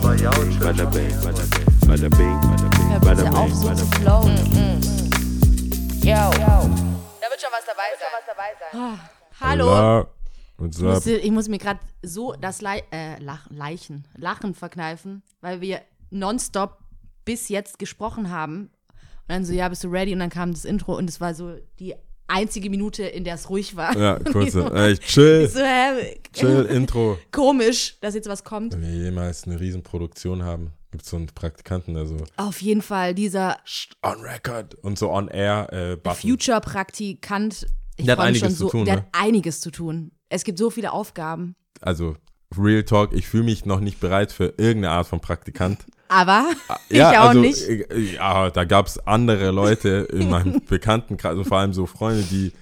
Bada 0.00 0.30
bing, 0.30 0.58
bada 0.60 0.86
bing, 0.86 1.10
bada 1.20 2.08
bing, 2.08 2.40
bada 2.40 2.68
bing, 2.70 2.90
Hör 2.90 3.00
bada 3.00 3.24
bitte 3.24 3.36
auf, 3.36 3.46
bing, 3.46 3.54
so 3.54 3.66
bada 3.66 3.76
zu 3.76 3.90
bing. 3.90 4.00
flowen. 4.00 4.36
Yo. 6.04 6.14
Da 6.14 7.26
wird 7.28 7.40
schon 7.40 7.50
was 7.50 7.64
dabei 7.66 7.90
sein. 7.98 9.00
Hallo. 9.40 9.64
Hola. 9.66 10.06
What's 10.58 11.06
Ich 11.06 11.24
ich 11.24 11.30
muss 11.32 11.48
mir 11.48 11.58
gerade 11.58 11.80
so 12.02 12.32
das 12.40 12.60
Le 12.60 12.82
äh, 12.92 13.18
Lach 13.20 13.48
Leichen, 13.50 14.06
Lachen 14.16 14.54
verkneifen, 14.54 15.22
weil 15.40 15.60
wir 15.60 15.82
nonstop 16.10 16.78
bis 17.24 17.48
jetzt 17.48 17.80
gesprochen 17.80 18.30
haben. 18.30 18.70
Und 19.26 19.28
dann 19.28 19.44
so, 19.44 19.52
ja, 19.52 19.68
bist 19.68 19.82
du 19.82 19.88
ready? 19.88 20.12
Und 20.12 20.20
dann 20.20 20.30
kam 20.30 20.52
das 20.52 20.64
Intro 20.64 20.96
und 20.96 21.10
es 21.10 21.20
war 21.20 21.34
so 21.34 21.56
die 21.80 21.96
einzige 22.28 22.70
Minute, 22.70 23.02
in 23.04 23.24
der 23.24 23.34
es 23.34 23.50
ruhig 23.50 23.74
war. 23.76 23.96
Ja, 23.96 24.14
Und 24.18 24.32
kurz. 24.32 24.46
ich 24.48 24.52
so, 24.52 24.70
Ey, 24.70 24.96
chill. 24.98 25.44
ich 25.46 25.52
so, 25.52 25.60
hä? 25.60 26.20
Chill, 26.32 26.64
Intro. 26.70 27.18
Komisch, 27.32 27.96
dass 28.00 28.14
jetzt 28.14 28.28
was 28.28 28.44
kommt. 28.44 28.74
Wenn 28.74 28.82
wir 28.82 29.04
jemals 29.04 29.44
eine 29.44 29.58
Riesenproduktion 29.58 30.44
haben, 30.44 30.72
gibt 30.90 31.04
es 31.04 31.10
so 31.10 31.16
einen 31.16 31.26
Praktikanten, 31.26 31.94
der 31.94 32.06
so 32.06 32.16
Auf 32.36 32.62
jeden 32.62 32.82
Fall 32.82 33.14
dieser 33.14 33.58
on 34.02 34.20
record 34.20 34.74
und 34.76 34.98
so 34.98 35.10
on 35.10 35.28
air 35.28 35.72
äh. 35.72 36.14
Future-Praktikant. 36.14 37.66
Der 37.98 38.12
hat 38.16 38.20
einiges 38.20 38.40
schon 38.40 38.50
zu 38.50 38.56
so, 38.56 38.68
tun, 38.70 38.84
Der 38.84 38.94
ne? 38.96 39.00
hat 39.02 39.08
einiges 39.12 39.60
zu 39.60 39.70
tun. 39.70 40.12
Es 40.28 40.44
gibt 40.44 40.58
so 40.58 40.70
viele 40.70 40.92
Aufgaben. 40.92 41.56
Also, 41.80 42.16
Real 42.56 42.84
Talk, 42.84 43.12
ich 43.12 43.26
fühle 43.26 43.44
mich 43.44 43.66
noch 43.66 43.80
nicht 43.80 44.00
bereit 44.00 44.32
für 44.32 44.54
irgendeine 44.56 44.90
Art 44.90 45.06
von 45.06 45.20
Praktikant. 45.20 45.84
Aber 46.08 46.46
ich 46.88 46.96
ja, 46.98 47.22
auch 47.22 47.28
also, 47.28 47.40
nicht. 47.40 47.62
äh, 47.68 48.14
Ja, 48.14 48.50
da 48.50 48.64
gab 48.64 48.86
es 48.86 48.98
andere 49.06 49.50
Leute 49.50 50.08
in 50.12 50.28
meinem 50.30 50.60
Bekanntenkreis, 50.68 51.30
also 51.30 51.44
vor 51.44 51.58
allem 51.58 51.72
so 51.72 51.86
Freunde, 51.86 52.22
die 52.24 52.52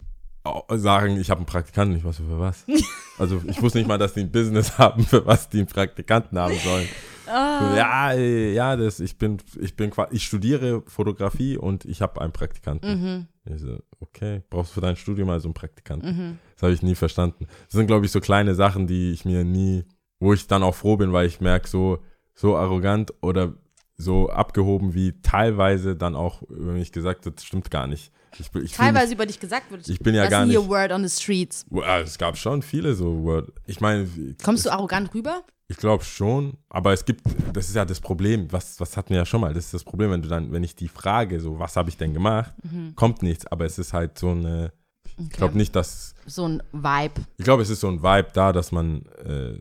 au- 0.45 0.65
sagen, 0.77 1.19
ich 1.21 1.31
habe 1.31 1.39
einen 1.39 1.47
Praktikanten. 1.47 1.97
Ich 1.97 2.05
weiß 2.05 2.17
für 2.17 2.39
was. 2.41 2.65
Also 3.19 3.41
ich 3.49 3.63
wusste 3.63 3.79
nicht 3.79 3.89
mal, 3.89 3.97
dass 3.97 4.13
die 4.13 4.21
ein 4.21 4.31
Business 4.31 4.77
haben, 4.77 5.03
für 5.07 5.25
was 5.25 5.49
die 5.49 5.57
einen 5.57 5.67
Praktikanten 5.69 6.39
haben 6.39 6.55
sollen. 6.59 6.87
Ah. 7.27 7.71
So, 7.71 7.75
Ja, 7.75 8.13
äh, 8.13 8.53
ja, 8.53 8.77
das, 8.77 9.01
ich 9.01 9.17
bin, 9.17 9.39
ich 9.59 9.75
bin, 9.75 9.91
ich 10.11 10.27
studiere 10.27 10.83
Fotografie 10.87 11.57
und 11.57 11.87
ich 11.87 12.03
habe 12.03 12.21
einen 12.21 12.35
Praktikanten. 12.35 13.27
Mhm. 13.47 13.55
Ich 13.55 13.63
so, 13.63 13.79
okay, 14.01 14.43
brauchst 14.51 14.73
du 14.73 14.75
für 14.75 14.81
dein 14.83 14.97
Studium 14.97 15.31
also 15.31 15.49
einen 15.49 15.55
Praktikanten? 15.55 16.39
Das 16.57 16.65
habe 16.65 16.75
ich 16.75 16.83
nie 16.83 16.95
verstanden. 16.95 17.47
Das 17.65 17.73
sind, 17.73 17.87
glaube 17.87 18.05
ich, 18.05 18.13
so 18.13 18.21
kleine 18.21 18.55
Sachen, 18.55 18.87
die 18.87 19.13
ich 19.13 19.25
mir 19.25 19.45
nie, 19.45 19.87
wo 20.21 20.35
ich 20.35 20.47
dann 20.47 20.63
auch 20.63 20.75
froh 20.75 20.99
bin, 20.99 21.15
weil 21.15 21.27
ich 21.27 21.41
merke, 21.41 21.67
so, 21.69 22.01
so 22.37 22.57
arrogant 22.57 23.13
oder 23.23 23.55
so 23.97 24.29
abgehoben, 24.31 24.95
wie 24.95 25.21
teilweise 25.23 25.97
dann 25.97 26.15
auch 26.15 26.43
über 26.43 26.73
mich 26.73 26.93
gesagt 26.93 27.25
wird, 27.25 27.39
das 27.39 27.45
stimmt 27.47 27.71
gar 27.71 27.87
nicht. 27.89 28.13
Ich, 28.39 28.55
ich 28.63 28.73
Teilweise 28.73 29.15
über 29.15 29.25
dich 29.25 29.41
gesagt 29.41 29.71
wird. 29.71 29.89
Ich 29.89 29.99
bin 29.99 30.15
ja 30.15 30.29
gar 30.29 30.45
nicht- 30.45 30.57
Word 30.69 30.93
on 30.93 31.07
the 31.07 31.23
Streets. 31.23 31.65
Well, 31.71 32.03
es 32.03 32.19
gab 32.19 32.37
schon 32.37 32.61
viele 32.61 32.95
so 32.95 33.23
Word. 33.23 33.51
Ich 33.67 33.81
meine, 33.81 34.07
Kommst 34.45 34.67
du 34.67 34.71
arrogant 34.71 35.13
rüber? 35.15 35.43
ich 35.69 35.79
glaube 35.79 36.05
schon, 36.05 36.59
aber 36.69 36.93
es 36.93 37.05
gibt, 37.05 37.23
das 37.53 37.67
ist 37.69 37.75
ja 37.75 37.85
das 37.85 37.99
Problem, 38.01 38.53
was, 38.53 38.79
was 38.79 38.97
hatten 38.97 39.11
wir 39.11 39.17
ja 39.17 39.27
schon 39.27 39.41
mal, 39.41 39.53
das 39.53 39.65
ist 39.65 39.75
das 39.75 39.83
Problem, 39.83 40.13
wenn 40.13 40.23
du 40.23 40.29
dann, 40.29 40.53
wenn 40.53 40.63
ich 40.63 40.77
die 40.77 40.87
frage, 40.87 41.41
so, 41.41 41.59
was 41.59 41.75
habe 41.75 41.89
ich 41.89 41.97
denn 41.97 42.15
gemacht, 42.15 42.53
kommt 42.95 43.23
nichts, 43.23 43.47
aber 43.49 43.65
es 43.65 43.77
ist 43.77 43.93
halt 43.93 44.17
so 44.17 44.31
eine, 44.31 44.73
ich 45.19 45.31
glaube 45.31 45.57
nicht, 45.57 45.75
dass, 45.75 46.15
So 46.27 46.47
ein 46.47 46.63
Vibe. 46.73 47.15
ich 47.39 47.45
glaube, 47.45 47.63
es 47.63 47.71
ist 47.71 47.81
so 47.81 47.89
ein 47.89 48.01
Vibe 48.01 48.29
da, 48.33 48.53
dass 48.53 48.71
man 48.71 49.07
äh, 49.25 49.59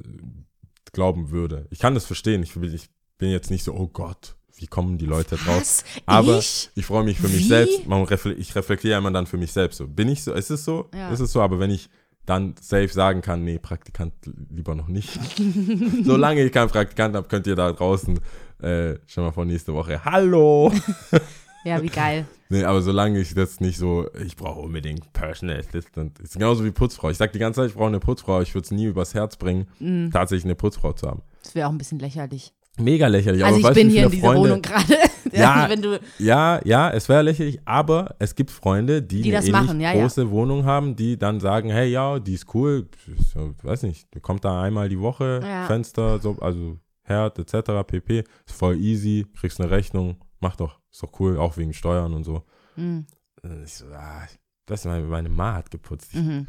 glauben 0.96 1.30
würde. 1.30 1.68
Ich 1.70 1.80
kann 1.80 1.94
das 1.94 2.06
verstehen, 2.06 2.42
ich, 2.42 2.56
ich 2.56 2.90
bin 3.20 3.30
jetzt 3.30 3.52
nicht 3.52 3.64
so, 3.64 3.74
oh 3.74 3.88
Gott, 3.88 4.36
wie 4.58 4.68
kommen 4.68 4.98
die 4.98 5.06
Leute? 5.06 5.38
Was? 5.46 5.84
Aber 6.06 6.40
Ich? 6.40 6.70
ich, 6.76 6.86
freue 6.86 7.04
mich 7.04 7.20
für 7.20 7.28
mich 7.28 7.44
Wie? 7.44 7.48
selbst. 7.48 7.86
Man 7.86 8.04
refle 8.04 8.34
ich 8.34 8.56
reflektiere 8.56 8.98
immer 8.98 9.12
dann 9.12 9.28
für 9.28 9.38
mich 9.38 9.52
selbst. 9.52 9.78
So, 9.78 9.88
bin 9.88 10.08
ich 10.10 10.24
so? 10.24 10.34
Ist 10.34 10.50
es 10.50 10.64
so? 10.66 10.90
Ja. 10.96 11.12
Ist 11.12 11.20
es 11.20 11.32
so? 11.32 11.42
Aber 11.42 11.60
wenn 11.60 11.70
ich 11.70 11.90
dann 12.26 12.56
safe 12.60 12.88
sagen 12.88 13.22
kann, 13.22 13.44
nee, 13.44 13.60
Praktikant 13.60 14.14
lieber 14.50 14.74
noch 14.74 14.88
nicht. 14.88 15.20
Solange 16.04 16.44
ich 16.44 16.52
keinen 16.52 16.70
Praktikant 16.70 17.16
habe, 17.16 17.28
könnt 17.28 17.46
ihr 17.46 17.56
da 17.56 17.72
draußen 17.72 18.20
äh, 18.62 18.96
schon 19.06 19.26
mal 19.26 19.32
vor 19.32 19.46
nächste 19.46 19.74
Woche. 19.74 20.04
Hallo! 20.04 20.72
Ja, 21.66 21.82
wie 21.82 21.88
geil. 21.90 22.26
nee, 22.50 22.64
aber 22.64 22.82
solange 22.82 23.20
ich 23.20 23.34
das 23.34 23.60
nicht 23.60 23.78
so, 23.78 24.08
ich 24.24 24.36
brauche 24.36 24.60
unbedingt 24.62 25.12
Personal 25.14 25.58
Assistant. 25.60 26.20
Ist 26.20 26.34
genauso 26.34 26.64
wie 26.64 26.72
Putzfrau. 26.72 27.10
Ich 27.10 27.18
sag 27.18 27.34
die 27.34 27.40
ganze 27.40 27.62
Zeit, 27.62 27.70
ich 27.72 27.76
brauche 27.76 27.88
eine 27.88 28.00
Putzfrau, 28.00 28.42
ich 28.42 28.54
würde 28.54 28.66
es 28.66 28.72
nie 28.72 28.86
übers 28.86 29.14
Herz 29.14 29.36
bringen, 29.36 29.68
Mhm. 29.80 30.12
tatsächlich 30.12 30.46
eine 30.46 30.56
Putzfrau 30.56 30.94
zu 30.94 31.08
haben. 31.08 31.22
Das 31.44 31.56
wäre 31.56 31.68
auch 31.68 31.72
ein 31.72 31.78
bisschen 31.78 32.00
lächerlich. 32.00 32.54
Mega 32.78 33.08
lächerlich. 33.08 33.44
also 33.44 33.60
aber 33.60 33.70
ich 33.70 33.76
bin 33.76 33.90
hier 33.90 34.06
in 34.06 34.12
dieser 34.12 34.28
Freunde, 34.28 34.42
Wohnung 34.42 34.62
gerade. 34.62 34.94
Ja. 35.32 35.68
Ja, 36.18 36.62
ja, 36.64 36.90
es 36.92 37.10
wäre 37.10 37.24
lächerlich, 37.24 37.60
aber 37.66 38.16
es 38.20 38.36
gibt 38.36 38.52
Freunde, 38.52 39.02
die, 39.02 39.22
Die 39.22 39.36
eine 39.36 39.52
machen, 39.52 39.82
ja, 39.82 39.92
ja. 39.94 40.02
große 40.02 40.30
Wohnung 40.32 40.64
haben, 40.66 40.96
die 40.96 41.18
dann 41.18 41.40
sagen, 41.42 41.70
hey, 41.72 41.90
ja, 41.90 42.20
die 42.20 42.36
ist 42.36 42.54
cool, 42.54 42.88
ja, 43.36 43.42
weiß 43.64 43.84
nicht, 43.84 44.08
kommt 44.22 44.46
da 44.46 44.62
einmal 44.62 44.88
die 44.88 45.00
Woche, 45.00 45.42
Ja. 45.44 45.66
Fenster, 45.66 46.20
so, 46.20 46.38
also 46.40 46.78
Herd 47.04 47.38
etc. 47.40 47.72
pp. 47.86 48.20
Ist 48.46 48.56
voll 48.56 48.78
easy, 48.80 49.26
kriegst 49.38 49.60
eine 49.60 49.70
Rechnung, 49.72 50.16
mach 50.46 50.56
doch, 50.56 50.80
ist 50.92 51.02
doch 51.02 51.20
cool, 51.20 51.38
auch 51.40 51.58
wegen 51.58 51.74
Steuern 51.74 52.14
und 52.14 52.24
so. 52.24 52.44
Mhm. 52.76 53.06
Und 53.42 53.64
Ich 53.64 53.74
so, 53.74 53.86
ah, 53.88 54.28
das 54.68 54.86
meine, 54.86 55.06
meine 55.06 55.30
Ma 55.30 55.54
hat 55.56 55.72
geputzt. 55.72 56.10
Ich, 56.14 56.20
Mhm. 56.22 56.48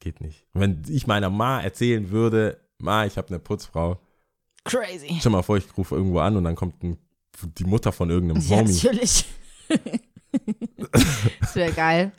geht 0.00 0.20
nicht. 0.20 0.44
Wenn 0.52 0.82
ich 0.88 1.06
meiner 1.06 1.30
Ma 1.30 1.60
erzählen 1.60 2.10
würde, 2.10 2.60
Ma, 2.78 3.06
ich 3.06 3.16
habe 3.16 3.28
eine 3.28 3.38
Putzfrau, 3.38 3.98
Crazy. 4.64 5.16
stell 5.20 5.32
mal 5.32 5.42
vor, 5.42 5.56
ich 5.58 5.76
rufe 5.78 5.94
irgendwo 5.94 6.18
an 6.18 6.36
und 6.36 6.44
dann 6.44 6.56
kommt 6.56 6.82
ein, 6.82 6.98
die 7.58 7.64
Mutter 7.64 7.92
von 7.92 8.10
irgendeinem 8.10 8.42
Ja, 8.42 8.56
Homie. 8.58 8.72
natürlich. 8.72 9.24
das 11.40 11.54
wäre 11.56 11.72
geil. 11.72 12.12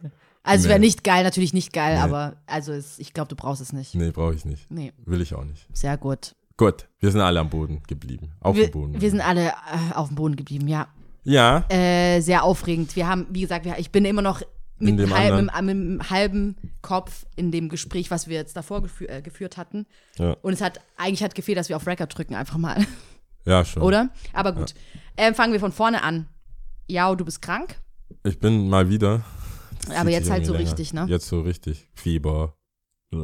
Also 0.43 0.63
es 0.63 0.69
wäre 0.69 0.79
Nee. 0.79 0.85
nicht 0.87 1.03
geil, 1.03 1.23
natürlich 1.23 1.53
nicht 1.53 1.73
geil, 1.73 1.95
Nee. 1.95 2.01
aber 2.01 2.37
also 2.45 2.71
es, 2.71 2.99
ich 2.99 3.13
glaube, 3.13 3.27
du 3.27 3.35
brauchst 3.35 3.61
es 3.61 3.73
nicht. 3.73 3.93
Nee, 3.95 4.11
brauche 4.11 4.33
ich 4.33 4.45
nicht. 4.45 4.69
Nee, 4.71 4.93
Will 5.05 5.21
ich 5.21 5.33
auch 5.35 5.43
nicht. 5.43 5.67
sehr 5.73 5.97
gut. 5.97 6.35
Gut, 6.55 6.87
wir 6.99 7.11
sind 7.11 7.21
alle 7.21 7.39
am 7.39 7.49
Boden 7.49 7.83
geblieben. 7.87 8.31
Auf 8.39 8.55
wir, 8.55 8.67
dem 8.67 8.71
Boden. 8.71 8.99
wir 9.01 9.11
sind 9.11 9.21
alle 9.21 9.49
äh, 9.49 9.93
auf 9.93 10.07
dem 10.07 10.15
Boden 10.15 10.35
geblieben, 10.35 10.67
ja. 10.67 10.87
Ja, 11.27 11.65
Äh, 11.69 12.21
sehr 12.21 12.43
aufregend. 12.43 12.95
Wir 12.95 13.07
haben, 13.07 13.27
wie 13.29 13.41
gesagt, 13.41 13.65
wir, 13.65 13.77
ich 13.77 13.91
bin 13.91 14.05
immer 14.05 14.21
noch 14.21 14.41
mit, 14.79 14.89
In 14.89 14.97
dem 14.97 15.13
halb, 15.13 15.41
mit, 15.41 15.53
anderen. 15.53 15.95
mit 15.95 16.01
einem 16.01 16.09
halben 16.09 16.55
Kopf 16.81 17.25
in 17.35 17.51
dem 17.51 17.67
Gespräch, 17.69 18.11
was 18.11 18.27
wir 18.27 18.35
jetzt 18.35 18.55
davor 18.55 18.81
gefü 18.83 19.05
äh, 19.05 19.21
geführt 19.21 19.57
hatten. 19.57 19.85
Ja. 20.17 20.33
Und 20.41 20.53
es 20.53 20.61
hat 20.61 20.79
eigentlich 20.97 21.23
hat 21.23 21.33
gefehlt, 21.35 21.57
dass 21.57 21.69
wir 21.69 21.75
auf 21.75 21.87
Record 21.87 22.15
drücken, 22.15 22.35
einfach 22.35 22.57
mal. 22.57 22.85
ja, 23.45 23.65
schon. 23.65 23.81
Oder? 23.83 24.09
Aber 24.33 24.53
gut. 24.53 24.73
Ähm, 25.17 25.33
fangen 25.33 25.51
wir 25.53 25.59
von 25.59 25.71
vorne 25.71 26.03
an. 26.03 26.27
Ja, 26.87 27.13
du 27.15 27.25
bist 27.25 27.41
krank. 27.41 27.79
Ich 28.23 28.39
bin 28.39 28.69
mal 28.69 28.87
wieder. 28.89 29.21
Das 29.87 29.95
Aber 29.97 30.09
jetzt 30.11 30.29
halt 30.29 30.45
so 30.45 30.53
länger. 30.53 30.65
richtig, 30.65 30.93
ne? 30.93 31.05
Jetzt 31.09 31.27
so 31.27 31.41
richtig. 31.41 31.89
Fieber. 31.93 32.55
Äh. 33.11 33.17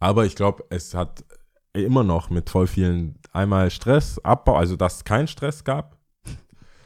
Aber 0.00 0.26
ich 0.26 0.34
glaube, 0.34 0.64
es 0.70 0.94
hat 0.94 1.24
immer 1.72 2.02
noch 2.04 2.30
mit 2.30 2.50
voll 2.50 2.66
vielen 2.66 3.14
einmal 3.32 3.70
Stress, 3.70 4.18
Abbau, 4.24 4.56
also 4.56 4.76
dass 4.76 4.96
es 4.96 5.04
keinen 5.04 5.28
Stress 5.28 5.62
gab. 5.64 5.96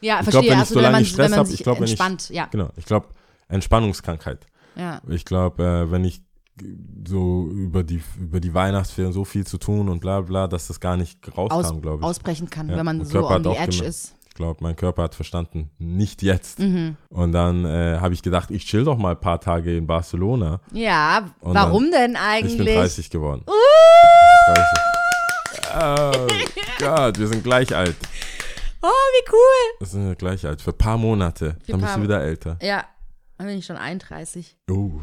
Ja, 0.01 0.19
Ich 0.19 0.23
verstehe. 0.23 0.31
glaub, 0.31 0.43
wenn 0.43 0.51
ich 0.53 0.59
also, 0.59 0.73
so 0.73 0.75
wenn 0.75 0.83
lange 0.83 0.95
man, 0.97 1.05
Stress 1.05 1.47
sich 1.49 1.59
ich 1.59 1.63
glaub, 1.63 1.77
wenn 1.77 1.83
ich- 1.85 1.91
entspannt, 1.91 2.29
ja. 2.29 2.45
Genau. 2.51 2.69
Ich 2.75 2.85
glaube, 2.85 3.07
Entspannungskrankheit. 3.49 4.45
ja. 4.75 5.01
Ich 5.09 5.25
glaube, 5.25 5.63
äh, 5.63 5.91
wenn 5.91 6.03
ich 6.05 6.21
so 7.07 7.47
über 7.51 7.83
die, 7.83 8.01
über 8.19 8.39
die 8.39 8.53
Weihnachtsferien 8.53 9.13
so 9.13 9.25
viel 9.25 9.45
zu 9.45 9.57
tun 9.59 9.89
und 9.89 9.99
bla 9.99 10.21
bla, 10.21 10.47
dass 10.47 10.67
das 10.67 10.79
gar 10.79 10.97
nicht 10.97 11.19
Aus, 11.37 11.51
rauskam, 11.51 11.81
glaube 11.81 11.99
ich. 11.99 12.03
ausbrechen 12.03 12.49
kann, 12.49 12.67
Ja, 12.69 12.77
wenn 12.77 12.85
man 12.85 13.05
so 13.05 13.27
on 13.29 13.43
the 13.43 13.51
edge 13.51 13.83
ist. 13.83 14.15
Ich 14.27 14.33
glaube, 14.33 14.59
mein 14.61 14.75
Körper 14.75 15.03
hat 15.03 15.15
verstanden, 15.15 15.69
nicht 15.79 16.21
jetzt. 16.23 16.59
Mhm. 16.59 16.95
Und 17.09 17.31
dann 17.31 17.65
äh, 17.65 17.97
habe 17.99 18.13
ich 18.13 18.21
gedacht, 18.23 18.51
ich 18.51 18.65
chill 18.65 18.83
doch 18.83 18.97
mal 18.97 19.11
ein 19.11 19.19
paar 19.19 19.39
Tage 19.39 19.75
in 19.77 19.87
Barcelona. 19.87 20.59
Ja, 20.73 21.29
Und 21.41 21.55
warum 21.55 21.89
denn 21.91 22.11
Ich 22.13 22.17
eigentlich? 22.19 22.57
bin 22.57 22.65
30 22.67 23.09
geworden. 23.09 23.43
30. 23.45 24.63
Oh 25.79 26.27
Gott, 26.79 27.19
wir 27.19 27.27
sind 27.27 27.43
gleich 27.43 27.75
alt. 27.75 27.95
Oh, 28.81 28.87
wie 28.87 29.31
cool. 29.31 29.79
Wir 29.79 29.87
sind 29.87 30.07
ja 30.07 30.13
gleich 30.13 30.45
alt. 30.45 30.61
Für 30.61 30.71
ein 30.71 30.77
paar 30.77 30.97
Monate. 30.97 31.57
Für 31.63 31.71
Dann 31.71 31.81
paar 31.81 31.89
bist 31.89 31.97
du 31.97 32.03
wieder 32.03 32.21
älter. 32.21 32.57
Ja, 32.61 32.85
dann 33.37 33.47
bin 33.47 33.57
ich 33.57 33.65
schon 33.65 33.77
31. 33.77 34.57
Oh. 34.69 35.01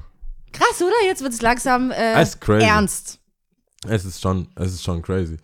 Krass, 0.52 0.80
oder? 0.80 0.94
Jetzt 1.06 1.22
wird 1.22 1.32
es 1.32 1.42
langsam 1.42 1.90
äh, 1.90 2.14
Das 2.14 2.36
ernst. 2.36 3.20
Es 3.86 4.04
ist 4.04 4.20
schon, 4.20 4.48
es 4.56 4.72
ist 4.72 4.84
schon 4.84 5.02
crazy. 5.02 5.36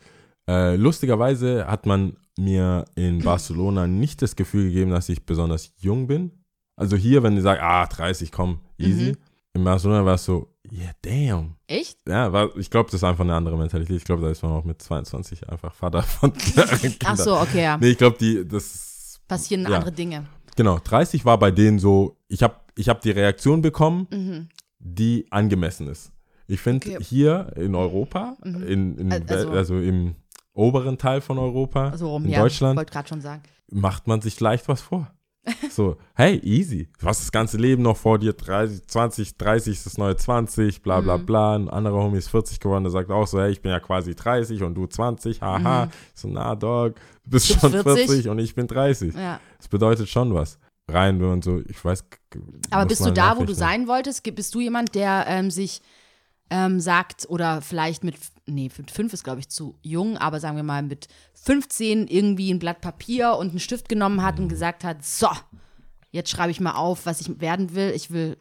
Äh, 0.48 0.76
lustigerweise 0.76 1.66
hat 1.66 1.86
man 1.86 2.16
mir 2.38 2.84
in 2.94 3.18
Barcelona 3.24 3.86
nicht 3.86 4.22
das 4.22 4.36
Gefühl 4.36 4.64
gegeben, 4.64 4.90
dass 4.90 5.08
ich 5.08 5.26
besonders 5.26 5.72
jung 5.78 6.06
bin. 6.06 6.30
Also 6.76 6.96
hier, 6.96 7.22
wenn 7.22 7.34
die 7.36 7.42
sagen, 7.42 7.60
ah, 7.62 7.86
30, 7.86 8.32
komm, 8.32 8.60
easy. 8.78 9.12
Mhm. 9.12 9.16
In 9.52 9.64
Barcelona 9.64 10.04
war 10.04 10.14
es 10.14 10.24
so, 10.24 10.49
yeah, 10.72 10.92
damn. 11.02 11.56
Echt? 11.66 11.98
Ja, 12.08 12.32
war, 12.32 12.56
ich 12.56 12.70
glaube, 12.70 12.86
das 12.90 13.00
ist 13.00 13.04
einfach 13.04 13.24
eine 13.24 13.34
andere 13.34 13.56
Mentalität. 13.58 13.96
Ich 13.96 14.04
glaube, 14.04 14.22
da 14.22 14.30
ist 14.30 14.42
man 14.42 14.52
auch 14.52 14.64
mit 14.64 14.80
22 14.82 15.48
einfach 15.48 15.74
Vater 15.74 16.02
von 16.02 16.32
Ach 17.04 17.16
so, 17.16 17.36
okay, 17.38 17.62
ja. 17.62 17.76
Nee, 17.78 17.88
ich 17.90 17.98
glaube, 17.98 18.16
die, 18.18 18.46
das, 18.46 19.20
Passieren 19.28 19.62
Ja. 19.68 19.76
andere 19.78 19.92
Dinge. 19.92 20.26
genau, 20.56 20.78
30 20.82 21.24
war 21.24 21.38
bei 21.38 21.50
denen 21.52 21.78
so, 21.78 22.16
ich 22.28 22.42
habe 22.42 22.56
ich 22.76 22.88
hab 22.88 23.00
die 23.00 23.10
Reaktion 23.12 23.62
bekommen, 23.62 24.06
Mhm. 24.10 24.48
die 24.78 25.26
angemessen 25.30 25.86
ist. 25.88 26.12
Ich 26.48 26.60
finde, 26.60 26.90
Okay. 26.96 27.04
hier 27.04 27.52
in 27.56 27.74
Europa, 27.76 28.36
Mhm. 28.42 28.62
in, 28.66 28.98
in, 28.98 29.12
Al- 29.12 29.24
also- 29.28 29.50
also, 29.50 29.78
im 29.78 30.16
oberen 30.52 30.98
Teil 30.98 31.20
von 31.20 31.38
Europa, 31.38 31.96
So 31.96 32.10
rum, 32.10 32.24
in 32.24 32.30
ja. 32.30 32.40
Deutschland, 32.40 32.76
Wollte 32.76 32.92
gerade 32.92 33.08
schon 33.08 33.20
sagen. 33.20 33.42
macht 33.70 34.08
man 34.08 34.20
sich 34.20 34.40
leicht 34.40 34.66
was 34.68 34.80
vor. 34.80 35.10
So, 35.70 35.96
hey, 36.14 36.38
easy. 36.44 36.88
Du 36.98 37.06
hast 37.06 37.20
das 37.22 37.32
ganze 37.32 37.56
Leben 37.56 37.82
noch 37.82 37.96
vor 37.96 38.18
dir. 38.18 38.32
30, 38.32 38.86
20, 38.86 39.36
30 39.38 39.72
ist 39.72 39.86
das 39.86 39.98
neue 39.98 40.16
20, 40.16 40.82
bla 40.82 41.00
Mhm. 41.00 41.04
bla 41.04 41.16
bla. 41.16 41.54
Ein 41.56 41.68
anderer 41.68 41.94
Homie 42.02 42.18
ist 42.18 42.28
40 42.28 42.60
geworden, 42.60 42.84
der 42.84 42.90
sagt 42.90 43.10
auch 43.10 43.26
so, 43.26 43.40
hey, 43.40 43.50
ich 43.50 43.62
bin 43.62 43.70
ja 43.72 43.80
quasi 43.80 44.14
30 44.14 44.62
und 44.62 44.74
du 44.74 44.86
20, 44.86 45.40
haha. 45.40 45.84
Ich 46.14 46.20
So, 46.20 46.28
na, 46.28 46.54
Dog, 46.54 46.96
du 47.24 47.30
bist 47.30 47.48
Mhm. 47.56 47.60
Schon 47.60 47.72
bist 47.72 47.82
40. 47.84 48.06
40 48.06 48.28
und 48.28 48.38
ich 48.38 48.54
bin 48.54 48.66
30. 48.66 49.14
Ja. 49.14 49.40
Das 49.58 49.68
bedeutet 49.68 50.08
schon 50.08 50.34
was. 50.34 50.58
Rein 50.90 51.22
und 51.22 51.44
so, 51.44 51.60
ich 51.68 51.82
weiß. 51.84 52.04
Aber 52.70 52.86
bist 52.86 53.00
du 53.00 53.04
man 53.06 53.14
da, 53.14 53.36
wo 53.38 53.44
du 53.44 53.54
sein 53.54 53.86
wolltest? 53.86 54.22
Bist 54.34 54.54
du 54.54 54.60
jemand, 54.60 54.94
der 54.94 55.24
ähm, 55.28 55.50
sich 55.50 55.80
ähm, 56.50 56.80
sagt 56.80 57.26
oder 57.28 57.62
vielleicht 57.62 58.04
mit, 58.04 58.16
nee, 58.46 58.70
mit 58.76 58.90
fünf 58.90 59.12
ist, 59.12 59.24
glaube 59.24 59.40
ich, 59.40 59.48
zu 59.48 59.78
jung, 59.82 60.18
aber 60.18 60.40
sagen 60.40 60.56
wir 60.56 60.64
mal 60.64 60.82
mit 60.82 61.08
15 61.34 62.08
irgendwie 62.08 62.52
ein 62.52 62.58
Blatt 62.58 62.80
Papier 62.80 63.36
und 63.36 63.50
einen 63.50 63.60
Stift 63.60 63.88
genommen 63.88 64.22
hat 64.22 64.38
und 64.38 64.48
gesagt 64.48 64.84
hat, 64.84 65.04
so, 65.04 65.28
jetzt 66.10 66.30
schreibe 66.30 66.50
ich 66.50 66.60
mal 66.60 66.74
auf, 66.74 67.06
was 67.06 67.20
ich 67.20 67.40
werden 67.40 67.74
will. 67.74 67.92
Ich 67.94 68.10
will 68.10 68.36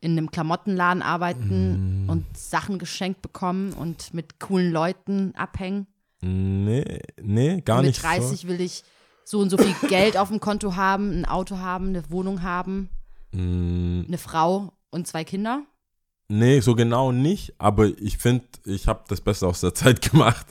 in 0.00 0.12
einem 0.12 0.30
Klamottenladen 0.30 1.02
arbeiten 1.02 2.04
Mm. 2.06 2.10
und 2.10 2.36
Sachen 2.36 2.78
geschenkt 2.78 3.22
bekommen 3.22 3.72
und 3.72 4.12
mit 4.12 4.38
coolen 4.38 4.70
Leuten 4.70 5.34
abhängen. 5.34 5.86
Nee, 6.20 7.00
nee, 7.20 7.60
gar 7.62 7.78
und 7.78 7.86
mit 7.86 7.94
nicht 7.94 8.02
30 8.04 8.46
will 8.46 8.60
ich 8.60 8.84
so 9.24 9.40
und 9.40 9.50
so 9.50 9.56
viel 9.56 9.74
Geld 9.88 10.16
auf 10.16 10.28
dem 10.28 10.38
Konto 10.38 10.76
haben, 10.76 11.10
ein 11.20 11.24
Auto 11.24 11.56
haben, 11.58 11.88
eine 11.88 12.10
Wohnung 12.10 12.42
haben, 12.42 12.90
so. 13.32 13.38
Mm, 13.40 14.04
eine 14.06 14.18
Frau 14.18 14.72
und 14.90 15.06
zwei 15.06 15.24
Kinder. 15.24 15.64
Nee, 16.28 16.60
so 16.60 16.74
genau 16.74 17.12
nicht, 17.12 17.54
aber 17.58 17.86
ich 17.86 18.18
finde, 18.18 18.44
ich 18.64 18.88
habe 18.88 19.04
das 19.08 19.20
Beste 19.20 19.46
aus 19.46 19.60
der 19.60 19.74
Zeit 19.74 20.10
gemacht. 20.10 20.46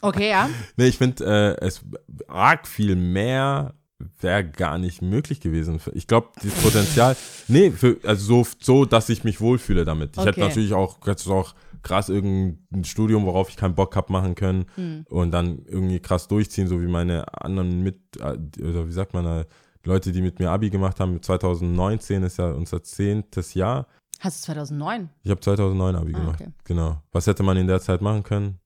Okay, 0.00 0.30
ja. 0.30 0.50
Nee, 0.76 0.88
ich 0.88 0.98
finde, 0.98 1.56
äh, 1.60 1.64
es 1.64 1.82
arg 2.28 2.66
viel 2.68 2.96
mehr 2.96 3.74
wäre 4.20 4.44
gar 4.44 4.76
nicht 4.76 5.00
möglich 5.02 5.40
gewesen. 5.40 5.80
Ich 5.94 6.06
glaube, 6.06 6.28
das 6.42 6.52
Potenzial, 6.54 7.16
nee, 7.48 7.70
für, 7.70 7.96
also 8.02 8.42
so, 8.44 8.50
so, 8.60 8.84
dass 8.84 9.08
ich 9.08 9.24
mich 9.24 9.40
wohlfühle 9.40 9.84
damit. 9.84 10.16
Ich 10.16 10.18
hätte 10.24 10.30
Okay. 10.40 10.48
natürlich 10.48 10.74
auch, 10.74 10.98
hätte 11.06 11.30
auch 11.30 11.54
krass 11.82 12.08
irgendein 12.08 12.84
Studium, 12.84 13.24
worauf 13.24 13.48
ich 13.50 13.56
keinen 13.56 13.74
Bock 13.74 13.94
hab, 13.96 14.10
machen 14.10 14.34
können 14.34 14.66
Hm. 14.74 15.06
und 15.08 15.30
dann 15.30 15.64
irgendwie 15.66 16.00
krass 16.00 16.28
durchziehen, 16.28 16.66
so 16.66 16.82
wie 16.82 16.86
meine 16.88 17.24
anderen 17.42 17.82
mit, 17.82 17.98
äh, 18.18 18.36
oder 18.62 18.86
wie 18.88 18.92
sagt 18.92 19.14
man, 19.14 19.26
äh, 19.26 19.44
Leute, 19.84 20.12
die 20.12 20.22
mit 20.22 20.38
mir 20.38 20.50
Abi 20.50 20.70
gemacht 20.70 20.98
haben, 20.98 21.22
2019 21.22 22.22
ist 22.24 22.38
ja 22.38 22.50
unser 22.50 22.82
zehntes 22.82 23.54
Jahr. 23.54 23.86
Hast 24.24 24.42
du 24.42 24.46
2009? 24.52 25.10
Ich 25.22 25.30
habe 25.30 25.40
2009 25.40 25.96
Abi 25.96 26.14
Ah, 26.14 26.18
gemacht. 26.18 26.40
okay. 26.40 26.50
Genau. 26.64 27.02
Was 27.12 27.26
hätte 27.26 27.42
man 27.42 27.56
in 27.58 27.66
der 27.66 27.80
Zeit 27.80 28.00
machen 28.00 28.22
können? 28.22 28.58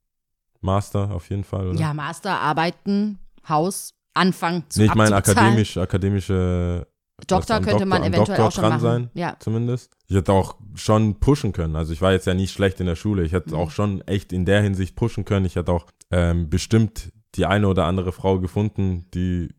Master 0.60 1.10
auf 1.10 1.28
jeden 1.30 1.44
Fall, 1.44 1.68
oder? 1.68 1.78
Ja, 1.80 1.92
Master, 1.94 2.40
Arbeiten, 2.40 3.18
Haus, 3.48 3.94
Anfang 4.14 4.64
zu 4.68 4.80
Nee, 4.80 4.86
ich 4.86 4.94
meine 4.94 5.14
akademisch, 5.16 5.76
akademische 5.76 6.86
Doktor 7.26 7.56
am 7.56 7.64
könnte 7.64 7.86
man 7.86 8.02
am 8.02 8.08
eventuell 8.12 8.38
Doktor 8.38 8.46
auch 8.46 8.52
schon 8.52 8.62
dran 8.62 8.72
machen. 8.74 8.80
sein, 8.82 9.10
Ja. 9.14 9.36
zumindest. 9.40 9.96
Ich 10.06 10.14
hätte 10.16 10.32
auch 10.32 10.56
schon 10.74 11.18
pushen 11.18 11.52
können. 11.52 11.74
Also 11.76 11.92
ich 11.92 12.00
war 12.02 12.12
jetzt 12.12 12.26
ja 12.26 12.34
nicht 12.34 12.52
schlecht 12.52 12.78
in 12.80 12.86
der 12.86 12.94
Schule. 12.96 13.24
Ich 13.24 13.32
Mhm. 13.32 13.36
hätte 13.36 13.56
auch 13.56 13.70
schon 13.72 14.00
echt 14.02 14.32
in 14.32 14.44
der 14.44 14.62
Hinsicht 14.62 14.94
pushen 14.96 15.24
können. 15.24 15.44
Ich 15.46 15.56
hätte 15.56 15.72
auch 15.72 15.86
ähm, 16.10 16.48
bestimmt 16.48 17.12
die 17.34 17.44
eine 17.46 17.68
oder 17.68 17.84
andere 17.84 18.12
Frau 18.12 18.38
gefunden, 18.40 19.06
die 19.12 19.54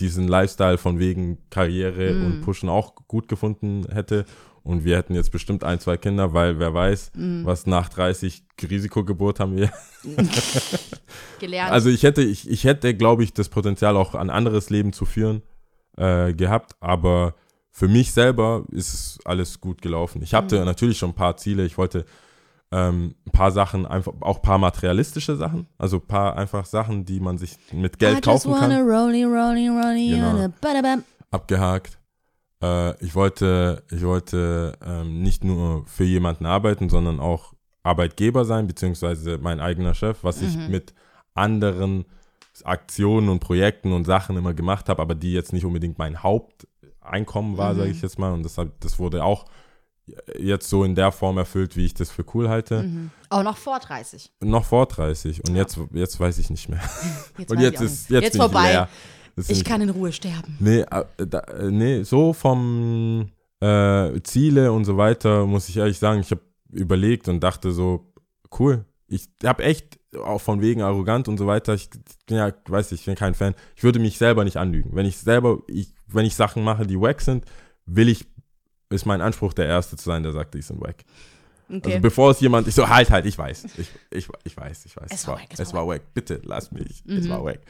diesen 0.00 0.26
Lifestyle 0.26 0.78
von 0.78 0.98
wegen 0.98 1.38
Karriere 1.50 2.14
Mhm. 2.14 2.24
und 2.26 2.40
Pushen 2.40 2.68
auch 2.68 2.94
gut 3.06 3.28
gefunden 3.28 3.86
hätte. 3.92 4.24
Und 4.64 4.84
wir 4.84 4.96
hätten 4.96 5.14
jetzt 5.14 5.32
bestimmt 5.32 5.64
ein, 5.64 5.80
zwei 5.80 5.96
Kinder, 5.96 6.32
weil 6.34 6.58
wer 6.58 6.72
weiß, 6.72 7.12
Mhm. 7.16 7.44
was 7.44 7.66
nach 7.66 7.88
30 7.88 8.44
Risikogeburt 8.62 9.40
haben 9.40 9.56
wir. 9.56 9.72
Gelernt. 11.40 11.72
Also 11.72 11.88
ich 11.90 12.02
hätte, 12.02 12.22
ich, 12.22 12.48
ich 12.48 12.64
hätte, 12.64 12.94
glaube 12.94 13.24
ich, 13.24 13.32
das 13.32 13.48
Potenzial 13.48 13.96
auch 13.96 14.14
ein 14.14 14.30
anderes 14.30 14.70
Leben 14.70 14.92
zu 14.92 15.04
führen 15.04 15.42
äh, 15.96 16.32
gehabt, 16.32 16.76
aber 16.80 17.34
für 17.70 17.88
mich 17.88 18.12
selber 18.12 18.64
ist 18.70 18.94
es 18.94 19.18
alles 19.24 19.60
gut 19.60 19.82
gelaufen. 19.82 20.22
Ich 20.22 20.34
hatte 20.34 20.60
Mhm. 20.60 20.64
natürlich 20.66 20.98
schon 20.98 21.10
ein 21.10 21.14
paar 21.14 21.36
Ziele. 21.36 21.64
Ich 21.64 21.76
wollte 21.78 22.04
ähm, 22.70 23.14
ein 23.26 23.32
paar 23.32 23.50
Sachen, 23.50 23.84
einfach 23.86 24.12
auch 24.20 24.36
ein 24.36 24.42
paar 24.42 24.56
materialistische 24.58 25.36
Sachen, 25.36 25.66
also 25.76 25.96
ein 25.98 26.06
paar 26.06 26.36
einfach 26.38 26.64
Sachen, 26.64 27.04
die 27.04 27.20
man 27.20 27.36
sich 27.36 27.56
mit 27.72 27.98
Geld 27.98 28.24
kaufen 28.24 28.52
kann, 28.60 28.70
Genau. 30.12 30.30
on 30.30 30.40
a 30.40 30.52
badabam. 30.60 31.04
abgehakt. 31.30 31.98
Äh, 32.62 33.04
ich 33.04 33.14
wollte, 33.14 33.82
ich 33.90 34.02
wollte 34.04 34.78
ähm, 34.84 35.22
nicht 35.22 35.44
nur 35.44 35.84
für 35.86 36.04
jemanden 36.04 36.46
arbeiten, 36.46 36.88
sondern 36.88 37.20
auch 37.20 37.52
Arbeitgeber 37.82 38.44
sein, 38.44 38.66
beziehungsweise 38.66 39.38
mein 39.38 39.60
eigener 39.60 39.94
Chef, 39.94 40.18
was 40.22 40.40
ich 40.40 40.56
Mhm. 40.56 40.70
mit 40.70 40.94
anderen 41.34 42.04
Aktionen 42.64 43.28
und 43.28 43.40
Projekten 43.40 43.92
und 43.92 44.04
Sachen 44.04 44.36
immer 44.36 44.54
gemacht 44.54 44.88
habe, 44.88 45.02
aber 45.02 45.14
die 45.14 45.32
jetzt 45.32 45.52
nicht 45.52 45.64
unbedingt 45.64 45.98
mein 45.98 46.22
Haupteinkommen 46.22 47.56
war, 47.56 47.72
Mhm. 47.74 47.78
sage 47.78 47.90
ich 47.90 48.02
jetzt 48.02 48.18
mal. 48.18 48.32
Und 48.32 48.42
das, 48.44 48.58
hab- 48.58 48.78
das 48.80 48.98
wurde 48.98 49.24
auch 49.24 49.46
jetzt 50.38 50.68
so 50.68 50.84
in 50.84 50.94
der 50.94 51.12
Form 51.12 51.38
erfüllt, 51.38 51.76
wie 51.76 51.86
ich 51.86 51.94
das 51.94 52.10
für 52.10 52.24
cool 52.34 52.48
halte. 52.48 52.82
Mhm. 52.82 53.10
Auch 53.30 53.42
noch 53.42 53.56
vor 53.56 53.78
30. 53.78 54.30
Noch 54.40 54.64
vor 54.64 54.86
30 54.86 55.42
und 55.48 55.54
Ja. 55.54 55.62
jetzt, 55.62 55.78
jetzt 55.92 56.20
weiß 56.20 56.38
ich 56.38 56.50
nicht 56.50 56.68
mehr. 56.68 56.80
Jetzt 57.38 57.50
Und 57.50 57.60
jetzt 57.60 57.80
ich 57.80 57.86
ist 57.86 58.10
jetzt, 58.10 58.22
jetzt 58.24 58.36
vorbei. 58.36 58.64
Ich, 58.66 58.68
leer. 58.72 58.88
Ich 59.36 59.64
kann 59.64 59.80
in 59.80 59.90
Ruhe 59.90 60.12
sterben. 60.12 60.56
Nee, 60.60 60.80
äh, 60.80 61.04
da, 61.26 61.38
äh, 61.40 61.70
nee 61.70 62.02
so 62.02 62.32
vom 62.32 63.30
äh, 63.60 64.20
Ziele 64.22 64.72
und 64.72 64.84
so 64.84 64.96
weiter, 64.96 65.46
muss 65.46 65.68
ich 65.68 65.76
ehrlich 65.76 65.98
sagen, 65.98 66.20
ich 66.20 66.30
habe 66.30 66.42
überlegt 66.70 67.28
und 67.28 67.40
dachte 67.40 67.72
so, 67.72 68.12
cool. 68.58 68.84
Ich 69.08 69.28
habe 69.44 69.62
echt, 69.64 69.98
auch 70.24 70.40
von 70.40 70.60
wegen 70.60 70.82
arrogant 70.82 71.28
und 71.28 71.38
so 71.38 71.46
weiter, 71.46 71.74
ich 71.74 71.88
bin 72.26 72.36
ja, 72.38 72.52
weiß 72.66 72.92
ich, 72.92 73.00
ich 73.00 73.06
bin 73.06 73.14
kein 73.14 73.34
Fan. 73.34 73.54
Ich 73.76 73.82
würde 73.82 73.98
mich 73.98 74.18
selber 74.18 74.44
nicht 74.44 74.56
anlügen. 74.56 74.90
Wenn 74.94 75.06
ich 75.06 75.16
selber, 75.18 75.58
ich, 75.68 75.94
wenn 76.06 76.24
ich 76.26 76.34
Sachen 76.34 76.64
mache, 76.64 76.86
die 76.86 77.00
wack 77.00 77.20
sind, 77.20 77.44
will 77.86 78.08
ich, 78.08 78.26
ist 78.90 79.06
mein 79.06 79.20
Anspruch, 79.20 79.52
der 79.54 79.66
Erste 79.66 79.96
zu 79.96 80.04
sein, 80.04 80.22
der 80.22 80.32
sagt, 80.32 80.54
die 80.54 80.62
sind 80.62 80.80
wack. 80.80 81.04
Okay. 81.68 81.80
Also 81.84 82.00
bevor 82.00 82.30
es 82.30 82.40
jemand, 82.40 82.68
ich 82.68 82.74
so, 82.74 82.88
halt, 82.88 83.10
halt, 83.10 83.24
ich 83.24 83.38
weiß. 83.38 83.64
Ich, 83.78 83.88
ich, 84.10 84.28
ich 84.44 84.56
weiß, 84.56 84.84
ich 84.84 84.96
weiß. 84.96 85.10
Es 85.10 85.26
war 85.26 85.36
wack, 85.36 85.46
es 85.50 85.60
es 85.60 85.72
war 85.72 85.86
wack. 85.86 86.02
Bitte, 86.12 86.40
lass 86.44 86.70
mich. 86.72 87.02
Es 87.06 87.24
Mhm. 87.24 87.30
war 87.30 87.44
wack. 87.44 87.60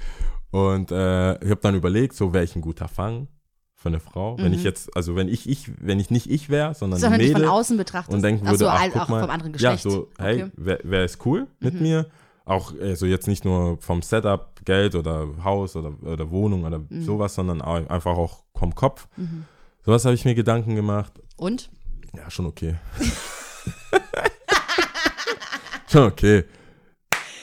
Und 0.52 0.92
äh, 0.92 1.34
ich 1.44 1.50
habe 1.50 1.60
dann 1.62 1.74
überlegt, 1.74 2.14
so 2.14 2.32
wäre 2.32 2.44
ich 2.44 2.54
ein 2.54 2.62
guter 2.62 2.86
Fang 2.86 3.26
für 3.74 3.88
eine 3.88 3.98
Frau. 4.00 4.36
Wenn 4.38 4.48
Mhm. 4.48 4.52
ich 4.58 4.62
jetzt, 4.62 4.94
also 4.96 5.16
wenn 5.16 5.26
ich, 5.26 5.48
ich, 5.48 5.70
wenn 5.80 5.98
ich 5.98 6.10
nicht 6.10 6.30
ich 6.30 6.50
wäre, 6.50 6.74
sondern 6.74 7.00
Sondern 7.00 7.18
dich 7.18 7.32
von 7.32 7.40
Mädel 7.40 7.50
außen 7.52 7.76
betrachtest. 7.76 8.14
und 8.14 8.22
denken 8.22 8.46
würde, 8.46 8.58
so, 8.58 8.68
ach, 8.68 8.80
guck 8.92 9.02
auch 9.02 9.08
mal, 9.08 9.20
vom 9.22 9.30
anderen 9.30 9.52
ja, 9.54 9.72
Geschlecht. 9.72 9.82
so, 9.82 10.08
hey, 10.18 10.44
Okay. 10.44 10.52
wer, 10.56 10.78
wer 10.84 11.04
ist 11.04 11.24
cool 11.26 11.48
mit 11.58 11.74
Mhm. 11.74 11.82
mir? 11.82 12.06
Auch 12.44 12.72
also 12.80 13.06
jetzt 13.06 13.26
nicht 13.28 13.44
nur 13.44 13.78
vom 13.80 14.02
Setup, 14.02 14.60
Geld 14.64 14.94
oder 14.94 15.26
Haus 15.42 15.74
oder, 15.74 15.92
oder 16.02 16.30
Wohnung 16.30 16.64
oder 16.64 16.80
Mhm. 16.80 17.02
sowas, 17.02 17.34
sondern 17.34 17.62
auch, 17.62 17.88
einfach 17.88 18.16
auch 18.16 18.44
vom 18.54 18.74
Kopf. 18.74 19.08
Mhm. 19.16 19.46
Sowas 19.84 20.04
habe 20.04 20.14
ich 20.14 20.24
mir 20.24 20.34
Gedanken 20.34 20.76
gemacht. 20.76 21.12
Und? 21.36 21.70
Ja, 22.16 22.30
schon 22.30 22.46
okay. 22.46 22.76
schon 25.90 26.04
okay. 26.04 26.44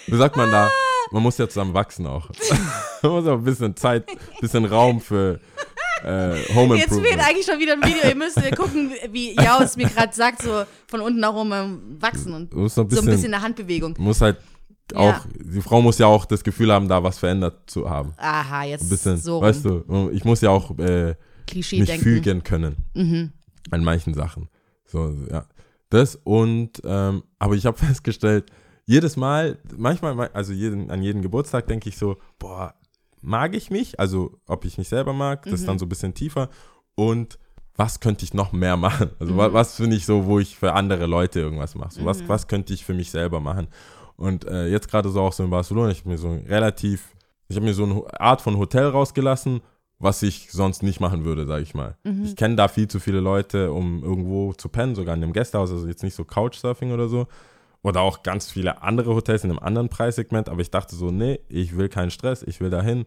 Wie 0.08 0.16
sagt 0.18 0.36
man 0.38 0.52
da? 0.52 0.70
Man 1.12 1.24
muss 1.24 1.38
ja 1.38 1.48
zusammen 1.48 1.74
wachsen 1.74 2.06
auch. 2.08 2.30
man 3.02 3.12
muss 3.12 3.26
auch 3.28 3.38
ein 3.38 3.44
bisschen 3.44 3.76
Zeit, 3.76 4.08
ein 4.10 4.18
bisschen 4.42 4.66
Raum 4.66 5.02
für 5.02 5.40
äh, 6.04 6.36
Home 6.56 6.76
Jetzt 6.78 6.90
fehlt 6.90 7.06
Improvement. 7.06 7.22
eigentlich 7.28 7.46
schon 7.46 7.60
wieder 7.60 7.74
ein 7.74 7.84
Video. 7.84 8.08
Ihr 8.08 8.16
müsst 8.16 8.38
gucken, 8.56 8.92
wie 9.12 9.36
Jaus 9.36 9.76
mir 9.76 9.88
gerade 9.90 10.14
sagt, 10.16 10.42
so 10.44 10.64
von 10.88 11.02
unten 11.02 11.20
nach 11.20 11.34
oben 11.34 11.52
ähm, 11.52 11.82
wachsen 12.00 12.34
und 12.34 12.54
ein 12.54 12.70
so 12.70 12.84
bisschen, 12.86 13.08
ein 13.08 13.16
bisschen 13.16 13.34
eine 13.34 13.44
Handbewegung. 13.44 13.96
muss 13.98 14.22
halt 14.22 14.38
auch, 14.94 15.04
Ja. 15.04 15.24
die 15.36 15.62
Frau 15.62 15.82
muss 15.82 15.98
ja 15.98 16.08
auch 16.08 16.26
das 16.26 16.44
Gefühl 16.44 16.72
haben, 16.72 16.88
da 16.88 17.04
was 17.04 17.18
verändert 17.20 17.70
zu 17.70 17.90
haben. 17.90 18.14
Aha, 18.18 18.64
jetzt 18.64 18.84
Ein 18.84 18.90
bisschen, 18.90 19.18
so 19.18 19.42
weißt 19.42 19.66
du, 19.66 20.10
ich 20.14 20.24
muss 20.26 20.42
ja 20.42 20.52
auch 20.52 20.78
äh, 20.80 21.16
Klischee 21.48 21.80
mich 21.80 21.90
denken. 21.90 22.04
fügen 22.04 22.44
können 22.44 22.78
Mhm. 22.94 23.32
an 23.72 23.84
manchen 23.84 24.14
Sachen. 24.14 24.48
So, 24.86 25.14
ja. 25.32 25.46
Das 25.90 26.16
und, 26.24 26.82
ähm, 26.86 27.24
aber 27.40 27.56
ich 27.56 27.66
habe 27.66 27.78
festgestellt, 27.86 28.52
jedes 28.90 29.18
Mal, 29.18 29.60
manchmal, 29.78 30.30
also 30.34 30.52
jeden, 30.52 30.90
an 30.90 31.04
jeden 31.04 31.22
Geburtstag 31.22 31.68
denke 31.68 31.90
ich 31.90 31.98
so, 31.98 32.18
boah, 32.40 32.74
mag 33.22 33.56
ich 33.56 33.70
mich? 33.70 34.00
Also, 34.00 34.40
ob 34.48 34.66
ich 34.66 34.78
mich 34.80 34.90
selber 34.90 35.14
mag, 35.14 35.44
das 35.44 35.54
ist 35.54 35.62
Mhm. 35.62 35.68
dann 35.68 35.80
so 35.80 35.86
ein 35.86 35.90
bisschen 35.90 36.14
tiefer. 36.16 36.50
Und 36.96 37.38
was 37.76 38.00
könnte 38.00 38.26
ich 38.26 38.34
noch 38.34 38.52
mehr 38.52 38.78
machen? 38.88 39.12
Also, 39.20 39.34
Mhm. 39.34 39.38
wa- 39.38 39.54
was 39.54 39.76
finde 39.76 39.96
ich 39.96 40.06
so, 40.08 40.26
wo 40.26 40.40
ich 40.40 40.58
für 40.58 40.74
andere 40.74 41.06
Leute 41.06 41.40
irgendwas 41.40 41.76
mache? 41.76 41.94
So, 41.94 42.04
was, 42.06 42.24
Mhm. 42.24 42.30
was 42.30 42.48
könnte 42.48 42.74
ich 42.74 42.84
für 42.84 42.96
mich 42.96 43.12
selber 43.12 43.40
machen? 43.40 43.68
Und 44.18 44.46
äh, 44.46 44.68
jetzt 44.68 44.90
gerade 44.90 45.10
so 45.10 45.22
auch 45.22 45.34
so 45.34 45.44
in 45.44 45.52
Barcelona, 45.52 45.92
ich 45.92 46.00
habe 46.00 46.10
mir 46.10 46.18
so 46.18 46.28
ein 46.30 46.46
relativ, 46.48 47.14
ich 47.48 47.56
habe 47.58 47.66
mir 47.68 47.74
so 47.76 47.84
eine 47.84 48.20
Art 48.20 48.42
von 48.42 48.58
Hotel 48.58 48.88
rausgelassen, 48.88 49.62
was 50.00 50.24
ich 50.24 50.52
sonst 50.52 50.82
nicht 50.82 51.00
machen 51.00 51.26
würde, 51.26 51.46
sage 51.46 51.62
ich 51.62 51.76
mal. 51.76 51.96
Mhm. 52.04 52.24
Ich 52.24 52.36
kenne 52.36 52.56
da 52.56 52.68
viel 52.70 52.88
zu 52.88 53.00
viele 53.00 53.20
Leute, 53.20 53.72
um 53.72 54.02
irgendwo 54.04 54.54
zu 54.54 54.68
pennen, 54.68 54.96
sogar 54.96 55.16
in 55.16 55.22
einem 55.24 55.34
Gästehaus, 55.34 55.70
also 55.72 55.88
jetzt 55.88 56.02
nicht 56.04 56.16
so 56.16 56.24
Couchsurfing 56.26 56.92
oder 56.92 57.08
so. 57.08 57.28
Oder 57.82 58.02
auch 58.02 58.24
ganz 58.24 58.52
viele 58.52 58.82
andere 58.82 59.16
Hotels 59.16 59.44
in 59.46 59.52
einem 59.52 59.60
anderen 59.60 59.90
Preissegment, 59.90 60.50
aber 60.50 60.60
ich 60.62 60.70
dachte 60.72 60.96
so, 60.96 61.12
nee, 61.12 61.40
ich 61.48 61.78
will 61.78 61.88
keinen 61.90 62.12
Stress, 62.12 62.44
ich 62.44 62.60
will 62.60 62.70
dahin. 62.70 63.06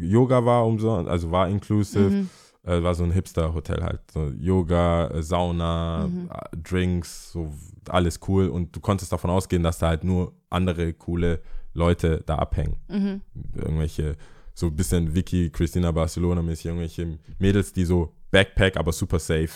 Yoga 0.00 0.44
war 0.44 0.66
umsonst, 0.66 1.08
also 1.08 1.30
war 1.30 1.48
inclusive, 1.48 2.10
Mhm. 2.10 2.28
äh, 2.64 2.82
war 2.82 2.94
so 2.94 3.04
ein 3.04 3.12
Hipster-Hotel 3.12 3.82
halt. 3.82 4.00
So 4.12 4.30
Yoga, 4.38 5.08
äh, 5.08 5.22
Sauna, 5.22 6.08
Mhm. 6.08 6.28
äh, 6.30 6.56
Drinks, 6.56 7.32
so 7.32 7.52
alles 7.88 8.20
cool. 8.28 8.48
Und 8.48 8.74
du 8.74 8.80
konntest 8.80 9.12
davon 9.12 9.30
ausgehen, 9.30 9.62
dass 9.62 9.78
da 9.78 9.88
halt 9.88 10.04
nur 10.04 10.32
andere 10.50 10.92
coole 10.92 11.40
Leute 11.72 12.22
da 12.26 12.36
abhängen. 12.36 12.76
Mhm. 12.88 13.20
Irgendwelche 13.54 14.16
so 14.54 14.66
ein 14.66 14.76
bisschen 14.76 15.14
Vicky, 15.14 15.50
Christina 15.50 15.90
Barcelona 15.92 16.42
mäßig 16.42 16.66
irgendwelche 16.66 17.18
Mädels, 17.38 17.72
die 17.72 17.84
so 17.84 18.12
Backpack, 18.30 18.76
aber 18.76 18.92
super 18.92 19.18
safe 19.18 19.50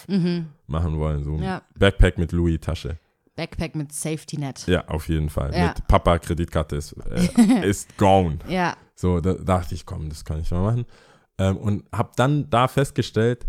machen 0.66 0.98
wollen. 0.98 1.22
So 1.24 1.32
Mhm. 1.32 1.42
Ja. 1.42 1.62
Backpack 1.78 2.18
mit 2.18 2.32
Louis-Tasche. 2.32 2.98
Backpack 3.38 3.76
mit 3.76 3.92
Safety 3.92 4.36
Net. 4.36 4.66
Ja, 4.66 4.86
auf 4.88 5.08
jeden 5.08 5.30
Fall. 5.30 5.54
Ja. 5.54 5.68
Mit 5.68 5.86
Papa 5.86 6.18
Kreditkarte 6.18 6.74
ist, 6.76 6.92
äh, 7.08 7.62
ist 7.66 7.96
gone. 7.96 8.38
Ja. 8.48 8.76
So, 8.96 9.20
da 9.20 9.34
dachte 9.34 9.74
ich, 9.76 9.86
komm, 9.86 10.08
das 10.08 10.24
kann 10.24 10.40
ich 10.40 10.50
mal 10.50 10.60
machen. 10.62 10.84
Ähm, 11.38 11.56
und 11.56 11.84
habe 11.92 12.10
dann 12.16 12.50
da 12.50 12.66
festgestellt, 12.66 13.46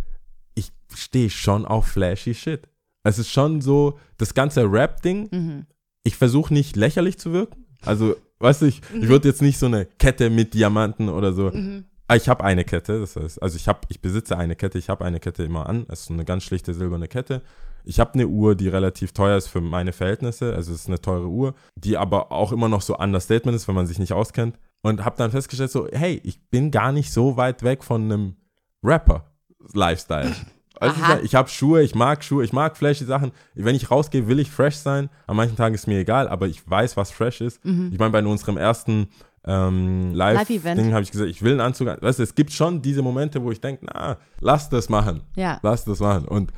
ich 0.54 0.72
stehe 0.94 1.32
schon 1.32 1.66
auf 1.66 1.88
flashy 1.88 2.36
Shit. 2.36 2.70
Es 3.04 3.18
ist 3.18 3.30
schon 3.32 3.62
so, 3.62 3.98
das 4.18 4.34
ganze 4.36 4.72
Rap-Ding, 4.72 5.30
Mhm. 5.32 5.66
ich 6.04 6.16
versuche 6.16 6.54
nicht 6.54 6.76
lächerlich 6.76 7.18
zu 7.18 7.34
wirken. 7.34 7.66
Also, 7.84 8.16
weißt 8.40 8.62
du, 8.62 8.66
ich, 8.68 8.82
ich 8.94 9.08
würde 9.08 9.28
jetzt 9.30 9.42
nicht 9.42 9.58
so 9.58 9.66
eine 9.66 9.86
Kette 9.86 10.30
mit 10.30 10.54
Diamanten 10.54 11.10
oder 11.10 11.34
so. 11.34 11.50
Mhm. 11.50 11.86
Ah, 12.08 12.16
Ich 12.16 12.30
habe 12.30 12.44
eine 12.44 12.64
Kette, 12.64 13.00
das 13.00 13.16
heißt, 13.16 13.42
also 13.42 13.56
ich 13.56 13.68
habe, 13.68 13.80
ich 13.90 14.02
besitze 14.02 14.38
eine 14.38 14.56
Kette, 14.56 14.78
ich 14.78 14.90
habe 14.90 15.04
eine 15.06 15.20
Kette 15.20 15.44
immer 15.44 15.68
an. 15.68 15.86
Es 15.90 16.02
ist 16.02 16.06
so 16.08 16.14
eine 16.14 16.26
ganz 16.26 16.44
schlichte 16.44 16.74
silberne 16.76 17.08
Kette. 17.08 17.42
Ich 17.90 18.00
habe 18.00 18.14
eine 18.14 18.28
Uhr, 18.28 18.54
die 18.54 18.68
relativ 18.68 19.14
teuer 19.14 19.36
ist 19.36 19.48
für 19.48 19.62
meine 19.62 19.94
Verhältnisse, 19.94 20.54
also 20.54 20.72
es 20.72 20.82
ist 20.82 20.88
eine 20.88 21.02
teure 21.02 21.28
Uhr, 21.28 21.56
die 21.76 21.98
aber 21.98 22.32
auch 22.32 22.52
immer 22.52 22.70
noch 22.70 22.82
so 22.82 22.96
Understatement 22.96 23.56
ist, 23.56 23.68
wenn 23.68 23.74
man 23.74 23.88
sich 23.88 23.98
nicht 23.98 24.14
auskennt. 24.14 24.60
Und 24.82 25.04
habe 25.04 25.18
dann 25.18 25.32
festgestellt, 25.32 25.72
so, 25.72 25.88
hey, 25.92 26.22
ich 26.24 26.40
bin 26.52 26.70
gar 26.70 26.92
nicht 26.92 27.12
so 27.12 27.36
weit 27.36 27.64
weg 27.64 27.84
von 27.84 28.04
einem 28.04 28.36
Rapper-Lifestyle. 28.84 30.36
Also 30.80 30.96
ich, 30.96 31.04
Aha. 31.04 31.20
ich 31.24 31.36
habe 31.36 31.50
Schuhe, 31.50 31.82
ich 31.82 31.96
mag 31.96 32.24
Schuhe, 32.24 32.44
ich 32.44 32.54
mag 32.54 32.78
flashy 32.78 33.04
Sachen. 33.06 33.32
Wenn 33.54 33.76
ich 33.76 33.92
rausgehe, 33.92 34.28
will 34.28 34.40
ich 34.40 34.50
fresh 34.52 34.76
sein. 34.76 35.10
An 35.28 35.36
manchen 35.36 35.58
Tagen 35.58 35.76
ist 35.76 35.88
mir 35.88 36.00
egal, 36.00 36.28
aber 36.30 36.48
ich 36.48 36.70
weiß, 36.70 36.96
was 36.96 37.12
fresh 37.12 37.42
ist. 37.42 37.60
Ich 37.66 38.00
meine, 38.00 38.12
bei 38.12 38.24
unserem 38.24 38.56
ersten 38.56 39.10
ähm, 39.46 40.14
Live-Event. 40.14 40.78
Live-Ding 40.78 40.94
habe 40.94 41.04
ich 41.04 41.12
gesagt, 41.12 41.30
ich 41.30 41.42
will 41.42 41.52
einen 41.54 41.62
Anzug. 41.62 41.88
an- 41.90 41.98
Weißt 42.02 42.20
du, 42.20 42.24
es 42.24 42.36
gibt 42.36 42.52
schon 42.54 42.82
diese 42.82 43.02
Momente, 43.02 43.42
wo 43.44 43.52
ich 43.52 43.60
denke, 43.60 43.86
na, 43.92 44.18
lass 44.40 44.70
das 44.70 44.88
machen. 44.90 45.24
Ja. 45.36 45.60
Lass 45.64 45.84
das 45.86 46.00
machen. 46.00 46.26
Und 46.26 46.54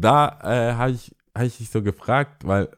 da 0.00 0.38
äh, 0.42 0.74
habe 0.74 0.92
ich, 0.92 1.14
hab 1.34 1.44
ich 1.44 1.58
dich 1.58 1.70
so 1.70 1.82
gefragt, 1.82 2.46
weil 2.46 2.68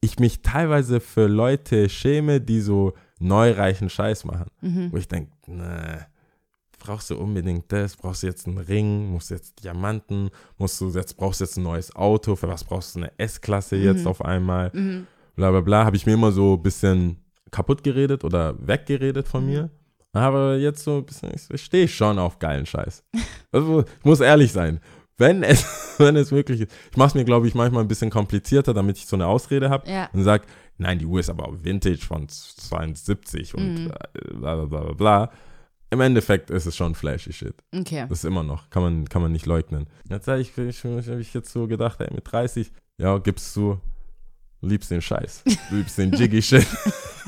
ich 0.00 0.18
mich 0.18 0.42
teilweise 0.42 1.00
für 1.00 1.26
Leute 1.26 1.88
schäme, 1.88 2.40
die 2.40 2.60
so 2.60 2.92
neureichen 3.18 3.88
Scheiß 3.88 4.24
machen. 4.24 4.46
Mhm. 4.60 4.92
Wo 4.92 4.96
ich 4.98 5.08
denke, 5.08 5.32
ne, 5.46 6.06
brauchst 6.78 7.08
du 7.10 7.16
unbedingt 7.16 7.72
das? 7.72 7.96
Brauchst 7.96 8.22
du 8.22 8.26
jetzt 8.26 8.46
einen 8.46 8.58
Ring? 8.58 9.10
Musst 9.10 9.30
du 9.30 9.34
jetzt 9.34 9.64
Diamanten? 9.64 10.28
Musst 10.58 10.80
du 10.80 10.90
jetzt, 10.90 11.16
brauchst 11.16 11.40
du 11.40 11.44
jetzt 11.44 11.56
ein 11.56 11.62
neues 11.62 11.94
Auto? 11.96 12.36
Für 12.36 12.48
was 12.48 12.64
brauchst 12.64 12.94
du 12.94 13.00
eine 13.00 13.18
S-Klasse 13.18 13.76
jetzt 13.76 14.02
Mhm. 14.02 14.08
auf 14.08 14.22
einmal? 14.24 14.70
Bla 15.36 15.50
bla 15.50 15.60
bla. 15.62 15.84
Habe 15.86 15.96
ich 15.96 16.04
mir 16.04 16.12
immer 16.14 16.32
so 16.32 16.54
ein 16.54 16.62
bisschen 16.62 17.16
kaputt 17.50 17.82
geredet 17.82 18.24
oder 18.24 18.54
weggeredet 18.66 19.26
Mhm. 19.26 19.30
von 19.30 19.46
mir. 19.46 19.70
Aber 20.12 20.56
jetzt 20.56 20.84
so 20.84 20.98
ein 20.98 21.06
bisschen, 21.06 21.32
ich 21.50 21.62
stehe 21.64 21.88
schon 21.88 22.18
auf 22.18 22.38
geilen 22.38 22.66
Scheiß. 22.66 23.02
Also, 23.50 23.80
ich 23.82 24.04
muss 24.04 24.20
ehrlich 24.20 24.52
sein. 24.52 24.80
Wenn 25.16 25.42
es, 25.42 25.64
wenn 25.98 26.16
es 26.16 26.30
möglich 26.32 26.62
ist. 26.62 26.72
Ich 26.90 26.96
mache 26.96 27.08
es 27.08 27.14
mir, 27.14 27.24
glaube 27.24 27.46
ich, 27.46 27.54
manchmal 27.54 27.82
ein 27.84 27.88
bisschen 27.88 28.10
komplizierter, 28.10 28.74
damit 28.74 28.98
ich 28.98 29.06
so 29.06 29.16
eine 29.16 29.26
Ausrede 29.26 29.70
habe 29.70 29.88
Ja. 29.90 30.08
und 30.12 30.24
sage, 30.24 30.44
nein, 30.78 30.98
die 30.98 31.06
Uhr 31.06 31.20
ist 31.20 31.30
aber 31.30 31.46
auch 31.48 31.54
Vintage 31.62 31.98
von 32.04 32.28
72 32.28 33.54
und 33.54 33.86
äh, 33.88 34.34
bla 34.34 34.56
bla 34.56 34.64
bla 34.66 34.80
bla 34.80 34.92
bla. 34.92 35.30
Im 35.90 36.00
Endeffekt 36.00 36.50
ist 36.50 36.66
es 36.66 36.74
schon 36.74 36.94
flashy 36.96 37.32
Shit. 37.32 37.54
Okay. 37.72 38.06
Das 38.08 38.18
ist 38.18 38.24
immer 38.24 38.42
noch, 38.42 38.68
kann 38.70 38.82
man, 38.82 39.08
kann 39.08 39.22
man 39.22 39.30
nicht 39.30 39.46
leugnen. 39.46 39.86
Jetzt 40.10 40.26
habe 40.26 40.40
ich, 40.40 40.56
ich, 40.58 40.82
habe 40.84 41.20
ich 41.20 41.32
jetzt 41.32 41.52
so 41.52 41.68
gedacht, 41.68 42.00
ey, 42.00 42.12
mit 42.12 42.24
30, 42.30 42.72
ja, 42.98 43.16
gibst 43.18 43.54
du, 43.54 43.78
du 44.60 44.66
liebst 44.68 44.90
den 44.90 45.00
Scheiß. 45.00 45.44
Du 45.70 45.76
liebst 45.76 45.96
den 45.96 46.12
Jiggy 46.12 46.42
Shit. 46.42 46.66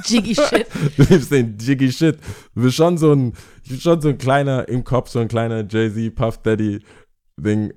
Jiggy 0.05 0.35
Shit. 0.35 0.67
Du 0.97 1.03
liebst 1.09 1.31
den 1.31 1.57
Jiggy 1.59 1.93
Shit. 1.93 2.19
Du 2.57 2.63
bist 2.63 2.75
schon 2.75 2.99
so 2.99 3.13
ein, 3.13 3.35
ich 3.63 3.71
bin 3.71 3.81
schon 3.81 4.01
so 4.01 4.09
ein 4.09 4.19
kleiner, 4.19 4.69
im 4.69 4.83
Kopf 4.83 5.11
so 5.11 5.21
ein 5.21 5.29
kleiner 5.29 5.65
Jay-Z, 5.69 6.15
Puff 6.17 6.39
Daddy 6.43 6.81
Ding. 7.39 7.73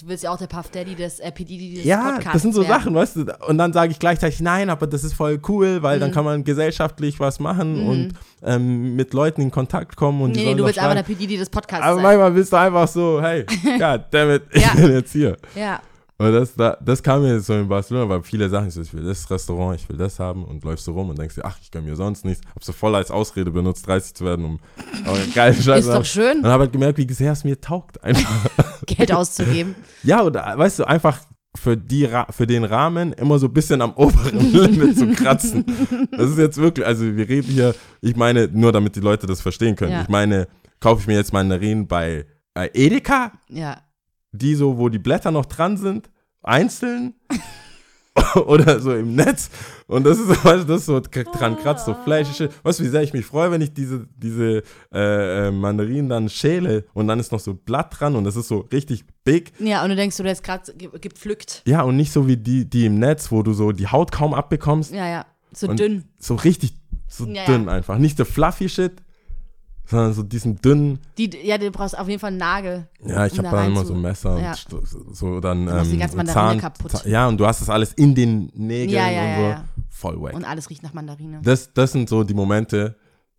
Du 0.00 0.06
willst 0.06 0.22
ja 0.22 0.30
auch 0.30 0.38
der 0.38 0.46
Puff 0.46 0.70
Daddy 0.70 0.94
des 0.94 1.18
äh, 1.18 1.32
P. 1.32 1.44
Diddy 1.44 1.74
des 1.74 1.84
Ja, 1.84 2.12
Podcasts 2.12 2.32
das 2.34 2.42
sind 2.42 2.54
so 2.54 2.60
werden. 2.62 2.72
Sachen, 2.72 2.94
weißt 2.94 3.16
du. 3.16 3.36
Und 3.48 3.58
dann 3.58 3.72
sage 3.72 3.90
ich 3.90 3.98
gleichzeitig, 3.98 4.40
nein, 4.40 4.70
aber 4.70 4.86
das 4.86 5.02
ist 5.02 5.12
voll 5.14 5.40
cool, 5.48 5.82
weil 5.82 5.96
Mhm. 5.96 6.00
dann 6.02 6.12
kann 6.12 6.24
man 6.24 6.44
gesellschaftlich 6.44 7.18
was 7.18 7.40
machen 7.40 7.84
und 7.84 8.12
ähm, 8.44 8.94
mit 8.94 9.12
Leuten 9.12 9.40
in 9.40 9.50
Kontakt 9.50 9.96
kommen 9.96 10.20
und 10.22 10.32
Nee, 10.36 10.44
nee, 10.46 10.54
du 10.54 10.64
willst 10.64 10.78
einfach 10.78 10.92
der 10.94 11.02
schreiben. 11.04 11.14
P. 11.18 11.26
Diddy 11.26 11.36
des 11.38 11.50
Podcasts 11.50 11.84
Aber 11.84 11.96
sein. 11.96 12.02
manchmal 12.04 12.30
bist 12.30 12.52
du 12.52 12.56
einfach 12.56 12.86
so, 12.86 13.20
hey, 13.20 13.44
God 13.78 14.02
damn 14.12 14.30
it, 14.30 14.42
ich 14.52 14.62
Ja. 14.62 14.74
bin 14.74 14.92
jetzt 14.92 15.12
hier. 15.12 15.36
Ja. 15.56 15.80
Und 16.20 16.32
das, 16.32 16.54
da, 16.56 16.76
das 16.84 17.00
kam 17.00 17.22
mir 17.22 17.38
so 17.38 17.54
in 17.54 17.68
Barcelona, 17.68 18.08
weil 18.08 18.22
viele 18.24 18.48
Sachen, 18.48 18.68
ich 18.68 18.92
will 18.92 19.04
das 19.04 19.30
Restaurant, 19.30 19.80
ich 19.80 19.88
will 19.88 19.96
das 19.96 20.18
haben 20.18 20.44
und 20.44 20.64
läufst 20.64 20.84
so 20.84 20.92
rum 20.92 21.10
und 21.10 21.18
denkst 21.18 21.36
dir, 21.36 21.44
ach, 21.44 21.56
ich 21.62 21.70
gönn 21.70 21.84
mir 21.84 21.94
sonst 21.94 22.24
nichts. 22.24 22.44
Hab 22.52 22.64
so 22.64 22.72
voll 22.72 22.96
als 22.96 23.12
Ausrede 23.12 23.52
benutzt, 23.52 23.86
30 23.86 24.14
zu 24.14 24.24
werden, 24.24 24.44
um 24.44 24.58
aber 25.06 25.18
geil 25.32 25.54
Scheiße 25.54 25.88
Ist 25.88 25.94
doch 25.94 26.04
schön, 26.04 26.38
Und 26.38 26.46
hab 26.46 26.58
halt 26.58 26.72
gemerkt, 26.72 26.98
wie 26.98 27.12
sehr 27.12 27.32
es 27.32 27.44
mir 27.44 27.60
taugt 27.60 28.02
einfach. 28.02 28.46
Geld 28.86 29.12
auszugeben. 29.12 29.76
ja, 30.02 30.22
und 30.22 30.34
äh, 30.34 30.40
weißt 30.40 30.80
du, 30.80 30.88
einfach 30.88 31.20
für, 31.56 31.76
die, 31.76 32.08
für 32.30 32.46
den 32.48 32.64
Rahmen 32.64 33.12
immer 33.12 33.38
so 33.38 33.46
ein 33.46 33.52
bisschen 33.52 33.80
am 33.80 33.92
oberen 33.94 34.40
Limit 34.52 34.98
zu 34.98 35.06
kratzen. 35.12 35.64
Das 36.10 36.30
ist 36.30 36.38
jetzt 36.38 36.56
wirklich, 36.58 36.84
also 36.84 37.16
wir 37.16 37.28
reden 37.28 37.52
hier, 37.52 37.74
ich 38.00 38.16
meine, 38.16 38.48
nur 38.48 38.72
damit 38.72 38.96
die 38.96 39.00
Leute 39.00 39.28
das 39.28 39.40
verstehen 39.40 39.76
können. 39.76 39.92
Ja. 39.92 40.02
Ich 40.02 40.08
meine, 40.08 40.48
kaufe 40.80 41.02
ich 41.02 41.06
mir 41.06 41.14
jetzt 41.14 41.32
Mandarinen 41.32 41.86
bei 41.86 42.26
äh, 42.54 42.68
Edeka, 42.74 43.32
Ja. 43.48 43.78
Die 44.32 44.54
so, 44.54 44.78
wo 44.78 44.88
die 44.88 44.98
Blätter 44.98 45.30
noch 45.30 45.46
dran 45.46 45.76
sind, 45.76 46.10
einzeln 46.42 47.14
oder 48.46 48.80
so 48.80 48.94
im 48.94 49.14
Netz. 49.14 49.50
Und 49.86 50.04
das 50.04 50.18
ist, 50.18 50.28
weißt 50.44 50.68
das 50.68 50.80
ist 50.80 50.86
so 50.86 51.00
dran 51.00 51.56
kratzt, 51.56 51.86
so 51.86 51.96
shit. 52.32 52.50
Weißt 52.62 52.80
du, 52.80 52.84
wie 52.84 52.88
sehr 52.88 53.02
ich 53.02 53.12
mich 53.12 53.24
freue, 53.26 53.50
wenn 53.50 53.60
ich 53.60 53.72
diese, 53.72 54.06
diese 54.16 54.62
äh, 54.92 55.48
äh, 55.48 55.50
Mandarinen 55.50 56.08
dann 56.08 56.28
schäle 56.28 56.84
und 56.94 57.08
dann 57.08 57.20
ist 57.20 57.32
noch 57.32 57.40
so 57.40 57.54
Blatt 57.54 57.98
dran 57.98 58.16
und 58.16 58.24
das 58.24 58.36
ist 58.36 58.48
so 58.48 58.60
richtig 58.72 59.04
big. 59.24 59.52
Ja, 59.58 59.82
und 59.82 59.90
du 59.90 59.96
denkst, 59.96 60.16
du 60.16 60.24
hast 60.24 60.42
gerade 60.42 60.72
ge 60.74 60.90
gepflückt. 61.00 61.62
Ja, 61.66 61.82
und 61.82 61.96
nicht 61.96 62.12
so 62.12 62.26
wie 62.26 62.36
die, 62.36 62.68
die 62.68 62.86
im 62.86 62.98
Netz, 62.98 63.30
wo 63.30 63.42
du 63.42 63.52
so 63.52 63.72
die 63.72 63.86
Haut 63.88 64.12
kaum 64.12 64.34
abbekommst. 64.34 64.92
Ja, 64.92 65.08
ja. 65.08 65.26
So 65.52 65.68
Und- 65.68 65.78
dünn. 65.80 66.04
So 66.18 66.34
richtig, 66.34 66.74
so 67.08 67.26
Ja, 67.26 67.44
dünn 67.46 67.64
ja. 67.66 67.72
einfach. 67.72 67.98
Nicht 67.98 68.18
der 68.18 68.26
fluffy 68.26 68.68
shit, 68.68 68.92
sondern 69.90 70.12
so 70.12 70.22
diesen 70.22 70.56
dünnen. 70.60 70.98
Die, 71.16 71.30
ja, 71.44 71.56
du 71.56 71.70
brauchst 71.70 71.98
auf 71.98 72.06
jeden 72.08 72.20
Fall 72.20 72.28
einen 72.28 72.36
Nagel. 72.38 72.88
Ja, 73.04 73.24
ich 73.26 73.32
um 73.32 73.38
habe 73.38 73.48
da 73.56 73.62
dann 73.62 73.72
immer 73.72 73.84
so 73.84 73.94
zu- 73.94 74.00
Messer 74.00 74.38
Ja. 74.38 74.54
und 74.70 75.16
so 75.16 75.40
dann 75.40 75.64
die 75.66 75.72
ähm, 75.72 75.98
ganze 75.98 76.16
Zahn, 76.16 76.26
Mandarine 76.26 76.60
kaputt. 76.60 76.90
Zahn- 76.90 77.10
Ja, 77.10 77.26
und 77.26 77.38
du 77.38 77.46
hast 77.46 77.60
das 77.62 77.70
alles 77.70 77.94
in 77.94 78.14
den 78.14 78.50
Nägeln 78.54 78.90
Ja, 78.90 79.10
ja, 79.10 79.22
und 79.22 79.28
ja, 79.28 79.36
so. 79.36 79.42
ja. 79.42 79.64
Voll 79.90 80.20
wack. 80.22 80.34
Und 80.34 80.44
alles 80.44 80.68
riecht 80.70 80.82
nach 80.82 80.92
Mandarine. 80.92 81.40
Das, 81.42 81.72
das 81.72 81.92
sind 81.92 82.08
so 82.08 82.22
die 82.22 82.34
Momente, 82.34 82.96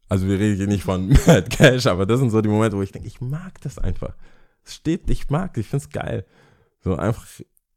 also 0.09 0.27
wir 0.27 0.39
reden 0.39 0.57
hier 0.57 0.67
nicht 0.67 0.83
von 0.83 1.07
Mad 1.27 1.43
Cash, 1.49 1.85
aber 1.85 2.05
das 2.07 2.19
sind 2.19 2.31
so 2.31 2.41
die 2.41 2.49
Momente, 2.49 2.75
wo 2.77 2.81
ich 2.81 2.91
denke, 2.91 3.07
ich 3.07 3.21
mag 3.21 3.61
das 3.61 3.77
einfach. 3.77 4.15
Es 4.65 4.73
steht, 4.75 5.09
ich 5.09 5.29
mag, 5.29 5.55
ich 5.57 5.67
find's 5.67 5.89
geil. 5.89 6.25
So 6.83 6.95
einfach 6.95 7.25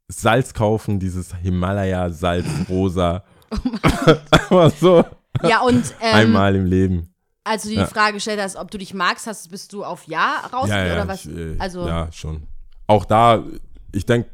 Salz 0.07 0.53
kaufen, 0.53 0.99
dieses 0.99 1.33
Himalaya-Salz 1.35 2.45
rosa. 2.69 3.23
einfach 4.31 4.71
so 4.79 5.05
Ja, 5.47 5.61
und 5.61 5.93
ähm, 6.01 6.15
einmal 6.15 6.55
im 6.55 6.65
Leben. 6.65 7.12
Als 7.43 7.63
du 7.63 7.69
dir 7.69 7.75
Ja. 7.79 7.83
die 7.85 7.93
Frage 7.93 8.13
gestellt 8.13 8.39
hast, 8.41 8.55
ob 8.55 8.71
du 8.71 8.77
dich 8.77 8.93
magst, 8.93 9.27
hast, 9.27 9.49
bist 9.49 9.73
du 9.73 9.83
auf 9.83 10.07
Ja 10.07 10.41
raus 10.53 10.69
Ja, 10.69 10.85
ja, 10.85 10.93
oder 10.93 11.07
was? 11.07 11.25
ich, 11.25 11.35
äh, 11.37 11.55
also, 11.59 11.85
ja, 11.87 12.11
schon. 12.11 12.43
Auch 12.87 13.05
da, 13.05 13.43
ich 13.91 14.05
denke, 14.05 14.29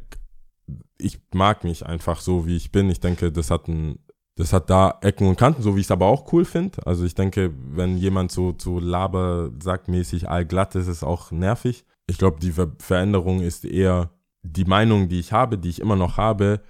ich 0.98 1.20
mag 1.34 1.64
mich 1.64 1.86
einfach 1.86 2.20
so, 2.20 2.46
wie 2.46 2.56
ich 2.58 2.72
bin. 2.72 2.90
Ich 2.90 3.00
denke, 3.00 3.32
das 3.32 3.50
hat 3.52 3.68
ein, 3.68 4.00
das 4.36 4.54
hat 4.54 4.70
da 4.70 4.98
Ecken 5.02 5.28
und 5.28 5.38
Kanten, 5.38 5.62
so 5.62 5.76
wie 5.76 5.80
ich 5.80 5.88
es 5.88 5.92
aber 5.92 6.06
auch 6.08 6.32
cool 6.34 6.46
finde. 6.46 6.86
Also 6.86 7.06
ich 7.06 7.16
denke, 7.16 7.52
wenn 7.72 7.98
jemand 7.98 8.32
so, 8.32 8.54
so 8.58 8.80
labersackmäßig 8.80 10.30
allglatt 10.30 10.76
ist, 10.76 10.84
ist 10.88 10.98
es 10.98 11.04
auch 11.04 11.32
nervig. 11.32 11.86
Ich 12.08 12.18
glaube, 12.18 12.40
die 12.40 12.52
Ver 12.52 12.72
Veränderung 12.80 13.42
ist 13.42 13.66
eher 13.66 14.10
die 14.44 14.66
Meinung, 14.66 15.10
die 15.10 15.20
ich 15.20 15.32
habe, 15.34 15.58
die 15.58 15.70
ich 15.70 15.80
immer 15.82 15.96
noch 15.96 16.18
habe, 16.18 16.62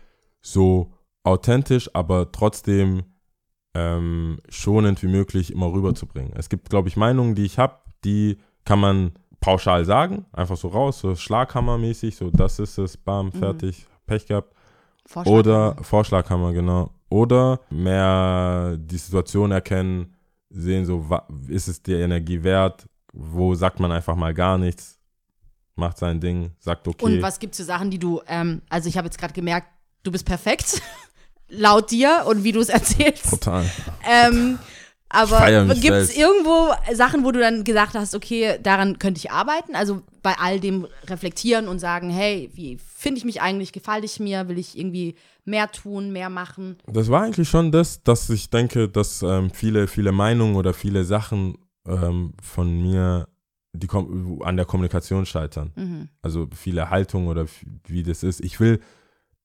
so 0.41 0.93
authentisch, 1.23 1.89
aber 1.93 2.31
trotzdem 2.31 3.03
ähm, 3.79 4.39
schonend 4.49 5.01
wie 5.03 5.07
möglich 5.07 5.51
immer 5.51 5.71
rüberzubringen. 5.71 6.33
Es 6.35 6.49
gibt, 6.49 6.69
glaube 6.69 6.89
ich, 6.89 6.97
Meinungen, 6.97 7.35
die 7.35 7.45
ich 7.45 7.57
habe, 7.57 7.75
die 8.03 8.37
kann 8.65 8.79
man 8.79 9.11
pauschal 9.39 9.85
sagen, 9.85 10.25
einfach 10.33 10.57
so 10.57 10.67
raus, 10.67 10.99
so 10.99 11.15
Schlaghammermäßig, 11.15 12.15
so 12.15 12.29
das 12.29 12.59
ist 12.59 12.77
es, 12.77 12.97
bam, 12.97 13.31
fertig, 13.31 13.85
Pech 14.05 14.25
gehabt. 14.25 14.53
Vorschlag. 15.05 15.33
Oder 15.33 15.75
Vorschlaghammer, 15.81 16.53
genau. 16.53 16.91
Oder 17.09 17.61
mehr 17.69 18.77
die 18.77 18.97
Situation 18.97 19.51
erkennen, 19.51 20.13
sehen 20.49 20.85
so, 20.85 21.05
ist 21.47 21.67
es 21.67 21.81
die 21.81 21.93
Energie 21.93 22.43
wert, 22.43 22.87
wo 23.13 23.55
sagt 23.55 23.79
man 23.79 23.91
einfach 23.91 24.15
mal 24.15 24.33
gar 24.33 24.57
nichts, 24.57 24.99
macht 25.75 25.97
sein 25.97 26.19
Ding, 26.19 26.51
sagt 26.59 26.87
okay. 26.87 27.05
Und 27.05 27.21
was 27.21 27.39
gibt's 27.39 27.57
für 27.57 27.63
Sachen, 27.63 27.89
die 27.89 27.97
du, 27.97 28.21
ähm, 28.27 28.61
also 28.69 28.89
ich 28.89 28.97
habe 28.97 29.05
jetzt 29.05 29.17
gerade 29.17 29.33
gemerkt, 29.33 29.67
du 30.03 30.11
bist 30.11 30.25
perfekt, 30.25 30.81
laut 31.49 31.91
dir 31.91 32.23
und 32.27 32.43
wie 32.43 32.51
du 32.51 32.59
es 32.59 32.69
erzählst. 32.69 33.29
Total. 33.29 33.65
Ähm, 34.09 34.59
aber 35.09 35.73
gibt 35.73 35.95
es 35.95 36.15
irgendwo 36.15 36.71
Sachen, 36.93 37.23
wo 37.23 37.31
du 37.31 37.39
dann 37.39 37.63
gesagt 37.63 37.95
hast, 37.95 38.13
okay, 38.13 38.59
daran 38.61 38.99
könnte 38.99 39.17
ich 39.17 39.31
arbeiten? 39.31 39.75
Also 39.75 40.03
bei 40.21 40.35
all 40.37 40.59
dem 40.59 40.85
reflektieren 41.07 41.67
und 41.67 41.79
sagen, 41.79 42.11
hey, 42.11 42.51
wie 42.53 42.77
finde 42.77 43.17
ich 43.17 43.25
mich 43.25 43.41
eigentlich? 43.41 43.71
Gefalle 43.71 44.05
ich 44.05 44.19
mir? 44.19 44.47
Will 44.47 44.59
ich 44.59 44.77
irgendwie 44.77 45.15
mehr 45.45 45.71
tun, 45.71 46.11
mehr 46.11 46.29
machen? 46.29 46.77
Das 46.85 47.09
war 47.09 47.23
eigentlich 47.23 47.49
schon 47.49 47.71
das, 47.71 48.03
dass 48.03 48.29
ich 48.29 48.51
denke, 48.51 48.87
dass 48.87 49.23
ähm, 49.23 49.49
viele, 49.49 49.87
viele 49.87 50.11
Meinungen 50.11 50.55
oder 50.55 50.73
viele 50.75 51.03
Sachen 51.03 51.57
ähm, 51.87 52.33
von 52.41 52.79
mir 52.79 53.27
die 53.73 53.87
an 54.41 54.57
der 54.57 54.65
Kommunikation 54.65 55.25
scheitern. 55.25 55.71
Mhm. 55.75 56.09
Also 56.21 56.47
viele 56.55 56.89
Haltung 56.89 57.27
oder 57.27 57.45
wie 57.87 58.03
das 58.03 58.23
ist. 58.23 58.43
Ich 58.43 58.59
will 58.59 58.79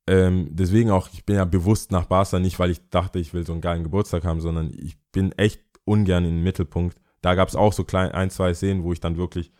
ähm, 0.06 0.48
deswegen 0.50 0.90
auch, 0.90 1.08
ich 1.12 1.24
bin 1.24 1.36
ja 1.36 1.44
bewusst 1.44 1.90
nach 1.90 2.04
Barca, 2.06 2.38
nicht 2.38 2.58
weil 2.58 2.70
ich 2.70 2.88
dachte, 2.90 3.18
ich 3.18 3.32
will 3.32 3.46
so 3.46 3.52
einen 3.52 3.62
geilen 3.62 3.84
Geburtstag 3.84 4.24
haben, 4.24 4.40
sondern 4.40 4.70
ich 4.76 4.96
bin 5.12 5.32
echt 5.32 5.60
ungern 5.84 6.24
im 6.24 6.42
Mittelpunkt. 6.42 6.98
Da 7.22 7.34
gab 7.34 7.48
es 7.48 7.56
auch 7.56 7.72
so 7.72 7.84
klein, 7.84 8.12
ein, 8.12 8.30
zwei 8.30 8.52
Szenen, 8.52 8.82
wo 8.84 8.92
ich 8.92 9.00
dann 9.00 9.16
wirklich 9.16 9.50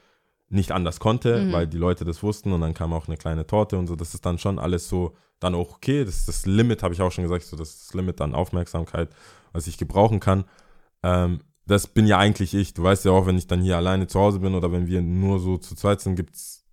nicht 0.51 0.73
anders 0.73 1.01
konnte, 1.01 1.45
Mhm. 1.45 1.53
weil 1.53 1.67
die 1.67 1.79
Leute 1.79 2.05
das 2.05 2.23
wussten 2.23 2.53
und 2.53 2.61
dann 2.61 2.75
kam 2.75 2.93
auch 2.93 3.09
eine 3.09 3.17
kleine 3.17 3.47
Torte 3.47 3.79
und 3.79 3.87
so. 3.87 3.97
Das 3.97 4.13
ist 4.15 4.27
dann 4.27 4.39
schon 4.39 4.59
alles 4.59 4.89
so, 4.89 5.15
dann 5.41 5.55
auch 5.55 5.77
okay. 5.77 6.05
Das 6.05 6.17
ist 6.17 6.29
das 6.29 6.47
Limit, 6.47 6.83
habe 6.83 6.93
ich 6.95 7.01
auch 7.01 7.11
schon 7.11 7.25
gesagt, 7.25 7.45
so 7.45 7.57
das, 7.57 7.71
ist 7.71 7.89
das 7.89 7.95
Limit 7.95 8.21
an 8.21 8.35
Aufmerksamkeit, 8.35 9.09
was 9.53 9.67
ich 9.67 9.79
gebrauchen 9.79 10.21
kann. 10.21 10.45
Ähm, 11.03 11.41
das 11.67 11.87
bin 11.87 12.07
ja 12.07 12.19
eigentlich 12.19 12.53
ich. 12.55 12.75
Du 12.75 12.83
weißt 12.83 13.07
ja 13.07 13.13
auch, 13.13 13.27
wenn 13.27 13.39
ich 13.39 13.47
dann 13.47 13.63
hier 13.63 13.79
alleine 13.79 14.07
zu 14.07 14.21
Hause 14.21 14.41
bin 14.41 14.55
oder 14.55 14.71
wenn 14.71 14.87
wir 14.87 15.01
nur 15.01 15.41
so 15.41 15.57
zu 15.57 15.75
zweit 15.75 16.03
sind, 16.03 16.17
gibt's, 16.17 16.67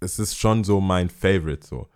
es 0.00 0.18
ist 0.18 0.36
schon 0.36 0.62
so 0.64 0.80
mein 0.80 1.08
Favorite, 1.08 1.66
so. 1.66 1.88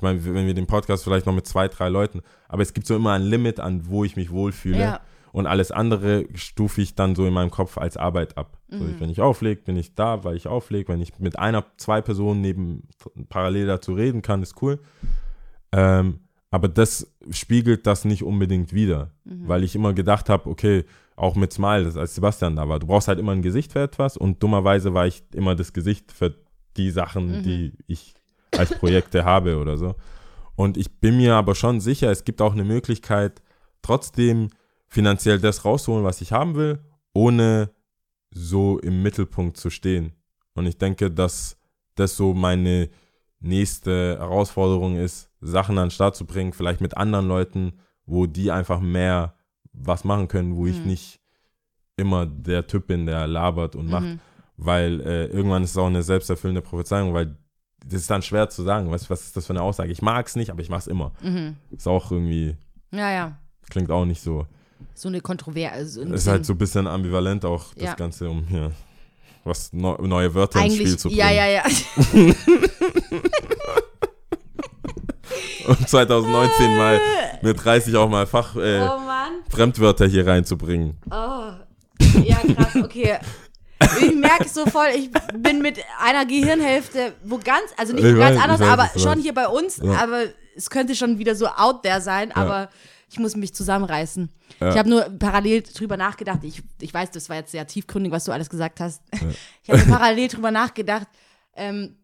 Ich 0.00 0.02
meine, 0.02 0.24
wenn 0.24 0.46
wir 0.46 0.54
den 0.54 0.66
Podcast 0.66 1.04
vielleicht 1.04 1.26
noch 1.26 1.34
mit 1.34 1.46
zwei, 1.46 1.68
drei 1.68 1.90
Leuten, 1.90 2.22
aber 2.48 2.62
es 2.62 2.72
gibt 2.72 2.86
so 2.86 2.96
immer 2.96 3.12
ein 3.12 3.22
Limit 3.22 3.60
an, 3.60 3.82
wo 3.86 4.02
ich 4.02 4.16
mich 4.16 4.30
wohlfühle. 4.30 4.78
Ja. 4.80 5.00
Und 5.32 5.46
alles 5.46 5.70
andere 5.72 6.24
stufe 6.34 6.80
ich 6.80 6.94
dann 6.94 7.14
so 7.14 7.26
in 7.26 7.34
meinem 7.34 7.50
Kopf 7.50 7.76
als 7.76 7.98
Arbeit 7.98 8.38
ab. 8.38 8.58
So, 8.70 8.82
Mhm. 8.82 8.96
wenn 8.98 9.10
ich 9.10 9.20
auflege, 9.20 9.60
bin 9.60 9.76
ich 9.76 9.94
da, 9.94 10.24
weil 10.24 10.36
ich 10.36 10.46
auflege. 10.48 10.88
Wenn 10.88 11.02
ich 11.02 11.18
mit 11.18 11.38
einer, 11.38 11.66
zwei 11.76 12.00
Personen 12.00 12.40
neben 12.40 12.88
parallel 13.28 13.66
dazu 13.66 13.92
reden 13.92 14.22
kann, 14.22 14.42
ist 14.42 14.60
cool. 14.62 14.80
Ähm, 15.72 16.20
aber 16.50 16.68
das 16.68 17.12
spiegelt 17.30 17.86
das 17.86 18.04
nicht 18.04 18.24
unbedingt 18.24 18.72
wider, 18.72 19.10
Mhm. 19.24 19.46
weil 19.48 19.62
ich 19.64 19.74
immer 19.76 19.92
gedacht 19.92 20.28
habe, 20.28 20.48
okay, 20.48 20.84
auch 21.14 21.36
mit 21.36 21.52
Smile, 21.52 21.84
das, 21.84 21.96
als 21.96 22.14
Sebastian 22.14 22.56
da 22.56 22.68
war, 22.68 22.78
du 22.78 22.86
brauchst 22.86 23.06
halt 23.06 23.18
immer 23.18 23.32
ein 23.32 23.42
Gesicht 23.42 23.72
für 23.72 23.80
etwas 23.82 24.16
und 24.16 24.42
dummerweise 24.42 24.94
war 24.94 25.06
ich 25.06 25.22
immer 25.34 25.54
das 25.54 25.72
Gesicht 25.72 26.10
für 26.10 26.34
die 26.76 26.90
Sachen, 26.90 27.38
Mhm. 27.38 27.42
die 27.42 27.72
ich 27.86 28.14
als 28.56 28.70
Projekte 28.78 29.24
habe 29.24 29.58
oder 29.58 29.76
so. 29.76 29.94
Und 30.56 30.76
ich 30.76 31.00
bin 31.00 31.16
mir 31.16 31.34
aber 31.34 31.54
schon 31.54 31.80
sicher, 31.80 32.10
es 32.10 32.24
gibt 32.24 32.42
auch 32.42 32.52
eine 32.52 32.64
Möglichkeit, 32.64 33.42
trotzdem 33.82 34.50
finanziell 34.88 35.38
das 35.38 35.64
rausholen, 35.64 36.04
was 36.04 36.20
ich 36.20 36.32
haben 36.32 36.54
will, 36.54 36.80
ohne 37.14 37.70
so 38.30 38.78
im 38.78 39.02
Mittelpunkt 39.02 39.56
zu 39.56 39.70
stehen. 39.70 40.12
Und 40.54 40.66
ich 40.66 40.78
denke, 40.78 41.10
dass 41.10 41.56
das 41.94 42.16
so 42.16 42.34
meine 42.34 42.90
nächste 43.40 44.18
Herausforderung 44.18 44.96
ist, 44.96 45.30
Sachen 45.40 45.78
an 45.78 45.86
den 45.86 45.90
Start 45.90 46.16
zu 46.16 46.26
bringen, 46.26 46.52
vielleicht 46.52 46.80
mit 46.80 46.96
anderen 46.96 47.26
Leuten, 47.26 47.72
wo 48.04 48.26
die 48.26 48.50
einfach 48.50 48.80
mehr 48.80 49.34
was 49.72 50.04
machen 50.04 50.28
können, 50.28 50.56
wo 50.56 50.66
ich 50.66 50.80
Mhm. 50.80 50.86
nicht 50.86 51.20
immer 51.96 52.26
der 52.26 52.66
Typ 52.66 52.86
bin, 52.88 53.06
der 53.06 53.26
labert 53.26 53.76
und 53.76 53.88
macht, 53.88 54.04
Mhm. 54.06 54.20
weil 54.56 55.00
äh, 55.00 55.26
irgendwann 55.26 55.62
ist 55.62 55.70
es 55.70 55.76
auch 55.78 55.86
eine 55.86 56.02
selbsterfüllende 56.02 56.60
Prophezeiung, 56.62 57.14
weil 57.14 57.36
das 57.86 58.02
ist 58.02 58.10
dann 58.10 58.22
schwer 58.22 58.48
zu 58.50 58.62
sagen, 58.62 58.86
du, 58.86 58.92
was 58.92 59.02
ist 59.10 59.36
das 59.36 59.46
für 59.46 59.52
eine 59.52 59.62
Aussage? 59.62 59.90
Ich 59.90 60.02
mag 60.02 60.26
es 60.26 60.36
nicht, 60.36 60.50
aber 60.50 60.60
ich 60.60 60.68
mache 60.68 60.80
es 60.80 60.86
immer. 60.86 61.12
Mhm. 61.22 61.56
Ist 61.70 61.86
auch 61.88 62.10
irgendwie, 62.12 62.56
Ja, 62.92 63.10
ja. 63.10 63.38
klingt 63.70 63.90
auch 63.90 64.04
nicht 64.04 64.22
so. 64.22 64.46
So 64.94 65.08
eine 65.08 65.20
Kontroverse. 65.20 65.86
So 65.90 66.00
ein 66.02 66.12
Ist 66.12 66.26
halt 66.26 66.44
so 66.46 66.52
ein 66.54 66.58
bisschen 66.58 66.86
ambivalent 66.86 67.44
auch 67.44 67.72
das 67.74 67.84
Ja. 67.84 67.94
Ganze, 67.94 68.28
um 68.28 68.44
hier 68.46 68.72
was 69.44 69.72
neu, 69.72 69.96
neue 70.02 70.34
Wörter 70.34 70.62
ins 70.62 70.74
Spiel 70.74 70.86
Eigentlich, 70.86 70.98
zu 70.98 71.08
bringen. 71.08 71.18
ja, 71.20 71.30
ja, 71.30 71.46
ja. 71.46 71.62
Und 75.66 75.88
2019 75.88 76.76
mal 76.76 77.00
mit 77.42 77.62
30 77.64 77.96
auch 77.96 78.08
mal 78.08 78.26
Fach 78.26 78.56
äh, 78.56 78.80
Oh. 78.82 78.98
Fremdwörter 79.48 80.06
hier 80.06 80.26
reinzubringen. 80.26 80.96
Oh. 81.10 81.52
Ja, 82.24 82.36
krass, 82.54 82.76
okay. 82.82 83.18
Ich 84.00 84.14
merke 84.14 84.48
so 84.48 84.66
voll, 84.66 84.88
ich 84.94 85.10
bin 85.36 85.62
mit 85.62 85.78
einer 85.98 86.26
Gehirnhälfte, 86.26 87.14
wo 87.24 87.38
ganz, 87.38 87.70
also 87.76 87.92
nicht 87.94 88.04
Ich 88.04 88.16
ganz 88.16 88.36
weiß, 88.36 88.42
anders, 88.44 88.60
weiß, 88.60 88.68
aber 88.68 88.98
schon 88.98 89.20
hier 89.20 89.34
bei 89.34 89.48
uns, 89.48 89.78
Ja. 89.78 89.92
aber 90.02 90.24
es 90.54 90.68
könnte 90.70 90.94
schon 90.94 91.18
wieder 91.18 91.34
so 91.34 91.46
out 91.46 91.82
there 91.82 92.00
sein, 92.00 92.32
aber 92.32 92.68
ich 93.10 93.18
muss 93.18 93.34
mich 93.36 93.54
zusammenreißen. 93.54 94.30
Ja. 94.60 94.70
Ich 94.70 94.76
habe 94.78 94.88
nur 94.88 95.02
parallel 95.18 95.62
drüber 95.62 95.96
nachgedacht, 95.96 96.40
ich, 96.44 96.62
ich 96.80 96.92
weiß, 96.92 97.10
das 97.10 97.28
war 97.28 97.36
jetzt 97.36 97.52
sehr 97.52 97.66
tiefgründig, 97.66 98.12
was 98.12 98.24
du 98.24 98.32
alles 98.32 98.50
gesagt 98.50 98.80
hast. 98.80 99.02
Ich 99.62 99.70
habe 99.70 99.82
parallel 99.90 100.28
drüber 100.28 100.50
nachgedacht, 100.50 101.08
ähm, 101.54 101.96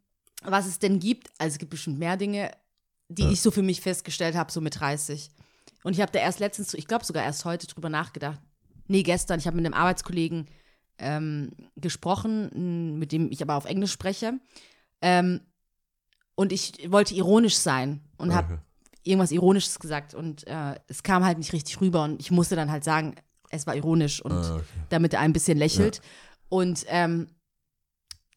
was 0.43 0.67
es 0.67 0.79
denn 0.79 0.99
gibt. 0.99 1.29
Also 1.39 1.55
es 1.55 1.59
gibt 1.59 1.71
bestimmt 1.71 1.99
mehr 1.99 2.17
Dinge, 2.17 2.51
die 3.09 3.29
ich 3.33 3.41
so 3.41 3.51
für 3.51 3.62
mich 3.62 3.81
festgestellt 3.81 4.35
habe, 4.35 4.51
so 4.51 4.61
mit 4.61 4.81
30. 4.81 5.31
Und 5.85 5.93
ich 5.93 6.01
habe 6.01 6.11
da 6.11 6.19
erst 6.19 6.41
letztens, 6.41 6.75
ich 6.75 6.87
glaube 6.89 7.05
sogar 7.05 7.23
erst 7.23 7.45
heute 7.45 7.67
drüber 7.67 7.89
nachgedacht. 7.89 8.41
Nee, 8.89 9.03
gestern, 9.03 9.39
ich 9.39 9.47
habe 9.47 9.57
mit 9.57 9.67
einem 9.67 9.75
Arbeitskollegen 9.75 10.47
ähm, 10.99 11.51
gesprochen, 11.77 12.99
mit 12.99 13.13
dem 13.13 13.31
ich 13.31 13.43
aber 13.43 13.55
auf 13.57 13.65
Englisch 13.67 13.93
spreche. 13.93 14.35
Ähm, 15.03 15.41
und 16.35 16.53
ich 16.53 16.91
wollte 16.91 17.15
ironisch 17.15 17.57
sein 17.57 18.01
und 18.19 18.35
habe 18.35 18.55
Okay. 18.55 18.63
irgendwas 19.05 19.31
Ironisches 19.33 19.79
gesagt. 19.79 20.15
Und 20.15 20.47
äh, 20.47 20.75
es 20.89 21.03
kam 21.03 21.25
halt 21.25 21.39
nicht 21.39 21.53
richtig 21.53 21.81
rüber. 21.81 22.05
Und 22.05 22.21
ich 22.21 22.31
musste 22.31 22.57
dann 22.57 22.71
halt 22.71 22.85
sagen, 22.85 23.15
es 23.51 23.67
war 23.67 23.75
ironisch 23.77 24.21
und 24.21 24.33
Ah, 24.33 24.57
okay. 24.57 24.65
damit 24.91 25.15
er 25.15 25.21
ein 25.21 25.33
bisschen 25.33 25.57
lächelt. 25.59 26.01
Und 26.49 26.85
ähm, 26.89 27.29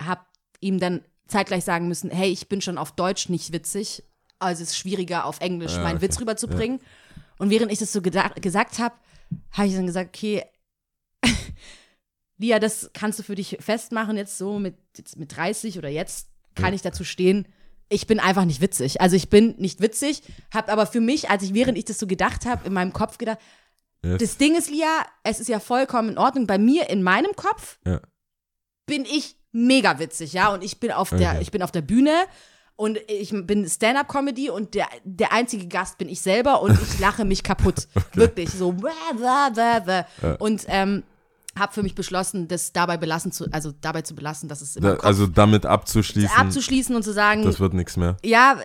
habe 0.02 0.22
ihm 0.62 0.80
dann 0.80 1.02
zeitgleich 1.28 1.64
sagen 1.64 1.88
müssen, 1.88 2.10
hey, 2.10 2.30
ich 2.32 2.48
bin 2.50 2.62
schon 2.62 2.78
auf 2.78 2.92
Deutsch 2.94 3.30
nicht 3.30 3.52
witzig, 3.54 4.04
also 4.40 4.64
es 4.64 4.70
ist 4.70 4.78
schwieriger 4.78 5.26
auf 5.26 5.42
Englisch 5.42 5.74
Ah, 5.76 5.84
meinen 5.84 5.98
okay. 5.98 6.06
Witz 6.08 6.20
rüberzubringen. 6.20 6.80
Und 7.38 7.50
während 7.50 7.72
ich 7.72 7.80
das 7.80 7.92
so 7.94 8.02
gesagt 8.02 8.80
habe, 8.80 8.96
habe 9.52 9.68
ich 9.68 9.76
dann 9.76 9.86
gesagt, 9.86 10.16
okay, 10.16 10.44
Lia, 12.40 12.58
das 12.60 12.90
kannst 12.94 13.20
du 13.20 13.24
für 13.24 13.36
dich 13.36 13.58
festmachen 13.60 14.18
jetzt 14.18 14.38
so 14.38 14.58
mit, 14.60 14.76
jetzt 14.98 15.18
mit 15.18 15.36
30 15.36 15.78
oder 15.78 15.90
jetzt 15.90 16.30
kann 16.56 16.74
ich 16.74 16.82
dazu 16.82 17.04
stehen. 17.04 17.48
Ich 17.90 18.08
bin 18.08 18.20
einfach 18.20 18.46
nicht 18.46 18.62
witzig. 18.62 19.02
Also 19.02 19.16
ich 19.16 19.30
bin 19.30 19.56
nicht 19.58 19.82
witzig, 19.82 20.24
habe 20.54 20.72
aber 20.72 20.86
für 20.88 21.02
mich, 21.02 21.30
als 21.30 21.44
ich 21.44 21.54
während 21.54 21.78
ich 21.78 21.86
das 21.86 22.00
so 22.00 22.08
gedacht 22.08 22.46
habe, 22.46 22.66
in 22.66 22.74
meinem 22.74 22.94
Kopf 22.94 23.18
gedacht, 23.18 23.40
Jetzt, 24.04 24.22
das 24.22 24.38
Ding 24.38 24.56
ist, 24.56 24.70
Lia, 24.70 24.88
es 25.24 25.42
ist 25.42 25.50
ja 25.50 25.60
vollkommen 25.60 26.10
in 26.10 26.18
Ordnung. 26.18 26.48
Bei 26.48 26.58
mir, 26.58 26.90
in 26.90 27.04
meinem 27.04 27.36
Kopf, 27.36 27.80
Ja. 27.86 28.00
bin 28.86 29.04
ich 29.04 29.36
mega 29.52 30.00
witzig, 30.00 30.32
ja. 30.32 30.54
Und 30.54 30.64
ich 30.64 30.80
bin 30.80 30.92
auf 30.94 31.10
der, 31.10 31.32
Okay. 31.32 31.42
ich 31.42 31.52
bin 31.52 31.62
auf 31.62 31.72
der 31.72 31.82
Bühne 31.82 32.14
und 32.78 32.98
ich 33.10 33.32
bin 33.32 33.68
Stand-up-Comedy 33.68 34.50
und 34.52 34.74
der, 34.74 34.88
der 35.04 35.34
einzige 35.34 35.68
Gast 35.68 35.98
bin 35.98 36.08
ich 36.08 36.22
selber 36.22 36.62
und 36.62 36.80
ich 36.82 37.00
lache 37.00 37.26
mich 37.26 37.44
kaputt. 37.44 37.90
Wirklich. 38.14 38.50
So. 38.52 38.74
Und 40.40 40.66
ähm, 40.70 41.04
habe 41.58 41.74
für 41.74 41.84
mich 41.84 41.96
beschlossen, 41.96 42.48
das 42.48 42.72
dabei 42.74 42.98
belassen 42.98 43.32
zu, 43.32 43.46
also 43.52 43.72
dabei 43.72 44.02
zu 44.04 44.16
belassen, 44.16 44.48
dass 44.50 44.62
es 44.62 44.76
immer 44.76 44.96
da, 44.96 45.04
also 45.04 45.28
damit 45.28 45.66
abzuschließen, 45.66 46.30
abzuschließen 46.38 46.96
und 46.96 47.04
zu 47.04 47.12
sagen, 47.14 47.44
das 47.44 47.60
wird 47.60 47.74
nichts 47.74 47.98
mehr. 47.98 48.18
ja, 48.24 48.58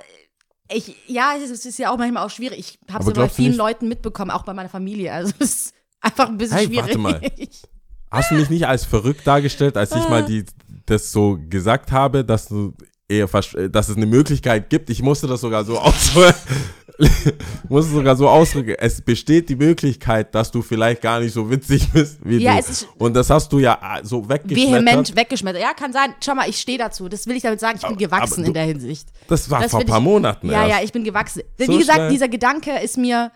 ich, 0.72 0.96
ja, 1.06 1.34
es 1.36 1.50
ist 1.66 1.78
ja 1.78 1.90
auch 1.92 1.98
manchmal 1.98 2.24
auch 2.24 2.30
schwierig. 2.30 2.58
Ich 2.58 2.78
habe 2.92 3.04
es 3.04 3.14
ja 3.16 3.22
bei 3.22 3.28
vielen 3.28 3.48
nicht- 3.50 3.58
Leuten 3.58 3.86
mitbekommen, 3.88 4.30
auch 4.30 4.44
bei 4.44 4.54
meiner 4.54 4.70
Familie. 4.70 5.12
Also 5.12 5.32
es 5.38 5.50
ist 5.66 5.74
einfach 6.00 6.28
ein 6.28 6.38
bisschen 6.38 6.56
Hey, 6.56 6.66
schwierig. 6.66 6.82
warte 6.84 6.98
mal. 6.98 7.20
Hast 8.10 8.30
du 8.30 8.36
mich 8.36 8.48
nicht 8.48 8.66
als 8.66 8.84
verrückt 8.84 9.26
dargestellt, 9.26 9.76
als 9.76 9.90
ich 9.94 10.08
mal 10.08 10.24
die, 10.24 10.44
das 10.86 11.10
so 11.12 11.38
gesagt 11.50 11.90
habe, 11.92 12.24
dass 12.24 12.48
du 12.48 12.72
eher 13.08 13.28
äh, 13.34 13.68
dass 13.68 13.88
es 13.90 13.96
eine 13.96 14.06
Möglichkeit 14.06 14.70
gibt? 14.70 14.88
Ich 14.88 15.02
musste 15.02 15.26
das 15.26 15.40
sogar 15.42 15.64
so 15.64 15.78
aus 16.98 17.68
musste 17.68 17.92
sogar 17.92 18.14
so 18.16 18.28
ausdrücken. 18.28 18.76
Es 18.78 19.00
besteht 19.00 19.48
die 19.48 19.56
Möglichkeit, 19.56 20.34
dass 20.34 20.50
du 20.50 20.62
vielleicht 20.62 21.02
gar 21.02 21.18
nicht 21.20 21.32
so 21.32 21.50
witzig 21.50 21.88
bist 21.92 22.18
wie 22.24 22.38
Ja, 22.38 22.54
du. 22.54 22.60
es 22.60 22.86
Und 22.98 23.14
das 23.14 23.30
hast 23.30 23.52
du 23.52 23.58
ja 23.58 23.74
äh, 23.98 24.04
so 24.04 24.28
weggeschmettert. 24.28 24.72
Vehement 24.86 25.16
weggeschmettert. 25.16 25.60
Ja, 25.62 25.74
kann 25.74 25.92
sein. 25.92 26.14
Schau 26.24 26.34
mal, 26.34 26.48
ich 26.48 26.58
stehe 26.60 26.78
dazu. 26.78 27.08
Das 27.08 27.26
will 27.26 27.36
ich 27.36 27.42
damit 27.42 27.58
sagen. 27.60 27.78
Ich 27.82 27.86
bin 27.88 27.96
gewachsen 27.96 28.42
du- 28.42 28.48
in 28.48 28.54
der 28.54 28.64
Hinsicht. 28.64 29.08
Das 29.28 29.50
war 29.50 29.60
Das 29.62 29.72
vor 29.72 29.80
ein 29.80 29.86
paar 29.86 29.98
ich- 29.98 30.04
Monaten 30.04 30.50
Ja, 30.50 30.66
erst. 30.66 30.70
ja, 30.78 30.84
ich 30.84 30.92
bin 30.92 31.02
gewachsen. 31.04 31.42
Wie 31.56 31.66
So 31.66 31.76
gesagt, 31.78 31.96
schnell. 31.98 32.10
dieser 32.10 32.28
Gedanke 32.28 32.78
ist 32.78 32.96
mir 32.96 33.32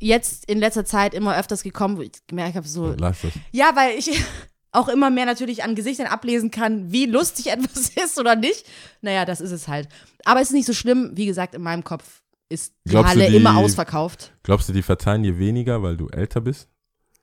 jetzt 0.00 0.44
in 0.48 0.58
letzter 0.58 0.84
Zeit 0.84 1.14
immer 1.14 1.36
öfters 1.38 1.62
gekommen, 1.62 1.96
wo 1.96 2.02
ich 2.02 2.12
gemerkt 2.26 2.56
habe, 2.56 2.66
so, 2.68 2.94
Lass 2.98 3.24
es. 3.24 3.32
ja, 3.52 3.72
weil 3.74 3.98
ich 3.98 4.10
auch 4.72 4.88
immer 4.88 5.10
mehr 5.10 5.26
natürlich 5.26 5.64
an 5.64 5.74
Gesichtern 5.74 6.06
ablesen 6.06 6.50
kann, 6.50 6.92
wie 6.92 7.06
lustig 7.06 7.48
etwas 7.48 7.88
ist 7.90 8.18
oder 8.18 8.36
nicht. 8.36 8.64
Naja, 9.00 9.24
das 9.24 9.40
ist 9.40 9.50
es 9.52 9.66
halt. 9.68 9.88
Aber 10.24 10.40
es 10.40 10.48
ist 10.48 10.54
nicht 10.54 10.66
so 10.66 10.72
schlimm. 10.74 11.10
Wie 11.14 11.26
gesagt, 11.26 11.54
in 11.54 11.62
meinem 11.62 11.84
Kopf 11.84 12.04
ist 12.48 12.74
die 12.84 12.90
Glaubst 12.90 13.14
du, 13.14 13.20
Halle 13.20 13.30
die- 13.30 13.36
immer 13.36 13.56
ausverkauft. 13.56 14.32
Glaubst 14.42 14.68
du, 14.68 14.72
die 14.72 14.82
verzeihen 14.82 15.22
dir 15.22 15.38
weniger, 15.38 15.82
weil 15.82 15.96
du 15.96 16.08
älter 16.08 16.40
bist? 16.40 16.68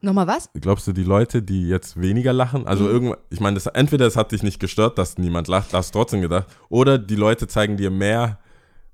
Nochmal 0.02 0.28
was? 0.28 0.50
Glaubst 0.54 0.86
du, 0.88 0.94
die 0.94 1.04
Leute, 1.04 1.42
die 1.42 1.68
jetzt 1.68 2.00
weniger 2.00 2.32
lachen, 2.34 2.62
Mhm. 2.62 2.68
also 2.68 2.88
irgendwann, 2.88 3.18
ich 3.32 3.40
meine, 3.40 3.56
das, 3.56 3.66
entweder 3.68 4.06
es 4.06 4.16
hat 4.18 4.32
dich 4.32 4.44
nicht 4.44 4.60
gestört, 4.60 4.98
dass 4.98 5.18
niemand 5.18 5.48
lacht, 5.48 5.74
hast 5.74 5.96
du 5.96 6.00
trotzdem 6.00 6.22
gedacht, 6.22 6.46
oder 6.70 6.98
die 7.00 7.16
Leute 7.16 7.48
zeigen 7.48 7.76
dir 7.78 7.90
mehr, 7.90 8.38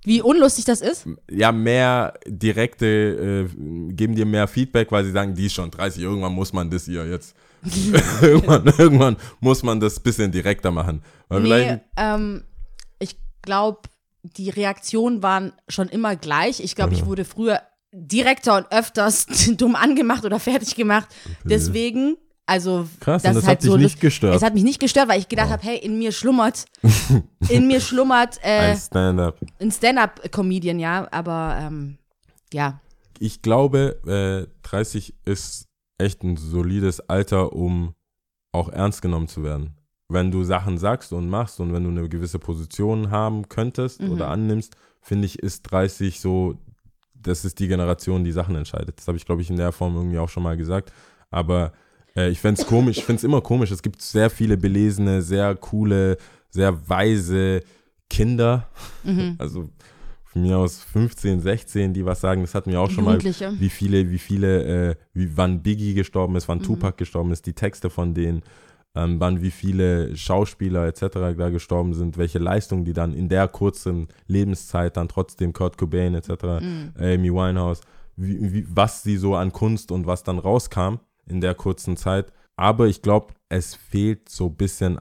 Wie 0.05 0.21
unlustig 0.21 0.63
das 0.65 0.79
ist? 0.81 1.07
ja, 1.29 1.51
mehr 1.51 2.13
direkte, 2.27 3.49
äh, 3.51 3.91
geben 3.93 4.15
dir 4.15 4.25
mehr 4.25 4.47
Feedback, 4.47 4.91
weil 4.91 5.03
sie 5.03 5.11
sagen, 5.11 5.33
die 5.35 5.47
ist 5.47 5.53
schon 5.53 5.69
30, 5.71 6.01
irgendwann 6.01 6.33
muss 6.33 6.53
man 6.53 6.69
das 6.69 6.85
hier 6.85 7.05
jetzt, 7.07 7.35
irgendwann, 8.21 8.65
irgendwann 8.77 9.17
muss 9.41 9.63
man 9.63 9.79
das 9.79 9.99
bisschen 9.99 10.31
direkter 10.31 10.71
machen. 10.71 11.01
Weil 11.27 11.41
Nee, 11.41 11.79
ähm, 11.97 12.43
ich 12.99 13.17
glaube, 13.41 13.81
die 14.23 14.49
Reaktionen 14.49 15.23
waren 15.23 15.53
schon 15.67 15.89
immer 15.89 16.15
gleich. 16.15 16.59
Ich 16.59 16.75
glaube, 16.75 16.93
ich 16.93 17.05
wurde 17.05 17.25
früher 17.25 17.61
direkter 17.93 18.57
und 18.57 18.71
öfters 18.71 19.25
dumm 19.57 19.75
angemacht 19.75 20.23
oder 20.25 20.39
fertig 20.39 20.75
gemacht. 20.75 21.07
Deswegen, 21.43 22.15
Also 22.45 22.87
Krass, 22.99 23.23
das 23.23 23.35
das 23.35 23.45
halt 23.47 23.57
hat 23.57 23.63
dich 23.63 23.71
so 23.71 23.77
nicht 23.77 23.99
gestört? 23.99 24.35
Es 24.35 24.43
hat 24.43 24.53
mich 24.53 24.63
nicht 24.63 24.79
gestört, 24.79 25.07
weil 25.09 25.19
ich 25.19 25.27
gedacht 25.29 25.49
habe, 25.49 25.63
hey, 25.63 25.77
in 25.77 25.97
mir 25.97 26.11
schlummert, 26.11 26.65
in 27.49 27.67
mir 27.67 27.81
schlummert 27.81 28.39
äh, 28.43 28.71
Ein 28.71 28.77
Stand-up. 28.77 29.37
ein 29.59 29.71
Stand-up-Comedian, 29.71 30.79
ja. 30.79 31.07
Aber 31.11 31.57
ähm, 31.59 31.97
ja, 32.53 32.79
Ich 33.19 33.41
glaube, 33.41 33.99
äh, 34.07 34.51
30 34.67 35.15
ist 35.25 35.65
echt 35.97 36.23
ein 36.23 36.37
solides 36.37 36.99
Alter, 37.09 37.53
um 37.53 37.93
auch 38.53 38.69
ernst 38.69 39.01
genommen 39.01 39.27
zu 39.27 39.43
werden. 39.43 39.75
Wenn 40.13 40.31
du 40.31 40.43
Sachen 40.43 40.77
sagst 40.77 41.13
und 41.13 41.29
machst 41.29 41.59
und 41.59 41.73
wenn 41.73 41.83
du 41.83 41.89
eine 41.89 42.07
gewisse 42.09 42.39
Position 42.39 43.11
haben 43.11 43.49
könntest 43.49 44.01
Mhm. 44.01 44.11
oder 44.11 44.29
annimmst, 44.29 44.75
finde 45.01 45.25
ich, 45.25 45.39
ist 45.39 45.63
30 45.71 46.19
so, 46.19 46.55
das 47.15 47.45
ist 47.45 47.59
die 47.59 47.67
Generation, 47.67 48.23
die 48.23 48.31
Sachen 48.31 48.55
entscheidet. 48.55 48.97
Das 48.97 49.07
habe 49.07 49.17
ich, 49.17 49.25
glaube 49.25 49.41
ich, 49.41 49.49
in 49.49 49.57
der 49.57 49.71
Form 49.71 49.95
irgendwie 49.95 50.17
auch 50.19 50.29
schon 50.29 50.43
mal 50.43 50.57
gesagt. 50.57 50.91
Aber 51.29 51.71
äh, 52.15 52.29
ich 52.29 52.39
finde 52.39 52.61
es 52.61 52.67
komisch, 52.67 52.97
ich 52.97 53.05
finde 53.05 53.17
es 53.19 53.23
immer 53.23 53.41
komisch. 53.41 53.71
Es 53.71 53.81
gibt 53.83 54.01
sehr 54.01 54.29
viele 54.29 54.57
belesene, 54.57 55.21
sehr 55.21 55.55
coole, 55.55 56.17
sehr 56.49 56.89
weise 56.89 57.61
Kinder. 58.09 58.67
mhm. 59.03 59.35
Also 59.39 59.69
von 60.25 60.43
mir 60.43 60.57
aus 60.57 60.81
15, 60.83 61.41
16, 61.41 61.93
die 61.93 62.05
was 62.05 62.21
sagen, 62.21 62.41
das 62.41 62.55
hatten 62.55 62.71
wir 62.71 62.79
auch 62.79 62.89
schon 62.89 63.03
mal 63.03 63.21
wie 63.21 63.69
viele, 63.69 64.09
wie 64.11 64.17
viele, 64.17 64.91
äh, 64.91 64.95
wie, 65.13 65.35
wann 65.35 65.61
Biggie 65.61 65.93
gestorben 65.93 66.35
ist, 66.37 66.47
wann 66.47 66.59
Mhm. 66.59 66.63
Tupac 66.63 66.97
gestorben 66.97 67.31
ist, 67.31 67.45
die 67.45 67.53
Texte 67.53 67.89
von 67.89 68.13
denen, 68.13 68.41
ähm, 68.95 69.19
wann 69.19 69.41
wie 69.41 69.51
viele 69.51 70.15
Schauspieler 70.15 70.85
etc. 70.87 71.07
da 71.37 71.49
gestorben 71.49 71.93
sind, 71.93 72.17
welche 72.17 72.39
Leistungen 72.39 72.85
die 72.85 72.93
dann 72.93 73.13
in 73.13 73.29
der 73.29 73.47
kurzen 73.47 74.07
Lebenszeit 74.27 74.97
dann 74.97 75.07
trotzdem 75.07 75.53
Kurt 75.53 75.77
Cobain 75.77 76.15
etc., 76.15 76.29
Mhm. 76.61 76.93
Amy 76.99 77.33
Winehouse, 77.33 77.81
wie, 78.15 78.53
wie, 78.53 78.65
was 78.69 79.03
sie 79.03 79.17
so 79.17 79.35
an 79.35 79.51
Kunst 79.51 79.91
und 79.91 80.07
was 80.07 80.23
dann 80.23 80.39
rauskam 80.39 80.99
in 81.25 81.41
der 81.41 81.55
kurzen 81.55 81.95
Zeit. 81.97 82.31
Aber 82.57 82.87
ich 82.87 83.01
glaube, 83.01 83.33
es 83.49 83.75
fehlt 83.75 84.29
so 84.29 84.47
ein 84.47 84.55
bisschen 84.55 84.99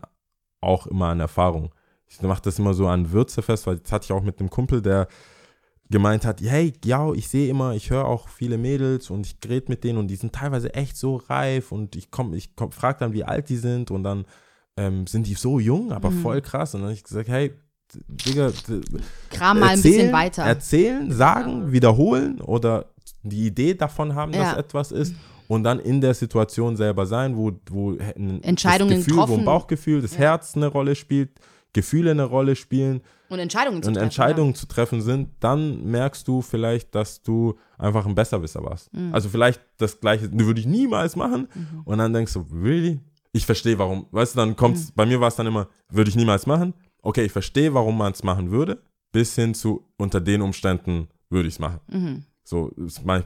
auch 0.60 0.86
immer 0.86 1.08
an 1.08 1.20
Erfahrung. 1.20 1.74
Ich 2.06 2.22
mache 2.22 2.42
das 2.42 2.58
immer 2.58 2.74
so 2.74 2.86
an 2.86 3.12
Würze 3.12 3.42
fest, 3.42 3.66
weil 3.66 3.78
das 3.78 3.92
hatte 3.92 4.04
ich 4.04 4.12
auch 4.12 4.22
mit 4.22 4.40
einem 4.40 4.50
Kumpel, 4.50 4.82
der 4.82 5.08
gemeint 5.90 6.24
hat, 6.24 6.40
hey, 6.40 6.72
ja, 6.84 7.12
ich 7.12 7.28
sehe 7.28 7.48
immer, 7.48 7.74
ich 7.74 7.90
höre 7.90 8.04
auch 8.06 8.28
viele 8.28 8.58
Mädels 8.58 9.10
und 9.10 9.26
ich 9.26 9.36
rede 9.48 9.66
mit 9.68 9.82
denen 9.84 9.98
und 9.98 10.08
die 10.08 10.16
sind 10.16 10.32
teilweise 10.34 10.72
echt 10.74 10.96
so 10.96 11.16
reif 11.16 11.72
und 11.72 11.96
ich 11.96 12.10
komme, 12.10 12.36
ich 12.36 12.54
komm, 12.54 12.70
frage 12.72 13.00
dann, 13.00 13.12
wie 13.12 13.24
alt 13.24 13.48
die 13.48 13.56
sind 13.56 13.90
und 13.90 14.04
dann 14.04 14.24
ähm, 14.76 15.06
sind 15.06 15.26
die 15.26 15.34
so 15.34 15.58
jung, 15.58 15.92
aber 15.92 16.10
Mhm. 16.10 16.14
voll 16.22 16.40
krass. 16.42 16.74
Und 16.74 16.80
dann 16.82 16.88
habe 16.90 16.94
ich 16.94 17.04
gesagt, 17.04 17.28
hey, 17.28 17.52
Digga, 18.06 18.52
Kram 19.30 19.58
mal 19.58 19.70
ein 19.70 19.82
bisschen 19.82 20.12
weiter. 20.12 20.44
Erzählen, 20.44 21.10
sagen, 21.10 21.72
wiederholen 21.72 22.40
oder 22.40 22.86
die 23.24 23.46
Idee 23.48 23.74
davon 23.74 24.14
haben, 24.14 24.30
dass 24.32 24.52
Ja. 24.52 24.58
etwas 24.58 24.92
ist 24.92 25.16
und 25.48 25.64
dann 25.64 25.80
in 25.80 26.00
der 26.00 26.14
Situation 26.14 26.76
selber 26.76 27.04
sein, 27.04 27.36
wo, 27.36 27.50
wo 27.68 27.90
ein 27.98 28.42
Entscheidungen 28.44 28.90
das 28.94 29.04
Gefühl, 29.04 29.16
wo 29.16 29.20
ein 29.22 29.26
getroffen. 29.26 29.44
Bauchgefühl, 29.44 30.02
das 30.02 30.12
Ja. 30.12 30.18
Herz 30.20 30.56
eine 30.56 30.68
Rolle 30.68 30.94
spielt, 30.94 31.30
Gefühle 31.72 32.12
eine 32.12 32.24
Rolle 32.24 32.54
spielen 32.54 33.00
Und 33.30 33.38
Entscheidungen 33.38 33.82
zu 33.82 33.88
und 33.88 33.94
treffen. 33.94 34.04
Entscheidungen 34.04 34.54
zu 34.54 34.66
treffen 34.66 35.00
sind, 35.00 35.28
dann 35.40 35.84
merkst 35.84 36.26
du 36.28 36.42
vielleicht, 36.42 36.94
dass 36.94 37.22
du 37.22 37.54
einfach 37.78 38.04
ein 38.06 38.14
Besserwisser 38.14 38.62
warst. 38.62 38.92
Mhm. 38.92 39.14
Also 39.14 39.28
vielleicht 39.28 39.60
das 39.78 39.98
Gleiche, 40.00 40.28
würde 40.32 40.60
ich 40.60 40.66
niemals 40.66 41.16
machen. 41.16 41.48
Und 41.84 41.98
dann 41.98 42.12
denkst 42.12 42.34
du, 42.34 42.44
really? 42.52 43.00
Ich 43.32 43.46
verstehe 43.46 43.78
warum. 43.78 44.06
Weißt 44.10 44.34
du, 44.34 44.38
dann 44.40 44.56
kommt's, 44.56 44.88
Mhm. 44.88 44.92
bei 44.96 45.06
mir 45.06 45.20
war 45.20 45.28
es 45.28 45.36
dann 45.36 45.46
immer, 45.46 45.68
würde 45.88 46.10
ich 46.10 46.16
niemals 46.16 46.46
machen. 46.46 46.74
Okay, 47.02 47.24
ich 47.24 47.32
verstehe, 47.32 47.72
warum 47.72 47.96
man 47.96 48.12
es 48.12 48.22
machen 48.24 48.50
würde, 48.50 48.82
bis 49.12 49.34
hin 49.36 49.54
zu, 49.54 49.86
unter 49.96 50.20
den 50.20 50.42
Umständen 50.42 51.08
würde 51.30 51.48
ich 51.48 51.54
es 51.54 51.58
machen. 51.60 51.80
Ja. 51.90 51.98
Mhm. 51.98 52.24
So, 52.42 52.72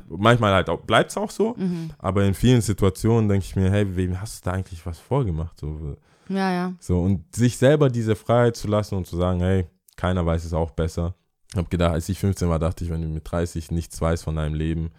manchmal 0.09 0.53
halt 0.53 0.69
auch, 0.69 0.83
bleibt 0.83 1.11
es 1.11 1.17
auch 1.17 1.31
so, 1.31 1.55
Mhm. 1.57 1.89
aber 1.99 2.25
in 2.25 2.35
vielen 2.35 2.61
Situationen 2.61 3.27
denke 3.27 3.47
ich 3.47 3.57
mir, 3.57 3.71
hey, 3.71 3.97
wem 3.97 4.21
hast 4.21 4.45
du 4.45 4.51
da 4.51 4.55
eigentlich 4.55 4.85
was 4.85 4.99
vorgemacht? 4.99 5.59
So, 5.59 5.97
Ja, 6.29 6.53
ja. 6.53 6.73
so, 6.79 7.01
und 7.01 7.35
sich 7.35 7.57
selber 7.57 7.89
diese 7.89 8.17
Freiheit 8.17 8.57
zu 8.57 8.69
lassen 8.69 8.97
und 8.97 9.07
zu 9.07 9.17
sagen, 9.17 9.41
hey, 9.41 9.67
keiner 9.97 10.25
weiß 10.27 10.45
es 10.45 10.53
auch 10.53 10.71
besser. 10.71 11.15
Ich 11.51 11.57
habe 11.57 11.69
gedacht, 11.69 11.93
als 11.93 12.09
ich 12.09 12.19
15 12.19 12.49
war, 12.49 12.59
dachte 12.59 12.85
ich, 12.85 12.91
wenn 12.91 13.03
du 13.03 13.09
mit 13.09 13.31
30 13.31 13.71
nichts 13.71 14.01
weißt 14.01 14.25
von 14.25 14.37
deinem 14.37 14.55
Leben, 14.55 14.91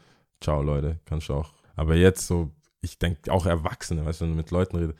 ciao 0.41 0.62
Leute, 0.62 0.99
kannst 1.05 1.29
du 1.29 1.34
auch. 1.34 1.53
Aber 1.75 1.95
jetzt 1.95 2.27
so, 2.27 2.51
ich 2.81 2.97
denke 2.97 3.31
auch 3.31 3.45
Erwachsene, 3.45 4.05
weißt 4.05 4.21
du, 4.21 4.25
wenn 4.25 4.31
du 4.31 4.38
mit 4.38 4.51
Leuten 4.51 4.77
redest, 4.77 4.97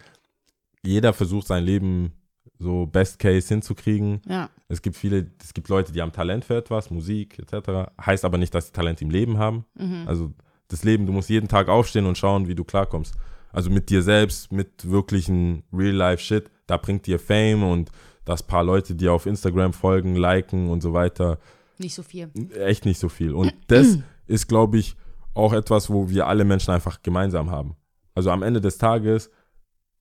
jeder 0.84 1.14
versucht 1.14 1.48
sein 1.48 1.64
Leben 1.64 2.12
so 2.60 2.86
Best 2.86 3.20
Case 3.20 3.48
hinzukriegen. 3.48 4.22
Ja. 4.28 4.50
Es 4.68 4.82
gibt 4.82 4.96
viele, 4.96 5.32
es 5.42 5.54
gibt 5.54 5.70
Leute, 5.70 5.92
die 5.92 6.02
haben 6.02 6.12
Talent 6.12 6.46
für 6.46 6.56
etwas, 6.56 6.90
Musik 6.90 7.40
etc. 7.40 7.92
Heißt 8.04 8.26
aber 8.26 8.38
nicht, 8.38 8.54
dass 8.54 8.68
sie 8.68 8.74
Talent 8.74 9.02
im 9.02 9.10
Leben 9.10 9.38
haben. 9.38 9.66
Mhm. 9.76 10.04
Also 10.08 10.34
das 10.68 10.84
Leben, 10.84 11.06
du 11.06 11.14
musst 11.14 11.30
jeden 11.30 11.48
Tag 11.48 11.70
aufstehen 11.70 12.06
und 12.06 12.18
schauen, 12.18 12.48
wie 12.48 12.56
du 12.56 12.64
klarkommst. 12.64 13.16
Also 13.52 13.70
mit 13.70 13.90
dir 13.90 14.02
selbst, 14.02 14.52
mit 14.52 14.90
wirklichen 14.90 15.64
Real-Life-Shit. 15.72 16.50
Da 16.68 16.78
bringt 16.78 17.06
dir 17.06 17.20
Fame 17.20 17.64
und 17.64 17.92
das 18.26 18.44
paar 18.44 18.64
Leute, 18.64 18.96
die 18.96 19.08
auf 19.10 19.26
Instagram 19.26 19.74
folgen, 19.74 20.16
liken 20.16 20.70
und 20.70 20.82
so 20.82 20.94
weiter, 20.94 21.38
Nicht 21.78 21.96
so 21.96 22.04
viel. 22.04 22.30
echt 22.60 22.86
nicht 22.86 23.00
so 23.00 23.10
viel. 23.10 23.34
Und 23.34 23.54
das 23.68 23.98
ist, 24.28 24.48
glaube 24.48 24.78
ich, 24.78 24.96
auch 25.34 25.54
etwas, 25.54 25.90
wo 25.90 26.10
wir 26.10 26.28
alle 26.28 26.44
Menschen 26.46 26.72
einfach 26.72 27.02
gemeinsam 27.04 27.52
haben. 27.52 27.76
Also 28.14 28.32
am 28.32 28.42
Ende 28.44 28.62
des 28.62 28.78
Tages, 28.78 29.30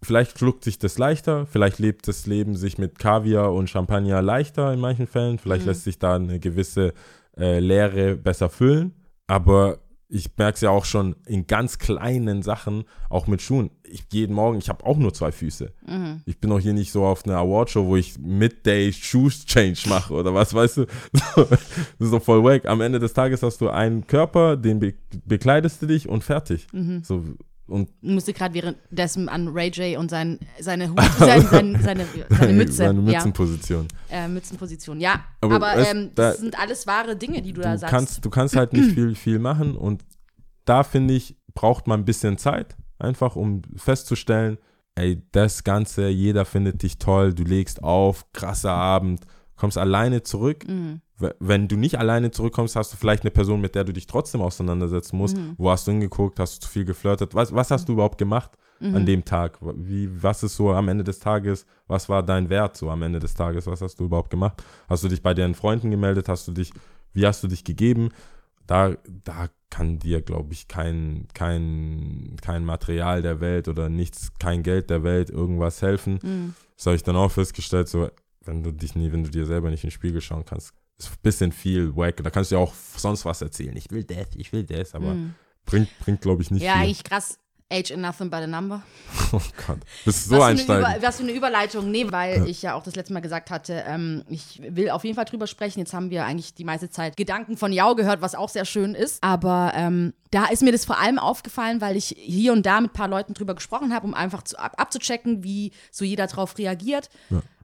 vielleicht 0.03 0.39
schluckt 0.39 0.65
sich 0.65 0.79
das 0.79 0.99
leichter, 0.99 1.47
vielleicht 1.47 1.79
lebt 1.79 2.07
das 2.09 2.27
Leben 2.27 2.55
sich 2.57 2.79
mit 2.79 2.99
Kaviar 2.99 3.53
und 3.53 3.69
Champagner 3.69 4.23
leichter 4.23 4.73
in 4.73 4.81
manchen 4.81 5.07
Fällen, 5.07 5.39
vielleicht 5.39 5.63
Mhm. 5.63 5.69
lässt 5.69 5.85
sich 5.85 5.99
da 5.99 6.15
eine 6.17 6.39
gewisse 6.39 6.93
äh, 7.37 7.59
Leere 7.59 8.15
besser 8.15 8.49
füllen, 8.49 8.95
aber 9.27 9.79
ich 10.15 10.31
merke 10.37 10.55
es 10.55 10.61
ja 10.61 10.71
auch 10.71 10.85
schon 10.85 11.17
in 11.27 11.49
ganz 11.49 11.79
kleinen 11.79 12.43
Sachen, 12.43 12.85
auch 13.11 13.27
mit 13.27 13.43
Schuhen. 13.43 13.71
Ich 13.83 14.05
jeden 14.13 14.33
Morgen, 14.33 14.59
ich 14.59 14.69
habe 14.69 14.87
auch 14.87 14.97
nur 14.97 15.13
zwei 15.13 15.33
Füße. 15.33 15.73
Mhm. 15.87 16.23
Ich 16.25 16.39
bin 16.39 16.53
auch 16.53 16.61
hier 16.61 16.73
nicht 16.73 16.93
so 16.93 17.05
auf 17.05 17.27
einer 17.27 17.37
Awardshow, 17.37 17.85
wo 17.87 17.97
ich 17.97 18.17
Midday 18.21 18.93
Shoes 18.93 19.45
Change 19.45 19.89
mache 19.89 20.15
oder 20.15 20.33
was, 20.33 20.55
weißt 20.55 20.77
du? 20.77 20.87
das 21.13 21.59
ist 21.99 22.13
doch 22.13 22.23
voll 22.23 22.45
wack. 22.45 22.67
Am 22.67 22.81
Ende 22.81 23.01
des 23.01 23.13
Tages 23.13 23.43
hast 23.43 23.61
du 23.61 23.71
einen 23.71 24.07
Körper, 24.07 24.57
den 24.57 24.79
be 24.79 24.95
bekleidest 25.25 25.83
du 25.83 25.87
dich 25.87 26.09
und 26.09 26.23
fertig. 26.23 26.69
Mhm. 26.73 27.03
So, 27.03 27.25
und 27.67 27.91
musste 28.03 28.33
gerade 28.33 28.55
währenddessen 28.55 29.29
an 29.29 29.49
Ray 29.49 29.71
J 29.71 29.99
und 29.99 30.11
sein, 30.11 30.39
seine, 30.61 30.91
Hut, 30.91 31.01
sein, 31.19 31.43
sein, 31.47 31.79
seine, 31.83 32.07
seine 32.29 32.53
Mütze. 32.53 32.73
seine 32.75 33.01
ja. 33.11 33.19
Mützenposition. 33.19 33.89
Äh, 34.11 34.29
Mützenposition. 34.29 35.01
Ja, 35.01 35.25
Aber 35.41 35.57
aber, 35.57 35.77
es- 35.77 35.91
ähm, 35.91 36.11
da- 36.15 36.31
das 36.31 36.39
sind 36.41 36.59
alles 36.59 36.87
wahre 36.87 37.17
Dinge, 37.17 37.41
die 37.43 37.53
du, 37.53 37.61
da 37.63 37.73
Du 37.73 37.79
sagst. 37.79 37.91
kannst, 37.95 38.25
du 38.25 38.31
kannst 38.31 38.57
halt 38.57 38.73
nicht 38.73 38.93
viel, 38.93 39.15
viel 39.15 39.39
machen 39.39 39.77
und 39.77 40.05
da 40.67 40.83
finde 40.83 41.15
ich, 41.15 41.37
braucht 41.55 41.87
man 41.87 42.01
ein 42.01 42.05
bisschen 42.05 42.37
Zeit, 42.39 42.77
einfach 42.99 43.37
um 43.37 43.63
festzustellen, 43.77 44.59
ey, 44.97 45.23
das 45.33 45.65
Ganze, 45.65 46.09
jeder 46.09 46.45
findet 46.45 46.83
dich 46.83 46.99
toll, 46.99 47.33
du 47.35 47.45
legst 47.45 47.83
auf, 47.83 48.31
krasser 48.33 48.73
Abend, 48.73 49.21
kommst 49.57 49.79
alleine 49.79 50.23
zurück. 50.23 50.67
Mhm. 50.69 51.01
Wenn 51.39 51.69
du 51.69 51.77
nicht 51.77 51.99
alleine 51.99 52.33
zurückkommst, 52.33 52.75
hast 52.75 52.93
du 52.93 52.97
vielleicht 52.97 53.23
eine 53.23 53.31
Person, 53.31 53.61
mit 53.61 53.75
der 53.77 53.85
du 53.85 53.93
dich 53.93 54.07
trotzdem 54.09 54.41
auseinandersetzen 54.43 55.17
musst. 55.17 55.37
Mhm. 55.37 55.55
Wo 55.59 55.71
hast 55.71 55.87
du 55.87 55.93
hingeguckt? 55.93 56.41
Hast 56.41 56.57
du 56.57 56.67
zu 56.67 56.69
viel 56.73 56.85
geflirtet? 56.85 57.35
Was, 57.35 57.55
was 57.55 57.71
hast 57.71 57.89
du 57.89 57.93
überhaupt 57.93 58.19
gemacht 58.19 58.51
Mhm. 58.81 58.97
an 58.97 59.07
dem 59.07 59.25
Tag? 59.25 59.59
Wie, 59.77 60.11
was 60.21 60.43
ist 60.43 60.57
so 60.57 60.73
am 60.73 60.89
Ende 60.89 61.05
des 61.05 61.21
Tages? 61.21 61.67
Was 61.87 62.09
war 62.09 62.25
dein 62.25 62.51
Wert 62.51 62.77
so 62.77 62.91
am 62.91 63.03
Ende 63.03 63.21
des 63.21 63.35
Tages? 63.35 63.69
Was 63.69 63.81
hast 63.81 64.01
du 64.01 64.05
überhaupt 64.07 64.31
gemacht? 64.31 64.65
Hast 64.89 65.05
du 65.05 65.09
dich 65.09 65.23
bei 65.23 65.33
deinen 65.35 65.55
Freunden 65.55 65.93
gemeldet? 65.93 66.29
Hast 66.29 66.49
du 66.49 66.53
dich, 66.53 66.73
wie 67.13 67.25
hast 67.25 67.45
du 67.45 67.47
dich 67.49 67.63
gegeben? 67.63 68.09
Da, 68.67 68.97
da 69.25 69.49
kann 69.71 70.01
dir, 70.01 70.21
glaube 70.23 70.53
ich, 70.53 70.67
kein, 70.67 71.29
kein, 71.35 72.35
kein 72.43 72.65
Material 72.65 73.23
der 73.23 73.41
Welt 73.41 73.69
oder 73.69 73.89
nichts, 73.89 74.33
kein 74.41 74.63
Geld 74.65 74.91
der 74.91 75.05
Welt 75.05 75.31
irgendwas 75.31 75.81
helfen. 75.81 76.19
Mhm. 76.23 76.55
Das 76.77 76.87
habe 76.87 76.97
ich 76.97 77.03
dann 77.05 77.15
auch 77.17 77.31
festgestellt, 77.31 77.89
so, 77.89 78.09
wenn 78.45 78.65
du 78.65 78.73
dich 78.73 78.97
nie, 78.97 79.13
wenn 79.13 79.23
du 79.23 79.31
dir 79.31 79.47
selber 79.47 79.71
nicht 79.71 79.85
in 79.85 79.89
den 79.91 79.95
Spiegel 79.95 80.21
schauen 80.21 80.45
kannst, 80.45 80.75
ist 80.99 81.11
ein 81.11 81.17
bisschen 81.23 81.53
viel 81.53 81.95
wack. 81.97 82.17
Da 82.23 82.31
kannst 82.31 82.51
du 82.51 82.57
ja 82.57 82.61
auch 82.61 82.73
sonst 82.97 83.25
was 83.25 83.41
erzählen. 83.43 83.77
Ich 83.77 83.91
will 83.91 84.05
das, 84.05 84.27
ich 84.37 84.53
will 84.53 84.65
das, 84.65 84.95
aber 84.95 85.15
Mhm. 85.15 85.35
bringt, 85.67 85.89
bringt 85.99 86.21
glaube 86.21 86.43
ich, 86.43 86.51
nicht 86.51 86.63
Ja, 86.63 86.75
viel. 86.75 86.83
eigentlich 86.83 87.05
krass. 87.05 87.39
Age 87.73 87.93
and 87.93 88.03
nothing 88.03 88.31
but 88.31 88.41
a 88.41 88.47
number. 88.47 88.83
Oh 89.33 89.41
Gott. 89.67 89.79
Bist 90.05 90.27
du 90.31 90.37
so 90.37 90.43
einsteigen? 90.43 90.87
Was 91.03 91.17
für 91.17 91.23
eine 91.25 91.33
Überleitung. 91.33 91.91
Nee, 91.91 92.07
weil 92.13 92.47
ich 92.47 92.63
ja 92.63 92.75
auch 92.75 92.85
das 92.85 92.95
letzte 92.95 93.13
Mal 93.15 93.21
gesagt 93.21 93.51
hatte, 93.51 93.83
ähm, 93.89 94.23
ich 94.29 94.61
will 94.69 94.91
auf 94.91 95.03
jeden 95.03 95.17
Fall 95.17 95.25
drüber 95.25 95.47
sprechen. 95.49 95.81
Jetzt 95.81 95.93
haben 95.95 96.11
wir 96.11 96.25
eigentlich 96.25 96.55
die 96.55 96.63
meiste 96.63 96.89
Zeit 96.91 97.17
Gedanken 97.17 97.57
von 97.57 97.73
Jau 97.73 97.95
gehört, 97.97 98.21
was 98.21 98.35
auch 98.37 98.51
sehr 98.51 98.65
schön 98.67 98.95
ist. 98.95 99.21
Aber 99.25 99.73
ähm, 99.75 100.13
da 100.31 100.45
ist 100.47 100.63
mir 100.63 100.71
das 100.73 100.85
vor 100.85 101.01
allem 101.01 101.19
aufgefallen, 101.19 101.81
weil 101.81 101.97
ich 101.97 102.15
hier 102.17 102.53
und 102.53 102.65
da 102.65 102.81
mit 102.81 102.91
ein 102.91 102.95
paar 102.95 103.09
Leuten 103.09 103.35
drüber 103.35 103.55
gesprochen 103.57 103.93
habe, 103.93 104.07
um 104.07 104.15
einfach 104.15 104.43
zu, 104.43 104.57
ab, 104.59 104.75
abzuchecken, 104.77 105.43
wie 105.43 105.73
so 105.91 106.05
jeder 106.05 106.27
drauf 106.29 106.57
reagiert. 106.59 107.09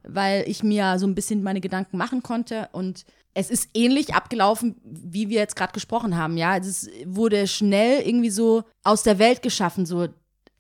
Weil 0.03 0.45
ich 0.49 0.63
mir 0.65 0.99
so 0.99 1.07
ein 1.07 1.15
bisschen 1.15 1.43
meine 1.43 1.61
Gedanken 1.61 1.99
machen 1.99 2.23
konnte 2.23 2.69
und 2.73 3.05
es 3.35 3.51
ist 3.51 3.69
ähnlich 3.75 4.15
abgelaufen, 4.15 4.77
wie 4.85 5.29
wir 5.29 5.39
jetzt 5.39 5.57
gerade 5.57 5.73
gesprochen 5.73 6.17
haben, 6.17 6.37
ja. 6.37 6.57
Es 6.57 6.89
wurde 7.07 7.47
schnell 7.47 8.01
irgendwie 8.03 8.31
so 8.31 8.65
aus 8.83 9.03
der 9.03 9.19
Welt 9.19 9.41
geschaffen, 9.43 9.87
so, 9.87 10.09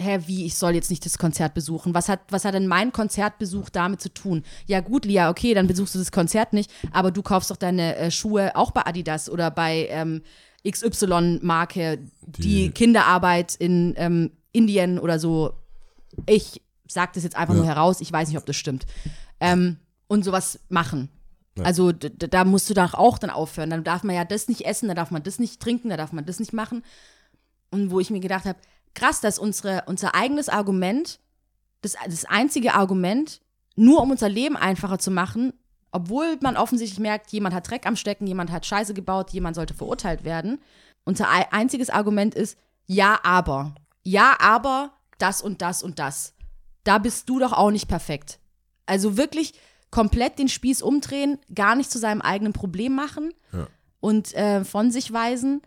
hä, 0.00 0.20
wie, 0.26 0.46
ich 0.46 0.54
soll 0.56 0.74
jetzt 0.74 0.88
nicht 0.90 1.04
das 1.04 1.18
Konzert 1.18 1.52
besuchen. 1.52 1.92
Was 1.94 2.08
hat, 2.08 2.20
was 2.30 2.44
hat 2.44 2.54
denn 2.54 2.66
mein 2.68 2.92
Konzertbesuch 2.92 3.68
damit 3.70 4.00
zu 4.00 4.08
tun? 4.08 4.44
Ja, 4.66 4.80
gut, 4.80 5.04
Lia, 5.04 5.28
okay, 5.30 5.52
dann 5.52 5.66
besuchst 5.66 5.94
du 5.94 5.98
das 5.98 6.12
Konzert 6.12 6.52
nicht, 6.52 6.70
aber 6.92 7.10
du 7.10 7.22
kaufst 7.22 7.50
doch 7.50 7.56
deine 7.56 7.96
äh, 7.96 8.10
Schuhe 8.10 8.54
auch 8.56 8.70
bei 8.70 8.86
Adidas 8.86 9.28
oder 9.28 9.50
bei 9.50 9.88
ähm, 9.90 10.22
XY-Marke, 10.66 11.98
die, 12.26 12.40
Die- 12.42 12.70
Kinderarbeit 12.70 13.54
in 13.56 13.94
ähm, 13.96 14.30
Indien 14.52 14.98
oder 14.98 15.18
so 15.18 15.52
Ich 16.26 16.62
sage 16.86 17.12
das 17.14 17.24
jetzt 17.24 17.36
einfach 17.36 17.54
Ja. 17.54 17.60
nur 17.60 17.66
heraus, 17.68 18.00
ich 18.00 18.12
weiß 18.12 18.28
nicht, 18.28 18.38
ob 18.38 18.46
das 18.46 18.56
stimmt. 18.56 18.86
Ähm, 19.40 19.76
und 20.08 20.24
sowas 20.24 20.58
machen. 20.68 21.08
Also 21.66 21.92
d- 21.92 22.10
d- 22.10 22.28
da 22.28 22.44
musst 22.44 22.68
du 22.70 22.74
doch 22.74 22.94
auch 22.94 23.18
dann 23.18 23.30
aufhören. 23.30 23.70
Dann 23.70 23.84
darf 23.84 24.02
man 24.02 24.14
ja 24.16 24.24
das 24.24 24.48
nicht 24.48 24.66
essen, 24.66 24.88
da 24.88 24.94
darf 24.94 25.10
man 25.10 25.22
das 25.22 25.38
nicht 25.38 25.60
trinken, 25.60 25.88
da 25.90 25.96
darf 25.96 26.12
man 26.12 26.24
das 26.26 26.38
nicht 26.40 26.52
machen. 26.52 26.82
Und 27.70 27.90
wo 27.90 28.00
ich 28.00 28.10
mir 28.10 28.20
gedacht 28.20 28.44
habe, 28.46 28.58
krass, 28.94 29.20
dass 29.20 29.38
unsere, 29.38 29.84
unser 29.86 30.14
eigenes 30.14 30.48
Argument, 30.48 31.20
das, 31.82 31.94
das 32.06 32.24
einzige 32.24 32.74
Argument, 32.74 33.40
nur 33.76 34.02
um 34.02 34.10
unser 34.10 34.28
Leben 34.28 34.56
einfacher 34.56 34.98
zu 34.98 35.10
machen, 35.10 35.52
obwohl 35.92 36.36
man 36.40 36.56
offensichtlich 36.56 37.00
merkt, 37.00 37.32
jemand 37.32 37.54
hat 37.54 37.70
Dreck 37.70 37.86
am 37.86 37.96
Stecken, 37.96 38.26
jemand 38.26 38.50
hat 38.50 38.66
Scheiße 38.66 38.94
gebaut, 38.94 39.30
jemand 39.30 39.56
sollte 39.56 39.74
verurteilt 39.74 40.24
werden. 40.24 40.60
Unser 41.04 41.30
ei- 41.30 41.50
einziges 41.52 41.90
Argument 41.90 42.34
ist, 42.34 42.58
ja, 42.86 43.18
aber. 43.22 43.74
Ja, 44.02 44.36
aber 44.40 44.92
das 45.18 45.42
und 45.42 45.62
das 45.62 45.82
und 45.82 45.98
das. 45.98 46.34
Da 46.84 46.98
bist 46.98 47.28
du 47.28 47.38
doch 47.38 47.52
auch 47.52 47.70
nicht 47.70 47.88
perfekt. 47.88 48.38
Also 48.86 49.16
wirklich 49.16 49.54
komplett 49.90 50.38
den 50.38 50.48
Spieß 50.48 50.82
umdrehen, 50.82 51.38
gar 51.54 51.74
nicht 51.74 51.90
zu 51.90 51.98
seinem 51.98 52.20
eigenen 52.20 52.52
Problem 52.52 52.94
machen 52.94 53.32
Ja. 53.52 53.66
und 54.00 54.32
äh, 54.34 54.64
von 54.64 54.90
sich 54.90 55.12
weisen, 55.12 55.62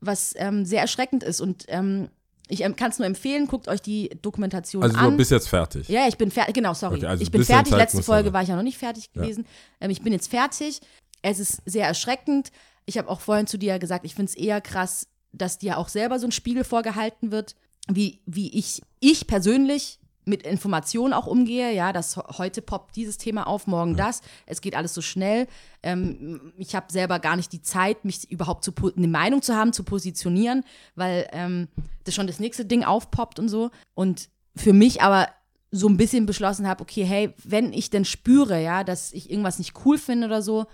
was 0.00 0.34
ähm, 0.36 0.64
sehr 0.64 0.80
erschreckend 0.80 1.22
ist. 1.22 1.40
Und 1.40 1.64
ähm, 1.68 2.08
ich 2.48 2.60
kann 2.60 2.90
es 2.90 2.98
nur 2.98 3.06
empfehlen, 3.06 3.46
guckt 3.46 3.68
euch 3.68 3.80
die 3.80 4.08
Dokumentation 4.22 4.82
Also 4.82 4.96
an. 4.96 5.12
du 5.12 5.16
bist 5.18 5.30
jetzt 5.30 5.48
fertig. 5.48 5.88
Ja, 5.88 6.08
ich 6.08 6.16
bin 6.18 6.32
fertig, 6.32 6.54
genau, 6.54 6.74
sorry. 6.74 6.96
Okay, 6.96 7.06
also 7.06 7.22
ich 7.22 7.30
bin 7.30 7.44
fertig, 7.44 7.70
Zeit 7.70 7.78
letzte 7.78 8.02
Folge 8.02 8.28
sein. 8.28 8.32
war 8.34 8.42
ich 8.42 8.48
ja 8.48 8.56
noch 8.56 8.64
nicht 8.64 8.78
fertig 8.78 9.12
gewesen. 9.12 9.46
Ähm, 9.80 9.90
ich 9.90 10.02
bin 10.02 10.12
jetzt 10.12 10.28
fertig. 10.28 10.80
Es 11.22 11.38
ist 11.38 11.62
sehr 11.64 11.86
erschreckend. 11.86 12.50
Ich 12.86 12.98
habe 12.98 13.08
auch 13.08 13.20
vorhin 13.20 13.46
zu 13.46 13.56
dir 13.56 13.78
gesagt, 13.78 14.04
ich 14.04 14.16
finde 14.16 14.30
es 14.30 14.36
eher 14.36 14.60
krass, 14.60 15.06
dass 15.32 15.58
dir 15.58 15.78
auch 15.78 15.88
selber 15.88 16.18
so 16.18 16.26
ein 16.26 16.32
Spiegel 16.32 16.64
vorgehalten 16.64 17.30
wird, 17.30 17.54
wie, 17.88 18.20
wie 18.26 18.52
ich, 18.58 18.82
ich 18.98 19.28
persönlich 19.28 19.99
mit 20.24 20.42
Informationen 20.42 21.12
auch 21.12 21.26
umgehe, 21.26 21.72
ja, 21.72 21.92
dass 21.92 22.16
heute 22.16 22.62
poppt 22.62 22.96
dieses 22.96 23.18
Thema 23.18 23.46
auf, 23.46 23.66
morgen 23.66 23.96
das. 23.96 24.20
Es 24.46 24.60
geht 24.60 24.74
alles 24.74 24.94
so 24.94 25.00
schnell. 25.02 25.46
Ähm, 25.82 26.52
ich 26.58 26.74
habe 26.74 26.92
selber 26.92 27.18
gar 27.18 27.36
nicht 27.36 27.52
die 27.52 27.62
Zeit, 27.62 28.04
mich 28.04 28.30
überhaupt 28.30 28.64
zu 28.64 28.72
eine 28.96 29.08
Meinung 29.08 29.42
zu 29.42 29.54
haben, 29.54 29.72
zu 29.72 29.82
positionieren, 29.82 30.64
weil 30.94 31.28
ähm, 31.32 31.68
das 32.04 32.14
schon 32.14 32.26
das 32.26 32.40
nächste 32.40 32.64
Ding 32.64 32.84
aufpoppt 32.84 33.38
und 33.38 33.48
so. 33.48 33.70
Und 33.94 34.28
für 34.56 34.72
mich 34.72 35.02
aber 35.02 35.28
so 35.70 35.88
ein 35.88 35.96
bisschen 35.96 36.26
beschlossen 36.26 36.66
habe, 36.66 36.82
okay, 36.82 37.04
hey, 37.04 37.32
wenn 37.44 37.72
ich 37.72 37.90
denn 37.90 38.04
spüre, 38.04 38.60
ja, 38.60 38.84
dass 38.84 39.12
ich 39.12 39.30
irgendwas 39.30 39.58
nicht 39.58 39.74
cool 39.84 39.98
finde 39.98 40.26
oder 40.26 40.42
so, 40.42 40.66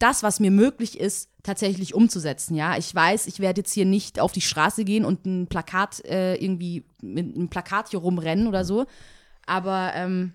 das, 0.00 0.22
was 0.24 0.40
mir 0.40 0.50
möglich 0.50 0.98
ist, 0.98 1.28
tatsächlich 1.42 1.94
umzusetzen, 1.94 2.54
ja. 2.56 2.76
Ich 2.76 2.92
weiß, 2.94 3.26
ich 3.26 3.38
werde 3.38 3.60
jetzt 3.60 3.72
hier 3.72 3.84
nicht 3.86 4.18
auf 4.20 4.32
die 4.32 4.40
Straße 4.40 4.84
gehen 4.84 5.04
und 5.04 5.24
ein 5.24 5.46
Plakat 5.46 6.04
äh, 6.04 6.34
irgendwie 6.34 6.84
mit 7.00 7.34
einem 7.36 7.48
Plakat 7.48 7.90
hier 7.90 8.00
rumrennen 8.00 8.46
oder 8.48 8.64
so, 8.64 8.86
aber 9.46 9.92
ähm, 9.94 10.32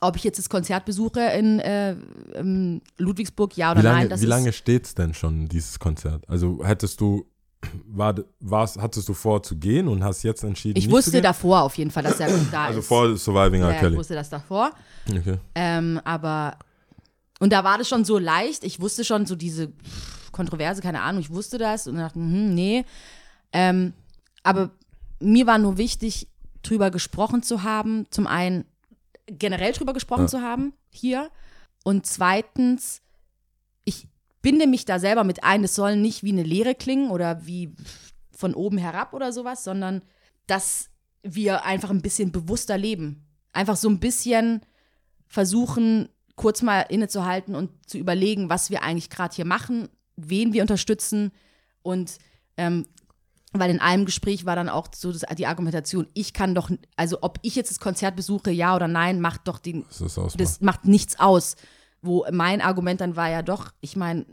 ob 0.00 0.16
ich 0.16 0.24
jetzt 0.24 0.38
das 0.38 0.48
Konzert 0.48 0.84
besuche 0.86 1.20
in, 1.20 1.58
äh, 1.60 1.94
in 2.34 2.80
Ludwigsburg, 2.96 3.56
ja 3.56 3.72
oder 3.72 3.80
Wie 3.80 3.84
lange, 3.84 4.08
nein, 4.08 4.20
wie 4.20 4.26
lange 4.26 4.52
steht's 4.52 4.94
denn 4.94 5.12
schon, 5.14 5.46
dieses 5.48 5.78
Konzert? 5.78 6.28
Also 6.28 6.60
hättest 6.64 7.00
du, 7.00 7.26
war, 7.86 8.14
war's, 8.40 8.78
hattest 8.78 9.08
du 9.08 9.14
vor 9.14 9.42
zu 9.42 9.56
gehen 9.56 9.88
und 9.88 10.02
hast 10.02 10.22
jetzt 10.22 10.42
entschieden, 10.42 10.78
ich 10.78 10.90
wusste 10.90 11.20
davor 11.20 11.62
auf 11.62 11.76
jeden 11.76 11.90
Fall, 11.90 12.02
dass 12.02 12.18
er 12.18 12.28
da 12.50 12.64
Also 12.66 12.80
ist. 12.80 12.86
vor 12.86 13.16
Surviving 13.16 13.60
R. 13.62 13.68
ja, 13.68 13.74
ich 13.74 13.80
Kelly. 13.80 13.96
wusste 13.96 14.14
das 14.14 14.30
davor. 14.30 14.70
Okay. 15.08 15.36
Ähm, 15.54 16.00
aber, 16.04 16.56
und 17.40 17.52
da 17.52 17.64
war 17.64 17.78
das 17.78 17.88
schon 17.88 18.04
so 18.04 18.18
leicht. 18.18 18.62
Ich 18.64 18.80
wusste 18.80 19.04
schon 19.04 19.26
so 19.26 19.34
diese 19.34 19.72
Kontroverse, 20.30 20.80
keine 20.82 21.02
Ahnung, 21.02 21.20
ich 21.20 21.30
wusste 21.30 21.58
das 21.58 21.88
und 21.88 21.96
dachte, 21.96 22.18
hm, 22.20 22.54
nee. 22.54 22.84
Ähm, 23.52 23.94
aber 24.44 24.70
mir 25.18 25.46
war 25.46 25.58
nur 25.58 25.76
wichtig, 25.76 26.28
drüber 26.62 26.90
gesprochen 26.90 27.42
zu 27.42 27.62
haben. 27.62 28.06
Zum 28.10 28.26
einen 28.26 28.64
generell 29.26 29.72
drüber 29.72 29.92
gesprochen 29.92 30.22
Ja. 30.22 30.28
zu 30.28 30.42
haben 30.42 30.74
hier. 30.90 31.30
Und 31.82 32.06
zweitens, 32.06 33.02
ich 33.84 34.06
binde 34.42 34.66
mich 34.66 34.84
da 34.84 34.98
selber 34.98 35.24
mit 35.24 35.42
ein, 35.42 35.64
es 35.64 35.74
soll 35.74 35.96
nicht 35.96 36.22
wie 36.22 36.32
eine 36.32 36.42
Lehre 36.42 36.74
klingen 36.74 37.10
oder 37.10 37.46
wie 37.46 37.74
von 38.30 38.54
oben 38.54 38.78
herab 38.78 39.12
oder 39.14 39.32
sowas, 39.32 39.64
sondern 39.64 40.02
dass 40.46 40.90
wir 41.22 41.64
einfach 41.64 41.90
ein 41.90 42.02
bisschen 42.02 42.32
bewusster 42.32 42.78
leben. 42.78 43.26
Einfach 43.52 43.76
so 43.76 43.88
ein 43.88 44.00
bisschen 44.00 44.62
versuchen, 45.26 46.08
kurz 46.40 46.62
mal 46.62 46.80
innezuhalten 46.88 47.54
und 47.54 47.70
zu 47.86 47.98
überlegen, 47.98 48.48
was 48.48 48.70
wir 48.70 48.82
eigentlich 48.82 49.10
gerade 49.10 49.36
hier 49.36 49.44
machen, 49.44 49.90
wen 50.16 50.54
wir 50.54 50.62
unterstützen 50.62 51.32
und 51.82 52.16
ähm, 52.56 52.86
weil 53.52 53.70
in 53.70 53.78
einem 53.78 54.06
Gespräch 54.06 54.46
war 54.46 54.56
dann 54.56 54.70
auch 54.70 54.88
so 54.94 55.12
die 55.12 55.46
Argumentation, 55.46 56.06
ich 56.14 56.32
kann 56.32 56.54
doch, 56.54 56.70
also 56.96 57.18
ob 57.20 57.38
ich 57.42 57.56
jetzt 57.56 57.70
das 57.70 57.78
Konzert 57.78 58.16
besuche, 58.16 58.50
ja 58.50 58.74
oder 58.74 58.88
nein, 58.88 59.20
macht 59.20 59.48
doch 59.48 59.58
den, 59.58 59.84
Das 59.98 59.98
das 60.38 60.60
macht 60.62 60.86
nichts 60.86 61.20
aus. 61.20 61.56
Wo 62.00 62.24
mein 62.32 62.62
Argument 62.62 63.02
dann 63.02 63.16
war 63.16 63.28
ja 63.28 63.42
doch, 63.42 63.72
ich 63.82 63.94
meine, 63.94 64.24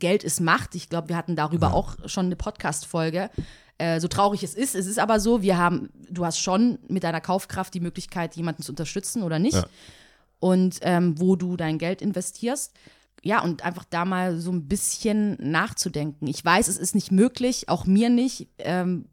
Geld 0.00 0.24
ist 0.24 0.40
Macht. 0.40 0.74
Ich 0.74 0.88
glaube, 0.88 1.10
wir 1.10 1.16
hatten 1.16 1.36
darüber 1.36 1.72
auch 1.74 1.96
schon 2.06 2.26
eine 2.26 2.34
Podcast-Folge. 2.34 3.30
Äh, 3.78 4.00
so 4.00 4.08
traurig 4.08 4.42
es 4.42 4.54
ist, 4.54 4.74
es 4.74 4.86
ist 4.86 4.98
aber 4.98 5.20
so, 5.20 5.42
wir 5.42 5.56
haben, 5.56 5.90
du 6.10 6.24
hast 6.24 6.40
schon 6.40 6.80
mit 6.88 7.04
deiner 7.04 7.20
Kaufkraft 7.20 7.74
die 7.74 7.80
Möglichkeit, 7.80 8.34
jemanden 8.34 8.64
zu 8.64 8.72
unterstützen 8.72 9.22
oder 9.22 9.38
nicht. 9.38 9.54
Ja. 9.54 9.66
Und 10.42 10.80
ähm, 10.82 11.20
wo 11.20 11.36
du 11.36 11.56
dein 11.56 11.78
Geld 11.78 12.02
investierst. 12.02 12.72
Ja, 13.22 13.40
und 13.42 13.64
einfach 13.64 13.84
da 13.88 14.04
mal 14.04 14.40
so 14.40 14.50
ein 14.50 14.66
bisschen 14.66 15.36
nachzudenken. 15.38 16.26
Ich 16.26 16.44
weiß, 16.44 16.66
es 16.66 16.78
ist 16.78 16.96
nicht 16.96 17.12
möglich, 17.12 17.68
auch 17.68 17.86
mir 17.86 18.10
nicht, 18.10 18.48
ähm, 18.58 19.04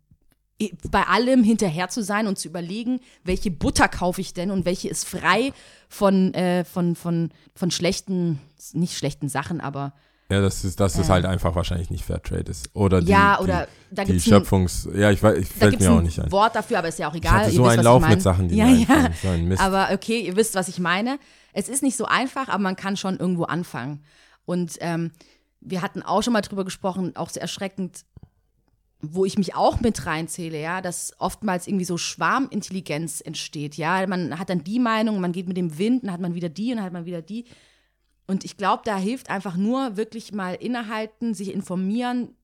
bei 0.90 1.04
allem 1.04 1.44
hinterher 1.44 1.90
zu 1.90 2.02
sein 2.02 2.26
und 2.26 2.40
zu 2.40 2.48
überlegen, 2.48 3.00
welche 3.24 3.52
Butter 3.52 3.88
kaufe 3.88 4.22
ich 4.22 4.34
denn 4.34 4.50
und 4.50 4.66
welche 4.66 4.90
ist 4.90 5.08
frei 5.08 5.54
von, 5.88 6.34
äh, 6.34 6.66
von, 6.66 6.96
von, 6.96 7.30
von 7.54 7.70
schlechten, 7.70 8.40
nicht 8.74 8.98
schlechten 8.98 9.30
Sachen, 9.30 9.62
aber 9.62 9.94
Ja, 10.32 10.42
das 10.42 10.64
ist, 10.64 10.80
das 10.80 10.96
ist 10.96 11.10
halt 11.10 11.26
einfach 11.26 11.56
wahrscheinlich 11.56 11.90
nicht 11.90 12.06
Fairtrade 12.06 12.52
ist. 12.52 12.70
Oder 12.76 13.02
die, 13.02 13.08
ja, 13.08 13.38
die, 13.38 13.44
oder 13.44 13.68
da 13.90 14.04
die 14.04 14.12
gibt 14.12 14.20
es 14.20 14.26
Schöpfungs... 14.26 14.88
Ja, 14.94 15.10
ich 15.10 15.24
weiß, 15.24 15.38
ich 15.40 15.50
da 15.50 15.56
fällt 15.56 15.72
gibt's 15.72 15.86
mir 15.88 15.92
auch 15.92 15.98
ein 15.98 16.04
nicht 16.04 16.20
ein. 16.20 16.32
Wort 16.32 16.56
dafür, 16.56 16.78
aber 16.78 16.88
ist 16.90 17.00
ja 17.00 17.10
auch 17.10 17.16
Ich 17.16 17.22
egal. 17.22 17.40
hatte 17.40 17.50
Ihr 17.50 17.56
so 17.56 17.64
wisst, 17.64 17.72
einen 17.72 17.84
Lauf 17.84 18.04
ich 18.04 18.10
mit 18.10 18.22
Sachen, 18.22 18.48
die 18.48 18.56
ja, 18.56 18.66
mir 18.66 18.86
ja. 18.88 19.10
So 19.20 19.28
ein 19.28 19.48
Mist. 19.48 19.60
Aber 19.60 19.90
okay, 19.92 20.20
ihr 20.22 20.36
wisst, 20.36 20.54
was 20.54 20.68
ich 20.68 20.78
meine. 20.78 21.18
Es 21.54 21.68
ist 21.68 21.82
nicht 21.82 21.98
so 21.98 22.06
einfach, 22.06 22.48
aber 22.48 22.62
man 22.62 22.76
kann 22.76 22.96
schon 22.96 23.18
irgendwo 23.18 23.46
anfangen. 23.46 24.04
Und 24.46 24.78
ähm, 24.82 25.12
wir 25.62 25.82
hatten 25.82 26.04
auch 26.04 26.22
schon 26.22 26.34
mal 26.34 26.42
drüber 26.42 26.64
gesprochen, 26.64 27.16
auch 27.16 27.30
sehr 27.30 27.42
erschreckend, 27.42 28.06
wo 29.02 29.26
ich 29.26 29.36
mich 29.36 29.56
auch 29.56 29.80
mit 29.80 30.06
reinzähle, 30.06 30.62
ja, 30.62 30.82
dass 30.82 31.14
oftmals 31.18 31.68
irgendwie 31.68 31.86
so 31.86 31.98
Schwarmintelligenz 31.98 33.22
entsteht, 33.22 33.76
ja. 33.76 34.06
Man 34.06 34.38
hat 34.38 34.52
dann 34.52 34.64
die 34.64 34.80
Meinung, 34.80 35.20
man 35.22 35.32
geht 35.32 35.48
mit 35.48 35.58
dem 35.58 35.80
Wind, 35.80 36.04
dann 36.04 36.12
hat 36.12 36.22
man 36.22 36.36
wieder 36.36 36.50
die 36.50 36.70
und 36.70 36.78
dann 36.78 36.86
hat 36.86 36.94
man 36.94 37.06
wieder 37.06 37.24
die. 37.24 37.46
Und 38.30 38.46
ich 38.46 38.58
glaube, 38.58 38.84
da 38.86 38.96
hilft 38.96 39.32
einfach 39.32 39.58
nur 39.58 39.98
wirklich 39.98 40.32
mal 40.34 40.54
innehalten, 40.54 41.34
sich 41.34 41.52
informieren, 41.52 42.36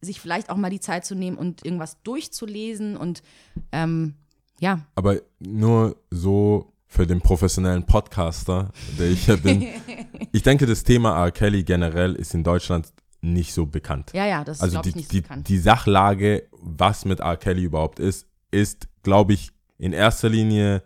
sich 0.00 0.20
vielleicht 0.20 0.50
auch 0.50 0.56
mal 0.56 0.68
die 0.68 0.80
Zeit 0.80 1.06
zu 1.06 1.14
nehmen 1.14 1.38
und 1.38 1.64
irgendwas 1.64 2.02
durchzulesen 2.02 2.96
und 2.96 3.22
ähm, 3.70 4.14
ja, 4.58 4.80
Aber 4.96 5.20
nur 5.38 5.96
so 6.10 6.72
für 6.88 7.06
den 7.06 7.20
professionellen 7.20 7.86
Podcaster, 7.86 8.72
der 8.98 9.10
ich 9.10 9.28
ja 9.28 9.36
bin. 9.36 9.64
ich 10.32 10.42
denke, 10.42 10.66
das 10.66 10.82
Thema 10.82 11.16
R. 11.24 11.30
Kelly 11.30 11.62
generell 11.62 12.16
ist 12.16 12.34
in 12.34 12.42
Deutschland 12.42 12.92
nicht 13.20 13.54
so 13.54 13.64
bekannt. 13.66 14.10
ja, 14.14 14.26
ja, 14.26 14.42
das 14.42 14.56
ist, 14.56 14.62
also 14.64 14.80
die, 14.80 14.88
ich, 14.88 14.96
nicht 14.96 15.08
so 15.08 15.12
die, 15.12 15.20
bekannt. 15.20 15.48
die 15.48 15.58
Sachlage, 15.58 16.48
was 16.50 17.04
mit 17.04 17.20
R. 17.20 17.36
Kelly 17.36 17.62
überhaupt 17.62 18.00
ist, 18.00 18.26
ist, 18.50 18.88
glaube 19.04 19.34
ich, 19.34 19.52
in 19.78 19.92
erster 19.92 20.28
Linie 20.28 20.82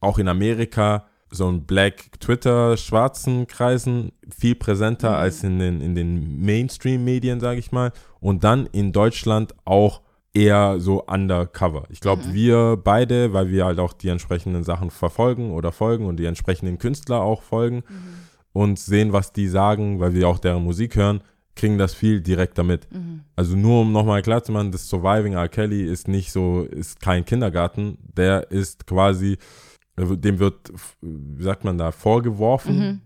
auch 0.00 0.18
in 0.18 0.28
Amerika 0.28 1.06
so 1.30 1.48
ein 1.48 1.64
Black 1.64 2.18
Twitter 2.20 2.76
schwarzen 2.76 3.46
Kreisen 3.46 4.12
viel 4.34 4.54
präsenter 4.54 5.10
Mhm. 5.10 5.16
als 5.16 5.42
in 5.44 5.58
den, 5.58 5.80
in 5.80 5.94
den 5.94 6.40
Mainstream-Medien, 6.40 7.40
sage 7.40 7.58
ich 7.60 7.72
mal. 7.72 7.92
Und 8.20 8.44
dann 8.44 8.66
in 8.66 8.92
Deutschland 8.92 9.54
auch 9.64 10.00
eher 10.34 10.78
so 10.78 11.04
undercover. 11.04 11.84
Ich 11.90 12.00
glaube, 12.00 12.22
Mhm. 12.28 12.34
wir 12.34 12.76
beide, 12.82 13.32
weil 13.32 13.50
wir 13.50 13.64
halt 13.64 13.78
auch 13.78 13.92
die 13.92 14.08
entsprechenden 14.08 14.62
Sachen 14.64 14.90
verfolgen 14.90 15.52
oder 15.52 15.72
folgen 15.72 16.06
und 16.06 16.16
die 16.18 16.26
entsprechenden 16.26 16.78
Künstler 16.78 17.20
auch 17.22 17.42
folgen 17.42 17.76
Mhm. 17.88 17.94
und 18.52 18.78
sehen, 18.78 19.12
was 19.12 19.32
die 19.32 19.48
sagen, 19.48 20.00
weil 20.00 20.14
wir 20.14 20.28
auch 20.28 20.38
deren 20.38 20.64
Musik 20.64 20.96
hören, 20.96 21.22
kriegen 21.56 21.76
das 21.78 21.92
viel 21.92 22.20
direkt 22.20 22.56
damit. 22.56 22.86
Mhm. 22.92 23.22
Also 23.34 23.56
nur 23.56 23.80
um 23.80 23.90
nochmal 23.90 24.22
klar 24.22 24.44
zu 24.44 24.52
machen, 24.52 24.70
das 24.70 24.88
Surviving 24.88 25.32
R. 25.32 25.48
Kelly 25.48 25.82
ist 25.82 26.06
nicht 26.06 26.30
so, 26.30 26.62
ist 26.62 27.00
kein 27.00 27.24
Kindergarten, 27.24 27.98
der 28.16 28.50
ist 28.52 28.86
quasi, 28.86 29.38
dem 30.16 30.38
wird, 30.38 30.72
wie 31.00 31.42
sagt 31.42 31.64
man 31.64 31.78
da, 31.78 31.90
vorgeworfen 31.92 32.78
Mhm. 32.78 33.00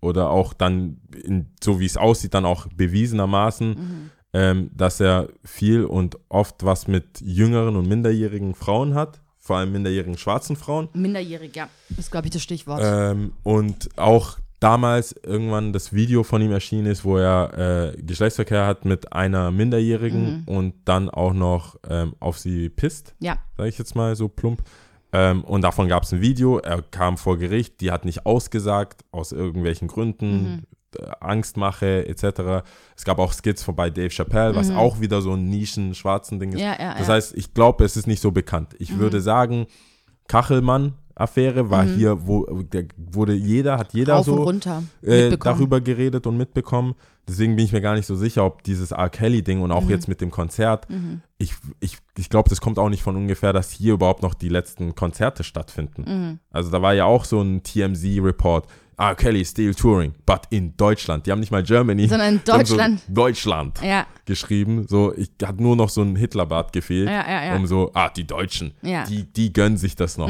oder 0.00 0.30
auch 0.30 0.52
dann, 0.52 0.98
in, 1.22 1.46
so 1.62 1.80
wie 1.80 1.86
es 1.86 1.96
aussieht, 1.96 2.34
dann 2.34 2.44
auch 2.44 2.66
bewiesenermaßen, 2.68 3.68
Mhm. 3.70 4.10
ähm, 4.32 4.70
dass 4.76 5.00
er 5.00 5.28
viel 5.44 5.84
und 5.84 6.16
oft 6.28 6.64
was 6.64 6.86
mit 6.88 7.20
jüngeren 7.20 7.76
und 7.76 7.88
minderjährigen 7.88 8.54
Frauen 8.54 8.94
hat, 8.94 9.20
vor 9.38 9.56
allem 9.56 9.72
minderjährigen 9.72 10.18
schwarzen 10.18 10.56
Frauen. 10.56 10.88
Minderjährig, 10.92 11.56
ja, 11.56 11.68
ist, 11.96 12.10
glaube 12.10 12.26
ich, 12.26 12.32
das 12.32 12.42
Stichwort. 12.42 12.82
Ähm, 12.84 13.32
und 13.42 13.88
auch 13.96 14.38
damals 14.60 15.14
irgendwann 15.22 15.72
das 15.72 15.92
Video 15.92 16.24
von 16.24 16.42
ihm 16.42 16.50
erschienen 16.50 16.86
ist, 16.86 17.04
wo 17.04 17.16
er 17.16 17.94
äh, 17.94 18.02
Geschlechtsverkehr 18.02 18.66
hat 18.66 18.84
mit 18.84 19.12
einer 19.12 19.50
Minderjährigen 19.52 20.42
und 20.46 20.74
dann 20.84 21.08
auch 21.08 21.32
noch 21.32 21.76
ähm, 21.88 22.14
auf 22.20 22.38
sie 22.38 22.68
pisst, 22.68 23.14
Ja. 23.20 23.38
sage 23.56 23.68
ich 23.70 23.78
jetzt 23.78 23.94
mal 23.94 24.14
so 24.16 24.28
plump. 24.28 24.62
Ähm, 25.12 25.44
und 25.44 25.62
davon 25.62 25.88
gab 25.88 26.02
es 26.02 26.12
ein 26.12 26.20
Video, 26.20 26.58
er 26.58 26.82
kam 26.82 27.16
vor 27.16 27.38
Gericht, 27.38 27.80
die 27.80 27.90
hat 27.90 28.04
nicht 28.04 28.26
ausgesagt, 28.26 29.04
aus 29.10 29.32
irgendwelchen 29.32 29.88
Gründen, 29.88 30.66
äh, 30.96 31.06
Angstmache 31.20 32.06
etc. 32.06 32.64
Es 32.96 33.04
gab 33.04 33.18
auch 33.18 33.32
Skits 33.32 33.62
vorbei 33.62 33.90
Dave 33.90 34.10
Chappelle, 34.10 34.54
was 34.54 34.70
auch 34.70 35.00
wieder 35.00 35.22
so 35.22 35.32
ein 35.32 35.48
Nischen-schwarzen 35.48 36.38
Ding 36.38 36.52
ist. 36.52 36.60
Ja, 36.60 36.76
ja, 36.78 36.94
das 36.94 37.08
ja. 37.08 37.14
heißt, 37.14 37.36
ich 37.36 37.54
glaube, 37.54 37.84
es 37.84 37.96
ist 37.96 38.06
nicht 38.06 38.20
so 38.20 38.32
bekannt. 38.32 38.74
Ich 38.78 38.98
würde 38.98 39.20
sagen, 39.20 39.66
Kachelmann-Affäre 40.28 41.70
war 41.70 41.84
hier, 41.84 42.26
wo 42.26 42.46
wurde 42.96 43.34
jeder, 43.34 43.78
hat 43.78 43.94
jeder 43.94 44.14
Rauf 44.14 44.26
so 44.26 44.52
äh, 45.02 45.36
darüber 45.36 45.80
geredet 45.80 46.26
und 46.26 46.36
mitbekommen. 46.36 46.94
Deswegen 47.28 47.56
bin 47.56 47.64
ich 47.66 47.72
mir 47.72 47.80
gar 47.82 47.94
nicht 47.94 48.06
so 48.06 48.16
sicher, 48.16 48.44
ob 48.44 48.62
dieses 48.62 48.90
R. 48.92 49.10
Kelly-Ding 49.10 49.60
und 49.60 49.70
auch 49.70 49.84
Mhm. 49.84 49.90
jetzt 49.90 50.08
mit 50.08 50.20
dem 50.20 50.30
Konzert, 50.30 50.86
ich, 51.38 51.52
ich, 51.80 51.98
ich 52.16 52.30
glaube, 52.30 52.48
das 52.48 52.60
kommt 52.60 52.78
auch 52.78 52.88
nicht 52.88 53.02
von 53.02 53.14
ungefähr, 53.16 53.52
dass 53.52 53.70
hier 53.70 53.92
überhaupt 53.94 54.22
noch 54.22 54.34
die 54.34 54.48
letzten 54.48 54.94
Konzerte 54.94 55.44
stattfinden. 55.44 56.04
Mhm. 56.06 56.38
Also 56.50 56.70
da 56.70 56.80
war 56.82 56.94
ja 56.94 57.04
auch 57.04 57.24
so 57.24 57.40
ein 57.42 57.62
TMZ-Report, 57.62 58.66
R. 58.96 59.14
Kelly 59.14 59.44
still 59.44 59.74
touring, 59.74 60.14
but 60.26 60.40
in 60.50 60.76
Deutschland. 60.76 61.24
Die 61.26 61.30
haben 61.30 61.38
nicht 61.38 61.52
mal 61.52 61.62
Germany, 61.62 62.08
Sondern 62.08 62.40
Deutschland. 62.44 63.00
So 63.06 63.12
Deutschland 63.14 63.80
Ja. 63.82 64.06
geschrieben. 64.24 64.86
So, 64.88 65.14
ich 65.16 65.30
hat 65.44 65.60
nur 65.60 65.76
noch 65.76 65.88
so 65.88 66.02
ein 66.02 66.16
Hitlerbart 66.16 66.72
gefehlt, 66.72 67.08
Ja, 67.08 67.24
ja, 67.30 67.44
ja. 67.44 67.56
um 67.56 67.66
so, 67.68 67.92
ah, 67.94 68.08
die 68.08 68.26
Deutschen, 68.26 68.72
Ja. 68.82 69.02
Mhm. 69.02 69.08
die, 69.08 69.32
die 69.32 69.52
gönnen 69.52 69.76
sich 69.78 69.94
das 69.94 70.18
noch. 70.18 70.28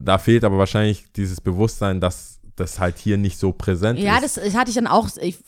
Da 0.00 0.18
fehlt 0.18 0.44
aber 0.44 0.58
wahrscheinlich 0.58 1.10
dieses 1.14 1.40
Bewusstsein, 1.40 2.00
dass 2.00 2.37
das 2.58 2.78
halt 2.78 2.98
hier 2.98 3.16
nicht 3.16 3.38
so 3.38 3.52
präsent 3.52 3.98
Ja, 3.98 4.16
ist. 4.18 4.36
das, 4.36 4.44
das 4.44 4.54
hatte 4.54 4.70
ich 4.70 4.74
dann 4.74 4.86
auch. 4.86 5.08
Ich, 5.20 5.38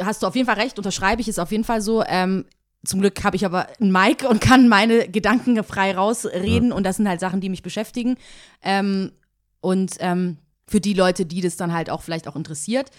hast 0.00 0.22
du 0.22 0.26
auf 0.26 0.36
jeden 0.36 0.46
Fall 0.46 0.58
recht, 0.60 0.78
unterschreibe 0.78 1.20
ich, 1.20 1.28
ist 1.28 1.38
auf 1.40 1.50
jeden 1.52 1.64
Fall 1.64 1.80
so. 1.80 2.02
Ähm, 2.04 2.44
zum 2.84 3.00
Glück 3.00 3.22
habe 3.24 3.36
ich 3.36 3.44
aber 3.44 3.66
ein 3.80 3.92
Mic 3.92 4.24
und 4.26 4.40
kann 4.40 4.68
meine 4.68 5.08
Gedanken 5.08 5.62
frei 5.64 5.94
rausreden 5.94 6.72
und 6.72 6.84
das 6.84 6.96
sind 6.96 7.08
halt 7.08 7.20
Sachen, 7.20 7.40
die 7.40 7.50
mich 7.50 7.62
beschäftigen. 7.62 8.16
Ähm, 8.62 9.12
und 9.60 9.96
ähm, 10.00 10.38
für 10.66 10.80
die 10.80 10.94
Leute, 10.94 11.26
die 11.26 11.42
das 11.42 11.56
dann 11.56 11.74
halt 11.74 11.90
auch 11.90 12.00
vielleicht 12.02 12.26
auch 12.26 12.36
interessiert, 12.36 12.90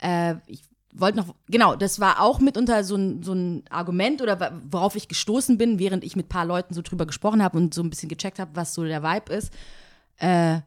äh, 0.00 0.34
ich 0.46 0.62
wollte 0.94 1.18
noch, 1.18 1.34
genau, 1.48 1.74
das 1.74 1.98
war 2.00 2.20
auch 2.20 2.38
mitunter 2.38 2.84
so 2.84 2.94
ein, 2.96 3.22
so 3.22 3.32
ein 3.32 3.64
Argument 3.70 4.22
oder 4.22 4.52
worauf 4.70 4.94
ich 4.94 5.08
gestoßen 5.08 5.58
bin, 5.58 5.78
während 5.78 6.04
ich 6.04 6.14
mit 6.16 6.26
ein 6.26 6.30
paar 6.30 6.46
Leuten 6.46 6.72
so 6.74 6.82
drüber 6.82 7.04
gesprochen 7.06 7.42
habe 7.42 7.58
und 7.58 7.74
so 7.74 7.82
ein 7.82 7.90
bisschen 7.90 8.08
gecheckt 8.08 8.38
habe, 8.38 8.52
was 8.54 8.72
so 8.74 8.84
der 8.84 9.02
Vibe 9.02 9.32
ist. 9.34 9.52
Äh, 10.18 10.60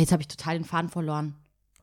jetzt 0.00 0.12
habe 0.12 0.22
ich 0.22 0.28
total 0.28 0.54
den 0.58 0.64
Faden 0.64 0.90
verloren. 0.90 1.34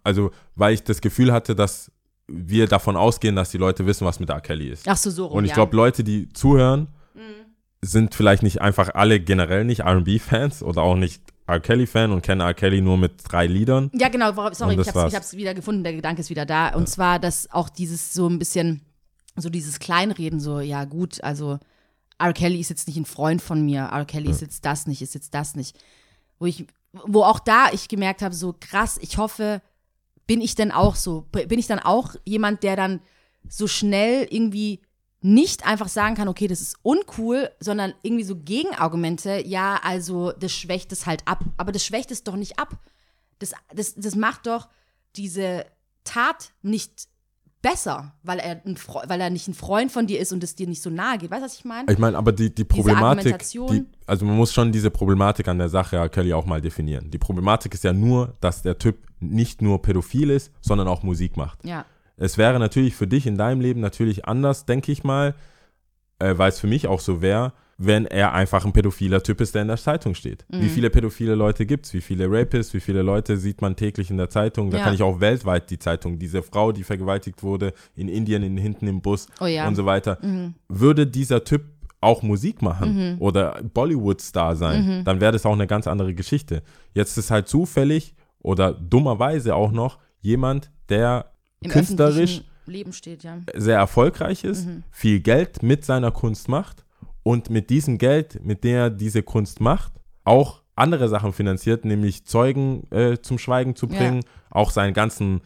Also, 0.03 0.31
weil 0.55 0.73
ich 0.73 0.83
das 0.83 1.01
Gefühl 1.01 1.31
hatte, 1.31 1.55
dass 1.55 1.91
wir 2.27 2.67
davon 2.67 2.95
ausgehen, 2.95 3.35
dass 3.35 3.51
die 3.51 3.57
Leute 3.57 3.85
wissen, 3.85 4.05
was 4.05 4.19
mit 4.19 4.29
R. 4.29 4.41
Kelly 4.41 4.69
ist. 4.69 4.87
Ach 4.87 4.97
so, 4.97 5.09
so 5.09 5.25
rum, 5.27 5.37
Und 5.37 5.45
ich 5.45 5.49
ja. 5.49 5.55
glaube, 5.55 5.75
Leute, 5.75 6.03
die 6.03 6.29
zuhören, 6.29 6.87
sind 7.81 8.13
vielleicht 8.13 8.43
nicht 8.43 8.61
einfach 8.61 8.93
alle 8.93 9.19
generell 9.19 9.63
nicht 9.63 9.81
RB-Fans 9.85 10.63
oder 10.63 10.81
auch 10.81 10.95
nicht 10.95 11.21
R. 11.47 11.59
Kelly-Fan 11.59 12.11
und 12.11 12.21
kennen 12.21 12.41
R. 12.41 12.53
Kelly 12.53 12.81
nur 12.81 12.97
mit 12.97 13.21
drei 13.23 13.47
Liedern. 13.47 13.89
Ja, 13.93 14.09
genau, 14.09 14.31
sorry, 14.51 14.79
ich 14.79 14.87
hab's, 14.87 15.07
ich 15.07 15.15
hab's 15.15 15.33
wieder 15.33 15.53
gefunden, 15.53 15.83
der 15.83 15.93
Gedanke 15.93 16.21
ist 16.21 16.29
wieder 16.29 16.45
da. 16.45 16.75
Und 16.75 16.87
zwar, 16.87 17.19
dass 17.19 17.51
auch 17.51 17.69
dieses 17.69 18.13
so 18.13 18.27
ein 18.27 18.37
bisschen, 18.37 18.81
so 19.35 19.49
dieses 19.49 19.79
Kleinreden, 19.79 20.39
so, 20.39 20.59
ja 20.59 20.85
gut, 20.85 21.23
also 21.23 21.59
R. 22.19 22.33
Kelly 22.33 22.59
ist 22.59 22.69
jetzt 22.69 22.87
nicht 22.87 22.97
ein 22.97 23.05
Freund 23.05 23.41
von 23.41 23.65
mir, 23.65 23.89
R. 23.91 24.05
Kelly 24.05 24.29
ist 24.29 24.41
jetzt 24.41 24.65
das 24.65 24.85
nicht, 24.85 25.01
ist 25.01 25.15
jetzt 25.15 25.33
das 25.33 25.55
nicht. 25.55 25.77
Wo 26.37 26.45
ich, 26.45 26.67
wo 26.91 27.23
auch 27.23 27.39
da 27.39 27.71
ich 27.71 27.87
gemerkt 27.87 28.21
habe, 28.21 28.33
so 28.33 28.55
krass, 28.59 28.97
ich 29.01 29.17
hoffe, 29.17 29.61
bin 30.25 30.41
ich 30.41 30.55
denn 30.55 30.71
auch 30.71 30.95
so, 30.95 31.21
bin 31.31 31.59
ich 31.59 31.67
dann 31.67 31.79
auch 31.79 32.15
jemand, 32.25 32.63
der 32.63 32.75
dann 32.75 33.01
so 33.47 33.67
schnell 33.67 34.27
irgendwie 34.29 34.81
nicht 35.21 35.65
einfach 35.65 35.89
sagen 35.89 36.15
kann, 36.15 36.27
okay, 36.27 36.47
das 36.47 36.61
ist 36.61 36.77
uncool, 36.81 37.51
sondern 37.59 37.93
irgendwie 38.03 38.23
so 38.23 38.37
Gegenargumente, 38.37 39.45
ja, 39.45 39.79
also 39.83 40.31
das 40.31 40.53
schwächt 40.53 40.91
es 40.91 41.05
halt 41.05 41.27
ab. 41.27 41.43
Aber 41.57 41.71
das 41.71 41.83
schwächt 41.85 42.11
es 42.11 42.23
doch 42.23 42.35
nicht 42.35 42.57
ab. 42.57 42.79
Das, 43.39 43.53
das, 43.73 43.95
das 43.95 44.15
macht 44.15 44.47
doch 44.47 44.69
diese 45.15 45.65
Tat 46.05 46.53
nicht 46.61 47.08
besser, 47.61 48.13
weil 48.23 48.39
er, 48.39 48.61
ein, 48.65 48.77
Fre- 48.77 49.07
weil 49.09 49.19
er 49.19 49.29
nicht 49.29 49.47
ein 49.47 49.53
Freund 49.53 49.91
von 49.91 50.07
dir 50.07 50.19
ist 50.19 50.31
und 50.31 50.43
es 50.43 50.55
dir 50.55 50.67
nicht 50.67 50.81
so 50.81 50.89
nahe 50.89 51.17
geht. 51.17 51.29
Weißt 51.29 51.41
du, 51.41 51.45
was 51.45 51.55
ich 51.55 51.65
meine? 51.65 51.91
Ich 51.91 51.97
meine, 51.97 52.17
aber 52.17 52.31
die, 52.31 52.53
die 52.53 52.63
Problematik, 52.63 53.37
die, 53.39 53.85
also 54.05 54.25
man 54.25 54.37
muss 54.37 54.53
schon 54.53 54.71
diese 54.71 54.89
Problematik 54.89 55.47
an 55.47 55.57
der 55.57 55.69
Sache. 55.69 56.09
Kelly 56.09 56.33
auch 56.33 56.45
mal 56.45 56.61
definieren. 56.61 57.11
Die 57.11 57.17
Problematik 57.17 57.73
ist 57.73 57.83
ja 57.83 57.91
nur, 57.91 58.35
dass 58.39 58.61
der 58.61 58.77
Typ 58.77 58.97
nicht 59.19 59.61
nur 59.61 59.81
pädophil 59.81 60.29
ist, 60.29 60.51
sondern 60.61 60.87
auch 60.87 61.03
Musik 61.03 61.35
macht. 61.35 61.65
Ja. 61.65 61.85
Es 62.15 62.37
wäre 62.37 62.59
natürlich 62.59 62.95
für 62.95 63.07
dich 63.07 63.27
in 63.27 63.37
deinem 63.37 63.61
Leben 63.61 63.81
natürlich 63.81 64.25
anders, 64.25 64.65
denke 64.65 64.91
ich 64.91 65.03
mal, 65.03 65.35
äh, 66.19 66.37
weil 66.37 66.49
es 66.49 66.59
für 66.59 66.67
mich 66.67 66.87
auch 66.87 66.99
so 66.99 67.21
wäre, 67.21 67.53
wenn 67.81 68.05
er 68.05 68.33
einfach 68.33 68.65
ein 68.65 68.73
pädophiler 68.73 69.23
Typ 69.23 69.39
ist, 69.39 69.55
der 69.55 69.61
in 69.61 69.69
der 69.69 69.77
Zeitung 69.77 70.13
steht. 70.13 70.45
Mhm. 70.49 70.61
Wie 70.61 70.67
viele 70.67 70.89
pädophile 70.89 71.33
Leute 71.33 71.65
gibt 71.65 71.85
es? 71.85 71.93
Wie 71.93 72.01
viele 72.01 72.25
Rapists? 72.29 72.73
Wie 72.73 72.81
viele 72.81 73.01
Leute 73.01 73.37
sieht 73.37 73.61
man 73.61 73.77
täglich 73.77 74.11
in 74.11 74.17
der 74.17 74.29
Zeitung? 74.29 74.69
Da 74.69 74.79
Ja. 74.79 74.83
kann 74.83 74.93
ich 74.93 75.01
auch 75.01 75.21
weltweit 75.21 75.69
die 75.69 75.79
Zeitung, 75.79 76.19
diese 76.19 76.43
Frau, 76.43 76.73
die 76.73 76.83
vergewaltigt 76.83 77.41
wurde, 77.41 77.71
in 77.95 78.09
Indien, 78.09 78.43
in, 78.43 78.57
hinten 78.57 78.85
im 78.87 79.01
Bus 79.01 79.27
Oh 79.39 79.45
ja. 79.45 79.65
und 79.65 79.75
so 79.75 79.85
weiter. 79.85 80.17
Würde 80.67 81.07
dieser 81.07 81.45
Typ 81.45 81.63
auch 82.01 82.21
Musik 82.21 82.61
machen 82.61 83.17
oder 83.19 83.61
Bollywood-Star 83.73 84.55
sein, 84.57 85.03
dann 85.05 85.21
wäre 85.21 85.31
das 85.31 85.45
auch 85.45 85.53
eine 85.53 85.67
ganz 85.67 85.87
andere 85.87 86.13
Geschichte. 86.13 86.61
Jetzt 86.93 87.17
ist 87.17 87.31
halt 87.31 87.47
zufällig 87.47 88.13
oder 88.41 88.73
dummerweise 88.73 89.55
auch 89.55 89.71
noch 89.71 89.99
jemand, 90.21 90.69
der 90.89 91.31
Im 91.61 91.71
künstlerisch 91.71 92.41
Leben 92.65 92.93
steht, 92.93 93.23
ja. 93.23 93.37
sehr 93.55 93.77
erfolgreich 93.77 94.43
ist, 94.43 94.67
Mhm. 94.67 94.83
viel 94.91 95.19
Geld 95.21 95.63
mit 95.63 95.83
seiner 95.85 96.11
Kunst 96.11 96.47
macht 96.49 96.85
und 97.29 97.49
mit 97.51 97.69
diesem 97.69 97.97
Geld, 97.97 98.43
mit 98.43 98.63
der 98.63 98.79
er 98.85 98.89
diese 98.89 99.21
Kunst 99.21 99.61
macht, 99.61 99.93
auch 100.23 100.61
andere 100.75 101.09
Sachen 101.09 101.31
finanziert, 101.33 101.85
nämlich 101.85 102.25
Zeugen 102.25 102.89
äh, 102.91 103.17
zum 103.21 103.37
Schweigen 103.37 103.75
zu 103.75 103.85
Ja. 103.87 103.97
bringen, 103.97 104.21
auch 104.49 104.71
seinen 104.71 104.93
ganzen 104.93 105.41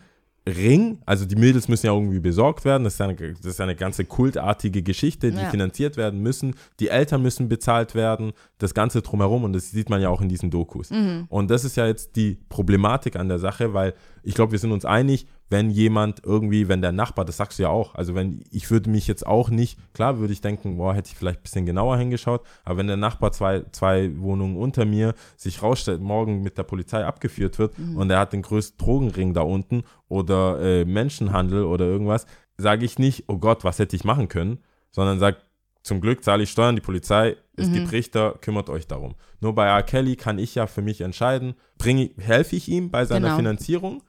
Ring, 0.47 0.99
also 1.05 1.25
die 1.25 1.37
Mädels 1.37 1.67
müssen 1.69 1.85
ja 1.85 1.93
irgendwie 1.93 2.19
besorgt 2.19 2.65
werden, 2.65 2.83
das 2.83 2.95
ist 2.95 3.01
eine, 3.01 3.15
das 3.15 3.45
ist 3.45 3.61
eine 3.61 3.75
ganze 3.75 4.03
kultartige 4.05 4.81
Geschichte, 4.83 5.31
die 5.31 5.41
Ja. 5.41 5.49
finanziert 5.49 5.95
werden 5.97 6.21
müssen, 6.21 6.55
die 6.81 6.89
Eltern 6.89 7.21
müssen 7.21 7.47
bezahlt 7.49 7.95
werden, 7.95 8.33
das 8.57 8.73
Ganze 8.73 9.01
drumherum 9.01 9.43
und 9.45 9.53
das 9.53 9.71
sieht 9.71 9.89
man 9.89 10.01
ja 10.01 10.09
auch 10.09 10.21
in 10.21 10.27
diesen 10.29 10.49
Dokus. 10.51 10.89
Mhm. 10.89 11.25
Und 11.29 11.49
das 11.49 11.63
ist 11.65 11.77
ja 11.77 11.85
jetzt 11.87 12.15
die 12.17 12.37
Problematik 12.49 13.15
an 13.15 13.27
der 13.29 13.39
Sache, 13.39 13.73
weil 13.73 13.93
ich 14.21 14.35
glaube, 14.35 14.51
wir 14.51 14.59
sind 14.59 14.71
uns 14.73 14.85
einig, 14.85 15.27
wenn 15.49 15.69
jemand 15.69 16.21
irgendwie, 16.25 16.67
wenn 16.67 16.81
der 16.81 16.91
Nachbar, 16.91 17.25
das 17.25 17.37
sagst 17.37 17.59
du 17.59 17.63
ja 17.63 17.69
auch, 17.69 17.93
also 17.95 18.15
wenn 18.15 18.43
ich 18.49 18.71
würde 18.71 18.89
mich 18.89 19.07
jetzt 19.07 19.25
auch 19.27 19.49
nicht, 19.49 19.77
klar 19.93 20.17
würde 20.17 20.33
ich 20.33 20.41
denken, 20.41 20.77
boah, 20.77 20.95
hätte 20.95 21.09
ich 21.11 21.15
vielleicht 21.15 21.39
ein 21.41 21.43
bisschen 21.43 21.65
genauer 21.65 21.97
hingeschaut, 21.97 22.41
aber 22.63 22.77
wenn 22.77 22.87
der 22.87 22.97
Nachbar 22.97 23.31
zwei, 23.31 23.63
zwei 23.71 24.11
Wohnungen 24.17 24.57
unter 24.57 24.85
mir 24.85 25.13
sich 25.37 25.61
rausstellt, 25.61 26.01
morgen 26.01 26.41
mit 26.41 26.57
der 26.57 26.63
Polizei 26.63 27.05
abgeführt 27.05 27.59
wird 27.59 27.73
und 27.95 28.09
er 28.09 28.19
hat 28.19 28.33
den 28.33 28.41
größten 28.41 28.77
Drogenring 28.83 29.33
da 29.33 29.41
unten 29.41 29.83
oder 30.07 30.59
äh, 30.61 30.85
Menschenhandel 30.85 31.65
oder 31.65 31.85
irgendwas, 31.85 32.25
sage 32.57 32.85
ich 32.85 32.97
nicht, 32.97 33.25
oh 33.27 33.37
Gott, 33.37 33.63
was 33.63 33.79
hätte 33.79 33.95
ich 33.95 34.03
machen 34.03 34.29
können, 34.29 34.59
sondern 34.91 35.19
sage, 35.19 35.37
zum 35.83 35.99
Glück 35.99 36.23
zahle 36.23 36.43
ich 36.43 36.49
Steuern, 36.49 36.75
die 36.75 36.81
Polizei, 36.81 37.35
es 37.57 37.71
gibt 37.71 37.91
Richter, 37.91 38.35
kümmert 38.41 38.69
euch 38.69 38.87
darum. 38.87 39.15
Nur 39.41 39.53
bei 39.53 39.67
R. 39.67 39.83
Kelly 39.83 40.15
kann 40.15 40.39
ich 40.39 40.55
ja 40.55 40.65
für 40.65 40.81
mich 40.81 41.01
entscheiden, 41.01 41.55
bringe, 41.77 42.09
helfe 42.17 42.55
ich 42.55 42.69
ihm 42.69 42.89
bei 42.89 43.05
seiner 43.05 43.27
Genau. 43.27 43.37
Finanzierung 43.37 44.01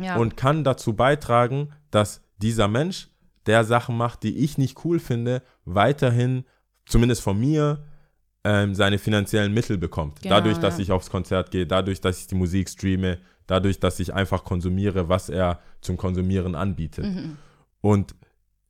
ja. 0.00 0.16
und 0.16 0.36
kann 0.36 0.64
dazu 0.64 0.94
beitragen, 0.94 1.70
dass 1.90 2.22
dieser 2.38 2.68
Mensch, 2.68 3.08
der 3.46 3.64
Sachen 3.64 3.96
macht, 3.96 4.22
die 4.22 4.36
ich 4.38 4.58
nicht 4.58 4.84
cool 4.84 4.98
finde, 4.98 5.42
weiterhin, 5.64 6.44
zumindest 6.84 7.22
von 7.22 7.38
mir, 7.38 7.84
ähm, 8.44 8.74
seine 8.74 8.98
finanziellen 8.98 9.52
Mittel 9.54 9.78
bekommt. 9.78 10.22
Genau, 10.22 10.36
dadurch, 10.36 10.58
dass 10.58 10.78
ja. 10.78 10.82
ich 10.82 10.92
aufs 10.92 11.10
Konzert 11.10 11.50
gehe, 11.50 11.66
dadurch, 11.66 12.00
dass 12.00 12.20
ich 12.20 12.26
die 12.26 12.34
Musik 12.34 12.68
streame, 12.68 13.18
dadurch, 13.46 13.80
dass 13.80 13.98
ich 14.00 14.14
einfach 14.14 14.44
konsumiere, 14.44 15.08
was 15.08 15.28
er 15.28 15.60
zum 15.80 15.96
Konsumieren 15.96 16.54
anbietet. 16.54 17.04
Mhm. 17.04 17.36
Und 17.80 18.14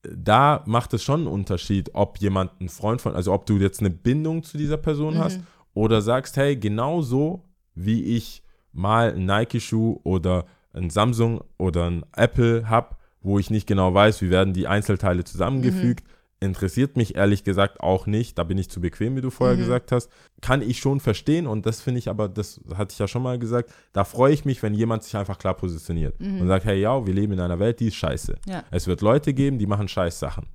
da 0.03 0.63
macht 0.67 0.95
es 0.95 1.03
schon 1.03 1.21
einen 1.21 1.29
Unterschied, 1.29 1.91
ob 1.95 2.19
jemand 2.19 2.61
ein 2.61 2.69
Freund 2.69 3.01
von, 3.01 3.15
also 3.15 3.33
ob 3.33 3.47
du 3.47 3.59
jetzt 3.59 3.81
eine 3.81 3.91
Bindung 3.91 4.43
zu 4.43 4.57
dieser 4.57 4.77
Person 4.77 5.15
Mhm. 5.15 5.19
hast 5.19 5.41
oder 5.75 6.01
sagst, 6.01 6.37
hey, 6.37 6.57
genauso 6.57 7.45
wie 7.75 8.03
ich 8.17 8.43
mal 8.73 9.13
einen 9.13 9.27
Nike-Schuh 9.27 10.01
oder 10.05 10.47
ein 10.77 10.91
Samsung 10.91 11.43
oder 11.59 11.91
ein 11.91 12.05
Apple 12.17 12.69
habe, 12.69 12.97
wo 13.23 13.39
ich 13.39 13.51
nicht 13.51 13.67
genau 13.67 13.93
weiß, 13.95 14.23
wie 14.23 14.31
werden 14.31 14.53
die 14.55 14.67
Einzelteile 14.69 15.25
zusammengefügt, 15.25 16.05
Mhm. 16.05 16.13
interessiert 16.49 16.97
mich 16.97 17.17
ehrlich 17.17 17.45
gesagt 17.45 17.81
auch 17.81 18.07
nicht. 18.07 18.39
Da 18.39 18.45
bin 18.45 18.59
ich 18.59 18.69
zu 18.71 18.81
bequem, 18.81 19.17
wie 19.17 19.21
du 19.23 19.31
vorher 19.31 19.57
Mhm. 19.57 19.61
gesagt 19.61 19.91
hast. 19.91 20.11
Kann 20.43 20.61
ich 20.63 20.79
schon 20.79 21.01
verstehen 21.01 21.47
und 21.47 21.65
das 21.67 21.81
finde 21.81 21.99
ich 21.99 22.09
aber, 22.09 22.29
das 22.29 22.61
hatte 22.77 22.93
ich 22.93 22.99
ja 22.99 23.09
schon 23.09 23.23
mal 23.23 23.39
gesagt, 23.39 23.73
da 23.93 24.05
freue 24.05 24.33
ich 24.35 24.45
mich, 24.45 24.63
wenn 24.63 24.75
jemand 24.75 25.03
sich 25.03 25.17
einfach 25.17 25.39
klar 25.39 25.55
positioniert 25.55 26.21
und 26.21 26.47
sagt, 26.47 26.67
hey, 26.67 26.79
ja, 26.81 27.05
wir 27.07 27.15
leben 27.15 27.33
in 27.33 27.41
einer 27.41 27.59
Welt, 27.59 27.81
die 27.81 27.89
ist 27.89 27.97
scheiße. 27.97 28.37
Mhm. 28.47 28.53
Ja. 28.53 28.65
Es 28.71 28.87
wird 28.87 29.01
Leute 29.01 29.33
geben, 29.35 29.59
die 29.59 29.67
machen 29.67 29.89
scheiß 29.89 30.19
Sachen. 30.21 30.47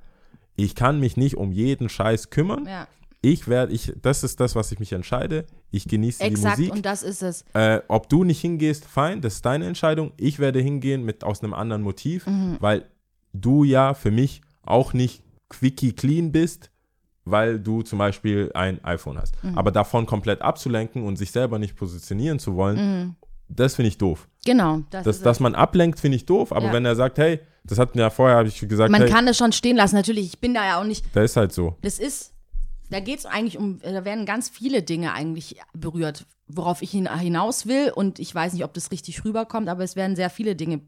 Ich 0.55 0.75
kann 0.75 0.99
mich 0.99 1.17
nicht 1.17 1.35
um 1.35 1.51
jeden 1.51 1.89
Scheiß 1.89 2.29
kümmern, 2.29 2.65
ja. 2.67 2.87
ich 3.21 3.47
werde, 3.47 3.73
ich, 3.73 3.91
das 4.01 4.23
ist 4.23 4.39
das, 4.39 4.55
was 4.55 4.71
ich 4.71 4.79
mich 4.79 4.93
entscheide. 4.93 5.45
Ich 5.71 5.85
genieße 5.87 6.21
Exakt, 6.23 6.57
die 6.57 6.63
Musik. 6.63 6.75
und 6.75 6.85
das 6.85 7.01
ist 7.01 7.23
es. 7.23 7.45
Äh, 7.53 7.79
ob 7.87 8.09
du 8.09 8.23
nicht 8.25 8.41
hingehst, 8.41 8.85
fein, 8.85 9.21
das 9.21 9.35
ist 9.35 9.45
deine 9.45 9.65
Entscheidung. 9.67 10.11
Ich 10.17 10.37
werde 10.39 10.59
hingehen 10.59 11.03
mit 11.05 11.23
aus 11.23 11.41
einem 11.43 11.53
anderen 11.53 11.81
Motiv, 11.81 12.27
Mhm. 12.27 12.57
weil 12.59 12.85
du 13.33 13.63
ja 13.63 13.93
für 13.93 14.11
mich 14.11 14.41
auch 14.63 14.93
nicht 14.93 15.23
quickie 15.49 15.93
clean 15.93 16.31
bist, 16.31 16.69
weil 17.23 17.59
du 17.59 17.81
zum 17.83 17.99
Beispiel 17.99 18.51
ein 18.53 18.83
iPhone 18.83 19.17
hast. 19.17 19.41
Mhm. 19.43 19.57
Aber 19.57 19.71
davon 19.71 20.05
komplett 20.05 20.41
abzulenken 20.41 21.03
und 21.03 21.15
sich 21.17 21.31
selber 21.31 21.57
nicht 21.59 21.75
positionieren 21.75 22.39
zu 22.39 22.55
wollen, 22.55 23.15
das 23.47 23.75
finde 23.75 23.87
ich 23.89 23.97
doof. 23.97 24.27
Genau. 24.45 24.77
Mhm. 24.77 24.85
Das 24.89 25.03
Das, 25.05 25.15
ist 25.17 25.25
dass 25.25 25.39
man 25.39 25.55
ablenkt, 25.55 25.99
finde 25.99 26.15
ich 26.17 26.25
doof. 26.25 26.51
Aber 26.51 26.67
Ja. 26.67 26.73
wenn 26.73 26.83
er 26.85 26.95
sagt, 26.95 27.17
hey, 27.17 27.39
das 27.63 27.77
hatten 27.79 27.95
wir 27.95 28.01
ja 28.03 28.09
vorher, 28.09 28.37
habe 28.37 28.47
ich 28.47 28.59
gesagt, 28.59 28.91
Man 28.91 29.01
hey, 29.03 29.09
kann 29.11 29.27
es 29.27 29.37
schon 29.37 29.51
stehen 29.51 29.75
lassen, 29.77 29.95
natürlich. 29.95 30.25
Ich 30.25 30.39
bin 30.39 30.53
da 30.53 30.65
ja 30.65 30.79
auch 30.81 30.83
nicht. 30.83 31.13
der 31.15 31.23
ist 31.23 31.37
halt 31.37 31.53
so. 31.53 31.75
Das 31.81 31.99
ist, 31.99 32.33
da 32.91 32.99
geht 32.99 33.19
es 33.19 33.25
eigentlich 33.25 33.57
um, 33.57 33.79
da 33.79 34.05
werden 34.05 34.25
ganz 34.25 34.49
viele 34.49 34.83
Dinge 34.83 35.13
eigentlich 35.13 35.59
berührt, 35.73 36.25
worauf 36.47 36.81
ich 36.81 36.91
hin- 36.91 37.09
hinaus 37.17 37.65
will. 37.65 37.91
Und 37.95 38.19
ich 38.19 38.33
weiß 38.35 38.53
nicht, 38.53 38.63
ob 38.63 38.73
das 38.73 38.91
richtig 38.91 39.23
rüberkommt, 39.23 39.69
aber 39.69 39.83
es 39.83 39.95
werden 39.95 40.15
sehr 40.15 40.29
viele 40.29 40.55
Dinge 40.55 40.81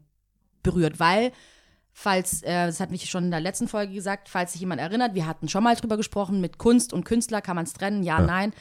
berührt, 0.62 1.00
weil, 1.00 1.32
falls, 1.92 2.42
äh, 2.42 2.66
das 2.66 2.78
hat 2.80 2.90
mich 2.90 3.08
schon 3.10 3.24
in 3.24 3.30
der 3.30 3.40
letzten 3.40 3.68
Folge 3.68 3.94
gesagt, 3.94 4.28
falls 4.28 4.52
sich 4.52 4.60
jemand 4.60 4.80
erinnert, 4.80 5.14
wir 5.14 5.26
hatten 5.26 5.48
schon 5.48 5.64
mal 5.64 5.74
drüber 5.76 5.96
gesprochen, 5.96 6.40
mit 6.40 6.58
Kunst 6.58 6.92
und 6.92 7.04
Künstler 7.04 7.40
kann 7.40 7.56
man 7.56 7.64
es 7.64 7.72
trennen, 7.72 8.02
ja, 8.02 8.20
nein. 8.20 8.52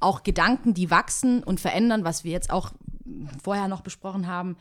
Auch 0.00 0.22
Gedanken, 0.22 0.74
die 0.74 0.90
wachsen 0.90 1.42
und 1.42 1.60
verändern, 1.60 2.04
was 2.04 2.24
wir 2.24 2.32
jetzt 2.32 2.50
auch 2.50 2.72
vorher 3.42 3.68
noch 3.68 3.82
besprochen 3.82 4.26
haben, 4.26 4.56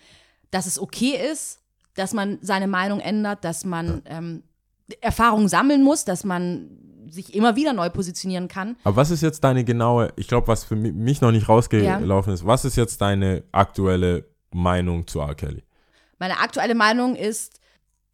dass 0.49 0.65
es 0.65 0.79
okay 0.79 1.15
ist, 1.31 1.59
dass 1.95 2.13
man 2.13 2.39
seine 2.41 2.67
Meinung 2.67 2.99
ändert, 2.99 3.43
dass 3.43 3.65
man 3.65 4.01
ähm, 4.05 4.43
Erfahrung 5.01 5.47
sammeln 5.47 5.83
muss, 5.83 6.05
dass 6.05 6.23
man 6.23 6.69
sich 7.09 7.33
immer 7.33 7.55
wieder 7.55 7.73
neu 7.73 7.89
positionieren 7.89 8.47
kann. 8.47 8.75
Aber 8.83 8.95
was 8.95 9.11
ist 9.11 9.21
jetzt 9.21 9.43
deine 9.43 9.63
genaue, 9.63 10.13
ich 10.15 10.27
glaube, 10.27 10.47
was 10.47 10.63
für 10.63 10.75
mi- 10.75 10.91
mich 10.91 11.21
noch 11.21 11.31
nicht 11.31 11.49
rausgelaufen 11.49 12.33
ist, 12.33 12.45
was 12.45 12.65
ist 12.65 12.75
jetzt 12.77 13.01
deine 13.01 13.43
aktuelle 13.51 14.25
Meinung 14.51 15.07
zu 15.07 15.19
R. 15.19 15.35
Kelly? 15.35 15.63
Meine 16.19 16.39
aktuelle 16.39 16.75
Meinung 16.75 17.15
ist, 17.15 17.59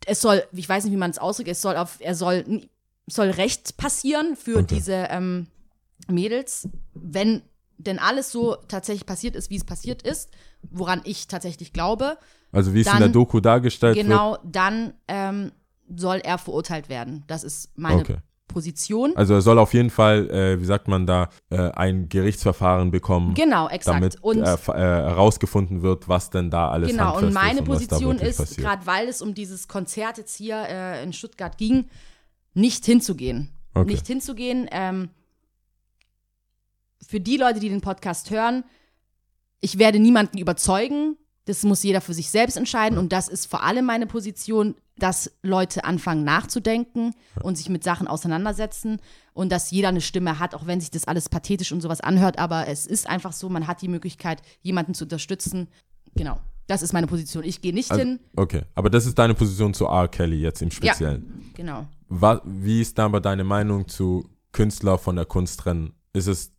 es 0.05 0.21
soll, 0.21 0.43
ich 0.53 0.69
weiß 0.69 0.83
nicht, 0.85 0.93
wie 0.93 0.97
man 0.97 1.11
es 1.11 1.17
ausdrückt, 1.17 1.49
es 1.49 1.61
soll 1.61 1.75
auf, 1.75 1.97
er 1.99 2.15
soll, 2.15 2.67
soll 3.07 3.29
Recht 3.31 3.77
passieren 3.77 4.35
für 4.35 4.57
Okay. 4.59 4.75
diese 4.75 4.93
ähm, 5.09 5.47
Mädels, 6.07 6.69
wenn 6.93 7.41
denn 7.79 7.99
alles 7.99 8.31
so 8.31 8.55
tatsächlich 8.67 9.05
passiert 9.05 9.35
ist, 9.35 9.49
wie 9.51 9.55
es 9.55 9.63
passiert 9.63 10.01
ist, 10.01 10.31
woran 10.71 11.01
ich 11.03 11.27
tatsächlich 11.27 11.73
glaube, 11.73 12.17
Also 12.51 12.73
wie 12.73 12.81
es 12.81 12.87
in 12.87 12.93
Dann- 12.93 13.01
der 13.01 13.09
Doku 13.09 13.39
dargestellt 13.39 13.95
wird. 13.95 14.07
genau 14.07 14.37
dann 14.43 14.93
ähm, 15.07 15.51
soll 15.95 16.17
er 16.17 16.37
verurteilt 16.39 16.89
werden. 16.89 17.23
Das 17.27 17.43
ist 17.43 17.77
meine 17.77 18.01
Okay. 18.01 18.17
Position. 18.47 19.13
Also 19.15 19.33
er 19.35 19.41
soll 19.41 19.59
auf 19.59 19.73
jeden 19.73 19.89
Fall, 19.89 20.29
äh, 20.29 20.59
wie 20.59 20.65
sagt 20.65 20.87
man 20.87 21.05
da, 21.05 21.29
äh, 21.49 21.57
ein 21.71 22.09
Gerichtsverfahren 22.09 22.91
bekommen, 22.91 23.33
Genau, 23.33 23.67
exakt. 23.69 23.95
damit 23.95 24.23
und 24.23 24.39
äh, 24.39 24.53
äh, 24.53 24.73
herausgefunden 24.73 25.81
wird, 25.81 26.07
was 26.07 26.29
denn 26.29 26.49
da 26.49 26.69
alles 26.69 26.89
Genau, 26.91 27.17
und 27.17 27.33
meine 27.33 27.55
ist 27.55 27.59
und 27.61 27.65
Position 27.67 28.17
ist, 28.19 28.57
gerade 28.57 28.85
weil 28.85 29.07
es 29.07 29.21
um 29.21 29.33
dieses 29.33 29.67
Konzert 29.67 30.17
jetzt 30.17 30.35
hier 30.35 30.57
äh, 30.69 31.03
in 31.03 31.13
Stuttgart 31.13 31.57
ging, 31.57 31.85
nicht 32.53 32.85
hinzugehen. 32.85 33.49
Okay. 33.73 33.91
Nicht 33.91 34.07
hinzugehen. 34.07 34.67
Ähm, 34.71 35.09
für 37.05 37.19
die 37.19 37.37
Leute, 37.37 37.59
die 37.59 37.69
den 37.69 37.81
Podcast 37.81 38.31
hören, 38.31 38.63
ich 39.61 39.77
werde 39.77 39.99
niemanden 39.99 40.37
überzeugen. 40.37 41.17
Das 41.47 41.63
muss 41.63 41.81
jeder 41.81 42.01
für 42.01 42.13
sich 42.13 42.29
selbst 42.29 42.57
entscheiden. 42.57 42.97
Und 42.97 43.11
das 43.11 43.27
ist 43.27 43.47
vor 43.47 43.63
allem 43.63 43.85
meine 43.85 44.05
Position, 44.05 44.75
dass 44.97 45.31
Leute 45.43 45.83
anfangen 45.85 46.23
nachzudenken 46.23 47.13
und 47.41 47.57
sich 47.57 47.69
mit 47.69 47.83
Sachen 47.83 48.07
auseinandersetzen 48.07 48.99
und 49.33 49.51
dass 49.51 49.71
jeder 49.71 49.87
eine 49.89 50.01
Stimme 50.01 50.39
hat, 50.39 50.53
auch 50.55 50.65
wenn 50.67 50.79
sich 50.81 50.91
das 50.91 51.05
alles 51.07 51.29
pathetisch 51.29 51.71
und 51.71 51.81
sowas 51.81 52.01
anhört. 52.01 52.37
Aber 52.37 52.67
es 52.67 52.85
ist 52.85 53.07
einfach 53.07 53.31
so, 53.33 53.49
man 53.49 53.67
hat 53.67 53.81
die 53.81 53.87
Möglichkeit, 53.87 54.41
jemanden 54.61 54.93
zu 54.93 55.05
unterstützen. 55.05 55.67
Genau. 56.15 56.39
Das 56.67 56.81
ist 56.81 56.91
meine 56.93 57.07
Position. 57.07 57.43
Ich 57.45 57.61
gehe 57.61 57.73
nicht 57.73 57.91
Also, 57.91 58.03
hin. 58.03 58.19
okay, 58.35 58.63
aber 58.75 58.89
das 58.89 59.05
ist 59.05 59.17
deine 59.17 59.33
Position 59.33 59.73
zu 59.73 59.85
R. 59.85 60.09
Kelly 60.09 60.41
jetzt 60.41 60.61
im 60.61 60.69
Speziellen. 60.71 61.51
Genau. 61.55 61.87
Wa- 62.09 62.41
wie 62.43 62.81
ist 62.81 62.97
da 62.97 63.05
aber 63.05 63.21
deine 63.21 63.45
Meinung 63.45 63.87
zu 63.87 64.27
Künstler 64.51 64.97
von 64.97 65.15
der 65.15 65.25
Kunst 65.25 65.61
trennen? 65.61 65.93
Ist 66.11 66.27
es, 66.27 66.51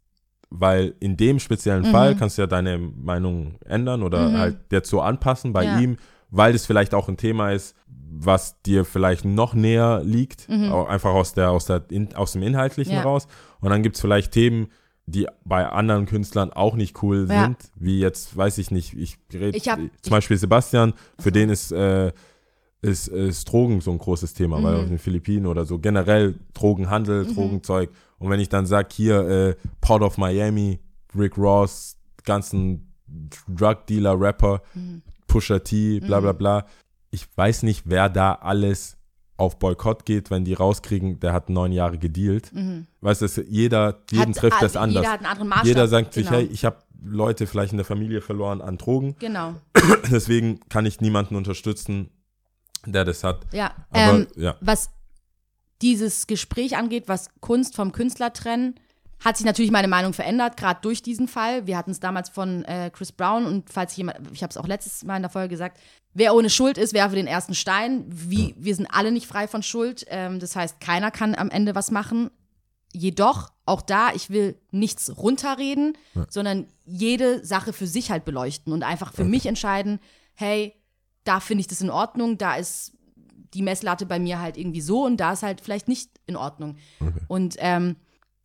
weil 0.51 0.94
in 1.01 1.16
dem 1.16 1.38
speziellen 1.38 1.82
Mhm. 1.88 1.90
Fall 1.92 2.16
kannst 2.16 2.38
du 2.38 2.42
ja 2.42 2.46
deine 2.46 2.78
Meinung 2.78 3.57
ändern 3.66 4.03
oder 4.03 4.32
halt 4.32 4.57
jetzt 4.72 4.88
so 4.90 5.01
anpassen 5.01 5.53
bei 5.53 5.64
Ja. 5.64 5.78
ihm, 5.78 5.96
weil 6.30 6.55
es 6.55 6.66
vielleicht 6.66 6.94
auch 6.94 7.09
ein 7.09 7.16
Thema 7.16 7.51
ist, 7.53 7.74
was 8.11 8.61
dir 8.62 8.84
vielleicht 8.84 9.24
noch 9.24 9.55
näher 9.55 10.01
liegt, 10.05 10.49
auch 10.70 10.88
einfach 10.88 11.11
aus, 11.12 11.34
der, 11.34 11.51
aus, 11.51 11.66
der, 11.66 11.84
in, 11.90 12.14
aus 12.14 12.32
dem 12.32 12.42
Inhaltlichen 12.42 12.92
Mhm. 12.94 12.99
Ja. 12.99 13.05
raus. 13.05 13.26
Und 13.61 13.70
dann 13.70 13.82
gibt 13.82 13.96
es 13.96 14.01
vielleicht 14.01 14.32
Themen, 14.32 14.68
die 15.07 15.26
bei 15.44 15.66
anderen 15.66 16.05
Künstlern 16.07 16.51
auch 16.53 16.74
nicht 16.74 17.03
cool 17.03 17.26
Ja. 17.28 17.44
sind, 17.44 17.57
wie 17.76 17.99
jetzt, 18.01 18.36
weiß 18.36 18.59
ich 18.59 18.70
nicht, 18.70 18.94
ich 18.94 19.18
rede 19.32 19.59
zum 19.61 19.90
Beispiel 20.11 20.36
Sebastian, 20.36 20.92
für 21.18 21.32
den 21.32 21.49
ist, 21.51 21.72
äh, 21.72 22.12
ist, 22.80 23.09
ist 23.09 23.44
Drogen 23.51 23.80
so 23.80 23.90
ein 23.90 23.99
großes 23.99 24.34
Thema, 24.34 24.62
weil 24.62 24.74
Mhm. 24.76 24.80
auf 24.82 24.88
den 24.88 24.99
Philippinen 24.99 25.46
oder 25.46 25.64
so 25.64 25.78
generell 25.78 26.34
Drogenhandel, 26.55 27.26
Drogenzeug. 27.26 27.90
Und 28.18 28.30
wenn 28.30 28.40
ich 28.40 28.48
dann 28.48 28.66
sage, 28.66 28.88
hier, 28.92 29.20
äh, 29.28 29.56
Port 29.80 30.02
of 30.02 30.18
Miami, 30.18 30.80
Rick 31.16 31.36
Ross, 31.38 31.96
ganzen 32.24 32.92
Drug 33.48 33.86
Dealer, 33.88 34.20
Rapper, 34.20 34.60
Mhm. 34.74 35.02
Pusha 35.26 35.58
T, 35.60 36.00
bla 36.00 36.20
bla 36.20 36.32
bla. 36.32 36.66
Ich 37.10 37.26
weiß 37.36 37.62
nicht, 37.62 37.82
wer 37.86 38.08
da 38.08 38.32
alles 38.34 38.96
auf 39.36 39.58
Boykott 39.58 40.04
geht, 40.04 40.30
wenn 40.30 40.44
die 40.44 40.54
rauskriegen, 40.54 41.20
der 41.20 41.32
hat 41.32 41.48
neun 41.48 41.70
Jahre 41.72 41.96
gedealt. 41.98 42.50
Weißt 43.00 43.22
du, 43.22 43.42
jeder, 43.42 43.98
jeden 44.10 44.30
Mhm. 44.30 44.34
Hat- 44.34 44.36
trifft 44.36 44.56
ah, 44.56 44.60
das 44.62 44.76
anders. 44.76 45.02
Jeder 45.02 45.12
hat 45.12 45.18
einen 45.20 45.26
anderen 45.26 45.48
Maßstab. 45.48 45.66
Jeder 45.66 45.88
sagt 45.88 46.14
sich, 46.14 46.26
genau. 46.26 46.38
hey, 46.38 46.46
ich 46.46 46.64
habe 46.64 46.78
Leute 47.04 47.46
vielleicht 47.46 47.72
in 47.72 47.78
der 47.78 47.84
Familie 47.86 48.20
verloren 48.20 48.60
an 48.60 48.76
Drogen. 48.78 49.14
Genau. 49.20 49.54
Deswegen 50.10 50.58
kann 50.68 50.84
ich 50.86 51.00
niemanden 51.00 51.36
unterstützen, 51.36 52.10
der 52.84 53.04
das 53.04 53.22
hat. 53.22 53.46
Ja. 53.52 53.72
Aber 53.90 54.18
ähm, 54.18 54.26
ja, 54.34 54.56
was 54.60 54.90
dieses 55.82 56.26
Gespräch 56.26 56.76
angeht, 56.76 57.04
was 57.06 57.28
Kunst 57.40 57.76
vom 57.76 57.92
Künstler 57.92 58.32
trennen, 58.32 58.74
hat 59.20 59.36
sich 59.36 59.46
natürlich 59.46 59.70
meine 59.70 59.88
Meinung 59.88 60.12
verändert, 60.12 60.56
gerade 60.56 60.80
durch 60.82 61.02
diesen 61.02 61.26
Fall. 61.26 61.66
Wir 61.66 61.76
hatten 61.76 61.90
es 61.90 62.00
damals 62.00 62.28
von 62.28 62.64
äh, 62.64 62.90
Chris 62.92 63.12
Brown 63.12 63.46
und 63.46 63.70
falls 63.70 63.96
jemand, 63.96 64.30
ich 64.32 64.42
habe 64.42 64.50
es 64.50 64.56
auch 64.56 64.66
letztes 64.66 65.04
Mal 65.04 65.16
in 65.16 65.22
der 65.22 65.30
Folge 65.30 65.48
gesagt, 65.48 65.78
wer 66.14 66.34
ohne 66.34 66.50
Schuld 66.50 66.78
ist, 66.78 66.92
werfe 66.92 67.16
den 67.16 67.26
ersten 67.26 67.54
Stein. 67.54 68.04
Wie, 68.08 68.54
Wir 68.56 68.74
sind 68.74 68.86
alle 68.86 69.10
nicht 69.10 69.26
frei 69.26 69.48
von 69.48 69.62
Schuld. 69.62 70.04
Ähm, 70.08 70.38
das 70.38 70.54
heißt, 70.54 70.80
keiner 70.80 71.10
kann 71.10 71.34
am 71.34 71.50
Ende 71.50 71.74
was 71.74 71.90
machen. 71.90 72.30
Jedoch, 72.92 73.50
auch 73.66 73.82
da, 73.82 74.12
ich 74.14 74.30
will 74.30 74.58
nichts 74.70 75.16
runterreden, 75.16 75.98
sondern 76.30 76.68
jede 76.86 77.44
Sache 77.44 77.74
für 77.74 77.86
sich 77.86 78.10
halt 78.10 78.24
beleuchten 78.24 78.72
und 78.72 78.82
einfach 78.82 79.12
für 79.12 79.24
mich 79.24 79.44
entscheiden, 79.44 80.00
hey, 80.34 80.74
da 81.24 81.40
finde 81.40 81.60
ich 81.60 81.66
das 81.66 81.82
in 81.82 81.90
Ordnung, 81.90 82.38
da 82.38 82.54
ist 82.54 82.92
die 83.55 83.62
Messlatte 83.62 84.07
bei 84.07 84.18
mir 84.18 84.40
halt 84.40 84.57
irgendwie 84.57 84.80
so 84.80 85.05
und 85.05 85.18
da 85.18 85.32
ist 85.32 85.42
halt 85.42 85.61
vielleicht 85.61 85.88
nicht 85.88 86.11
in 86.26 86.36
Ordnung. 86.36 86.76
Und 87.28 87.57
ähm, 87.59 87.96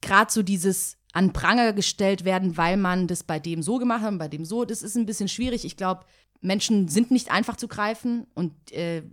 gerade 0.01 0.31
so 0.31 0.43
dieses 0.43 0.97
an 1.13 1.31
Pranger 1.31 1.73
gestellt 1.73 2.25
werden, 2.25 2.57
weil 2.57 2.75
man 2.77 3.07
das 3.07 3.23
bei 3.23 3.39
dem 3.39 3.61
so 3.61 3.77
gemacht 3.77 4.01
hat 4.01 4.11
und 4.11 4.17
bei 4.17 4.27
dem 4.27 4.45
so, 4.45 4.65
das 4.65 4.81
ist 4.81 4.95
ein 4.95 5.05
bisschen 5.05 5.29
schwierig. 5.29 5.63
Ich 5.63 5.77
glaube, 5.77 6.05
Menschen 6.41 6.87
sind 6.87 7.11
nicht 7.11 7.31
einfach 7.31 7.55
zu 7.55 7.67
greifen 7.67 8.25
und 8.33 8.53
äh, 8.71 9.03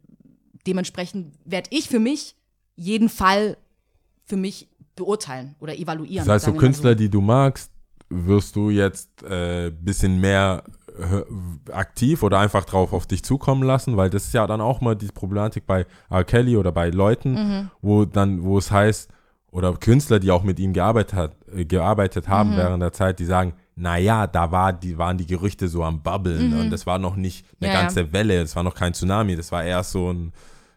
dementsprechend 0.67 1.35
werde 1.45 1.69
ich 1.73 1.89
für 1.89 2.01
mich 2.01 2.37
jeden 2.77 3.09
Fall 3.09 3.59
für 4.25 4.37
mich 4.37 4.69
beurteilen 4.97 5.55
oder 5.61 5.77
evaluieren. 5.77 6.27
das 6.27 6.47
heißt, 6.47 6.55
so 6.55 6.55
Künstler, 6.55 6.95
die 6.95 7.09
du 7.09 7.21
magst, 7.21 7.71
wirst 8.09 8.57
du 8.57 8.71
jetzt 8.71 9.23
äh, 9.23 9.71
bisschen 9.71 10.21
mehr 10.21 10.65
aktiv 11.73 12.23
oder 12.23 12.39
einfach 12.39 12.65
drauf 12.65 12.93
auf 12.93 13.07
dich 13.07 13.23
zukommen 13.23 13.63
lassen, 13.63 13.97
weil 13.97 14.11
das 14.11 14.25
ist 14.27 14.35
ja 14.35 14.47
dann 14.47 14.61
auch 14.61 14.81
mal 14.81 14.97
die 14.97 15.09
Problematik 15.09 15.67
bei 15.67 15.87
R. 16.11 16.25
Kelly 16.25 16.57
oder 16.57 16.73
bei 16.73 16.91
Leuten, 16.91 17.33
Mhm. 17.35 17.71
wo 17.81 18.05
dann, 18.05 18.43
wo 18.43 18.59
es 18.59 18.71
heißt, 18.71 19.11
oder 19.53 19.73
Künstler, 19.75 20.21
die 20.21 20.31
auch 20.31 20.45
mit 20.45 20.61
ihm 20.61 20.73
gearbeitet, 20.73 21.15
hat, 21.15 21.37
äh, 21.55 21.65
gearbeitet 21.65 22.27
Mhm. 22.29 22.31
haben 22.33 22.57
während 22.57 22.83
der 22.83 22.93
Zeit, 22.93 23.19
die 23.19 23.25
sagen, 23.25 23.55
naja, 23.75 24.27
da 24.27 24.53
war, 24.53 24.73
die, 24.73 24.99
waren 24.99 25.17
die 25.19 25.27
Gerüchte 25.27 25.67
so 25.69 25.83
am 25.83 26.03
Bubbeln 26.03 26.53
und 26.55 26.71
das 26.71 26.87
war 26.87 26.99
noch 26.99 27.17
nicht 27.17 27.47
eine 27.61 27.69
Mhm. 27.69 27.73
Ja, 27.73 27.73
ja. 27.73 27.81
ganze 27.83 28.13
Welle, 28.13 28.41
das 28.43 28.55
war 28.55 28.63
noch 28.63 28.75
kein 28.75 28.93
Tsunami, 28.95 29.37
das 29.37 29.51
war 29.51 29.65
erst 29.65 29.93
so 29.93 30.13
ein, 30.13 30.33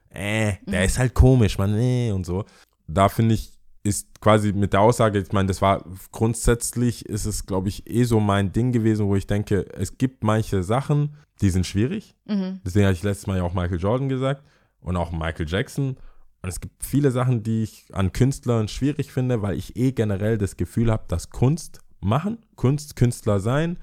äh, 0.10 0.54
der 0.66 0.80
Mhm. 0.82 0.86
ist 0.86 1.00
halt 1.00 1.14
komisch, 1.14 1.58
man, 1.58 1.76
äh, 1.78 2.12
und 2.12 2.26
so. 2.26 2.46
Da 2.88 3.10
finde 3.10 3.36
ich, 3.36 3.53
ist 3.84 4.22
quasi 4.22 4.54
mit 4.54 4.72
der 4.74 4.80
Aussage, 4.80 5.20
ich 5.20 5.32
meine, 5.34 5.48
das 5.48 5.62
war 5.62 5.84
grundsätzlich, 6.12 7.06
ist 7.06 7.26
es, 7.26 7.46
glaube 7.46 7.68
ich, 7.68 7.90
eh 7.90 8.06
so 8.06 8.22
mein 8.22 8.54
Ding 8.54 8.72
gewesen, 8.72 9.08
wo 9.08 9.16
ich 9.16 9.28
denke, 9.28 9.66
es 9.74 9.98
gibt 9.98 10.24
manche 10.24 10.64
Sachen, 10.64 11.18
die 11.42 11.50
sind 11.50 11.66
schwierig. 11.66 12.16
Mhm. 12.26 12.62
Deswegen 12.66 12.86
hatte 12.86 12.96
ich 12.96 13.04
letztes 13.04 13.28
Mal 13.28 13.38
ja 13.38 13.44
auch 13.44 13.54
Michael 13.54 13.80
Jordan 13.80 14.08
gesagt 14.08 14.44
und 14.80 14.96
auch 14.96 15.12
Michael 15.12 15.48
Jackson. 15.48 15.98
Und 16.42 16.50
es 16.50 16.62
gibt 16.62 16.84
viele 16.84 17.12
Sachen, 17.12 17.44
die 17.44 17.64
ich 17.64 17.86
an 17.92 18.14
Künstlern 18.14 18.70
schwierig 18.70 19.12
finde, 19.12 19.42
weil 19.42 19.58
ich 19.58 19.76
eh 19.76 19.92
generell 19.92 20.38
das 20.38 20.56
Gefühl 20.56 20.90
habe, 20.90 21.04
dass 21.10 21.30
Kunst 21.30 21.82
machen, 22.00 22.38
Kunst, 22.56 22.96
Künstler 22.96 23.40
sein, 23.40 23.78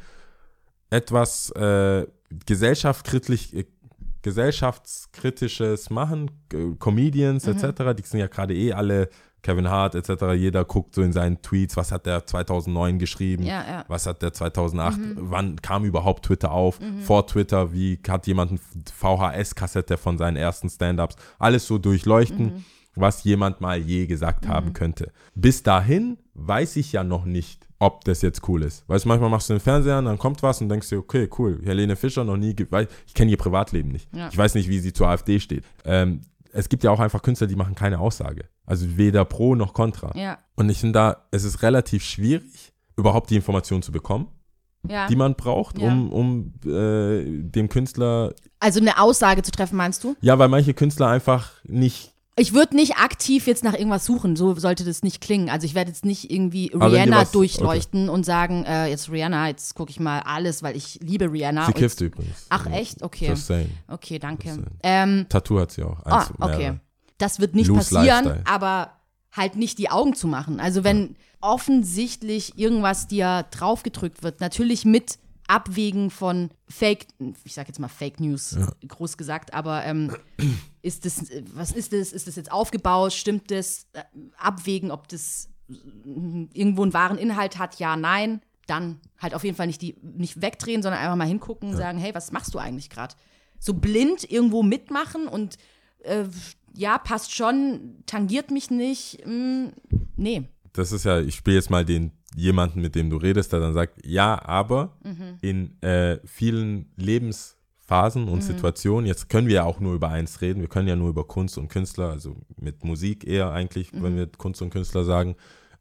etwas 0.88 1.50
äh, 1.50 2.06
gesellschaftskritisch, 2.46 3.52
äh, 3.52 3.64
gesellschaftskritisches 4.22 5.90
machen, 5.90 6.30
äh, 6.52 6.74
Comedians 6.78 7.46
etc., 7.46 7.94
die 7.96 8.02
sind 8.02 8.20
ja 8.20 8.26
gerade 8.26 8.54
eh 8.54 8.72
alle 8.72 9.08
Kevin 9.42 9.68
Hart 9.68 9.94
etc., 9.94 10.32
jeder 10.36 10.64
guckt 10.64 10.94
so 10.94 11.02
in 11.02 11.12
seinen 11.12 11.40
Tweets, 11.42 11.76
was 11.76 11.92
hat 11.92 12.06
der 12.06 12.26
2009 12.26 12.98
geschrieben, 12.98 13.42
Ja, 13.44 13.64
ja. 13.66 13.84
was 13.88 14.06
hat 14.06 14.22
der 14.22 14.32
2008, 14.32 14.98
wann 15.16 15.56
kam 15.62 15.84
überhaupt 15.84 16.26
Twitter 16.26 16.52
auf, 16.52 16.78
vor 17.02 17.26
Twitter, 17.26 17.72
wie 17.72 17.98
hat 18.08 18.26
jemand 18.26 18.50
eine 18.52 18.60
VHS-Kassette 18.94 19.96
von 19.96 20.18
seinen 20.18 20.36
ersten 20.36 20.68
Stand-Ups, 20.68 21.16
alles 21.38 21.66
so 21.66 21.78
durchleuchten, 21.78 22.64
was 22.94 23.24
jemand 23.24 23.60
mal 23.60 23.78
je 23.78 24.06
gesagt 24.06 24.46
haben 24.48 24.72
könnte. 24.72 25.12
Bis 25.34 25.62
dahin 25.62 26.18
weiß 26.34 26.76
ich 26.76 26.92
ja 26.92 27.04
noch 27.04 27.24
nicht, 27.24 27.66
ob 27.78 28.04
das 28.04 28.20
jetzt 28.20 28.46
cool 28.48 28.62
ist. 28.62 28.86
Weißt 28.88 29.04
du, 29.04 29.08
manchmal 29.08 29.30
machst 29.30 29.48
du 29.48 29.54
den 29.54 29.60
Fernseher 29.60 29.96
an, 29.96 30.04
dann 30.04 30.18
kommt 30.18 30.42
was 30.42 30.60
und 30.60 30.68
denkst 30.68 30.88
dir, 30.90 30.98
okay, 30.98 31.28
cool, 31.38 31.60
Helene 31.64 31.96
Fischer 31.96 32.24
noch 32.24 32.36
nie, 32.36 32.54
ich 33.06 33.14
kenne 33.14 33.30
ihr 33.30 33.38
Privatleben 33.38 33.90
nicht. 33.90 34.08
Ja. 34.14 34.28
Ich 34.30 34.36
weiß 34.36 34.54
nicht, 34.54 34.68
wie 34.68 34.80
sie 34.80 34.92
zur 34.92 35.08
AfD 35.08 35.40
steht. 35.40 35.64
Ähm, 35.84 36.20
es 36.52 36.68
gibt 36.68 36.84
ja 36.84 36.90
auch 36.90 37.00
einfach 37.00 37.22
Künstler, 37.22 37.46
die 37.46 37.56
machen 37.56 37.74
keine 37.74 37.98
Aussage. 38.00 38.44
Also 38.66 38.96
weder 38.96 39.24
pro 39.24 39.54
noch 39.54 39.74
contra. 39.74 40.16
Ja, 40.16 40.38
Und 40.56 40.68
ich 40.68 40.78
finde 40.78 40.92
da, 40.94 41.26
es 41.30 41.44
ist 41.44 41.62
relativ 41.62 42.04
schwierig, 42.04 42.72
überhaupt 42.96 43.30
die 43.30 43.36
Information 43.36 43.82
zu 43.82 43.92
bekommen, 43.92 44.28
ja. 44.88 45.06
die 45.08 45.16
man 45.16 45.34
braucht, 45.34 45.78
Ja. 45.78 45.88
um, 45.88 46.12
um 46.12 46.52
äh, 46.66 47.24
dem 47.42 47.68
Künstler. 47.68 48.34
Also 48.60 48.80
eine 48.80 49.00
Aussage 49.00 49.42
zu 49.42 49.50
treffen, 49.50 49.76
meinst 49.76 50.04
du? 50.04 50.16
Ja, 50.20 50.38
weil 50.38 50.48
manche 50.48 50.74
Künstler 50.74 51.08
einfach 51.08 51.52
nicht. 51.64 52.12
Ich 52.36 52.54
würde 52.54 52.76
nicht 52.76 52.96
aktiv 52.96 53.46
jetzt 53.46 53.64
nach 53.64 53.74
irgendwas 53.74 54.04
suchen, 54.06 54.34
so 54.36 54.54
sollte 54.54 54.84
das 54.84 55.02
nicht 55.02 55.20
klingen. 55.20 55.50
Also 55.50 55.66
ich 55.66 55.74
werde 55.74 55.90
jetzt 55.90 56.04
nicht 56.04 56.30
irgendwie 56.30 56.70
Rihanna 56.72 57.22
was- 57.22 57.32
durchleuchten 57.32 58.08
und 58.08 58.24
sagen, 58.24 58.64
äh, 58.64 58.86
jetzt 58.88 59.10
Rihanna, 59.10 59.48
jetzt 59.48 59.74
gucke 59.74 59.90
ich 59.90 60.00
mal 60.00 60.20
alles, 60.20 60.62
weil 60.62 60.76
ich 60.76 60.98
liebe 61.02 61.30
Rihanna. 61.30 61.66
Sie 61.66 61.72
kifft 61.72 62.00
übrigens. 62.00 62.46
Ach 62.48 62.66
echt? 62.66 63.02
Okay. 63.02 63.28
Just 63.28 63.46
saying. 63.46 63.70
Okay, 63.88 64.18
danke. 64.18 64.48
Saying. 64.48 64.66
Ähm, 64.82 65.26
Tattoo 65.28 65.60
hat 65.60 65.72
sie 65.72 65.82
auch. 65.82 65.98
ah, 66.06 66.28
okay. 66.38 66.56
mehrere. 66.58 66.80
Das 67.18 67.40
wird 67.40 67.54
nicht 67.54 67.66
Loose 67.66 67.94
passieren, 67.94 68.24
Lifestyle. 68.24 68.42
aber 68.46 68.92
halt 69.32 69.56
nicht 69.56 69.78
die 69.78 69.90
Augen 69.90 70.14
zu 70.14 70.26
machen. 70.26 70.60
Also 70.60 70.82
wenn 70.84 71.16
offensichtlich 71.42 72.58
irgendwas 72.58 73.06
dir 73.06 73.44
draufgedrückt 73.50 74.22
wird, 74.22 74.40
natürlich 74.40 74.84
mit 74.84 75.18
Abwägen 75.50 76.10
von 76.10 76.50
Fake, 76.68 77.08
ich 77.42 77.54
sag 77.54 77.66
jetzt 77.66 77.80
mal 77.80 77.88
Fake 77.88 78.20
News, 78.20 78.56
groß 78.86 79.16
gesagt, 79.16 79.52
aber 79.52 79.84
ähm, 79.84 80.16
ist 80.80 81.04
das, 81.04 81.24
was 81.52 81.72
ist 81.72 81.92
das? 81.92 82.12
Ist 82.12 82.28
das 82.28 82.36
jetzt 82.36 82.52
aufgebaut? 82.52 83.12
Stimmt 83.12 83.50
das? 83.50 83.86
Äh, 83.92 84.04
Abwägen, 84.36 84.92
ob 84.92 85.08
das 85.08 85.48
äh, 85.68 85.74
irgendwo 86.52 86.82
einen 86.84 86.94
wahren 86.94 87.18
Inhalt 87.18 87.58
hat, 87.58 87.80
ja, 87.80 87.96
nein. 87.96 88.42
Dann 88.68 89.00
halt 89.18 89.34
auf 89.34 89.42
jeden 89.42 89.56
Fall 89.56 89.66
nicht 89.66 89.82
die 89.82 89.96
nicht 90.02 90.40
wegdrehen, 90.40 90.84
sondern 90.84 91.00
einfach 91.00 91.16
mal 91.16 91.26
hingucken 91.26 91.70
und 91.70 91.76
sagen, 91.76 91.98
hey, 91.98 92.14
was 92.14 92.30
machst 92.30 92.54
du 92.54 92.58
eigentlich 92.60 92.88
gerade? 92.88 93.16
So 93.58 93.74
blind 93.74 94.30
irgendwo 94.30 94.62
mitmachen 94.62 95.26
und 95.26 95.56
äh, 96.04 96.26
ja, 96.76 96.96
passt 96.98 97.34
schon, 97.34 98.04
tangiert 98.06 98.52
mich 98.52 98.70
nicht. 98.70 99.26
Mh, 99.26 99.72
nee. 100.16 100.48
Das 100.72 100.92
ist 100.92 101.04
ja, 101.04 101.18
ich 101.18 101.34
spiele 101.34 101.56
jetzt 101.56 101.70
mal 101.70 101.84
den 101.84 102.12
jemanden, 102.36 102.80
mit 102.80 102.94
dem 102.94 103.10
du 103.10 103.16
redest, 103.16 103.52
der 103.52 103.60
dann 103.60 103.74
sagt, 103.74 104.04
ja, 104.06 104.40
aber 104.44 104.96
Mhm. 105.04 105.38
in 105.40 105.82
äh, 105.82 106.18
vielen 106.24 106.92
Lebensphasen 106.96 108.28
und 108.28 108.42
Situationen, 108.44 109.06
jetzt 109.06 109.28
können 109.28 109.48
wir 109.48 109.54
ja 109.56 109.64
auch 109.64 109.80
nur 109.80 109.94
über 109.94 110.08
eins 110.08 110.40
reden, 110.40 110.60
wir 110.60 110.68
können 110.68 110.88
ja 110.88 110.96
nur 110.96 111.08
über 111.10 111.24
Kunst 111.24 111.58
und 111.58 111.68
Künstler, 111.68 112.10
also 112.10 112.36
mit 112.56 112.84
Musik 112.84 113.26
eher 113.26 113.50
eigentlich, 113.50 113.92
Mhm. 113.92 114.02
wenn 114.02 114.16
wir 114.16 114.26
Kunst 114.26 114.62
und 114.62 114.70
Künstler 114.70 115.04
sagen, 115.04 115.34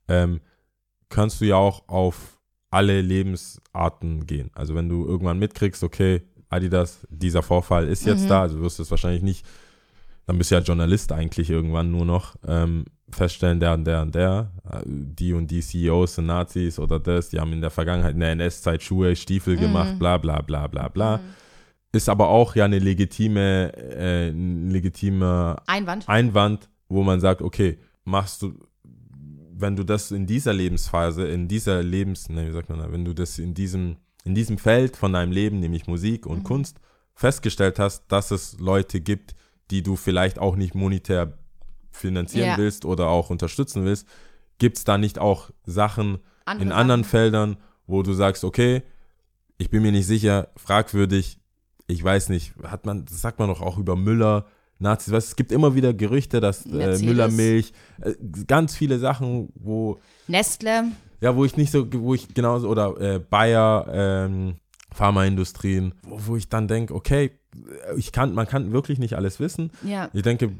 ähm, 0.07 0.41
kannst 1.09 1.41
du 1.41 1.45
ja 1.45 1.55
auch 1.55 1.87
auf 1.87 2.39
alle 2.71 3.01
Lebensarten 3.01 4.25
gehen. 4.27 4.51
Also 4.53 4.75
wenn 4.75 4.89
du 4.89 5.05
irgendwann 5.05 5.39
mitkriegst, 5.39 5.83
okay, 5.83 6.21
Adidas, 6.49 7.05
dieser 7.09 7.43
Vorfall 7.43 7.87
ist 7.87 8.05
jetzt 8.05 8.23
Mhm. 8.23 8.29
da, 8.29 8.41
also 8.41 8.59
wirst 8.61 8.79
du 8.79 8.83
es 8.83 8.91
wahrscheinlich 8.91 9.21
nicht, 9.23 9.45
dann 10.25 10.37
bist 10.37 10.51
du 10.51 10.55
ja 10.55 10.61
Journalist 10.61 11.11
eigentlich 11.11 11.49
irgendwann 11.49 11.91
nur 11.91 12.05
noch, 12.05 12.35
ähm, 12.47 12.85
feststellen, 13.15 13.59
der 13.59 13.73
und 13.73 13.85
der 13.85 14.01
und 14.01 14.15
der, 14.15 14.51
äh, 14.69 14.81
die 14.85 15.33
und 15.33 15.49
die 15.49 15.61
CEOs 15.61 16.15
sind 16.15 16.27
Nazis 16.27 16.79
oder 16.79 16.99
das, 16.99 17.29
die 17.29 17.39
haben 17.39 17.53
in 17.53 17.61
der 17.61 17.69
Vergangenheit 17.69 18.13
in 18.13 18.19
der 18.19 18.31
NS-Zeit 18.31 18.83
Schuhe, 18.83 19.15
Stiefel 19.15 19.57
gemacht, 19.57 19.99
bla 19.99 20.17
bla 20.17 20.41
bla 20.41 20.67
bla 20.67 20.87
bla. 20.87 21.19
Ist 21.91 22.07
aber 22.07 22.27
auch 22.27 22.55
ja 22.55 22.65
eine 22.65 22.79
legitime, 22.79 23.73
äh, 23.75 24.29
ein 24.29 24.69
legitimer 24.69 25.61
Einwand. 25.65 26.07
Einwand, 26.07 26.69
wo 26.87 27.03
man 27.03 27.19
sagt, 27.19 27.41
okay, 27.41 27.79
machst 28.03 28.43
du, 28.43 28.53
wenn 29.53 29.75
du 29.75 29.83
das 29.83 30.11
in 30.11 30.27
dieser 30.27 30.53
Lebensphase, 30.53 31.27
in 31.27 31.47
dieser 31.47 31.81
Lebens, 31.81 32.29
ne, 32.29 32.47
wie 32.47 32.51
sagt 32.51 32.69
man 32.69 32.91
wenn 32.91 33.05
du 33.05 33.13
das 33.13 33.39
in 33.39 33.53
diesem, 33.53 33.97
in 34.23 34.35
diesem 34.35 34.57
Feld 34.57 34.97
von 34.97 35.13
deinem 35.13 35.31
Leben, 35.31 35.59
nämlich 35.59 35.87
Musik 35.87 36.25
und 36.25 36.43
Kunst, 36.43 36.79
festgestellt 37.15 37.79
hast, 37.79 38.07
dass 38.07 38.31
es 38.31 38.59
Leute 38.59 39.01
gibt, 39.01 39.35
die 39.71 39.83
du 39.83 39.95
vielleicht 39.95 40.39
auch 40.39 40.55
nicht 40.55 40.75
monetär 40.75 41.38
finanzieren 41.99 42.47
Ja. 42.49 42.57
willst 42.57 42.85
oder 42.85 43.07
auch 43.07 43.29
unterstützen 43.29 43.85
willst, 43.85 44.07
gibt 44.57 44.77
es 44.77 44.83
da 44.83 44.97
nicht 44.97 45.19
auch 45.19 45.49
Sachen 45.65 46.19
Andere 46.45 46.65
in 46.65 46.71
anderen 46.71 47.03
Sachen. 47.03 47.09
Feldern, 47.09 47.57
wo 47.87 48.03
du 48.03 48.13
sagst, 48.13 48.43
okay, 48.43 48.83
ich 49.57 49.69
bin 49.69 49.81
mir 49.81 49.91
nicht 49.91 50.07
sicher, 50.07 50.49
fragwürdig, 50.55 51.39
ich 51.87 52.03
weiß 52.03 52.29
nicht, 52.29 52.53
hat 52.63 52.85
man, 52.85 53.05
das 53.05 53.21
sagt 53.21 53.39
man 53.39 53.49
doch 53.49 53.61
auch 53.61 53.77
über 53.77 53.95
Müller, 53.95 54.45
Nazis, 54.79 55.11
du, 55.11 55.17
es 55.17 55.35
gibt 55.35 55.51
immer 55.51 55.75
wieder 55.75 55.93
Gerüchte, 55.93 56.39
dass 56.39 56.65
äh. 56.65 56.97
Müllermilch, 56.99 57.73
äh, 58.01 58.13
ganz 58.47 58.75
viele 58.75 58.97
Sachen, 58.97 59.49
wo, 59.55 59.99
Nestle. 60.27 60.85
ja, 61.19 61.35
wo 61.35 61.43
ich 61.43 61.57
nicht 61.57 61.71
so, 61.71 61.85
wo 61.91 62.13
ich 62.13 62.33
genauso, 62.33 62.69
oder 62.69 62.99
äh, 62.99 63.19
Bayer, 63.19 63.87
ähm, 63.91 64.55
Pharmaindustrien, 64.91 65.93
wo, 66.03 66.19
wo 66.27 66.35
ich 66.37 66.47
dann 66.47 66.67
denke, 66.67 66.95
okay, 66.95 67.31
ich 67.97 68.11
kann, 68.11 68.33
man 68.33 68.47
kann 68.47 68.71
wirklich 68.71 68.99
nicht 68.99 69.15
alles 69.15 69.39
wissen. 69.39 69.71
Ja. 69.83 70.09
Ich 70.13 70.21
denke, 70.21 70.51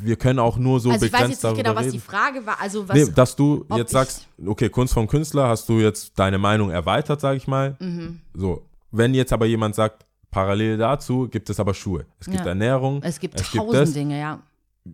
wir 0.00 0.16
können 0.16 0.38
auch 0.38 0.56
nur 0.56 0.80
so 0.80 0.90
also 0.90 1.06
ich 1.06 1.12
weiß 1.12 1.20
begrenzt 1.20 1.42
jetzt 1.42 1.52
nicht 1.52 1.64
genau, 1.64 1.76
was 1.76 1.84
reden. 1.84 1.92
die 1.92 2.00
Frage 2.00 2.46
war. 2.46 2.60
Also 2.60 2.88
was. 2.88 2.96
Nee, 2.96 3.06
dass 3.14 3.36
du 3.36 3.64
jetzt 3.76 3.92
sagst, 3.92 4.26
okay, 4.44 4.68
Kunst 4.68 4.94
vom 4.94 5.06
Künstler, 5.06 5.48
hast 5.48 5.68
du 5.68 5.80
jetzt 5.80 6.18
deine 6.18 6.38
Meinung 6.38 6.70
erweitert, 6.70 7.20
sage 7.20 7.36
ich 7.36 7.46
mal. 7.46 7.76
Mhm. 7.80 8.20
So, 8.34 8.62
wenn 8.90 9.14
jetzt 9.14 9.32
aber 9.32 9.46
jemand 9.46 9.74
sagt, 9.74 10.06
parallel 10.30 10.78
dazu 10.78 11.28
gibt 11.28 11.50
es 11.50 11.60
aber 11.60 11.74
Schuhe. 11.74 12.06
Es 12.18 12.26
gibt 12.26 12.40
Ja. 12.40 12.46
Ernährung. 12.46 13.00
es 13.02 13.20
gibt 13.20 13.40
es 13.40 13.50
gibt 13.50 13.64
tausend 13.64 13.82
das. 13.82 13.92
Dinge, 13.92 14.18
ja. 14.18 14.40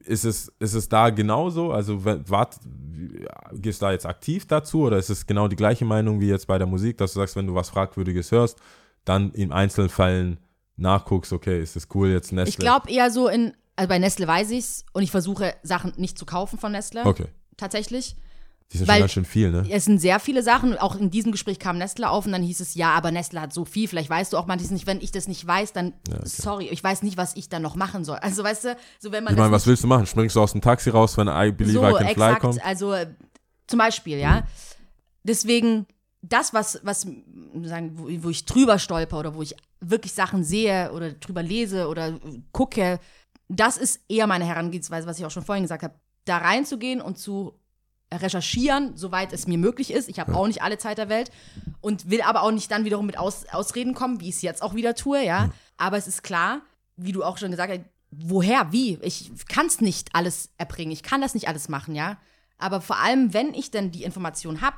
Ist 0.04 0.24
es, 0.24 0.52
ist 0.58 0.74
es 0.74 0.88
da 0.88 1.08
genauso? 1.08 1.72
Also 1.72 2.04
wart, 2.04 2.56
gehst 3.54 3.80
du 3.80 3.86
da 3.86 3.92
jetzt 3.92 4.04
aktiv 4.04 4.46
dazu 4.46 4.82
oder 4.82 4.98
ist 4.98 5.08
es 5.08 5.26
genau 5.26 5.48
die 5.48 5.56
gleiche 5.56 5.86
Meinung 5.86 6.20
wie 6.20 6.28
jetzt 6.28 6.46
bei 6.46 6.58
der 6.58 6.66
Musik, 6.66 6.98
dass 6.98 7.14
du 7.14 7.20
sagst, 7.20 7.36
wenn 7.36 7.46
du 7.46 7.54
was 7.54 7.70
Fragwürdiges 7.70 8.30
hörst, 8.30 8.58
dann 9.06 9.30
in 9.32 9.50
Einzelfällen 9.50 10.40
nachguckst, 10.76 11.32
okay, 11.32 11.62
ist 11.62 11.74
es 11.76 11.88
cool 11.94 12.08
jetzt 12.08 12.32
Nestle? 12.32 12.50
Ich 12.50 12.58
glaube 12.58 12.90
eher 12.90 13.10
so 13.10 13.28
in, 13.28 13.54
also 13.78 13.88
bei 13.88 13.98
Nestle 13.98 14.26
weiß 14.26 14.50
ich's 14.50 14.84
und 14.92 15.02
ich 15.04 15.10
versuche 15.10 15.54
Sachen 15.62 15.92
nicht 15.96 16.18
zu 16.18 16.26
kaufen 16.26 16.58
von 16.58 16.72
Nestle. 16.72 17.04
Okay, 17.06 17.26
Tatsächlich. 17.56 18.16
die 18.72 18.78
sind 18.78 18.88
Weil- 18.88 18.94
schon 18.96 19.00
ganz 19.02 19.12
schön 19.12 19.24
viel, 19.24 19.50
ne? 19.52 19.66
Es 19.70 19.84
sind 19.84 20.00
sehr 20.00 20.18
viele 20.20 20.42
Sachen. 20.42 20.76
Auch 20.78 20.96
in 20.96 21.10
diesem 21.10 21.30
Gespräch 21.32 21.58
kam 21.60 21.78
Nestle 21.78 22.10
auf 22.10 22.26
und 22.26 22.32
dann 22.32 22.42
hieß 22.42 22.60
es, 22.60 22.74
ja, 22.74 22.90
aber 22.94 23.12
Nestle 23.12 23.40
hat 23.40 23.52
so 23.52 23.64
viel. 23.64 23.86
Vielleicht 23.88 24.10
weißt 24.10 24.32
du 24.32 24.36
auch 24.36 24.46
manches 24.46 24.70
nicht. 24.72 24.86
Wenn 24.86 25.00
ich 25.00 25.12
das 25.12 25.28
nicht 25.28 25.46
weiß, 25.46 25.72
dann, 25.72 25.94
sorry, 26.24 26.66
ich 26.68 26.82
weiß 26.84 27.02
nicht, 27.02 27.16
was 27.16 27.36
ich 27.36 27.48
dann 27.48 27.62
noch 27.62 27.76
machen 27.76 28.04
soll. 28.04 28.16
Also, 28.16 28.42
weißt 28.44 28.64
du, 28.64 28.76
so 28.98 29.12
wenn 29.12 29.22
man 29.24 29.34
Ich 29.34 29.38
meine, 29.38 29.52
was 29.52 29.66
willst 29.66 29.84
du 29.84 29.86
machen? 29.86 30.06
Springst 30.06 30.34
du 30.36 30.40
aus 30.42 30.52
dem 30.52 30.60
Taxi 30.60 30.90
raus, 30.90 31.16
wenn 31.16 31.28
I 31.28 31.52
Believe 31.52 31.78
so, 31.78 31.88
I 31.88 31.92
Can 31.92 31.98
Fly 31.98 32.10
exakt. 32.10 32.40
kommt? 32.40 32.64
Also 32.64 32.94
zum 33.68 33.78
Beispiel, 33.78 34.18
ja. 34.18 34.42
Deswegen, 35.22 35.86
das, 36.22 36.52
was, 36.52 36.80
was 36.82 37.06
sagen, 37.62 37.92
wo, 37.94 38.08
wo 38.24 38.30
ich 38.30 38.44
drüber 38.44 38.78
stolper 38.78 39.18
oder 39.18 39.34
wo 39.34 39.42
ich 39.42 39.54
wirklich 39.80 40.12
Sachen 40.12 40.42
sehe 40.44 40.90
oder 40.92 41.12
drüber 41.12 41.42
lese 41.42 41.88
oder 41.88 42.18
gucke, 42.52 42.98
das 43.48 43.76
ist 43.76 44.00
eher 44.08 44.26
meine 44.26 44.44
Herangehensweise, 44.44 45.06
was 45.06 45.18
ich 45.18 45.24
auch 45.24 45.30
schon 45.30 45.44
vorhin 45.44 45.64
gesagt 45.64 45.82
habe, 45.82 45.94
da 46.24 46.38
reinzugehen 46.38 47.00
und 47.00 47.18
zu 47.18 47.58
recherchieren, 48.12 48.96
soweit 48.96 49.32
es 49.32 49.46
mir 49.46 49.58
möglich 49.58 49.92
ist. 49.92 50.08
Ich 50.08 50.18
habe 50.18 50.34
auch 50.34 50.46
nicht 50.46 50.62
alle 50.62 50.78
Zeit 50.78 50.98
der 50.98 51.08
Welt 51.08 51.30
und 51.80 52.10
will 52.10 52.22
aber 52.22 52.42
auch 52.42 52.50
nicht 52.50 52.70
dann 52.70 52.84
wiederum 52.84 53.06
mit 53.06 53.18
Aus, 53.18 53.46
Ausreden 53.50 53.94
kommen, 53.94 54.20
wie 54.20 54.28
ich 54.28 54.36
es 54.36 54.42
jetzt 54.42 54.62
auch 54.62 54.74
wieder 54.74 54.94
tue, 54.94 55.24
ja. 55.24 55.50
Aber 55.76 55.96
es 55.96 56.06
ist 56.06 56.22
klar, 56.22 56.62
wie 56.96 57.12
du 57.12 57.22
auch 57.22 57.38
schon 57.38 57.50
gesagt 57.50 57.72
hast, 57.72 57.80
woher, 58.10 58.72
wie? 58.72 58.98
Ich 59.02 59.30
kann 59.48 59.66
es 59.66 59.80
nicht 59.80 60.14
alles 60.14 60.50
erbringen. 60.56 60.92
Ich 60.92 61.02
kann 61.02 61.20
das 61.20 61.34
nicht 61.34 61.48
alles 61.48 61.68
machen, 61.68 61.94
ja. 61.94 62.16
Aber 62.56 62.80
vor 62.80 62.98
allem, 62.98 63.34
wenn 63.34 63.54
ich 63.54 63.70
dann 63.70 63.90
die 63.90 64.04
Information 64.04 64.60
habe, 64.60 64.76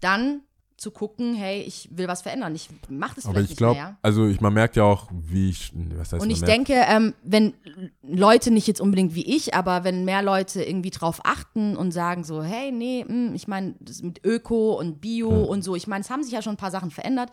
dann 0.00 0.42
zu 0.76 0.90
gucken, 0.90 1.34
hey, 1.34 1.62
ich 1.62 1.88
will 1.92 2.08
was 2.08 2.22
verändern. 2.22 2.54
Ich 2.54 2.68
mache 2.88 3.14
das 3.14 3.26
Aber 3.26 3.34
vielleicht 3.34 3.44
ich 3.44 3.50
nicht 3.50 3.58
glaube, 3.58 3.74
mehr, 3.76 3.88
ja. 3.90 3.98
also 4.02 4.26
ich, 4.26 4.40
man 4.40 4.52
merkt 4.52 4.74
ja 4.74 4.82
auch, 4.82 5.08
wie 5.12 5.50
ich, 5.50 5.72
was 5.74 6.12
heißt 6.12 6.22
Und 6.22 6.30
ich 6.30 6.40
merkt? 6.40 6.52
denke, 6.52 6.74
ähm, 6.88 7.14
wenn 7.22 7.54
Leute 8.02 8.50
nicht 8.50 8.66
jetzt 8.66 8.80
unbedingt 8.80 9.14
wie 9.14 9.24
ich, 9.24 9.54
aber 9.54 9.84
wenn 9.84 10.04
mehr 10.04 10.22
Leute 10.22 10.64
irgendwie 10.64 10.90
drauf 10.90 11.20
achten 11.24 11.76
und 11.76 11.92
sagen 11.92 12.24
so, 12.24 12.42
hey, 12.42 12.72
nee, 12.72 13.04
mh, 13.06 13.34
ich 13.34 13.46
meine, 13.46 13.76
das 13.80 14.02
mit 14.02 14.24
Öko 14.24 14.78
und 14.78 15.00
Bio 15.00 15.44
und 15.44 15.62
so, 15.62 15.76
ich 15.76 15.86
meine, 15.86 16.02
es 16.02 16.10
haben 16.10 16.24
sich 16.24 16.32
ja 16.32 16.42
schon 16.42 16.54
ein 16.54 16.58
paar 16.58 16.72
Sachen 16.72 16.90
verändert 16.90 17.30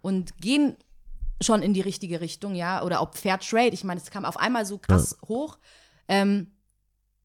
und 0.00 0.36
gehen 0.38 0.76
schon 1.40 1.62
in 1.62 1.72
die 1.72 1.80
richtige 1.80 2.20
Richtung, 2.20 2.54
ja, 2.54 2.82
oder 2.82 3.00
ob 3.02 3.16
Fair 3.16 3.38
Trade, 3.38 3.68
ich 3.70 3.84
meine, 3.84 4.00
es 4.00 4.10
kam 4.10 4.24
auf 4.24 4.36
einmal 4.36 4.66
so 4.66 4.78
krass 4.78 5.16
hoch, 5.26 5.58
ähm, 6.08 6.48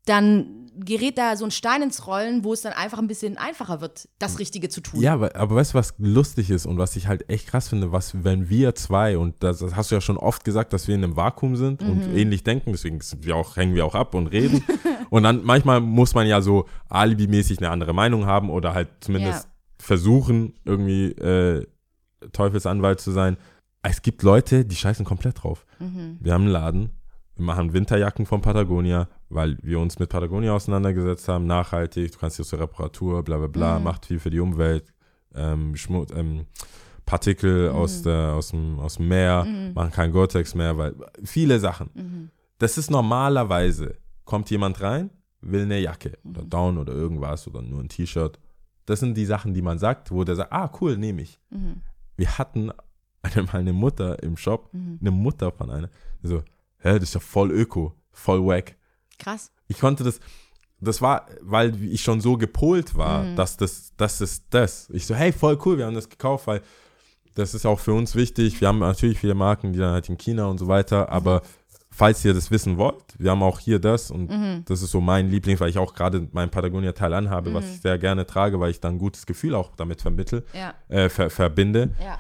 dann 0.06 0.65
gerät 0.78 1.18
da 1.18 1.36
so 1.38 1.46
ein 1.46 1.52
Stein 1.52 1.82
ins 1.82 2.08
Rollen, 2.08 2.44
wo 2.44 2.54
es 2.54 2.62
dann 2.62 2.74
einfach 2.74 2.98
ein 3.00 3.08
bisschen 3.08 3.38
einfacher 3.38 3.82
wird, 3.82 4.08
das 4.20 4.40
Richtige 4.40 4.70
zu 4.70 4.82
tun. 4.82 5.00
Ja, 5.02 5.14
aber, 5.14 5.36
aber 5.36 5.56
weißt 5.56 5.74
du, 5.74 5.78
was 5.78 5.94
lustig 5.98 6.50
ist 6.50 6.66
und 6.66 6.78
was 6.78 6.96
ich 6.96 7.08
halt 7.08 7.30
echt 7.30 7.48
krass 7.48 7.70
finde, 7.70 7.92
was, 7.92 8.24
wenn 8.24 8.50
wir 8.50 8.76
zwei, 8.76 9.18
und 9.18 9.42
das, 9.44 9.60
das 9.60 9.76
hast 9.76 9.92
du 9.92 9.96
ja 9.96 10.02
schon 10.02 10.18
oft 10.18 10.44
gesagt, 10.44 10.74
dass 10.74 10.88
wir 10.88 10.96
in 10.96 11.04
einem 11.04 11.16
Vakuum 11.16 11.56
sind 11.56 11.82
und 11.82 12.08
Mhm. 12.08 12.16
ähnlich 12.16 12.44
denken, 12.44 12.72
deswegen 12.72 13.00
wir 13.22 13.36
auch, 13.36 13.56
hängen 13.58 13.76
wir 13.76 13.86
auch 13.86 13.96
ab 13.96 14.14
und 14.16 14.28
reden. 14.28 14.64
Und 15.12 15.22
dann 15.24 15.44
manchmal 15.44 15.82
muss 15.82 16.16
man 16.16 16.26
ja 16.28 16.42
so 16.42 16.66
alibimäßig 16.90 17.60
eine 17.60 17.70
andere 17.70 17.94
Meinung 17.94 18.26
haben 18.26 18.50
oder 18.50 18.74
halt 18.74 18.90
zumindest 19.02 19.46
Ja. 19.46 19.50
versuchen, 19.80 20.56
irgendwie 20.66 21.12
äh, 21.12 21.66
Teufelsanwalt 22.32 23.00
zu 23.00 23.12
sein. 23.12 23.38
Es 23.82 24.02
gibt 24.02 24.24
Leute, 24.24 24.66
die 24.66 24.76
scheißen 24.76 25.06
komplett 25.06 25.44
drauf. 25.44 25.66
Mhm. 25.80 26.18
Wir 26.20 26.34
haben 26.34 26.44
einen 26.44 26.52
Laden, 26.52 26.90
wir 27.36 27.46
machen 27.46 27.74
Winterjacken 27.74 28.26
von 28.26 28.42
Patagonia, 28.42 29.08
weil 29.30 29.58
wir 29.62 29.80
uns 29.80 29.98
mit 30.00 30.10
Patagonia 30.10 30.54
auseinandergesetzt 30.54 31.28
haben, 31.28 31.46
nachhaltig, 31.48 32.12
du 32.12 32.20
kannst 32.20 32.36
hier 32.38 32.46
zur 32.46 32.60
Reparatur, 32.60 33.24
bla 33.24 33.38
bla 33.38 33.48
bla, 33.48 33.78
Mhm. 33.80 33.84
macht 33.84 34.06
viel 34.06 34.20
für 34.20 34.30
die 34.30 34.40
Umwelt, 34.40 34.94
ähm, 35.34 35.76
Schmutz, 35.76 36.12
ähm, 36.16 36.46
Partikel 37.06 37.70
Mhm. 37.70 37.76
aus, 37.76 38.02
der, 38.02 38.34
aus, 38.34 38.50
dem, 38.50 38.80
aus 38.80 38.96
dem 38.98 39.08
Meer, 39.08 39.46
machen 39.74 39.92
kein 39.92 40.12
Gore-Tex 40.12 40.56
mehr, 40.56 40.78
weil 40.78 40.96
viele 41.24 41.60
Sachen. 41.60 41.90
Mhm. 41.94 42.30
Das 42.58 42.78
ist 42.78 42.90
normalerweise, 42.90 43.96
kommt 44.24 44.50
jemand 44.50 44.82
rein, 44.82 45.10
will 45.42 45.64
eine 45.64 45.80
Jacke 45.80 46.18
oder 46.24 46.44
Mhm. 46.44 46.50
Down 46.50 46.78
oder 46.78 46.94
irgendwas 46.94 47.48
oder 47.48 47.62
nur 47.62 47.82
ein 47.82 47.90
T-Shirt. 47.90 48.40
Das 48.86 49.00
sind 49.00 49.16
die 49.18 49.26
Sachen, 49.26 49.54
die 49.54 49.62
man 49.62 49.78
sagt, 49.80 50.12
wo 50.12 50.24
der 50.24 50.36
sagt, 50.36 50.52
ah 50.54 50.72
cool, 50.80 50.98
nehme 50.98 51.22
ich. 51.24 51.40
Mhm. 51.50 51.82
Wir 52.18 52.38
hatten 52.38 52.72
einmal 53.22 53.56
eine 53.62 53.74
Mutter 53.74 54.22
im 54.24 54.38
Shop, 54.38 54.70
eine 54.74 55.12
Mutter 55.12 55.52
von 55.52 55.70
einer, 55.72 55.90
so, 56.24 56.40
hä, 56.80 56.94
das 56.94 57.04
ist 57.04 57.14
ja 57.16 57.20
voll 57.20 57.52
öko, 57.52 57.94
voll 58.12 58.46
wack. 58.46 58.76
Krass. 59.18 59.52
Ich 59.68 59.80
konnte 59.80 60.04
das, 60.04 60.20
das 60.82 61.02
war, 61.02 61.28
weil 61.42 61.82
ich 61.84 62.02
schon 62.04 62.22
so 62.22 62.38
gepolt 62.38 62.96
war, 62.96 63.24
Mhm. 63.24 63.36
dass 63.36 63.58
das, 63.58 63.94
das 63.98 64.22
ist 64.22 64.46
das. 64.50 64.90
Ich 64.92 65.06
so, 65.06 65.16
hey, 65.16 65.32
voll 65.32 65.58
cool, 65.66 65.78
wir 65.78 65.86
haben 65.86 65.96
das 65.96 66.10
gekauft, 66.10 66.48
weil 66.48 66.62
das 67.36 67.54
ist 67.54 67.66
auch 67.66 67.80
für 67.80 67.94
uns 67.94 68.16
wichtig. 68.16 68.60
Wir 68.62 68.68
haben 68.70 68.80
natürlich 68.80 69.20
viele 69.20 69.34
Marken, 69.36 69.74
die 69.74 69.80
dann 69.80 69.92
halt 69.92 70.08
in 70.10 70.18
China 70.18 70.46
und 70.46 70.58
so 70.58 70.68
weiter, 70.68 71.10
aber 71.10 71.42
falls 71.92 72.24
ihr 72.26 72.34
das 72.34 72.52
wissen 72.52 72.78
wollt, 72.78 73.04
wir 73.18 73.32
haben 73.32 73.42
auch 73.42 73.60
hier 73.60 73.80
das 73.80 74.12
und 74.12 74.30
Mhm. 74.30 74.64
das 74.66 74.82
ist 74.82 74.92
so 74.92 75.00
mein 75.02 75.30
Liebling, 75.30 75.58
weil 75.62 75.70
ich 75.70 75.78
auch 75.78 75.94
gerade 75.94 76.28
mein 76.34 76.50
Patagonia-Teil 76.52 77.14
anhabe, 77.14 77.54
was 77.54 77.66
ich 77.66 77.82
sehr 77.82 77.98
gerne 77.98 78.26
trage, 78.26 78.60
weil 78.60 78.72
ich 78.72 78.82
dann 78.82 78.96
ein 78.96 79.00
gutes 79.00 79.26
Gefühl 79.26 79.56
auch 79.56 79.72
damit 79.78 80.02
vermittel, 80.02 80.46
Ja. 80.54 80.74
äh, 80.90 81.08
ver 81.10 81.30
verbinde. 81.30 81.94
Ja. 82.04 82.20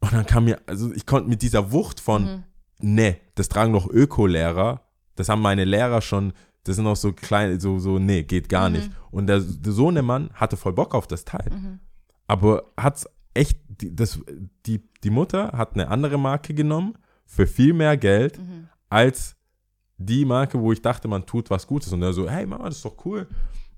Und 0.00 0.12
dann 0.12 0.26
kam 0.26 0.44
mir, 0.46 0.60
also 0.66 0.92
ich 0.92 1.06
konnte 1.06 1.28
mit 1.28 1.42
dieser 1.42 1.70
Wucht 1.72 2.00
von, 2.00 2.42
ne, 2.80 3.16
das 3.36 3.48
tragen 3.48 3.72
doch 3.72 3.88
Öko-Lehrer, 3.88 4.80
das 5.16 5.28
haben 5.28 5.42
meine 5.42 5.64
Lehrer 5.64 6.00
schon, 6.00 6.32
das 6.64 6.76
sind 6.76 6.86
auch 6.86 6.96
so 6.96 7.12
kleine, 7.12 7.60
so, 7.60 7.78
so, 7.78 7.98
nee, 7.98 8.22
geht 8.22 8.48
gar 8.48 8.70
nicht. 8.70 8.90
Und 9.10 9.26
der, 9.26 9.40
der 9.40 9.72
Sohnemann 9.72 10.30
hatte 10.34 10.56
voll 10.56 10.72
Bock 10.72 10.94
auf 10.94 11.06
das 11.06 11.24
Teil. 11.24 11.78
Aber 12.26 12.64
hat's 12.76 13.06
echt, 13.34 13.58
die, 13.68 13.94
das, 13.94 14.18
die, 14.66 14.82
die 15.02 15.10
Mutter 15.10 15.52
hat 15.52 15.74
eine 15.74 15.88
andere 15.88 16.18
Marke 16.18 16.54
genommen 16.54 16.94
für 17.26 17.46
viel 17.46 17.72
mehr 17.74 17.96
Geld 17.96 18.38
als 18.88 19.36
die 19.98 20.24
Marke, 20.24 20.58
wo 20.60 20.72
ich 20.72 20.82
dachte, 20.82 21.06
man 21.08 21.26
tut 21.26 21.50
was 21.50 21.66
Gutes. 21.66 21.92
Und 21.92 22.02
er 22.02 22.12
so, 22.12 22.28
hey 22.28 22.46
Mama, 22.46 22.64
das 22.66 22.76
ist 22.76 22.84
doch 22.84 22.96
cool. 23.04 23.28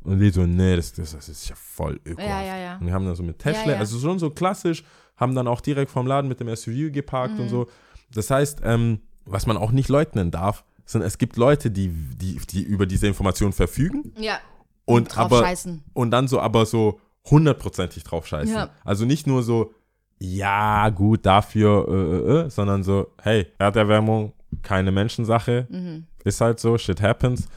Und 0.02 0.20
die 0.20 0.30
so, 0.30 0.46
nee, 0.46 0.76
das, 0.76 0.92
das, 0.92 1.12
das 1.12 1.28
ist 1.28 1.48
ja 1.48 1.56
voll 1.56 1.98
öko. 2.06 2.20
Ja, 2.20 2.40
ja, 2.42 2.56
ja. 2.56 2.76
Und 2.78 2.86
wir 2.86 2.94
haben 2.94 3.04
dann 3.04 3.16
so 3.16 3.24
mit 3.24 3.38
Tesla, 3.40 3.64
Ja, 3.66 3.72
ja. 3.72 3.78
also 3.78 3.98
schon 3.98 4.18
so 4.20 4.30
klassisch, 4.30 4.84
haben 5.16 5.34
dann 5.34 5.48
auch 5.48 5.60
direkt 5.60 5.90
vom 5.90 6.06
Laden 6.06 6.28
mit 6.28 6.38
dem 6.38 6.54
SUV 6.54 6.92
geparkt 6.92 7.34
Mhm. 7.34 7.40
und 7.40 7.48
so. 7.48 7.66
Das 8.14 8.30
heißt, 8.30 8.60
ähm, 8.62 9.00
was 9.24 9.46
man 9.46 9.56
auch 9.56 9.72
nicht 9.72 9.88
leugnen 9.88 10.30
darf, 10.30 10.64
sind, 10.86 11.02
es 11.02 11.18
gibt 11.18 11.36
Leute, 11.36 11.70
die, 11.70 11.88
die, 11.88 12.38
die 12.48 12.62
über 12.62 12.86
diese 12.86 13.06
Information 13.06 13.52
verfügen 13.52 14.12
Ja. 14.18 14.38
und 14.86 15.14
drauf 15.14 15.26
aber 15.26 15.40
scheißen. 15.40 15.82
und 15.92 16.10
dann 16.12 16.28
so 16.28 16.40
aber 16.40 16.64
so 16.64 17.00
hundertprozentig 17.28 18.04
drauf 18.04 18.26
scheißen. 18.26 18.54
Ja. 18.54 18.70
Also 18.84 19.04
nicht 19.04 19.26
nur 19.26 19.42
so, 19.42 19.74
ja, 20.18 20.88
gut, 20.90 21.26
dafür, 21.26 21.86
äh, 21.88 21.92
äh, 21.92 22.46
äh, 22.46 22.50
sondern 22.50 22.82
so, 22.82 23.08
hey, 23.20 23.46
Erderwärmung, 23.58 24.32
keine 24.62 24.92
Menschensache, 24.92 25.66
Mhm. 25.68 26.06
ist 26.24 26.40
halt 26.40 26.58
so, 26.60 26.78
shit 26.78 27.02
happens. 27.02 27.48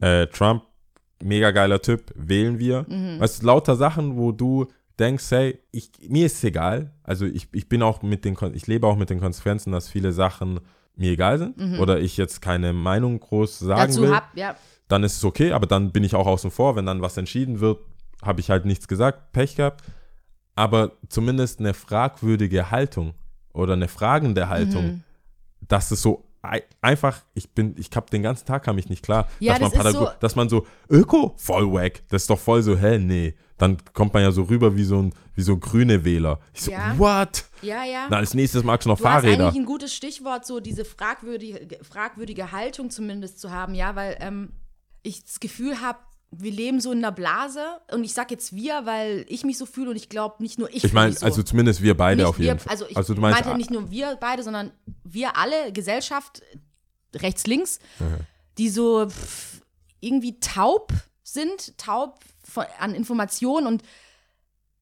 Äh, 0.00 0.26
Trump, 0.28 0.62
mega 1.22 1.50
geiler 1.50 1.80
Typ, 1.80 2.12
wählen 2.14 2.58
wir. 2.58 2.84
Mhm. 2.88 3.18
Weißt 3.18 3.42
du, 3.42 3.46
lauter 3.46 3.76
Sachen, 3.76 4.16
wo 4.16 4.30
du 4.30 4.66
denkst, 4.98 5.24
hey, 5.30 5.58
ich, 5.72 5.90
mir 6.08 6.26
ist 6.26 6.36
es 6.36 6.44
egal. 6.44 6.92
Also 7.02 7.24
ich, 7.24 7.48
ich 7.52 7.68
bin 7.68 7.82
auch 7.82 8.02
mit 8.02 8.24
den, 8.24 8.36
ich 8.52 8.66
lebe 8.66 8.86
auch 8.86 8.96
mit 8.96 9.10
den 9.10 9.20
Konsequenzen, 9.20 9.72
dass 9.72 9.88
viele 9.88 10.12
Sachen 10.12 10.60
mir 10.96 11.10
egal 11.12 11.38
sind 11.38 11.78
oder 11.80 11.98
ich 12.00 12.16
jetzt 12.16 12.40
keine 12.40 12.72
Meinung 12.72 13.18
groß 13.20 13.58
sagen 13.60 13.80
Mhm. 13.82 13.86
Dazu 13.86 14.02
will 14.02 14.14
hab, 14.14 14.36
ja. 14.36 14.54
dann 14.88 15.02
ist 15.02 15.16
es 15.16 15.24
okay, 15.24 15.52
aber 15.52 15.66
dann 15.66 15.90
bin 15.92 16.04
ich 16.04 16.14
auch 16.14 16.26
außen 16.26 16.50
vor. 16.50 16.76
Wenn 16.76 16.86
dann 16.86 17.02
was 17.02 17.16
entschieden 17.16 17.60
wird, 17.60 17.78
habe 18.22 18.40
ich 18.40 18.50
halt 18.50 18.64
nichts 18.64 18.86
gesagt, 18.88 19.32
Pech 19.32 19.56
gehabt. 19.56 19.82
Aber 20.54 20.92
zumindest 21.08 21.58
eine 21.60 21.74
fragwürdige 21.74 22.70
Haltung 22.70 23.14
oder 23.52 23.72
eine 23.72 23.88
fragende 23.88 24.48
Haltung, 24.48 24.84
Mhm. 24.84 25.02
dass 25.66 25.90
es 25.90 26.00
so 26.02 26.24
ei- 26.42 26.62
einfach, 26.80 27.22
ich 27.34 27.50
bin, 27.54 27.74
ich 27.78 27.88
habe 27.96 28.10
den 28.10 28.22
ganzen 28.22 28.44
Tag 28.46 28.64
kam 28.64 28.76
ich 28.78 28.88
nicht 28.88 29.02
klar, 29.02 29.26
Ja, 29.40 29.58
dass, 29.58 29.74
man 29.74 29.84
das 29.84 29.92
so- 29.94 30.08
dass 30.20 30.36
man 30.36 30.48
so, 30.48 30.66
Öko, 30.90 31.34
voll 31.38 31.72
wack, 31.72 32.02
das 32.10 32.22
ist 32.22 32.30
doch 32.30 32.38
voll 32.38 32.62
so, 32.62 32.76
hä, 32.76 32.98
nee. 32.98 33.34
Dann 33.58 33.76
kommt 33.92 34.12
man 34.14 34.22
ja 34.22 34.32
so 34.32 34.42
rüber 34.42 34.76
wie 34.76 34.84
so 34.84 35.00
ein, 35.00 35.14
wie 35.34 35.42
so 35.42 35.56
grüne 35.56 36.04
Wähler. 36.04 36.40
Ich 36.52 36.62
so, 36.62 36.72
Ja. 36.72 36.98
what? 36.98 37.44
Ja, 37.62 37.84
ja. 37.84 38.08
Na, 38.10 38.16
als 38.16 38.34
nächstes 38.34 38.64
magst 38.64 38.84
du 38.86 38.90
noch 38.90 38.98
Du 38.98 39.04
Fahrräder. 39.04 39.44
eigentlich 39.46 39.62
ein 39.62 39.66
gutes 39.66 39.94
Stichwort, 39.94 40.44
so 40.44 40.60
diese 40.60 40.84
fragwürdige, 40.84 41.78
fragwürdige 41.84 42.52
Haltung 42.52 42.90
zumindest 42.90 43.40
zu 43.40 43.50
haben, 43.52 43.74
ja, 43.74 43.94
weil 43.94 44.16
ähm, 44.20 44.52
ich 45.02 45.22
das 45.24 45.38
Gefühl 45.40 45.80
habe, 45.80 45.98
wir 46.36 46.50
leben 46.50 46.80
so 46.80 46.90
in 46.90 46.98
einer 46.98 47.12
Blase 47.12 47.64
und 47.92 48.02
ich 48.02 48.12
sage 48.12 48.34
jetzt 48.34 48.54
wir, 48.56 48.86
weil 48.86 49.24
ich 49.28 49.44
mich 49.44 49.56
so 49.56 49.66
fühle 49.66 49.90
und 49.90 49.96
ich 49.96 50.08
glaube 50.08 50.42
nicht 50.42 50.58
nur 50.58 50.68
ich. 50.74 50.82
Ich 50.82 50.92
meine, 50.92 51.12
so. 51.12 51.24
also 51.24 51.44
zumindest 51.44 51.80
wir 51.80 51.96
beide 51.96 52.22
Nicht 52.22 52.26
auf 52.28 52.38
jeden 52.40 52.54
wir, 52.54 52.58
Fall. 52.58 52.70
Also 52.72 52.86
ich 52.88 52.94
du 52.96 53.20
meinst, 53.20 53.40
meinte 53.44 53.56
nicht 53.56 53.70
nur 53.70 53.90
wir 53.92 54.16
beide, 54.20 54.42
sondern 54.42 54.72
wir 55.04 55.36
alle, 55.36 55.72
Gesellschaft, 55.72 56.42
rechts, 57.14 57.46
links, 57.46 57.78
die 58.58 58.68
so 58.68 59.08
pff, 59.08 59.60
irgendwie 60.00 60.40
taub 60.40 60.92
sind, 61.22 61.78
taub 61.78 62.18
von, 62.48 62.64
an 62.78 62.94
Informationen 62.94 63.66
und 63.66 63.82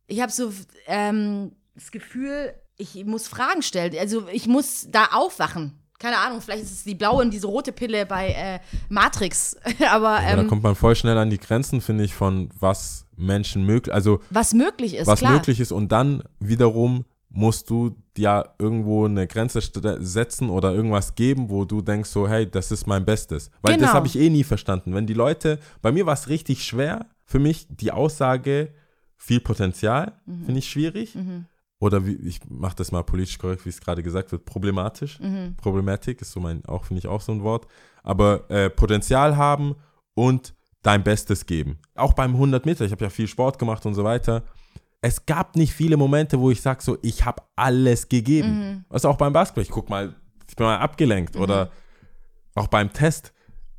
ich 0.06 0.20
habe 0.20 0.32
so 0.32 0.52
ähm, 0.86 1.52
das 1.74 1.90
Gefühl, 1.90 2.52
ich 2.76 3.04
muss 3.04 3.28
Fragen 3.28 3.62
stellen. 3.62 3.94
Also 3.98 4.26
ich 4.28 4.46
muss 4.46 4.88
da 4.90 5.06
aufwachen. 5.12 5.78
Keine 5.98 6.18
Ahnung, 6.18 6.40
vielleicht 6.40 6.64
ist 6.64 6.72
es 6.72 6.84
die 6.84 6.96
blaue 6.96 7.22
und 7.22 7.30
diese 7.32 7.46
rote 7.46 7.70
Pille 7.72 8.04
bei 8.06 8.30
äh, 8.30 8.58
Matrix. 8.88 9.56
Aber 9.90 10.20
Ja, 10.20 10.34
da 10.36 10.42
ähm, 10.42 10.48
kommt 10.48 10.62
man 10.64 10.74
voll 10.74 10.96
schnell 10.96 11.16
an 11.16 11.30
die 11.30 11.38
Grenzen, 11.38 11.80
finde 11.80 12.02
ich, 12.04 12.12
von 12.14 12.50
was 12.58 13.06
Menschen 13.16 13.64
möglich, 13.64 13.94
also 13.94 14.20
was 14.30 14.52
möglich 14.52 14.94
ist, 14.96 15.06
was 15.06 15.20
klar. 15.20 15.32
möglich 15.34 15.60
ist 15.60 15.70
und 15.70 15.92
dann 15.92 16.24
wiederum 16.40 17.04
musst 17.28 17.70
du 17.70 17.94
ja 18.18 18.44
irgendwo 18.58 19.04
eine 19.06 19.26
Grenze 19.28 19.60
st- 19.60 20.02
setzen 20.02 20.50
oder 20.50 20.74
irgendwas 20.74 21.14
geben, 21.14 21.48
wo 21.50 21.64
du 21.64 21.80
denkst 21.80 22.10
so, 22.10 22.28
hey, 22.28 22.50
das 22.50 22.70
ist 22.72 22.86
mein 22.86 23.04
Bestes. 23.06 23.50
Weil 23.62 23.74
das 23.74 23.82
Genau. 23.82 23.92
habe 23.94 24.06
ich 24.08 24.18
eh 24.18 24.28
nie 24.28 24.44
verstanden. 24.44 24.92
Wenn 24.94 25.06
die 25.06 25.14
Leute, 25.14 25.58
bei 25.80 25.92
mir 25.92 26.04
war 26.04 26.12
es 26.14 26.28
richtig 26.28 26.64
schwer, 26.64 27.06
für 27.24 27.38
mich 27.38 27.66
die 27.70 27.92
Aussage, 27.92 28.72
viel 29.16 29.40
Potenzial, 29.40 30.20
Mhm. 30.26 30.44
finde 30.44 30.58
ich 30.58 30.68
schwierig. 30.68 31.16
Oder 31.78 32.06
wie, 32.06 32.14
ich 32.14 32.40
mache 32.48 32.76
das 32.76 32.92
mal 32.92 33.02
politisch 33.02 33.38
korrekt, 33.38 33.64
wie 33.64 33.70
es 33.70 33.80
gerade 33.80 34.02
gesagt 34.02 34.30
wird, 34.32 34.44
problematisch. 34.44 35.18
Mhm. 35.20 35.56
Problematik 35.56 36.20
ist 36.20 36.32
so 36.32 36.38
mein, 36.40 36.64
auch 36.66 36.84
finde 36.84 37.00
ich 37.00 37.06
auch 37.08 37.20
so 37.20 37.32
ein 37.32 37.42
Wort. 37.42 37.66
Aber 38.04 38.48
äh, 38.50 38.70
Potenzial 38.70 39.36
haben 39.36 39.74
und 40.14 40.54
dein 40.82 41.02
Bestes 41.04 41.46
geben. 41.46 41.78
Auch 41.94 42.12
beim 42.12 42.32
100 42.34 42.66
Meter, 42.66 42.84
ich 42.84 42.92
habe 42.92 43.04
ja 43.04 43.10
viel 43.10 43.26
Sport 43.28 43.58
gemacht 43.58 43.84
und 43.86 43.94
so 43.94 44.04
weiter. 44.04 44.42
Es 45.00 45.26
gab 45.26 45.56
nicht 45.56 45.72
viele 45.72 45.96
Momente, 45.96 46.38
wo 46.38 46.50
ich 46.52 46.60
sage 46.60 46.82
so, 46.82 46.98
ich 47.02 47.24
habe 47.24 47.42
alles 47.56 48.08
gegeben. 48.08 48.58
Mhm. 48.58 48.84
Also 48.88 49.08
auch 49.08 49.16
beim 49.16 49.32
Basketball, 49.32 49.62
ich 49.64 49.70
guck 49.70 49.88
mal, 49.88 50.14
ich 50.48 50.54
bin 50.56 50.66
mal 50.66 50.78
abgelenkt 50.78 51.34
oder 51.36 51.70
auch 52.54 52.68
beim 52.68 52.92
Test. 52.92 53.32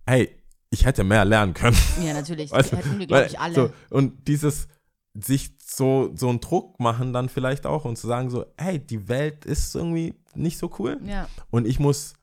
Hey, 0.05 0.29
ich 0.73 0.85
hätte 0.85 1.03
mehr 1.03 1.23
lernen 1.23 1.53
können. 1.53 1.77
Ja, 2.03 2.13
natürlich. 2.13 2.49
Du, 2.51 2.57
hätten 2.57 2.99
wir, 2.99 3.07
glaube 3.07 3.27
ich, 3.27 3.39
alle. 3.39 3.53
So, 3.55 3.69
und 3.89 4.27
dieses 4.27 4.67
sich 5.13 5.51
so, 5.63 6.11
so 6.15 6.27
einen 6.29 6.39
Druck 6.39 6.79
machen 6.79 7.13
dann 7.13 7.29
vielleicht 7.29 7.65
auch 7.67 7.85
und 7.85 7.97
zu 7.97 8.07
sagen 8.07 8.29
so, 8.31 8.45
hey, 8.57 8.79
die 8.79 9.07
Welt 9.07 9.45
ist 9.45 9.75
irgendwie 9.75 10.15
nicht 10.35 10.57
so 10.57 10.71
cool. 10.79 10.99
Ja. 11.05 11.27
Und 11.51 11.67
ich 11.67 11.79
muss, 11.79 12.13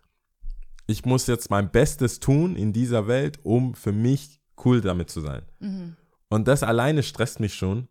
ich 0.89 1.05
muss 1.05 1.27
jetzt 1.29 1.51
mein 1.51 1.71
Bestes 1.71 2.19
tun 2.19 2.57
in 2.57 2.73
dieser 2.73 3.07
Welt, 3.07 3.39
um 3.45 3.75
für 3.75 3.93
mich 3.93 4.41
cool 4.65 4.81
damit 4.81 5.09
zu 5.11 5.21
sein. 5.21 5.43
Mhm. 5.61 5.97
Und 6.29 6.49
das 6.49 6.63
alleine 6.65 7.03
stresst 7.05 7.39
mich 7.41 7.55
schon. 7.55 7.87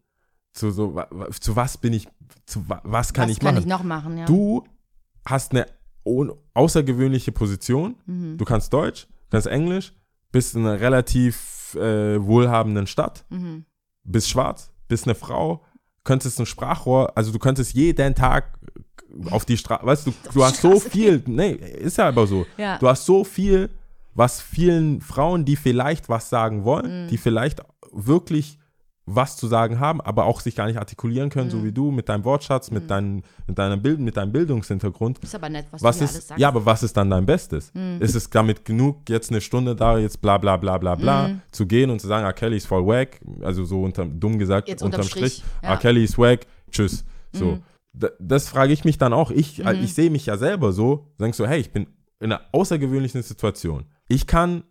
Zu 0.52 0.72
so, 0.72 1.02
zu 1.40 1.56
was 1.56 1.78
bin 1.78 1.94
ich, 1.94 2.08
zu 2.46 2.68
wa- 2.68 2.82
was 2.84 3.14
kann 3.14 3.26
Was 3.30 3.32
ich 3.32 3.40
kann 3.40 3.54
machen? 3.56 3.64
ich 3.64 3.70
noch 3.70 3.84
machen, 3.84 4.18
ja. 4.18 4.26
Du 4.26 4.66
hast 5.26 5.52
eine 5.52 5.66
außergewöhnliche 6.54 7.32
Position. 7.32 7.96
Mhm. 8.06 8.38
Du 8.38 8.46
kannst 8.46 8.74
Deutsch, 8.74 9.08
kannst 9.30 9.48
Englisch, 9.48 9.94
bist 10.32 10.56
in 10.56 10.66
einer 10.66 10.80
relativ 10.80 11.76
äh, 11.76 12.24
wohlhabenden 12.24 12.88
Stadt, 12.88 13.26
Mhm. 13.30 13.66
bist 14.04 14.30
schwarz, 14.30 14.72
bist 14.88 15.06
eine 15.06 15.16
Frau, 15.16 15.64
könntest 16.04 16.40
ein 16.40 16.46
Sprachrohr, 16.46 17.16
also 17.16 17.32
du 17.32 17.40
könntest 17.40 17.74
jeden 17.74 18.16
Tag 18.16 18.58
auf 19.32 19.46
die 19.46 19.58
Straße, 19.58 19.86
weißt 19.86 20.08
du, 20.08 20.14
du 20.34 20.44
hast 20.44 20.62
so 20.62 20.80
viel, 20.80 21.24
nee, 21.26 21.52
ist 21.52 21.98
ja 21.98 22.08
aber 22.08 22.28
so. 22.28 22.46
Ja. 22.58 22.78
Du 22.78 22.88
hast 22.88 23.06
so 23.06 23.24
viel, 23.24 23.70
was 24.14 24.42
vielen 24.42 25.02
Frauen, 25.02 25.46
die 25.46 25.56
vielleicht 25.56 26.10
was 26.10 26.30
sagen 26.30 26.64
wollen, 26.64 27.06
Mhm. 27.06 27.08
die 27.10 27.18
vielleicht 27.18 27.62
wirklich 27.92 28.59
was 29.16 29.38
zu 29.38 29.48
sagen 29.48 29.80
haben, 29.80 30.02
aber 30.02 30.26
auch 30.26 30.40
sich 30.42 30.56
gar 30.56 30.68
nicht 30.68 30.78
artikulieren 30.78 31.30
können, 31.30 31.48
Mhm. 31.48 31.52
so 31.52 31.64
wie 31.64 31.72
du, 31.72 31.92
mit 31.92 32.08
deinem 32.10 32.24
Wortschatz, 32.26 32.70
mit, 32.72 32.90
deinem, 32.90 33.24
mit, 33.48 33.58
deiner 33.58 33.78
Bild, 33.78 34.00
mit 34.00 34.16
deinem 34.18 34.32
Bildungshintergrund. 34.32 35.20
Ist 35.20 35.34
aber 35.36 35.50
nett, 35.50 35.66
was, 35.72 35.82
Was 35.82 35.98
du 35.98 36.04
mir 36.04 36.08
alles 36.10 36.18
ist, 36.20 36.28
sagst. 36.28 36.38
Mhm. 36.38 36.42
ja, 36.42 36.48
aber 36.50 36.66
was 36.66 36.84
ist 36.84 36.96
dann 36.96 37.10
dein 37.10 37.26
Bestes? 37.26 37.72
Ist 38.00 38.16
es 38.16 38.30
damit 38.30 38.66
genug, 38.66 39.10
jetzt 39.10 39.32
eine 39.32 39.42
Stunde 39.42 39.76
da, 39.76 39.98
jetzt 39.98 40.22
bla 40.22 40.38
bla 40.38 40.58
bla 40.58 40.78
bla 40.78 40.96
bla, 40.96 41.28
Mhm. 41.30 41.42
zu 41.52 41.66
gehen 41.66 41.90
und 41.90 42.00
zu 42.00 42.08
sagen, 42.08 42.26
ah, 42.26 42.34
Kelly 42.34 42.58
ist 42.58 42.68
voll 42.68 42.86
wack, 42.86 43.20
also 43.42 43.64
so 43.66 43.82
unter, 43.84 44.06
dumm 44.06 44.38
gesagt, 44.40 44.68
Jetzt 44.68 44.82
unterm, 44.84 45.02
unterm 45.02 45.10
Strich, 45.10 45.34
Strich, 45.36 45.44
ah, 45.62 45.70
ja. 45.70 45.76
Mhm. 45.76 45.80
Kelly 45.80 46.04
ist 46.04 46.18
wack, 46.18 46.46
tschüss. 46.72 47.04
So. 47.32 47.60
D- 47.94 48.10
Das 48.20 48.48
frage 48.50 48.72
ich 48.74 48.86
mich 48.86 48.98
dann 48.98 49.14
auch. 49.14 49.32
Ich, 49.32 49.66
äh, 49.66 49.74
ich 49.74 49.94
sehe 49.94 50.10
mich 50.12 50.26
ja 50.28 50.38
selber 50.38 50.72
so, 50.72 51.08
denkst 51.20 51.38
so, 51.38 51.48
hey, 51.48 51.60
ich 51.60 51.72
bin 51.72 51.88
in 52.20 52.32
einer 52.32 52.42
außergewöhnlichen 52.52 53.24
Situation. 53.24 53.86
Ich 54.08 54.28
kann 54.28 54.64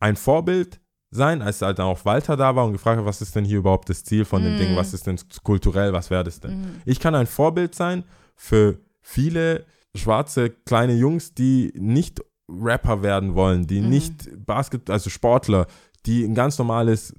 ein 0.00 0.16
Vorbild 0.16 0.80
sein, 1.14 1.42
als 1.42 1.62
halt 1.62 1.78
dann 1.78 1.86
auch 1.86 2.04
Walter 2.04 2.36
da 2.36 2.56
war 2.56 2.64
und 2.64 2.72
gefragt 2.72 2.98
hat, 2.98 3.06
was 3.06 3.22
ist 3.22 3.34
denn 3.36 3.44
hier 3.44 3.58
überhaupt 3.58 3.88
das 3.88 4.04
Ziel 4.04 4.24
von 4.24 4.42
dem 4.42 4.58
Ding, 4.58 4.76
was 4.76 4.92
ist 4.92 5.06
denn 5.06 5.18
kulturell, 5.42 5.92
was 5.92 6.10
wäre 6.10 6.24
das 6.24 6.40
denn? 6.40 6.80
Ich 6.84 7.00
kann 7.00 7.14
ein 7.14 7.26
Vorbild 7.26 7.74
sein 7.74 8.04
für 8.36 8.78
viele 9.00 9.64
schwarze 9.94 10.50
kleine 10.50 10.94
Jungs, 10.94 11.34
die 11.34 11.72
nicht 11.76 12.20
Rapper 12.48 13.02
werden 13.02 13.34
wollen, 13.34 13.66
die 13.66 13.80
nicht 13.80 14.28
Basketball, 14.44 14.94
also 14.94 15.08
Sportler, 15.08 15.66
die 16.04 16.24
ein 16.24 16.34
ganz 16.34 16.58
normales 16.58 17.14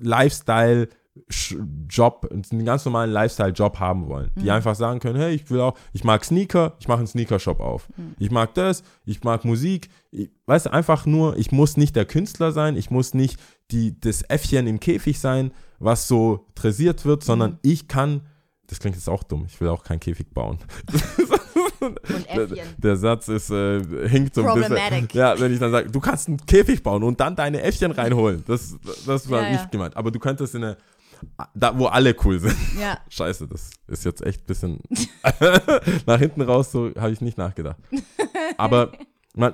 Lifestyle 0.00 0.88
Job, 1.88 2.28
einen 2.30 2.64
ganz 2.64 2.84
normalen 2.84 3.10
Lifestyle-Job 3.10 3.78
haben 3.80 4.06
wollen. 4.08 4.30
Die 4.36 4.50
einfach 4.50 4.74
sagen 4.76 5.00
können, 5.00 5.18
hey, 5.18 5.34
ich 5.34 5.50
will 5.50 5.60
auch, 5.60 5.76
ich 5.92 6.04
mag 6.04 6.24
Sneaker, 6.24 6.76
ich 6.78 6.86
mache 6.88 6.98
einen 6.98 7.08
Sneaker-Shop 7.08 7.60
auf. 7.60 7.88
Ich 8.18 8.30
mag 8.30 8.54
das, 8.54 8.82
ich 9.04 9.22
mag 9.24 9.44
Musik. 9.44 9.88
Ich, 10.12 10.30
weißt 10.46 10.66
du, 10.66 10.72
einfach 10.72 11.06
nur, 11.06 11.36
ich 11.36 11.50
muss 11.52 11.76
nicht 11.76 11.96
der 11.96 12.04
Künstler 12.04 12.52
sein, 12.52 12.76
ich 12.76 12.90
muss 12.90 13.12
nicht 13.14 13.40
die, 13.70 13.98
das 14.00 14.22
Äffchen 14.22 14.66
im 14.66 14.78
Käfig 14.80 15.18
sein, 15.18 15.52
was 15.78 16.06
so 16.08 16.46
dressiert 16.54 17.04
wird, 17.04 17.24
sondern 17.24 17.58
ich 17.62 17.88
kann, 17.88 18.22
das 18.68 18.78
klingt 18.78 18.94
jetzt 18.96 19.08
auch 19.08 19.24
dumm, 19.24 19.44
ich 19.46 19.60
will 19.60 19.68
auch 19.68 19.82
keinen 19.82 20.00
Käfig 20.00 20.32
bauen. 20.32 20.58
Und 21.80 21.98
Der, 22.36 22.46
der 22.76 22.96
Satz 22.96 23.28
ist, 23.28 23.50
äh, 23.50 23.82
hinkt 24.08 24.34
so 24.34 24.44
ein 24.44 24.54
bisschen. 24.60 25.08
Ja, 25.14 25.38
wenn 25.40 25.52
ich 25.52 25.58
dann 25.58 25.70
sage, 25.70 25.90
du 25.90 25.98
kannst 26.00 26.28
einen 26.28 26.36
Käfig 26.44 26.82
bauen 26.82 27.02
und 27.02 27.18
dann 27.20 27.34
deine 27.36 27.62
Äffchen 27.62 27.90
reinholen. 27.92 28.44
Das, 28.46 28.76
das 29.06 29.30
war 29.30 29.42
Ja, 29.42 29.50
nicht 29.50 29.62
ja. 29.62 29.68
gemeint. 29.70 29.96
Aber 29.96 30.10
du 30.10 30.18
könntest 30.18 30.54
in 30.54 30.62
eine, 30.64 30.76
da 31.54 31.78
wo 31.78 31.86
alle 31.86 32.14
cool 32.24 32.38
sind. 32.38 32.56
Ja. 32.78 32.98
Scheiße, 33.08 33.48
das 33.48 33.70
ist 33.86 34.04
jetzt 34.04 34.24
echt 34.24 34.42
ein 34.42 34.46
bisschen 34.46 34.80
nach 36.06 36.18
hinten 36.18 36.42
raus, 36.42 36.72
so 36.72 36.90
habe 36.98 37.12
ich 37.12 37.20
nicht 37.20 37.38
nachgedacht. 37.38 37.78
Aber 38.56 38.92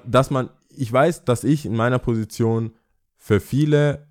dass 0.04 0.30
man, 0.30 0.50
ich 0.70 0.92
weiß, 0.92 1.24
dass 1.24 1.44
ich 1.44 1.66
in 1.66 1.76
meiner 1.76 1.98
Position 1.98 2.72
für 3.16 3.40
viele 3.40 4.06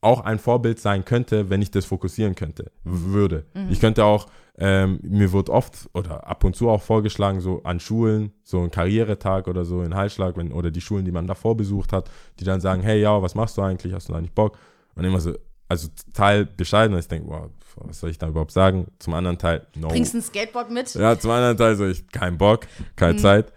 auch 0.00 0.20
ein 0.20 0.38
Vorbild 0.38 0.80
sein 0.80 1.04
könnte, 1.04 1.48
wenn 1.48 1.62
ich 1.62 1.70
das 1.70 1.84
fokussieren 1.84 2.34
könnte, 2.34 2.72
würde. 2.82 3.46
Ich 3.70 3.80
könnte 3.80 4.04
auch, 4.04 4.26
ähm, 4.58 4.98
mir 5.02 5.32
wird 5.32 5.48
oft 5.48 5.88
oder 5.94 6.26
ab 6.26 6.42
und 6.42 6.56
zu 6.56 6.68
auch 6.68 6.82
vorgeschlagen, 6.82 7.40
so 7.40 7.62
an 7.62 7.78
Schulen, 7.78 8.32
so 8.42 8.60
ein 8.62 8.70
Karrieretag 8.72 9.46
oder 9.46 9.64
so 9.64 9.82
in 9.82 9.94
Heilschlag, 9.94 10.36
wenn, 10.36 10.52
oder 10.52 10.72
die 10.72 10.80
Schulen, 10.80 11.04
die 11.04 11.12
man 11.12 11.28
davor 11.28 11.56
besucht 11.56 11.92
hat, 11.92 12.10
die 12.40 12.44
dann 12.44 12.60
sagen, 12.60 12.82
hey, 12.82 13.00
ja, 13.00 13.22
was 13.22 13.36
machst 13.36 13.56
du 13.56 13.62
eigentlich? 13.62 13.92
Hast 13.92 14.08
du 14.08 14.12
da 14.12 14.20
nicht 14.20 14.34
Bock? 14.34 14.58
Und 14.96 15.04
immer 15.04 15.20
so, 15.20 15.34
also 15.72 15.88
Teil 16.12 16.44
bescheiden, 16.44 16.92
und 16.94 17.00
ich 17.00 17.08
denke, 17.08 17.28
wow, 17.28 17.48
was 17.76 17.98
soll 18.00 18.10
ich 18.10 18.18
da 18.18 18.28
überhaupt 18.28 18.52
sagen? 18.52 18.86
Zum 18.98 19.14
anderen 19.14 19.38
Teil, 19.38 19.66
no. 19.74 19.88
Bringst 19.88 20.14
ein 20.14 20.20
Skateboard 20.22 20.70
mit? 20.70 20.94
Ja, 20.94 21.18
zum 21.18 21.30
anderen 21.30 21.56
Teil 21.56 21.74
so, 21.76 21.86
ich 21.86 22.06
kein 22.08 22.36
Bock, 22.36 22.66
keine 22.94 23.16
Zeit. 23.16 23.52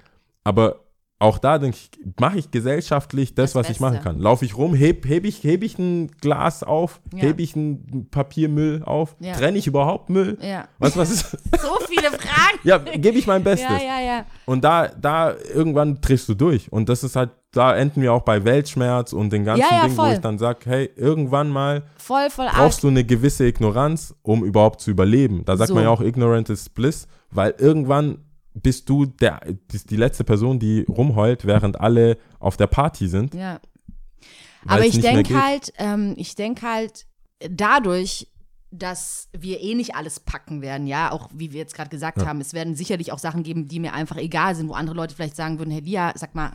Aber 0.45 0.79
auch 1.19 1.37
da 1.37 1.57
denke 1.57 1.77
ich, 1.77 1.89
mache 2.19 2.37
ich 2.37 2.51
gesellschaftlich 2.51 3.35
das, 3.35 3.51
Das 3.53 3.63
was 3.65 3.69
ich 3.69 3.79
machen 3.81 3.95
Beste. 3.95 4.07
kann. 4.09 4.19
Laufe 4.19 4.45
ich 4.45 4.55
rum, 4.57 4.73
heb, 4.73 5.05
heb, 5.07 5.25
ich, 5.25 5.43
heb 5.43 5.63
ich 5.63 5.77
ein 5.79 6.09
Glas 6.21 6.63
auf, 6.63 7.01
Ja. 7.13 7.19
heb 7.23 7.39
ich 7.39 7.55
ein 7.57 8.07
Papiermüll 8.11 8.83
auf, 8.83 9.15
Ja. 9.19 9.33
trenne 9.33 9.57
ich 9.57 9.67
überhaupt 9.67 10.09
Müll? 10.09 10.37
Ja. 10.41 10.67
Was, 10.77 10.95
was 10.95 11.11
ist? 11.11 11.31
So 11.61 11.77
viele 11.87 12.09
Fragen. 12.11 12.59
ja, 12.63 12.77
gebe 12.77 13.17
ich 13.17 13.27
mein 13.27 13.43
Bestes. 13.43 13.69
Ja, 13.69 13.77
ja, 13.81 14.01
ja. 14.01 14.25
Und 14.45 14.63
da, 14.63 14.87
da 14.89 15.33
irgendwann 15.53 15.99
drehst 15.99 16.29
du 16.29 16.33
durch. 16.35 16.71
Und 16.71 16.87
das 16.89 17.03
ist 17.03 17.15
halt, 17.17 17.31
da 17.55 17.75
enden 17.75 18.01
wir 18.01 18.13
auch 18.13 18.23
bei 18.23 18.43
Weltschmerz 18.43 19.13
und 19.13 19.31
den 19.31 19.45
ganzen 19.45 19.61
Ja, 19.61 19.77
ja, 19.77 19.81
Dingen, 19.83 19.97
wo 19.97 20.03
voll. 20.03 20.13
ich 20.13 20.19
dann 20.19 20.37
sage, 20.37 20.59
hey, 20.65 20.89
irgendwann 20.95 21.49
mal 21.49 21.83
Voll, 21.97 22.29
voll 22.29 22.47
brauchst 22.51 22.83
du 22.83 22.89
eine 22.89 23.03
gewisse 23.03 23.45
Ignoranz, 23.45 24.13
um 24.21 24.43
überhaupt 24.43 24.81
zu 24.81 24.91
überleben. 24.91 25.43
Da 25.45 25.55
sagt 25.57 25.69
So. 25.69 25.75
man 25.75 25.83
ja 25.83 25.89
auch, 25.89 26.01
ignorant 26.01 26.49
is 26.49 26.69
bliss, 26.69 27.07
weil 27.31 27.55
irgendwann 27.57 28.19
bist 28.53 28.89
du 28.89 29.05
der, 29.05 29.41
die, 29.71 29.85
die 29.85 29.95
letzte 29.97 30.23
Person, 30.23 30.59
die 30.59 30.85
rumheult, 30.87 31.45
während 31.45 31.79
alle 31.79 32.17
auf 32.39 32.57
der 32.57 32.67
Party 32.67 33.07
sind. 33.07 33.33
Ja. 33.33 33.59
Aber 34.67 34.85
ich 34.85 34.99
denke 34.99 35.41
halt, 35.41 35.73
ähm, 35.77 36.13
ich 36.17 36.35
denke 36.35 36.67
halt, 36.67 37.05
dadurch, 37.49 38.31
dass 38.71 39.29
wir 39.37 39.61
eh 39.61 39.75
nicht 39.75 39.95
alles 39.95 40.19
packen 40.19 40.61
werden, 40.61 40.87
ja, 40.87 41.11
auch 41.11 41.29
wie 41.33 41.51
wir 41.53 41.59
jetzt 41.59 41.75
gerade 41.75 41.89
gesagt 41.89 42.25
haben, 42.25 42.41
es 42.41 42.53
werden 42.53 42.75
sicherlich 42.75 43.11
auch 43.11 43.19
Sachen 43.19 43.43
geben, 43.43 43.67
die 43.67 43.79
mir 43.79 43.93
einfach 43.93 44.17
egal 44.17 44.55
sind, 44.55 44.67
wo 44.67 44.73
andere 44.73 44.95
Leute 44.95 45.15
vielleicht 45.15 45.35
sagen 45.35 45.59
würden, 45.59 45.71
hey 45.71 45.81
Lia, 45.81 46.13
sag 46.15 46.35
mal, 46.35 46.53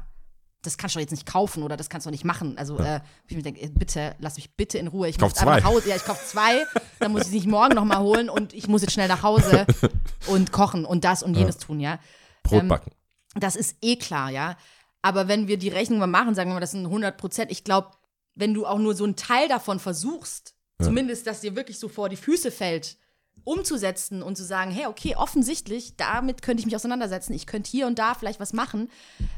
das 0.62 0.76
kannst 0.76 0.94
du 0.94 0.98
doch 0.98 1.02
jetzt 1.02 1.11
nicht 1.11 1.26
kaufen 1.26 1.62
oder 1.62 1.76
das 1.76 1.88
kannst 1.88 2.06
du 2.06 2.08
doch 2.08 2.12
nicht 2.12 2.24
machen. 2.24 2.58
Also, 2.58 2.78
äh, 2.78 3.00
ich 3.26 3.36
mir 3.36 3.42
denke, 3.42 3.66
bitte, 3.70 4.14
lass 4.18 4.36
mich 4.36 4.54
bitte 4.56 4.78
in 4.78 4.88
Ruhe. 4.88 5.08
Ich, 5.08 5.18
kauf 5.18 5.30
muss 5.30 5.38
zwei. 5.38 5.61
nach 5.61 5.64
Hause. 5.64 5.88
Ja, 5.88 5.96
ich 5.96 6.04
kaufe 6.04 6.24
zwei, 6.26 6.64
dann 6.98 7.12
muss 7.12 7.22
ich 7.22 7.28
es 7.28 7.34
nicht 7.34 7.46
morgen 7.46 7.74
nochmal 7.74 8.00
holen 8.00 8.28
und 8.28 8.52
ich 8.52 8.68
muss 8.68 8.82
jetzt 8.82 8.92
schnell 8.92 9.08
nach 9.08 9.22
Hause 9.22 9.66
und 10.26 10.52
kochen 10.52 10.84
und 10.84 11.04
das 11.04 11.22
und 11.22 11.34
jenes 11.34 11.58
tun, 11.58 11.80
ja. 11.80 11.98
Brot 12.42 12.61
Ähm, 12.62 12.68
backen. 12.68 12.90
Das 13.34 13.56
ist 13.56 13.76
eh 13.80 13.96
klar, 13.96 14.30
ja. 14.30 14.56
Aber 15.02 15.28
wenn 15.28 15.48
wir 15.48 15.56
die 15.56 15.68
Rechnung 15.68 15.98
mal 15.98 16.06
machen, 16.06 16.34
sagen 16.34 16.50
wir 16.50 16.54
mal, 16.54 16.61
das 16.61 16.72
sind 16.72 16.84
100 16.84 17.16
Prozent. 17.16 17.50
Ich 17.50 17.64
glaube, 17.64 17.92
wenn 18.34 18.54
du 18.54 18.66
auch 18.66 18.78
nur 18.78 18.94
so 18.94 19.04
einen 19.04 19.16
Teil 19.16 19.48
davon 19.48 19.78
versuchst, 19.78 20.54
zumindest, 20.80 21.26
dass 21.26 21.40
dir 21.40 21.56
wirklich 21.56 21.78
so 21.78 21.88
vor 21.88 22.08
die 22.08 22.16
Füße 22.16 22.50
fällt, 22.50 22.96
umzusetzen 23.44 24.22
und 24.22 24.36
zu 24.36 24.44
sagen, 24.44 24.70
hey, 24.70 24.86
okay, 24.86 25.16
offensichtlich, 25.16 25.96
damit 25.96 26.42
könnte 26.42 26.61
ich 26.61 26.66
mich 26.66 26.76
auseinandersetzen, 26.76 27.32
ich 27.32 27.46
könnte 27.46 27.70
hier 27.70 27.86
und 27.86 27.98
da 27.98 28.14
vielleicht 28.14 28.40
was 28.40 28.52
machen, 28.52 28.90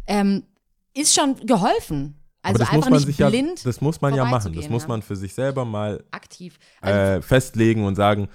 ähm, 0.06 0.44
ist 0.94 1.14
schon 1.14 1.36
geholfen. 1.46 2.18
Also 2.42 2.56
Aber 2.56 2.58
das 2.58 2.68
einfach 2.68 2.74
muss 2.76 2.84
man 2.90 2.92
nicht 2.98 3.06
sich 3.06 3.18
ja, 3.18 3.28
blind 3.28 3.64
das 3.64 3.80
muss 3.80 4.00
man 4.00 4.14
ja 4.14 4.24
machen. 4.24 4.52
Das 4.52 4.68
muss 4.68 4.82
ja. 4.82 4.88
man 4.88 5.02
für 5.02 5.14
sich 5.16 5.32
selber 5.32 5.64
mal 5.64 6.04
aktiv. 6.10 6.58
Also 6.80 6.98
äh, 6.98 7.22
festlegen 7.22 7.84
und 7.84 7.94
sagen, 7.94 8.28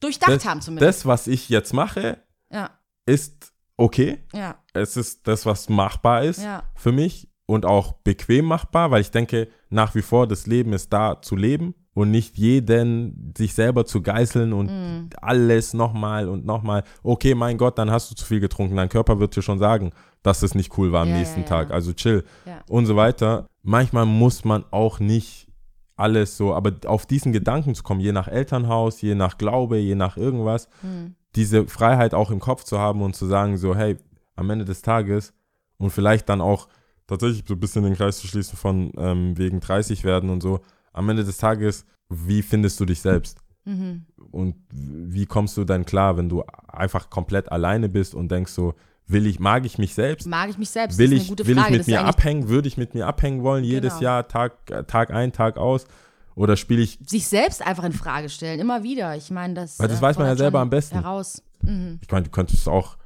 durchdacht 0.00 0.36
das, 0.36 0.44
haben 0.44 0.60
zumindest. 0.60 1.00
das, 1.00 1.06
was 1.06 1.26
ich 1.26 1.48
jetzt 1.48 1.72
mache, 1.72 2.22
ja, 2.52 2.70
ist 3.04 3.52
okay. 3.76 4.18
ja, 4.32 4.62
Es 4.74 4.96
ist 4.96 5.26
das, 5.26 5.44
was 5.44 5.68
machbar 5.68 6.22
ist 6.22 6.40
Ja. 6.42 6.62
für 6.76 6.92
mich 6.92 7.28
und 7.46 7.66
auch 7.66 7.94
bequem 8.04 8.44
machbar, 8.44 8.90
weil 8.92 9.00
ich 9.00 9.10
denke, 9.10 9.48
nach 9.70 9.94
wie 9.96 10.02
vor, 10.02 10.26
das 10.28 10.46
Leben 10.46 10.72
ist 10.72 10.92
da 10.92 11.20
zu 11.20 11.34
leben 11.34 11.74
und 11.98 12.12
nicht 12.12 12.38
jeden 12.38 13.34
sich 13.36 13.54
selber 13.54 13.84
zu 13.84 14.02
geißeln 14.02 14.52
und 14.52 14.66
Mhm. 14.70 15.10
alles 15.20 15.74
nochmal 15.74 16.28
und 16.28 16.46
nochmal. 16.46 16.84
Okay, 17.02 17.34
mein 17.34 17.58
Gott, 17.58 17.76
dann 17.76 17.90
hast 17.90 18.10
du 18.10 18.14
zu 18.14 18.24
viel 18.24 18.38
getrunken. 18.38 18.76
Dein 18.76 18.88
Körper 18.88 19.18
wird 19.18 19.34
dir 19.34 19.42
schon 19.42 19.58
sagen, 19.58 19.90
dass 20.22 20.42
es 20.42 20.54
nicht 20.54 20.78
cool 20.78 20.92
war 20.92 21.02
am 21.02 21.08
Ja, 21.08 21.16
nächsten 21.16 21.40
ja, 21.40 21.44
ja. 21.44 21.48
Tag. 21.48 21.70
Also 21.72 21.92
chill 21.92 22.22
und 22.68 22.86
so 22.86 22.94
weiter. 22.94 23.46
Manchmal 23.62 24.06
muss 24.06 24.44
man 24.44 24.64
auch 24.70 25.00
nicht 25.00 25.48
alles 25.96 26.36
so, 26.36 26.54
aber 26.54 26.70
auf 26.86 27.04
diesen 27.04 27.32
Gedanken 27.32 27.74
zu 27.74 27.82
kommen, 27.82 28.00
je 28.00 28.12
nach 28.12 28.28
Elternhaus, 28.28 29.00
je 29.00 29.16
nach 29.16 29.36
Glaube, 29.36 29.78
je 29.78 29.96
nach 29.96 30.16
irgendwas, 30.16 30.68
Hm. 30.82 31.16
diese 31.34 31.66
Freiheit 31.66 32.14
auch 32.14 32.30
im 32.30 32.38
Kopf 32.38 32.62
zu 32.62 32.78
haben 32.78 33.02
und 33.02 33.16
zu 33.16 33.26
sagen, 33.26 33.56
so, 33.56 33.74
hey, 33.74 33.96
am 34.36 34.48
Ende 34.50 34.64
des 34.64 34.82
Tages 34.82 35.32
und 35.78 35.90
vielleicht 35.90 36.28
dann 36.28 36.40
auch 36.40 36.68
tatsächlich 37.08 37.42
so 37.48 37.54
ein 37.54 37.60
bisschen 37.60 37.82
den 37.82 37.94
Kreis 37.96 38.18
zu 38.18 38.28
schließen 38.28 38.56
von 38.56 38.92
ähm, 38.96 39.36
wegen 39.36 39.58
30 39.58 40.04
werden 40.04 40.30
und 40.30 40.42
so, 40.44 40.60
am 40.98 41.08
Ende 41.08 41.24
des 41.24 41.38
Tages, 41.38 41.86
wie 42.08 42.42
findest 42.42 42.78
du 42.80 42.84
dich 42.84 43.00
selbst? 43.00 43.38
Mhm. 43.64 44.06
Und 44.30 44.56
wie 44.70 45.26
kommst 45.26 45.56
du 45.56 45.64
dann 45.64 45.84
klar, 45.84 46.16
wenn 46.16 46.28
du 46.28 46.42
einfach 46.66 47.10
komplett 47.10 47.50
alleine 47.50 47.88
bist 47.88 48.14
und 48.14 48.30
denkst 48.30 48.52
so, 48.52 48.74
will 49.06 49.26
ich, 49.26 49.40
mag 49.40 49.64
ich 49.64 49.78
mich 49.78 49.94
selbst? 49.94 50.26
Mag 50.26 50.50
ich 50.50 50.58
mich 50.58 50.70
selbst? 50.70 50.98
Will 50.98 51.12
ich, 51.12 51.20
eine 51.20 51.28
gute 51.28 51.46
will 51.46 51.58
ich 51.58 51.70
mit 51.70 51.80
das 51.80 51.86
mir 51.86 52.04
abhängen? 52.04 52.48
Würde 52.48 52.68
ich 52.68 52.76
mit 52.76 52.94
mir 52.94 53.06
abhängen 53.06 53.42
wollen, 53.42 53.64
jedes 53.64 53.94
Genau. 53.94 54.02
Jahr, 54.02 54.28
Tag, 54.28 54.86
Tag 54.86 55.10
ein, 55.10 55.32
Tag 55.32 55.56
aus? 55.56 55.86
Oder 56.34 56.56
spiele 56.56 56.82
ich, 56.82 56.98
sich 57.04 57.26
selbst 57.26 57.66
einfach 57.66 57.84
in 57.84 57.92
Frage 57.92 58.28
stellen, 58.28 58.60
immer 58.60 58.82
wieder. 58.84 59.16
Ich 59.16 59.30
meine, 59.30 59.54
das. 59.54 59.78
Weil 59.80 59.88
das 59.88 59.98
äh, 59.98 60.02
weiß 60.02 60.18
man 60.18 60.28
ja 60.28 60.36
selber 60.36 60.60
am 60.60 60.70
besten. 60.70 60.94
Heraus. 60.94 61.42
Mhm. 61.62 61.98
ich 62.00 62.10
meine, 62.10 62.24
du 62.24 62.30
könntest 62.30 62.68
auch 62.68 62.96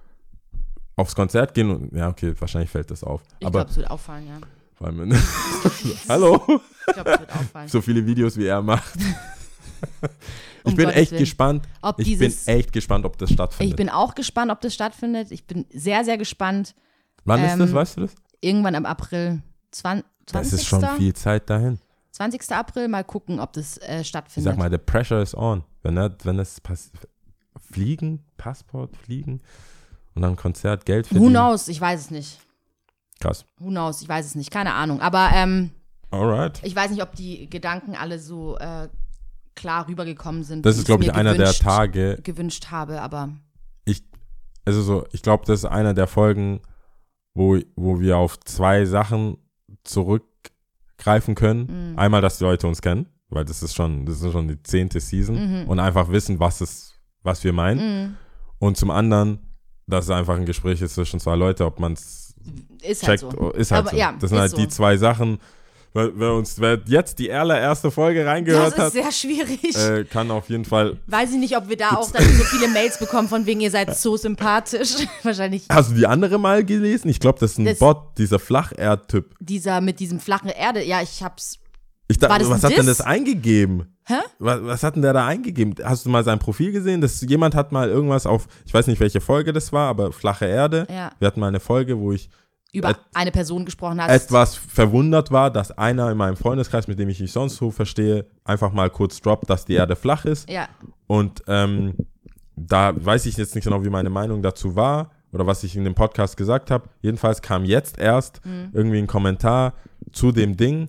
aufs 0.97 1.15
Konzert 1.15 1.55
gehen 1.55 1.71
und, 1.71 1.97
ja, 1.97 2.09
okay, 2.09 2.35
wahrscheinlich 2.39 2.71
fällt 2.71 2.91
das 2.91 3.03
auf. 3.03 3.23
Ich 3.33 3.39
glaube, 3.41 3.67
es 3.69 3.77
wird 3.77 3.91
auffallen, 3.91 4.27
ja. 4.27 4.39
Vor 4.83 4.89
allem, 4.89 5.13
hallo, 6.09 6.43
Ich 6.89 6.95
glaube, 6.95 7.11
es 7.13 7.21
wird 7.21 7.33
auffallen. 7.33 7.69
so 7.69 7.81
viele 7.81 8.05
Videos 8.05 8.37
wie 8.37 8.47
er 8.47 8.61
macht. 8.63 8.95
ich 10.03 10.65
Um 10.65 10.75
bin 10.75 10.87
Gottes 10.87 11.01
echt 11.01 11.11
Willen. 11.13 11.21
gespannt. 11.21 11.69
Ob 11.83 11.99
ich 12.01 12.07
dieses, 12.07 12.45
bin 12.47 12.55
echt 12.57 12.73
gespannt, 12.73 13.05
ob 13.05 13.17
das 13.19 13.31
stattfindet. 13.33 13.71
ich 13.73 13.77
bin 13.77 13.89
auch 13.89 14.15
gespannt, 14.15 14.51
ob 14.51 14.61
das 14.61 14.75
stattfindet. 14.75 15.31
Ich 15.31 15.47
bin 15.47 15.67
sehr, 15.73 16.05
sehr 16.05 16.19
gespannt. 16.19 16.75
Wann 17.25 17.45
ist 17.45 17.59
das, 17.59 17.71
ähm, 17.71 17.75
weißt 17.77 17.97
du 17.97 18.01
das? 18.03 18.15
Irgendwann 18.41 18.75
im 18.75 18.85
April 18.87 19.43
20. 19.71 20.05
Das 20.27 20.53
ist 20.53 20.67
schon 20.67 20.85
viel 20.97 21.15
Zeit 21.15 21.49
dahin. 21.49 21.79
20. 22.11 22.51
April, 22.51 22.89
mal 22.89 23.05
gucken, 23.05 23.39
ob 23.39 23.53
das 23.53 23.79
äh, 23.79 24.01
Ich 24.01 24.09
stattfindet. 24.09 24.53
sag 24.53 24.59
mal, 24.59 24.69
the 24.71 24.79
pressure 24.79 25.23
is 25.23 25.35
on. 25.37 25.63
Wenn, 25.83 25.97
er, 25.97 26.15
wenn 26.25 26.37
das 26.39 26.61
pass 26.61 26.91
fliegen, 27.71 28.25
Passport, 28.37 28.97
fliegen 28.97 29.41
und 30.17 30.23
dann 30.23 30.35
Konzert, 30.37 30.85
Geld 30.87 31.07
Who 31.07 31.15
verdienen. 31.15 31.31
knows? 31.35 31.69
Ich 31.69 31.81
weiß 31.81 32.01
es 32.01 32.11
nicht. 32.11 32.41
Krass. 33.23 33.45
Who 33.59 33.69
knows? 33.69 34.03
Ich 34.03 34.09
weiß 34.09 34.27
es 34.27 34.35
nicht. 34.35 34.51
Keine 34.51 34.75
Ahnung. 34.75 35.01
Aber 35.01 35.31
ähm, 35.33 35.71
Alright. 36.11 36.61
ich 36.65 36.75
weiß 36.77 36.91
nicht, 36.91 37.03
ob 37.03 37.15
die 37.15 37.49
Gedanken 37.49 37.95
alle 37.97 38.19
so 38.19 38.57
äh, 38.59 38.89
klar 39.55 39.87
rübergekommen 39.89 40.45
sind. 40.45 40.67
Das 40.67 40.77
ist, 40.79 40.87
glaube 40.87 41.05
ich, 41.05 41.13
einer 41.15 41.35
der 41.35 41.47
gewünscht- 41.47 41.63
Tage, 41.63 42.19
gewünscht 42.23 42.67
habe, 42.71 43.01
aber 43.03 43.31
ich, 43.85 44.03
also 44.65 44.83
so, 44.83 45.07
ich 45.13 45.23
glaube, 45.23 45.45
das 45.47 45.61
ist 45.61 45.65
einer 45.67 45.95
der 45.95 46.07
Folgen, 46.07 46.61
wo, 47.35 47.59
wo 47.77 48.01
wir 48.01 48.17
auf 48.19 48.39
zwei 48.41 48.85
Sachen 48.85 49.37
zurückgreifen 49.85 51.35
können. 51.35 51.93
Mhm. 51.93 51.99
Einmal, 51.99 52.21
dass 52.23 52.39
die 52.39 52.45
Leute 52.45 52.67
uns 52.67 52.83
kennen, 52.83 53.07
weil 53.29 53.45
das 53.45 53.63
ist 53.63 53.75
schon, 53.75 54.07
das 54.07 54.21
ist 54.21 54.33
schon 54.33 54.49
die 54.49 54.63
zehnte 54.63 55.01
Season 55.01 55.63
Mhm. 55.63 55.69
und 55.69 55.81
einfach 55.81 56.09
wissen, 56.11 56.39
was 56.41 56.61
es, 56.61 56.95
was 57.23 57.43
wir 57.45 57.53
meinen. 57.53 57.81
mm, 58.11 58.17
Und 58.59 58.77
zum 58.77 58.91
anderen, 58.91 59.39
dass 59.87 60.05
es 60.07 60.11
einfach 60.11 60.37
ein 60.37 60.47
Gespräch 60.47 60.81
ist 60.83 60.95
zwischen 60.95 61.21
zwei 61.21 61.35
Leuten, 61.37 61.63
ob 61.65 61.81
man 61.81 61.93
es 61.95 62.22
ist 62.83 63.07
halt 63.07 63.21
checkt, 63.21 63.33
so. 63.33 63.51
ist 63.53 63.71
halt 63.71 63.81
Aber 63.83 63.91
so. 63.91 63.97
ja, 63.97 64.15
das 64.21 64.31
sind 64.31 64.39
halt 64.39 64.51
so. 64.51 64.57
die 64.57 64.69
zwei 64.69 64.97
Sachen. 64.97 65.39
Wer, 65.95 66.11
wer 66.19 66.33
uns, 66.33 66.59
wer 66.59 66.81
jetzt 66.87 67.19
die 67.19 67.31
allererste 67.31 67.91
Folge 67.91 68.25
reingehört 68.25 68.69
Das 68.69 68.73
ist 68.79 68.79
hat, 68.81 68.93
sehr 68.95 69.13
schwierig. 69.13 69.77
äh, 69.77 70.05
kann 70.05 70.31
auf 70.31 70.49
jeden 70.49 70.65
Fall. 70.65 70.97
Weiß 71.07 71.31
ich 71.33 71.37
nicht, 71.37 71.55
ob 71.55 71.69
wir 71.69 71.77
da 71.77 71.91
auch 71.91 72.11
dann 72.11 72.25
so 72.25 72.45
viele 72.45 72.69
Mails 72.69 72.99
bekommen, 72.99 73.29
von 73.29 73.45
wegen 73.45 73.61
ihr 73.61 73.71
seid 73.71 73.95
so 73.95 74.17
sympathisch. 74.17 74.95
Wahrscheinlich 75.23 75.65
Hast 75.71 75.91
du 75.91 75.95
die 75.95 76.07
andere 76.07 76.39
mal 76.39 76.65
gelesen? 76.65 77.11
Ich 77.11 77.21
glaube, 77.21 77.39
das 77.41 77.53
ist 77.53 77.59
ein 77.59 77.67
Das- 77.67 77.79
Bot, 77.79 78.17
dieser 78.17 78.39
Flacherd-Typ. 78.39 79.35
dieser 79.39 79.83
mit 79.83 80.01
diesem 80.01 80.19
flachen 80.19 80.49
Erde. 80.49 80.83
Ja, 80.83 81.03
ich 81.03 81.23
hab's. 81.23 81.59
Ich 82.09 82.19
dachte, 82.19 82.49
was 82.51 82.63
hat 82.65 82.77
denn 82.77 82.87
das 82.87 83.01
eingegeben? 83.01 83.97
Hä? 84.07 84.15
Was, 84.39 84.63
was 84.63 84.83
hat 84.83 84.97
denn 84.97 85.03
der 85.03 85.13
da 85.13 85.27
eingegeben? 85.27 85.75
Hast 85.83 86.05
du 86.05 86.11
mal 86.11 86.25
sein 86.25 86.39
Profil 86.39 86.73
gesehen? 86.73 87.01
Das, 87.01 87.21
jemand 87.23 87.55
hat 87.55 87.73
mal 87.73 87.89
irgendwas 87.89 88.27
auf, 88.27 88.49
ich 88.67 88.75
weiß 88.75 88.87
nicht, 88.89 89.01
welche 89.01 89.21
Folge 89.21 89.53
das 89.53 89.73
war, 89.73 89.89
aber 89.89 90.13
flache 90.13 90.45
Erde. 90.47 90.87
Ja. 90.91 91.13
Wir 91.19 91.27
hatten 91.27 91.41
mal 91.41 91.47
eine 91.49 91.61
Folge, 91.61 91.99
wo 91.99 92.13
ich 92.13 92.29
Über 92.73 92.91
Et- 92.91 92.97
eine 93.15 93.31
Person 93.31 93.65
gesprochen 93.65 94.03
hast. 94.03 94.11
etwas 94.11 94.57
verwundert 94.57 95.31
war, 95.31 95.51
dass 95.51 95.71
einer 95.79 96.11
in 96.11 96.19
meinem 96.19 96.37
Freundeskreis, 96.37 96.87
mit 96.89 96.99
dem 96.99 97.09
ich 97.09 97.21
mich 97.21 97.33
sonst 97.33 97.57
so 97.57 97.71
verstehe, 97.71 98.27
einfach 98.45 98.73
mal 98.73 98.91
kurz 98.91 99.21
droppt, 99.21 99.49
dass 99.49 99.65
die 99.65 99.75
Erde 99.75 99.97
flach 99.97 100.25
ist. 100.25 100.51
Ja. 100.51 100.69
Und 101.07 101.43
ähm, 101.47 101.95
da 102.57 102.93
weiß 102.95 103.25
ich 103.27 103.37
jetzt 103.39 103.55
nicht 103.55 103.65
genau, 103.65 103.85
wie 103.85 103.91
meine 103.91 104.11
Meinung 104.11 104.43
dazu 104.43 104.75
war 104.77 105.13
oder 105.33 105.47
was 105.47 105.65
ich 105.65 105.77
in 105.77 105.85
dem 105.85 105.95
Podcast 105.95 106.37
gesagt 106.37 106.71
habe. 106.71 106.89
Jedenfalls 107.01 107.41
kam 107.41 107.65
jetzt 107.65 107.99
erst 107.99 108.41
irgendwie 108.73 108.99
ein 108.99 109.07
Kommentar 109.07 109.73
zu 110.13 110.33
dem 110.33 110.57
Ding, 110.59 110.89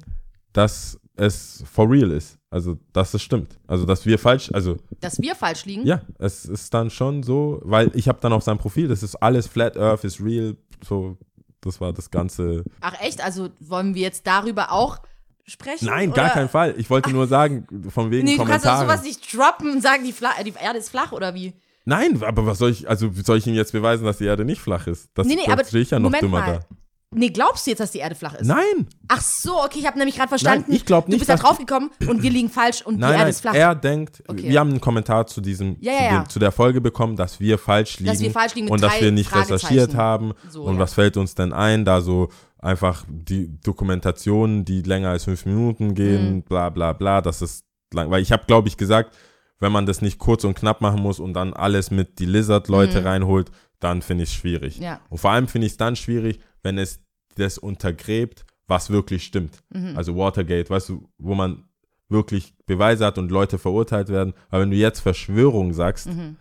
dass 0.51 0.99
es 1.15 1.63
for 1.71 1.89
real 1.89 2.11
ist. 2.11 2.37
Also, 2.49 2.77
dass 2.93 3.13
es 3.13 3.21
stimmt. 3.21 3.57
Also, 3.67 3.85
dass 3.85 4.05
wir 4.05 4.19
falsch, 4.19 4.51
also, 4.53 4.77
Dass 4.99 5.19
wir 5.21 5.35
falsch 5.35 5.65
liegen. 5.65 5.85
ja, 5.85 6.01
es 6.19 6.45
ist 6.45 6.73
dann 6.73 6.89
schon 6.89 7.23
so, 7.23 7.59
weil 7.63 7.89
ich 7.95 8.07
habe 8.07 8.19
dann 8.21 8.31
auf 8.33 8.43
seinem 8.43 8.59
Profil, 8.59 8.87
das 8.87 9.01
ist 9.03 9.15
alles 9.15 9.47
Flat 9.47 9.75
Earth, 9.77 10.03
ist 10.03 10.21
real, 10.21 10.55
so, 10.83 11.17
das 11.61 11.81
war 11.81 11.93
das 11.93 12.11
Ganze. 12.11 12.63
Ach 12.81 12.93
echt? 13.01 13.23
Also 13.23 13.49
wollen 13.59 13.95
wir 13.95 14.01
jetzt 14.03 14.27
darüber 14.27 14.71
auch 14.71 14.99
sprechen? 15.45 15.85
Nein, 15.85 16.13
gar 16.13 16.25
oder? 16.25 16.33
keinen 16.35 16.49
Fall. 16.49 16.75
Ich 16.77 16.89
wollte 16.89 17.09
nur 17.11 17.25
sagen, 17.27 17.65
von 17.89 18.11
wegen 18.11 18.25
Nee, 18.25 18.37
du 18.37 18.45
kannst 18.45 18.65
doch 18.65 18.79
sowas 18.81 19.03
nicht 19.03 19.35
droppen 19.35 19.71
und 19.71 19.81
sagen, 19.81 20.03
die, 20.03 20.13
Fla 20.13 20.31
die 20.45 20.53
Erde 20.61 20.77
ist 20.79 20.89
flach 20.89 21.11
oder 21.11 21.33
wie? 21.33 21.53
Nein, 21.85 22.21
aber 22.23 22.45
was 22.45 22.59
soll 22.59 22.69
ich, 22.71 22.87
also 22.87 23.09
soll 23.25 23.39
ich 23.39 23.47
ihm 23.47 23.55
jetzt 23.55 23.71
beweisen, 23.73 24.05
dass 24.05 24.19
die 24.19 24.25
Erde 24.25 24.45
nicht 24.45 24.61
flach 24.61 24.87
ist? 24.87 25.09
Das, 25.15 25.27
Nee, 25.27 25.35
nee, 25.35 25.41
das 25.45 25.53
aber 25.53 25.65
stehe 25.65 25.83
ich 25.83 25.89
ja 25.91 25.99
noch 25.99 26.05
Moment 26.05 26.23
dümmer 26.23 26.39
mal. 26.39 26.59
da. 26.69 26.75
Nee, 27.15 27.29
glaubst 27.29 27.65
du 27.65 27.71
jetzt, 27.71 27.79
dass 27.79 27.91
die 27.91 27.99
Erde 27.99 28.15
flach 28.15 28.33
ist? 28.35 28.47
Nein, 28.47 28.87
Ach 29.07 29.21
so, 29.21 29.61
okay, 29.63 29.79
ich 29.79 29.85
habe 29.85 29.97
nämlich 29.97 30.15
gerade 30.15 30.29
verstanden. 30.29 30.65
Nein, 30.67 30.75
ich 30.77 30.85
glaub 30.85 31.05
Du 31.05 31.11
nicht, 31.11 31.19
bist 31.19 31.29
da 31.29 31.35
draufgekommen 31.35 31.91
und 32.07 32.21
wir 32.23 32.31
liegen 32.31 32.49
falsch 32.49 32.81
und 32.81 32.95
die 32.95 33.01
nein, 33.01 33.11
Erde 33.11 33.21
nein. 33.23 33.29
ist 33.29 33.41
flach. 33.41 33.53
Er 33.53 33.75
denkt, 33.75 34.23
Okay. 34.27 34.49
wir 34.49 34.59
haben 34.59 34.69
einen 34.71 34.81
Kommentar 34.81 35.27
zu 35.27 35.41
diesem, 35.41 35.77
Ja, 35.79 35.91
ja, 35.91 35.97
zu, 35.97 36.03
ja. 36.03 36.19
dem, 36.23 36.29
zu 36.29 36.39
der 36.39 36.51
Folge 36.51 36.81
bekommen, 36.81 37.15
dass 37.15 37.39
wir 37.39 37.57
falsch 37.57 37.99
liegen, 37.99 38.09
Dass 38.11 38.19
wir 38.21 38.31
falsch 38.31 38.55
liegen 38.55 38.69
und 38.69 38.81
dass 38.81 38.99
wir 38.99 39.11
nicht 39.11 39.33
recherchiert 39.35 39.95
haben. 39.95 40.33
So, 40.49 40.63
und 40.63 40.79
was 40.79 40.93
fällt 40.93 41.17
uns 41.17 41.35
denn 41.35 41.53
ein, 41.53 41.85
da 41.85 42.01
so 42.01 42.29
einfach 42.59 43.05
die 43.09 43.59
Dokumentationen, 43.61 44.65
die 44.65 44.81
länger 44.81 45.09
als 45.09 45.25
fünf 45.25 45.45
Minuten 45.45 45.93
gehen, 45.95 46.35
Mhm. 46.35 46.41
bla 46.43 46.69
bla 46.69 46.93
bla, 46.93 47.21
das 47.21 47.41
ist 47.41 47.65
lang, 47.93 48.09
weil 48.09 48.21
ich 48.21 48.31
habe, 48.31 48.45
glaube 48.47 48.67
ich, 48.67 48.77
gesagt, 48.77 49.15
wenn 49.59 49.71
man 49.71 49.85
das 49.85 50.01
nicht 50.01 50.17
kurz 50.17 50.43
und 50.43 50.55
knapp 50.55 50.81
machen 50.81 51.01
muss 51.01 51.19
und 51.19 51.33
dann 51.33 51.53
alles 51.53 51.91
mit 51.91 52.19
die 52.19 52.25
Lizard-Leute 52.25 53.05
reinholt, 53.05 53.51
dann 53.79 54.01
finde 54.01 54.23
ich 54.23 54.29
es 54.31 54.35
schwierig. 54.35 54.77
Mhm. 54.77 54.83
Ja. 54.83 54.99
Und 55.09 55.17
vor 55.19 55.31
allem 55.31 55.47
finde 55.47 55.67
ich 55.67 55.73
es 55.73 55.77
dann 55.77 55.95
schwierig, 55.95 56.39
wenn 56.63 56.77
es 56.77 57.01
das 57.35 57.57
untergräbt, 57.57 58.45
was 58.67 58.89
wirklich 58.89 59.23
stimmt. 59.23 59.59
Mhm. 59.73 59.95
Also 59.97 60.15
Watergate, 60.15 60.69
weißt 60.69 60.89
du, 60.89 61.09
wo 61.17 61.35
man 61.35 61.63
wirklich 62.09 62.53
Beweise 62.65 63.05
hat 63.05 63.17
und 63.17 63.31
Leute 63.31 63.57
verurteilt 63.57 64.09
werden. 64.09 64.33
Aber 64.49 64.61
wenn 64.61 64.71
du 64.71 64.77
jetzt 64.77 64.99
Verschwörung 64.99 65.73
sagst, 65.73 66.07
Mhm. 66.07 66.37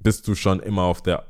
bist 0.00 0.26
du 0.26 0.34
schon 0.34 0.60
immer 0.60 0.82
auf 0.82 1.02
der 1.02 1.24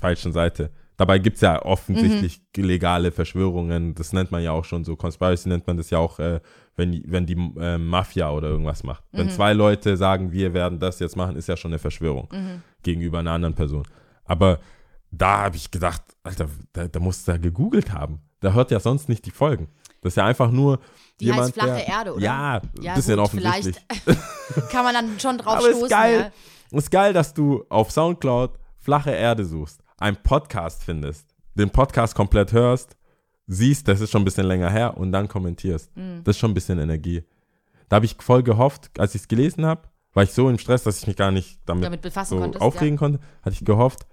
falschen 0.00 0.32
Seite. 0.32 0.70
Dabei 0.96 1.18
gibt 1.18 1.36
es 1.36 1.42
ja 1.42 1.60
offensichtlich 1.62 2.40
Mhm. 2.56 2.64
legale 2.64 3.10
Verschwörungen. 3.12 3.94
Das 3.94 4.14
nennt 4.14 4.30
man 4.30 4.42
ja 4.42 4.52
auch 4.52 4.64
schon 4.64 4.82
so. 4.84 4.96
Conspiracy 4.96 5.48
nennt 5.48 5.66
man 5.66 5.76
das 5.76 5.90
ja 5.90 5.98
auch, 5.98 6.18
äh, 6.18 6.40
wenn, 6.74 7.02
wenn 7.06 7.26
die 7.26 7.34
äh, 7.60 7.76
Mafia 7.76 8.30
oder 8.30 8.48
irgendwas 8.48 8.82
macht. 8.82 9.04
Mhm. 9.12 9.18
Wenn 9.18 9.30
zwei 9.30 9.52
Leute 9.52 9.96
sagen, 9.98 10.32
wir 10.32 10.54
werden 10.54 10.78
das 10.78 10.98
jetzt 10.98 11.16
machen, 11.16 11.36
ist 11.36 11.48
ja 11.48 11.56
schon 11.56 11.72
eine 11.72 11.78
Verschwörung 11.78 12.28
Mhm. 12.32 12.62
gegenüber 12.82 13.18
einer 13.18 13.32
anderen 13.32 13.54
Person. 13.54 13.82
Aber 14.24 14.58
da 15.10 15.38
habe 15.42 15.56
ich 15.56 15.70
gedacht, 15.70 16.02
Alter, 16.22 16.48
da, 16.72 16.88
da 16.88 17.00
musst 17.00 17.26
du 17.26 17.32
ja 17.32 17.38
gegoogelt 17.38 17.92
haben. 17.92 18.20
Da 18.40 18.52
hört 18.52 18.70
ja 18.70 18.80
sonst 18.80 19.08
nicht 19.08 19.24
die 19.26 19.30
Folgen. 19.30 19.68
Das 20.02 20.12
ist 20.12 20.16
ja 20.16 20.24
einfach 20.26 20.50
nur 20.50 20.78
Die 21.20 21.26
jemand, 21.26 21.42
heißt 21.44 21.54
flache 21.54 21.68
der, 21.70 21.88
Erde, 21.88 22.12
oder? 22.14 22.22
Ja, 22.22 22.60
Ja, 22.80 22.92
ein 22.92 22.96
bisschen 22.96 23.16
gut, 23.16 23.24
offensichtlich. 23.24 23.76
vielleicht 24.04 24.68
kann 24.70 24.84
man 24.84 24.94
dann 24.94 25.18
schon 25.20 25.38
drauf 25.38 25.54
Aber 25.54 25.62
stoßen. 25.68 25.84
ist 25.84 25.90
geil. 25.90 26.32
Ja. 26.70 26.78
Ist 26.78 26.90
geil, 26.90 27.12
dass 27.12 27.32
du 27.34 27.64
auf 27.68 27.90
Soundcloud 27.90 28.58
flache 28.78 29.10
Erde 29.10 29.44
suchst, 29.44 29.80
einen 29.98 30.16
Podcast 30.22 30.84
findest, 30.84 31.26
den 31.54 31.70
Podcast 31.70 32.14
komplett 32.14 32.52
hörst, 32.52 32.96
siehst, 33.46 33.88
das 33.88 34.00
ist 34.00 34.10
schon 34.10 34.22
ein 34.22 34.24
bisschen 34.26 34.46
länger 34.46 34.70
her 34.70 34.96
und 34.96 35.12
dann 35.12 35.28
kommentierst. 35.28 35.96
Mhm. 35.96 36.22
Das 36.24 36.36
ist 36.36 36.40
schon 36.40 36.50
ein 36.50 36.54
bisschen 36.54 36.78
Energie. 36.78 37.24
Da 37.88 37.96
habe 37.96 38.06
ich 38.06 38.16
voll 38.20 38.42
gehofft, 38.42 38.90
als 38.98 39.14
ich 39.14 39.22
es 39.22 39.28
gelesen 39.28 39.64
habe, 39.64 39.82
war 40.12 40.22
ich 40.24 40.32
so 40.32 40.48
im 40.48 40.58
Stress, 40.58 40.82
dass 40.82 40.98
ich 40.98 41.06
mich 41.06 41.16
gar 41.16 41.30
nicht 41.30 41.60
damit, 41.66 41.84
Damit 41.84 42.02
befassen 42.02 42.34
so 42.36 42.40
konntest. 42.40 42.62
aufregen 42.62 42.96
konnte, 42.98 43.20
hatte 43.42 43.54
ich 43.54 43.64
gehofft, 43.64 44.06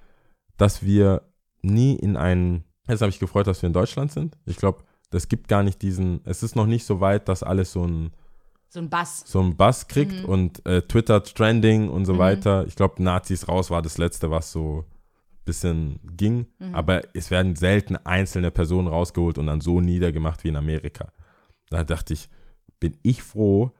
dass 0.57 0.83
wir 0.83 1.21
nie 1.61 1.95
in 1.95 2.15
einen, 2.17 2.63
jetzt 2.87 3.01
habe 3.01 3.09
ich 3.09 3.19
gefreut, 3.19 3.47
dass 3.47 3.61
wir 3.61 3.67
in 3.67 3.73
Deutschland 3.73 4.11
sind. 4.11 4.37
Ich 4.45 4.57
glaube, 4.57 4.83
das 5.09 5.27
gibt 5.27 5.47
gar 5.47 5.63
nicht 5.63 5.81
diesen, 5.81 6.21
es 6.25 6.43
ist 6.43 6.55
noch 6.55 6.65
nicht 6.65 6.85
so 6.85 6.99
weit, 6.99 7.29
dass 7.29 7.43
alles 7.43 7.71
so 7.71 7.85
ein. 7.85 8.11
So 8.69 8.79
ein 8.79 8.89
Bass. 8.89 9.23
so 9.27 9.39
einen 9.39 9.55
Bass 9.55 9.87
kriegt 9.87 10.23
Mhm. 10.23 10.25
und 10.25 10.65
äh, 10.65 10.81
Twitter 10.81 11.23
Trending 11.23 11.89
und 11.89 12.05
so 12.05 12.17
weiter. 12.17 12.65
Ich 12.65 12.75
glaube, 12.75 13.03
Nazis 13.03 13.47
raus 13.47 13.69
war 13.69 13.83
das 13.83 13.99
letzte, 13.99 14.31
was 14.31 14.51
so 14.51 14.79
ein 14.79 15.43
bisschen 15.45 15.99
ging. 16.17 16.47
Mhm. 16.57 16.73
Aber 16.73 17.01
es 17.13 17.29
werden 17.29 17.55
selten 17.55 17.97
einzelne 17.97 18.49
Personen 18.49 18.87
rausgeholt 18.87 19.37
und 19.37 19.45
dann 19.45 19.61
so 19.61 19.79
niedergemacht 19.79 20.43
wie 20.43 20.47
in 20.47 20.55
Amerika. 20.55 21.11
Da 21.69 21.83
dachte 21.83 22.13
ich, 22.13 22.29
bin 22.79 22.97
ich 23.03 23.21
froh, 23.21 23.71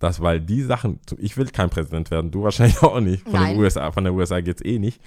dass, 0.00 0.20
weil 0.20 0.40
die 0.40 0.62
Sachen, 0.62 0.98
ich 1.18 1.36
will 1.36 1.46
kein 1.46 1.70
Präsident 1.70 2.10
werden, 2.10 2.32
du 2.32 2.42
wahrscheinlich 2.42 2.82
auch 2.82 2.98
nicht. 2.98 3.22
Von, 3.22 3.34
Nein. 3.34 3.54
den 3.54 3.60
USA, 3.62 3.92
von 3.92 4.02
der 4.02 4.12
USA 4.12 4.40
geht 4.40 4.56
es 4.56 4.64
eh 4.66 4.80
nicht. 4.80 5.00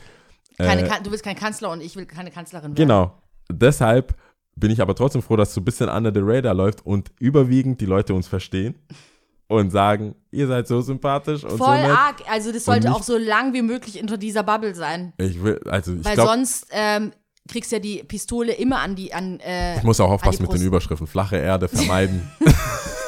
Keine, 0.57 0.83
Äh, 0.83 1.01
du 1.03 1.11
bist 1.11 1.23
kein 1.23 1.35
Kanzler 1.35 1.71
und 1.71 1.81
ich 1.81 1.95
will 1.95 2.05
keine 2.05 2.31
Kanzlerin 2.31 2.69
werden. 2.71 2.75
Genau. 2.75 3.13
Deshalb 3.51 4.15
bin 4.55 4.71
ich 4.71 4.81
aber 4.81 4.95
trotzdem 4.95 5.21
froh, 5.21 5.35
dass 5.35 5.49
es 5.49 5.55
so 5.55 5.61
ein 5.61 5.65
bisschen 5.65 5.89
under 5.89 6.11
the 6.13 6.21
radar 6.23 6.53
läuft 6.53 6.85
und 6.85 7.11
überwiegend 7.19 7.81
die 7.81 7.85
Leute 7.85 8.13
uns 8.13 8.27
verstehen 8.27 8.75
und 9.47 9.69
sagen, 9.69 10.15
ihr 10.31 10.47
seid 10.47 10.67
so 10.67 10.81
sympathisch 10.81 11.43
und 11.43 11.57
Voll 11.57 11.77
so 11.77 11.87
nett. 11.87 11.97
arg. 11.97 12.15
Also 12.29 12.51
das 12.51 12.65
sollte 12.65 12.91
auch 12.93 13.03
so 13.03 13.17
lang 13.17 13.53
wie 13.53 13.61
möglich 13.61 14.01
unter 14.01 14.17
dieser 14.17 14.43
Bubble 14.43 14.73
sein. 14.73 15.13
Ich 15.17 15.43
will, 15.43 15.59
also 15.69 15.93
ich 15.93 16.05
Weil 16.05 16.15
glaube, 16.15 16.29
sonst 16.31 16.67
ähm, 16.71 17.11
kriegst 17.47 17.71
du 17.71 17.75
ja 17.75 17.79
die 17.81 18.03
Pistole 18.03 18.53
immer 18.53 18.79
an 18.79 18.95
die, 18.95 19.13
an, 19.13 19.39
äh, 19.41 19.77
ich 19.77 19.83
muss 19.83 19.99
auch 19.99 20.09
aufpassen 20.09 20.43
mit 20.43 20.53
den. 20.53 20.61
Überschriften. 20.61 21.05
Flache 21.05 21.37
Erde 21.37 21.67
vermeiden. 21.67 22.27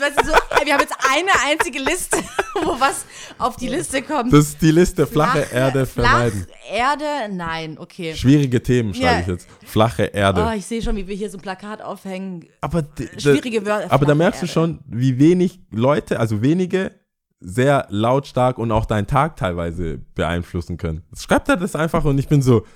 Weißt 0.00 0.20
du, 0.20 0.26
so, 0.26 0.32
wir 0.64 0.72
haben 0.74 0.80
jetzt 0.80 0.94
eine 1.10 1.30
einzige 1.50 1.78
Liste, 1.80 2.16
wo 2.64 2.78
was 2.80 3.04
auf 3.38 3.56
die 3.56 3.68
Liste 3.68 4.02
kommt. 4.02 4.32
Das 4.32 4.46
ist 4.50 4.62
die 4.62 4.70
Liste. 4.70 5.06
Flache, 5.06 5.46
Erde 5.52 5.86
vermeiden. 5.86 6.44
Flach 6.46 6.54
Erde, 6.70 7.34
nein, 7.34 7.78
okay. 7.78 8.14
Schwierige 8.14 8.62
Themen 8.62 8.92
schreibe 8.94 9.06
Ja. 9.06 9.20
ich 9.20 9.26
jetzt. 9.26 9.48
Flache 9.64 10.04
Erde. 10.04 10.46
Oh, 10.48 10.52
ich 10.56 10.66
sehe 10.66 10.82
schon, 10.82 10.96
wie 10.96 11.06
wir 11.08 11.16
hier 11.16 11.30
so 11.30 11.38
ein 11.38 11.40
Plakat 11.40 11.80
aufhängen. 11.82 12.46
aber 12.60 12.84
Schwierige 13.16 13.64
Wörter. 13.64 13.86
aber 13.90 14.04
da 14.04 14.12
flache 14.12 14.18
merkst 14.18 14.42
du 14.42 14.46
Erde. 14.46 14.52
schon, 14.52 14.80
wie 14.86 15.18
wenig 15.18 15.60
Leute, 15.70 16.20
also 16.20 16.42
wenige, 16.42 16.92
sehr 17.40 17.86
lautstark 17.88 18.58
und 18.58 18.72
auch 18.72 18.84
deinen 18.84 19.06
Tag 19.06 19.36
teilweise 19.36 19.98
beeinflussen 20.14 20.76
können. 20.76 21.04
Schreibt 21.16 21.48
er 21.48 21.56
das 21.56 21.74
einfach 21.76 22.04
und 22.04 22.18
ich 22.18 22.28
bin 22.28 22.42
so, 22.42 22.66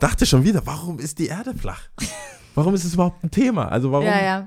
dachte 0.00 0.26
schon 0.26 0.42
wieder, 0.44 0.62
warum 0.66 0.98
ist 0.98 1.18
die 1.18 1.26
Erde 1.28 1.54
flach? 1.54 1.82
Warum 2.54 2.74
ist 2.74 2.84
es 2.84 2.92
überhaupt 2.92 3.24
ein 3.24 3.30
Thema? 3.30 3.68
Also 3.68 3.90
warum, 3.92 4.04
Ja, 4.04 4.22
ja. 4.22 4.46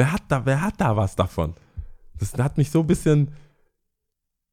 Wer 0.00 0.12
hat 0.12 0.22
da, 0.28 0.46
wer 0.46 0.62
hat 0.62 0.80
da 0.80 0.96
was 0.96 1.14
davon? 1.14 1.54
Das 2.18 2.32
hat 2.34 2.56
mich 2.56 2.70
so 2.70 2.80
ein 2.80 2.86
bisschen. 2.86 3.30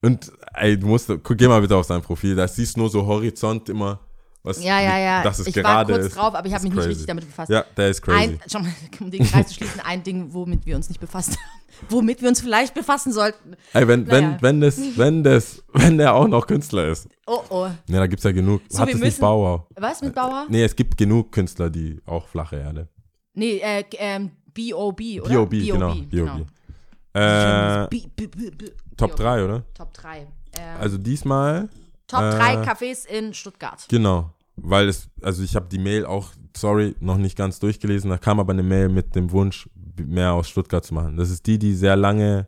Und 0.02 0.32
ey, 0.54 0.78
du 0.78 0.88
musst, 0.88 1.08
guck, 1.08 1.38
geh 1.38 1.48
mal 1.48 1.62
bitte 1.62 1.76
auf 1.76 1.86
sein 1.86 2.02
Profil, 2.02 2.36
da 2.36 2.48
siehst 2.48 2.76
du 2.76 2.82
nur 2.82 2.90
so 2.90 3.06
Horizont 3.06 3.68
immer, 3.70 4.00
was 4.44 4.62
Ja, 4.64 4.80
ja, 4.82 5.00
ja. 5.00 5.24
dass 5.24 5.40
es 5.40 5.48
ich 5.48 5.56
war 5.56 5.64
gerade 5.64 5.94
kurz 5.94 6.06
ist. 6.08 6.16
drauf, 6.16 6.36
aber 6.36 6.46
ich 6.46 6.54
habe 6.54 6.58
Ist 6.58 6.64
mich 6.64 6.74
nicht 6.74 6.76
crazy. 6.76 6.90
richtig 6.90 7.08
damit 7.08 7.26
befasst. 7.26 7.50
Ja, 7.50 7.66
der 7.78 7.90
ist 7.90 8.02
crazy. 8.02 8.20
Ein, 8.20 8.40
schon 8.52 8.62
mal, 8.64 8.72
um 9.00 9.10
den 9.10 9.26
Kreis 9.26 9.48
zu 9.48 9.54
schließen, 9.56 9.80
ein 9.86 10.04
Ding, 10.04 10.34
womit 10.34 10.66
wir 10.66 10.76
uns 10.76 10.90
nicht 10.90 11.00
befasst 11.00 11.32
haben. 11.32 11.40
Womit 11.90 12.24
wir 12.24 12.30
uns 12.30 12.42
vielleicht 12.42 12.74
befassen 12.74 13.14
sollten. 13.14 13.56
ey, 13.74 13.88
wenn, 13.88 14.06
naja. 14.06 14.40
wenn, 14.42 14.42
wenn 14.42 14.62
das, 14.62 14.80
wenn 14.98 15.24
das, 15.24 15.64
wenn 15.74 16.00
der 16.00 16.16
auch 16.16 16.28
noch 16.28 16.48
Künstler 16.48 16.88
ist. 16.88 17.08
Oh, 17.28 17.42
oh. 17.50 17.68
Ja, 17.88 18.00
da 18.00 18.08
gibt's 18.08 18.24
ja 18.24 18.32
genug. 18.32 18.64
So, 18.68 18.80
hat 18.80 18.90
es 18.90 19.00
nicht 19.00 19.20
Bauer? 19.20 19.68
Was 19.76 20.02
mit 20.02 20.16
Bauer? 20.16 20.48
Nee, 20.50 20.64
es 20.64 20.76
gibt 20.76 20.98
genug 20.98 21.32
Künstler, 21.32 21.70
die 21.70 22.02
auch 22.08 22.28
flache 22.28 22.56
Erde. 22.56 22.88
Nee, 23.36 23.60
äh, 23.60 23.84
ähm, 24.00 24.32
B.O.B., 24.58 25.22
oder? 25.22 25.30
B.O.B., 25.30 25.66
genau. 25.68 25.94
B.O.B. 25.94 26.44
Äh, 27.14 27.88
B- 27.90 28.08
B- 28.28 28.52
Top 28.96 29.16
3, 29.16 29.44
oder? 29.46 29.64
Top 29.74 29.94
3. 29.94 30.20
Ähm, 30.22 30.28
Also 30.80 30.98
diesmal, 30.98 31.70
Top 32.08 32.22
äh, 32.22 32.32
3 32.32 32.64
Cafés 32.64 33.06
in 33.08 33.34
Stuttgart. 33.34 33.86
genau. 33.90 34.34
Weil 34.56 34.88
es, 34.88 35.08
also 35.22 35.44
ich 35.44 35.56
habe 35.56 35.68
die 35.70 35.78
Mail 35.78 36.06
auch, 36.08 36.30
sorry, 36.56 36.96
noch 37.00 37.18
nicht 37.18 37.38
ganz 37.38 37.60
durchgelesen. 37.60 38.10
Da 38.10 38.18
kam 38.18 38.40
aber 38.40 38.54
eine 38.54 38.64
Mail 38.64 38.90
mit 38.90 39.16
dem 39.16 39.30
Wunsch, 39.32 39.70
mehr 40.04 40.34
aus 40.34 40.50
Stuttgart 40.50 40.84
zu 40.84 40.96
machen. 40.96 41.16
Das 41.16 41.30
ist 41.30 41.46
die, 41.46 41.60
die 41.60 41.76
sehr 41.76 41.96
lange, 41.96 42.48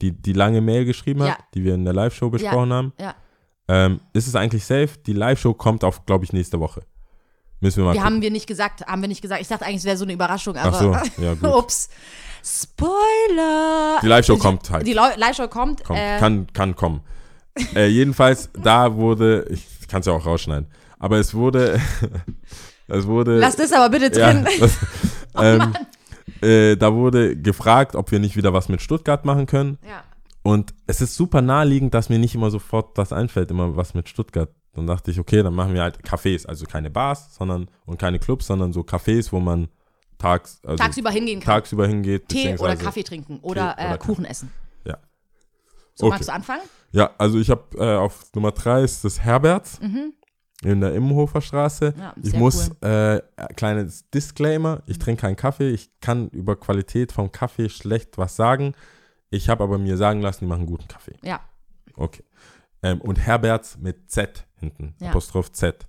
die, 0.00 0.12
die 0.12 0.34
lange 0.34 0.60
Mail 0.60 0.84
geschrieben 0.84 1.22
hat, 1.22 1.28
Ja. 1.30 1.38
die 1.54 1.64
wir 1.64 1.74
in 1.74 1.84
der 1.84 1.94
Live-Show 1.94 2.30
besprochen 2.30 2.72
haben. 2.72 2.92
Ja. 3.00 3.14
Ähm, 3.66 4.00
ist 4.12 4.28
es 4.28 4.36
eigentlich 4.36 4.64
safe? 4.64 4.90
Die 5.04 5.12
Live-Show 5.14 5.52
kommt 5.54 5.82
auf, 5.82 6.06
glaube 6.06 6.24
ich, 6.24 6.32
nächste 6.32 6.60
Woche. 6.60 6.82
Müssen 7.60 7.78
wir 7.78 7.84
mal 7.86 7.92
Die 7.92 7.98
gucken. 7.98 8.14
haben 8.14 8.22
wir 8.22 8.30
nicht 8.30 8.46
gesagt, 8.46 8.86
haben 8.86 9.00
wir 9.02 9.08
nicht 9.08 9.20
gesagt. 9.22 9.40
Ich 9.40 9.48
dachte 9.48 9.64
eigentlich, 9.64 9.78
es 9.78 9.84
wäre 9.84 9.96
so 9.96 10.04
eine 10.04 10.12
Überraschung, 10.12 10.56
aber 10.56 10.76
Ach 10.76 11.04
so, 11.16 11.22
ja 11.22 11.34
gut. 11.40 11.54
ups. 11.54 11.88
Spoiler. 12.44 13.98
Die 14.02 14.06
Live-Show 14.06 14.36
kommt 14.38 14.70
halt. 14.70 14.86
Die 14.86 14.92
Live-Show 14.92 15.48
kommt. 15.48 15.84
Kommt, 15.84 15.98
äh, 15.98 16.18
kann, 16.18 16.46
kann 16.52 16.76
kommen. 16.76 17.00
äh, 17.74 17.86
jedenfalls, 17.88 18.50
da 18.54 18.94
wurde, 18.94 19.46
ich 19.50 19.88
kann 19.88 20.00
es 20.00 20.06
ja 20.06 20.12
auch 20.12 20.24
rausschneiden, 20.24 20.68
aber 20.98 21.18
es 21.18 21.34
wurde, 21.34 21.80
es 22.88 23.06
wurde, 23.06 23.38
lass 23.38 23.56
das 23.56 23.72
aber 23.72 23.88
bitte 23.98 24.18
ja, 24.18 24.32
drin. 24.32 24.46
das, 24.60 24.72
ähm, 25.42 25.74
äh, 26.40 26.76
da 26.76 26.94
wurde 26.94 27.36
gefragt, 27.36 27.96
ob 27.96 28.12
wir 28.12 28.20
nicht 28.20 28.36
wieder 28.36 28.52
was 28.52 28.68
mit 28.68 28.80
Stuttgart 28.82 29.24
machen 29.24 29.46
können. 29.46 29.78
Ja. 29.84 30.04
Und 30.42 30.72
es 30.86 31.00
ist 31.00 31.16
super 31.16 31.42
naheliegend, 31.42 31.92
dass 31.94 32.08
mir 32.08 32.18
nicht 32.20 32.34
immer 32.36 32.50
sofort 32.50 32.96
das 32.96 33.12
einfällt, 33.12 33.50
immer 33.50 33.76
was 33.76 33.94
mit 33.94 34.08
Stuttgart. 34.08 34.50
Dann 34.78 34.86
dachte 34.86 35.10
ich, 35.10 35.18
okay, 35.20 35.42
dann 35.42 35.54
machen 35.54 35.74
wir 35.74 35.82
halt 35.82 35.98
Cafés, 36.04 36.46
also 36.46 36.64
keine 36.66 36.90
Bars, 36.90 37.34
sondern 37.34 37.68
und 37.86 37.98
keine 37.98 38.18
Clubs, 38.18 38.46
sondern 38.46 38.72
so 38.72 38.80
Cafés, 38.80 39.30
wo 39.32 39.40
man 39.40 39.68
tags, 40.18 40.60
also 40.64 40.76
Tagsüber 40.82 41.10
hingehen 41.10 41.40
kann. 41.40 41.54
tagsüber 41.54 41.86
hingeht. 41.86 42.28
Tee 42.28 42.56
oder 42.58 42.76
Kaffee 42.76 43.02
trinken 43.04 43.38
oder, 43.42 43.74
Tee 43.76 43.84
oder 43.84 43.94
äh, 43.94 43.98
Kuchen 43.98 44.24
essen. 44.24 44.50
Ja. 44.84 44.98
So, 45.94 46.06
Okay. 46.06 46.14
magst 46.14 46.28
du 46.28 46.32
anfangen? 46.32 46.62
Ja, 46.92 47.10
also 47.18 47.38
ich 47.38 47.50
habe 47.50 47.64
äh, 47.76 47.96
auf 47.96 48.24
Nummer 48.34 48.52
drei 48.52 48.82
ist 48.82 49.04
das 49.04 49.20
Herberts 49.20 49.78
in 50.64 50.80
der 50.80 50.94
Immenhofer 50.94 51.40
Straße. 51.40 51.92
Mhm. 51.94 52.00
Ja, 52.00 52.14
ich 52.22 52.34
muss, 52.34 52.70
cool. 52.82 52.88
äh, 52.88 53.52
kleines 53.54 54.08
Disclaimer, 54.10 54.82
ich 54.86 54.98
trinke 54.98 55.20
keinen 55.20 55.36
Kaffee, 55.36 55.68
ich 55.70 55.90
kann 56.00 56.28
über 56.30 56.56
Qualität 56.56 57.12
vom 57.12 57.30
Kaffee 57.30 57.68
schlecht 57.68 58.16
was 58.18 58.36
sagen. 58.36 58.74
Ich 59.30 59.48
habe 59.50 59.62
aber 59.62 59.76
mir 59.78 59.96
sagen 59.96 60.20
lassen, 60.22 60.40
die 60.44 60.48
machen 60.48 60.66
guten 60.66 60.88
Kaffee. 60.88 61.14
Ja. 61.22 61.40
Okay. 61.94 62.24
Ähm, 62.82 63.00
und 63.02 63.16
Herberts 63.16 63.76
mit 63.78 64.10
Z 64.10 64.46
hinten, 64.58 64.94
Ja. 65.00 65.10
Apostroph 65.10 65.52
Z. 65.52 65.86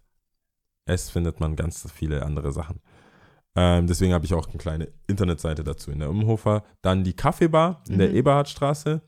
S 0.86 1.10
findet 1.10 1.40
man 1.40 1.56
ganz 1.56 1.90
viele 1.92 2.24
andere 2.26 2.52
Sachen. 2.52 2.80
Ähm, 3.56 3.88
deswegen 3.88 4.14
habe 4.14 4.26
ich 4.26 4.34
auch 4.34 4.48
eine 4.48 4.58
kleine 4.58 4.88
Internetseite 5.08 5.64
dazu 5.64 5.92
in 5.92 6.00
der 6.00 6.10
Umhofer. 6.10 6.64
Dann 6.82 7.04
die 7.04 7.14
Kaffeebar 7.14 7.84
in 7.90 7.98
der 8.00 8.10
Mhm. 8.10 8.16
Eberhardstraße. 8.16 9.02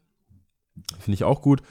Finde 1.00 1.14
ich 1.16 1.24
auch 1.24 1.42
gut. 1.42 1.62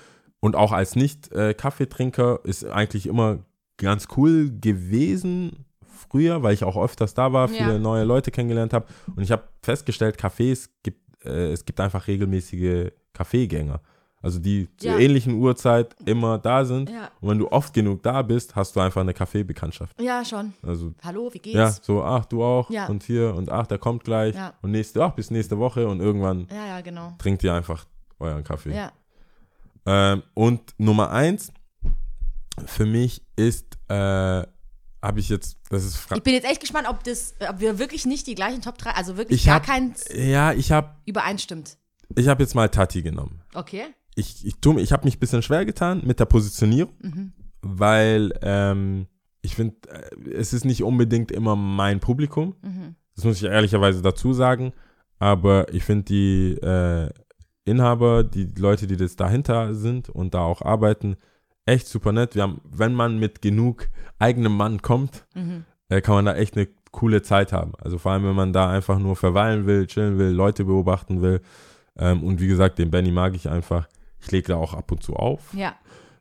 Und 0.40 0.56
auch 0.56 0.72
als 0.72 0.96
Nicht-Kaffeetrinker 0.96 2.40
ist 2.44 2.64
eigentlich 2.64 3.06
immer 3.06 3.40
ganz 3.76 4.08
cool 4.16 4.50
gewesen 4.60 5.64
früher, 5.82 6.42
weil 6.42 6.54
ich 6.54 6.64
auch 6.64 6.76
öfters 6.82 7.14
da 7.14 7.32
war, 7.32 7.48
viele 7.48 7.72
Ja. 7.74 7.78
neue 7.78 8.04
Leute 8.04 8.30
kennengelernt 8.30 8.72
habe. 8.72 8.86
Und 9.14 9.22
ich 9.22 9.30
habe 9.32 9.44
festgestellt, 9.62 10.18
Cafés 10.18 10.68
gibt, 10.82 11.24
äh, 11.24 11.52
es 11.52 11.64
gibt 11.64 11.78
einfach 11.80 12.06
regelmäßige 12.06 12.90
Kaffeegänger. 13.12 13.80
Also 14.22 14.38
die 14.38 14.68
zur 14.76 14.90
Ja. 14.92 14.98
ähnlichen 14.98 15.34
Uhrzeit 15.34 15.96
immer 16.04 16.36
da 16.38 16.64
sind. 16.66 16.90
Ja. 16.90 17.10
Und 17.22 17.30
wenn 17.30 17.38
du 17.38 17.50
oft 17.50 17.72
genug 17.72 18.02
da 18.02 18.20
bist, 18.20 18.54
hast 18.54 18.76
du 18.76 18.80
einfach 18.80 19.00
eine 19.00 19.14
Kaffeebekanntschaft. 19.14 19.98
Ja, 20.00 20.22
schon. 20.26 20.52
Also 20.62 20.92
Hallo, 21.02 21.30
wie 21.32 21.38
geht's? 21.38 21.54
ja, 21.56 21.70
so, 21.70 22.02
ach, 22.04 22.26
du 22.26 22.44
auch 22.44 22.68
Ja. 22.70 22.86
und 22.86 23.02
hier 23.02 23.34
und 23.34 23.50
ach, 23.50 23.66
der 23.66 23.78
kommt 23.78 24.04
gleich 24.04 24.34
und 24.60 24.72
nächste, 24.72 25.02
ach, 25.02 25.12
bis 25.14 25.30
nächste 25.30 25.58
Woche 25.58 25.88
und 25.88 26.00
irgendwann 26.00 26.46
ja, 26.50 26.66
ja, 26.66 26.80
genau. 26.82 27.14
trinkt 27.18 27.42
ihr 27.44 27.54
einfach 27.54 27.86
euren 28.18 28.44
Kaffee. 28.44 28.74
Ja. 28.76 28.92
Ähm, 29.86 30.22
und 30.34 30.60
Nummer 30.76 31.10
eins 31.10 31.50
für 32.66 32.84
mich 32.84 33.22
ist, 33.36 33.78
äh, 33.88 33.94
habe 33.94 35.18
ich 35.18 35.30
jetzt, 35.30 35.56
das 35.70 35.82
ist 35.84 35.96
Fra 35.96 36.16
Ich 36.16 36.22
bin 36.22 36.34
jetzt 36.34 36.44
echt 36.44 36.60
gespannt, 36.60 36.86
ob, 36.90 37.02
das, 37.04 37.34
ob 37.48 37.58
wir 37.60 37.78
wirklich 37.78 38.04
nicht 38.04 38.26
die 38.26 38.34
gleichen 38.34 38.60
Top 38.60 38.76
3, 38.76 38.90
also 38.90 39.16
wirklich 39.16 39.40
Ich 39.40 39.46
gar 39.46 39.56
hab- 39.56 39.64
keins 39.64 40.04
ja, 40.14 40.52
ich 40.52 40.72
habe 40.72 40.90
übereinstimmt. 41.06 41.78
ich 42.16 42.28
hab 42.28 42.38
jetzt 42.38 42.54
mal 42.54 42.68
Tati 42.68 43.00
genommen. 43.00 43.40
Okay. 43.54 43.84
Ich, 44.16 44.44
ich, 44.46 44.60
tu 44.60 44.78
ich 44.78 44.92
habe 44.92 45.04
mich 45.04 45.16
ein 45.16 45.20
bisschen 45.20 45.42
schwer 45.42 45.64
getan 45.64 46.02
mit 46.04 46.20
der 46.20 46.24
Positionierung, 46.26 46.92
Mhm. 47.00 47.32
weil 47.62 48.32
ähm, 48.42 49.06
ich 49.42 49.54
finde, 49.54 49.76
äh, 49.88 50.30
es 50.30 50.52
ist 50.52 50.64
nicht 50.64 50.82
unbedingt 50.82 51.30
immer 51.32 51.56
mein 51.56 52.00
Publikum. 52.00 52.54
Mhm. 52.62 52.94
Das 53.14 53.24
muss 53.24 53.36
ich 53.36 53.44
ehrlicherweise 53.44 54.02
dazu 54.02 54.32
sagen. 54.32 54.72
Aber 55.18 55.72
ich 55.72 55.84
finde 55.84 56.04
die 56.04 56.52
äh, 56.62 57.10
Inhaber, 57.64 58.24
die 58.24 58.48
Leute, 58.58 58.86
die 58.86 58.96
das 58.96 59.16
dahinter 59.16 59.74
sind 59.74 60.08
und 60.08 60.34
da 60.34 60.40
auch 60.40 60.62
arbeiten, 60.62 61.16
echt 61.66 61.86
super 61.86 62.12
nett. 62.12 62.34
Wir 62.34 62.42
haben, 62.42 62.60
wenn 62.64 62.94
man 62.94 63.18
mit 63.18 63.42
genug 63.42 63.88
eigenem 64.18 64.56
Mann 64.56 64.82
kommt, 64.82 65.26
Mhm. 65.34 65.64
äh, 65.88 66.00
kann 66.00 66.14
man 66.14 66.24
da 66.24 66.34
echt 66.34 66.56
eine 66.56 66.68
coole 66.90 67.22
Zeit 67.22 67.52
haben. 67.52 67.72
Also 67.78 67.98
vor 67.98 68.12
allem, 68.12 68.24
wenn 68.24 68.34
man 68.34 68.52
da 68.52 68.70
einfach 68.70 68.98
nur 68.98 69.14
verweilen 69.14 69.66
will, 69.66 69.86
chillen 69.86 70.18
will, 70.18 70.30
Leute 70.30 70.64
beobachten 70.64 71.22
will. 71.22 71.40
Ähm, 71.98 72.22
und 72.24 72.40
wie 72.40 72.48
gesagt, 72.48 72.78
den 72.78 72.90
Benny 72.90 73.12
mag 73.12 73.34
ich 73.36 73.48
einfach. 73.48 73.86
Ich 74.20 74.30
lege 74.30 74.48
da 74.48 74.56
auch 74.56 74.74
ab 74.74 74.90
und 74.92 75.02
zu 75.02 75.14
auf. 75.14 75.52
Ja. 75.54 75.74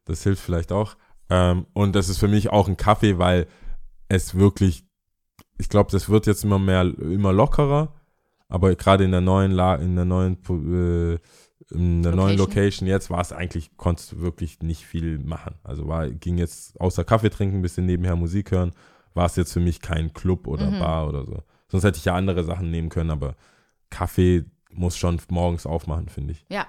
Das 0.06 0.24
hilft 0.24 0.42
vielleicht 0.42 0.72
auch. 0.72 0.96
Ähm, 1.30 1.66
und 1.74 1.96
das 1.96 2.10
ist 2.10 2.18
für 2.18 2.28
mich 2.28 2.50
auch 2.50 2.68
ein 2.68 2.78
Kaffee, 2.78 3.18
weil 3.20 3.48
es 4.08 4.36
wirklich, 4.36 4.86
ich 5.58 5.70
glaube, 5.70 5.92
das 5.92 6.10
wird 6.10 6.26
jetzt 6.28 6.44
immer 6.44 6.60
mehr, 6.60 6.82
immer 6.82 7.34
lockerer. 7.34 7.94
Aber 8.48 8.74
gerade 8.76 9.04
in 9.04 9.12
der 9.12 9.22
neuen, 9.22 9.52
La 9.52 9.76
in 9.76 9.96
der 9.96 10.06
neuen, 10.06 10.38
äh, 10.50 11.20
in 11.72 12.02
der 12.02 12.16
neuen 12.16 12.38
Location. 12.38 12.38
Location 12.38 12.88
jetzt 12.88 13.10
war 13.12 13.22
es 13.22 13.32
eigentlich, 13.32 13.78
konntest 13.78 14.14
du 14.14 14.22
wirklich 14.22 14.60
nicht 14.62 14.86
viel 14.86 15.20
machen. 15.20 15.56
Also 15.64 15.88
war, 15.88 16.10
ging 16.10 16.40
jetzt 16.40 16.80
außer 16.82 17.04
Kaffee 17.04 17.30
trinken, 17.30 17.58
ein 17.58 17.62
bisschen 17.62 17.86
nebenher 17.86 18.16
Musik 18.16 18.50
hören, 18.52 18.72
war 19.14 19.28
es 19.28 19.36
jetzt 19.36 19.54
für 19.54 19.60
mich 19.60 19.82
kein 19.82 20.14
Club 20.14 20.48
oder 20.48 20.72
Mhm. 20.72 20.80
Bar 20.80 21.08
oder 21.08 21.26
so. 21.26 21.44
Sonst 21.68 21.84
hätte 21.84 22.00
ich 22.00 22.06
ja 22.06 22.16
andere 22.16 22.44
Sachen 22.44 22.72
nehmen 22.72 22.90
können, 22.90 23.12
aber 23.12 23.36
Kaffee 23.92 24.46
muss 24.72 24.98
schon 24.98 25.22
morgens 25.30 25.68
aufmachen, 25.68 26.10
finde 26.10 26.32
ich. 26.32 26.46
Ja. 26.50 26.66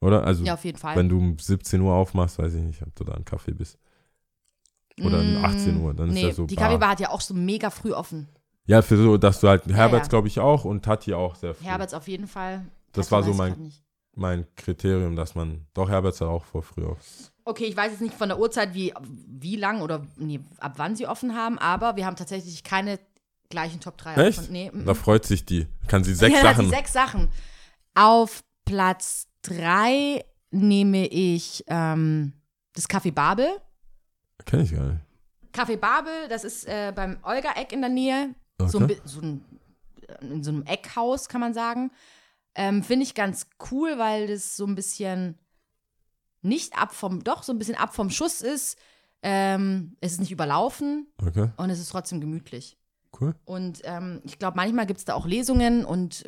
Oder? 0.00 0.24
Also 0.24 0.44
Ja, 0.44 0.54
auf 0.54 0.64
jeden 0.64 0.78
Fall. 0.78 0.96
wenn 0.96 1.08
du 1.08 1.18
um 1.18 1.38
17 1.38 1.80
Uhr 1.80 1.94
aufmachst, 1.94 2.38
weiß 2.38 2.54
ich 2.54 2.62
nicht, 2.62 2.82
ob 2.82 2.94
du 2.94 3.04
da 3.04 3.14
einen 3.14 3.24
Kaffee 3.24 3.52
bist. 3.52 3.78
Oder 5.00 5.20
um 5.20 5.40
Mm, 5.40 5.44
18 5.44 5.80
Uhr, 5.80 5.94
dann 5.94 6.08
ist 6.08 6.14
nee, 6.14 6.28
ja 6.28 6.32
so 6.32 6.46
Die 6.46 6.54
Bar. 6.54 6.66
Kaffeebar 6.66 6.90
hat 6.90 7.00
ja 7.00 7.10
auch 7.10 7.20
so 7.20 7.34
mega 7.34 7.70
früh 7.70 7.92
offen. 7.92 8.28
Ja, 8.66 8.82
für 8.82 8.96
so, 8.96 9.16
dass 9.18 9.40
du 9.40 9.48
halt, 9.48 9.66
Herberts 9.66 10.06
ja. 10.06 10.10
glaube 10.10 10.28
ich 10.28 10.40
auch 10.40 10.64
und 10.64 10.84
Tati 10.84 11.12
auch 11.14 11.34
sehr 11.34 11.54
früh. 11.54 11.64
Herberts 11.64 11.94
auf 11.94 12.08
jeden 12.08 12.26
Fall. 12.26 12.64
Das 12.92 13.08
Tati 13.08 13.12
war 13.12 13.22
so 13.22 13.34
mein-. 13.34 13.72
Mein 14.18 14.46
Kriterium, 14.56 15.14
dass 15.14 15.34
man, 15.34 15.66
doch 15.74 15.90
Herberts 15.90 16.22
hat 16.22 16.28
auch 16.28 16.46
vor 16.46 16.62
früh 16.62 16.86
auf. 16.86 16.96
Okay, 17.44 17.66
ich 17.66 17.76
weiß 17.76 17.92
jetzt 17.92 18.00
nicht 18.00 18.14
von 18.14 18.30
der 18.30 18.38
Uhrzeit, 18.38 18.72
wie, 18.72 18.94
wie 19.28 19.56
lang 19.56 19.82
oder 19.82 20.06
nee, 20.16 20.40
ab 20.58 20.72
wann 20.76 20.96
sie 20.96 21.06
offen 21.06 21.34
haben, 21.36 21.58
aber 21.58 21.96
wir 21.96 22.06
haben 22.06 22.16
tatsächlich 22.16 22.64
keine 22.64 22.98
gleichen 23.50 23.78
Top 23.78 23.98
3. 23.98 24.14
Echt? 24.14 24.50
Nee, 24.50 24.70
mm, 24.72 24.86
Da 24.86 24.92
mm. 24.94 24.96
freut 24.96 25.26
sich 25.26 25.44
die. 25.44 25.66
Kann 25.86 26.02
sie 26.02 26.14
sechs 26.14 26.34
ja, 26.42 26.42
Sachen. 26.42 26.70
sechs 26.70 26.94
Sachen. 26.94 27.28
Auf 27.94 28.42
Platz 28.64 29.28
3 29.48 30.24
nehme 30.50 31.06
ich 31.06 31.64
ähm, 31.68 32.32
das 32.74 32.88
Café 32.88 33.12
Babel. 33.12 33.48
Kenn 34.44 34.60
ich 34.60 34.72
gar 34.72 34.86
nicht. 34.92 35.00
Café 35.52 35.76
Babel, 35.76 36.28
das 36.28 36.44
ist 36.44 36.66
äh, 36.66 36.92
beim 36.94 37.18
Olga-Eck 37.22 37.72
in 37.72 37.80
der 37.80 37.90
Nähe. 37.90 38.34
So, 38.60 38.78
ein, 38.78 38.84
Okay. 38.84 39.00
so 39.04 39.20
ein, 39.20 39.44
in 40.20 40.42
so 40.44 40.50
einem 40.50 40.62
Eckhaus, 40.64 41.28
kann 41.28 41.40
man 41.40 41.54
sagen. 41.54 41.90
Ähm, 42.54 42.82
Finde 42.82 43.04
ich 43.04 43.14
ganz 43.14 43.48
cool, 43.70 43.98
weil 43.98 44.26
das 44.28 44.56
so 44.56 44.66
ein 44.66 44.74
bisschen 44.74 45.38
nicht 46.42 46.78
ab 46.78 46.94
vom, 46.94 47.24
doch 47.24 47.42
so 47.42 47.52
ein 47.52 47.58
bisschen 47.58 47.74
ab 47.74 47.94
vom 47.94 48.10
Schuss 48.10 48.40
ist. 48.40 48.78
Ähm, 49.22 49.96
es 50.00 50.12
ist 50.12 50.20
nicht 50.20 50.30
überlaufen 50.30 51.06
Okay, 51.20 51.50
und 51.56 51.70
es 51.70 51.80
ist 51.80 51.88
trotzdem 51.90 52.20
gemütlich. 52.20 52.78
cool. 53.20 53.34
Und 53.44 53.80
ähm, 53.84 54.20
ich 54.24 54.38
glaube, 54.38 54.56
manchmal 54.56 54.86
gibt 54.86 54.98
es 54.98 55.04
da 55.04 55.14
auch 55.14 55.26
Lesungen 55.26 55.84
und 55.84 56.24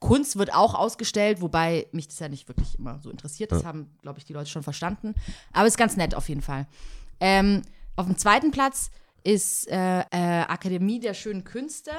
Kunst 0.00 0.36
wird 0.36 0.54
auch 0.54 0.74
ausgestellt, 0.74 1.40
wobei 1.40 1.86
mich 1.92 2.08
das 2.08 2.18
ja 2.18 2.28
nicht 2.28 2.48
wirklich 2.48 2.78
immer 2.78 3.00
so 3.00 3.10
interessiert. 3.10 3.52
Das 3.52 3.64
haben, 3.64 3.96
glaube 4.02 4.18
ich, 4.18 4.24
die 4.24 4.32
Leute 4.32 4.48
schon 4.48 4.62
verstanden. 4.62 5.14
Aber 5.52 5.66
ist 5.66 5.76
ganz 5.78 5.96
nett 5.96 6.14
auf 6.14 6.28
jeden 6.28 6.42
Fall. 6.42 6.66
Ähm, 7.20 7.62
auf 7.96 8.06
dem 8.06 8.16
zweiten 8.16 8.50
Platz 8.50 8.90
ist 9.24 9.68
äh, 9.68 10.00
äh, 10.00 10.42
Akademie 10.42 11.00
der 11.00 11.14
schönen 11.14 11.44
Künste. 11.44 11.90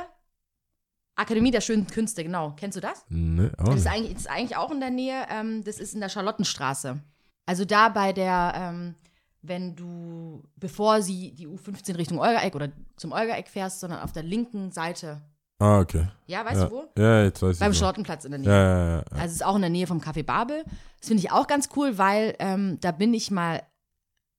Akademie 1.16 1.52
der 1.52 1.62
schönen 1.62 1.86
Künste, 1.86 2.24
genau. 2.24 2.54
Kennst 2.56 2.78
du 2.78 2.82
das? 2.82 3.04
Nee, 3.10 3.50
auch 3.58 3.66
Das 3.66 3.82
ist 3.82 3.88
eigentlich, 3.88 4.14
das 4.14 4.22
ist 4.22 4.30
eigentlich 4.30 4.56
auch 4.56 4.72
in 4.72 4.80
der 4.80 4.90
Nähe. 4.90 5.26
Ähm, 5.30 5.64
das 5.66 5.80
ist 5.80 5.94
in 5.94 6.00
der 6.00 6.08
Charlottenstraße. 6.10 7.00
Also 7.46 7.66
da 7.66 7.90
bei 7.90 8.14
der, 8.14 8.54
ähm, 8.56 8.96
wenn 9.42 9.76
du, 9.76 10.44
bevor 10.56 11.02
sie 11.02 11.32
die 11.32 11.48
U15 11.48 11.98
Richtung 11.98 12.20
Olgaeck 12.20 12.56
oder 12.56 12.70
zum 12.96 13.12
Olgaeck 13.12 13.50
fährst, 13.50 13.82
sondern 13.82 14.00
auf 14.00 14.14
der 14.14 14.24
linken 14.24 14.72
Seite. 14.72 15.22
Ah, 15.60 15.80
okay. 15.80 16.08
Ja, 16.26 16.46
weißt 16.46 16.62
ja. 16.62 16.66
du 16.68 16.72
wo? 16.72 16.84
Ja, 16.98 17.24
jetzt 17.24 17.42
weiß 17.42 17.60
Beim 17.60 17.72
ich. 17.72 17.78
wo. 17.78 17.80
Charlottenplatz 17.80 18.26
in 18.26 18.32
der 18.32 18.40
Nähe. 18.40 18.50
Ja, 18.50 18.64
ja, 18.64 18.96
ja. 18.96 19.04
Also 19.12 19.26
es 19.26 19.32
ist 19.34 19.46
auch 19.46 19.56
in 19.56 19.62
der 19.62 19.70
Nähe 19.70 19.88
vom 19.88 20.00
Café 20.00 20.24
Babel. 20.24 20.64
Das 21.00 21.08
finde 21.08 21.22
ich 21.22 21.32
auch 21.32 21.48
ganz 21.48 21.70
cool, 21.76 21.98
weil 21.98 22.36
ähm, 22.40 22.78
da 22.82 22.92
bin 22.92 23.14
ich 23.14 23.30
mal 23.30 23.62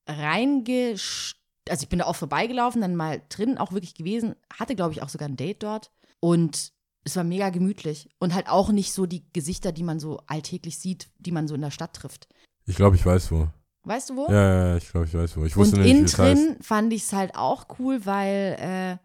reingesch... 0.07 1.35
Also 1.69 1.83
ich 1.83 1.89
bin 1.89 1.99
da 1.99 2.05
auch 2.05 2.15
vorbeigelaufen, 2.15 2.81
dann 2.81 2.95
mal 2.95 3.21
drin 3.29 3.59
auch 3.59 3.71
wirklich 3.71 3.93
gewesen. 3.93 4.35
Hatte, 4.51 4.75
glaube 4.75 4.93
ich, 4.93 5.03
auch 5.03 5.09
sogar 5.09 5.29
ein 5.29 5.37
Date 5.37 5.61
dort. 5.61 5.91
Und 6.19 6.73
es 7.03 7.15
war 7.15 7.23
mega 7.23 7.49
gemütlich. 7.49 8.09
Und 8.17 8.33
halt 8.33 8.49
auch 8.49 8.71
nicht 8.71 8.93
so 8.93 9.05
die 9.05 9.31
Gesichter, 9.31 9.71
die 9.71 9.83
man 9.83 9.99
so 9.99 10.21
alltäglich 10.25 10.79
sieht, 10.79 11.09
die 11.19 11.31
man 11.31 11.47
so 11.47 11.53
in 11.53 11.61
der 11.61 11.71
Stadt 11.71 11.93
trifft. 11.93 12.27
Ich 12.65 12.75
glaube, 12.75 12.95
ich 12.95 13.05
weiß 13.05 13.31
wo. 13.31 13.47
Weißt 13.83 14.09
du 14.09 14.15
wo? 14.15 14.27
Ja, 14.27 14.69
ja, 14.69 14.77
ich 14.77 14.89
glaube, 14.89 15.05
ich 15.05 15.13
weiß 15.13 15.37
wo. 15.37 15.45
Ich 15.45 15.55
wusste 15.55 15.75
Und 15.75 15.83
nicht, 15.83 15.91
innen 15.91 16.05
es 16.05 16.17
heißt. 16.17 16.35
drin 16.35 16.57
fand 16.61 16.93
ich 16.93 17.03
es 17.03 17.13
halt 17.13 17.35
auch 17.35 17.67
cool, 17.79 18.05
weil 18.05 18.57
äh, 18.59 18.97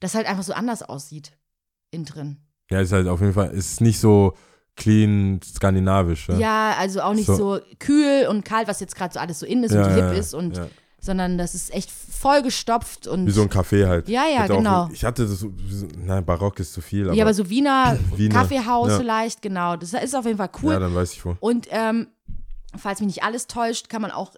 das 0.00 0.14
halt 0.14 0.26
einfach 0.28 0.44
so 0.44 0.52
anders 0.52 0.82
aussieht. 0.82 1.32
Innen 1.90 2.04
drin. 2.04 2.36
Ja, 2.70 2.80
ist 2.80 2.92
halt 2.92 3.08
auf 3.08 3.20
jeden 3.20 3.32
Fall, 3.32 3.50
ist 3.50 3.80
nicht 3.80 3.98
so 3.98 4.34
clean 4.76 5.40
skandinavisch. 5.42 6.28
Ja, 6.28 6.38
Ja, 6.38 6.74
also 6.78 7.00
auch 7.00 7.14
nicht 7.14 7.26
So. 7.26 7.36
so, 7.36 7.60
kühl 7.78 8.26
und 8.28 8.44
kalt, 8.44 8.68
was 8.68 8.80
jetzt 8.80 8.94
gerade 8.94 9.12
so 9.14 9.20
alles 9.20 9.40
so 9.40 9.46
in 9.46 9.64
ist 9.64 9.72
Ja, 9.72 9.82
und 9.86 9.90
hip 9.94 9.98
ja, 10.04 10.12
ist, 10.12 10.34
und 10.34 10.60
sondern 11.00 11.38
das 11.38 11.54
ist 11.54 11.72
echt 11.72 11.90
vollgestopft 11.90 13.06
und 13.06 13.26
Wie 13.26 13.30
so 13.30 13.42
ein 13.42 13.48
Café 13.48 13.86
halt. 13.86 14.08
Ja, 14.08 14.24
ja, 14.26 14.44
auch- 14.44 14.48
genau. 14.48 14.88
ich 14.92 15.04
hatte 15.04 15.26
das 15.26 15.46
nein, 16.04 16.24
Barock 16.24 16.58
ist 16.60 16.72
zu 16.72 16.80
viel, 16.80 17.06
aber, 17.06 17.14
ja, 17.14 17.24
aber 17.24 17.34
so 17.34 17.48
Wiener, 17.48 17.96
Wiener, 18.16 18.34
Kaffeehaus 18.34 18.96
vielleicht, 18.96 19.40
genau. 19.42 19.76
Das 19.76 19.92
ist 19.94 20.14
auf 20.14 20.24
jeden 20.26 20.38
Fall 20.38 20.50
cool. 20.62 20.72
ja, 20.74 20.78
dann 20.80 20.94
weiß 20.94 21.12
ich 21.12 21.24
wo. 21.24 21.36
Und 21.40 21.68
ähm, 21.70 22.08
falls 22.76 23.00
mich 23.00 23.06
nicht 23.06 23.22
alles 23.22 23.46
täuscht, 23.46 23.88
kann 23.88 24.02
man 24.02 24.10
auch 24.10 24.32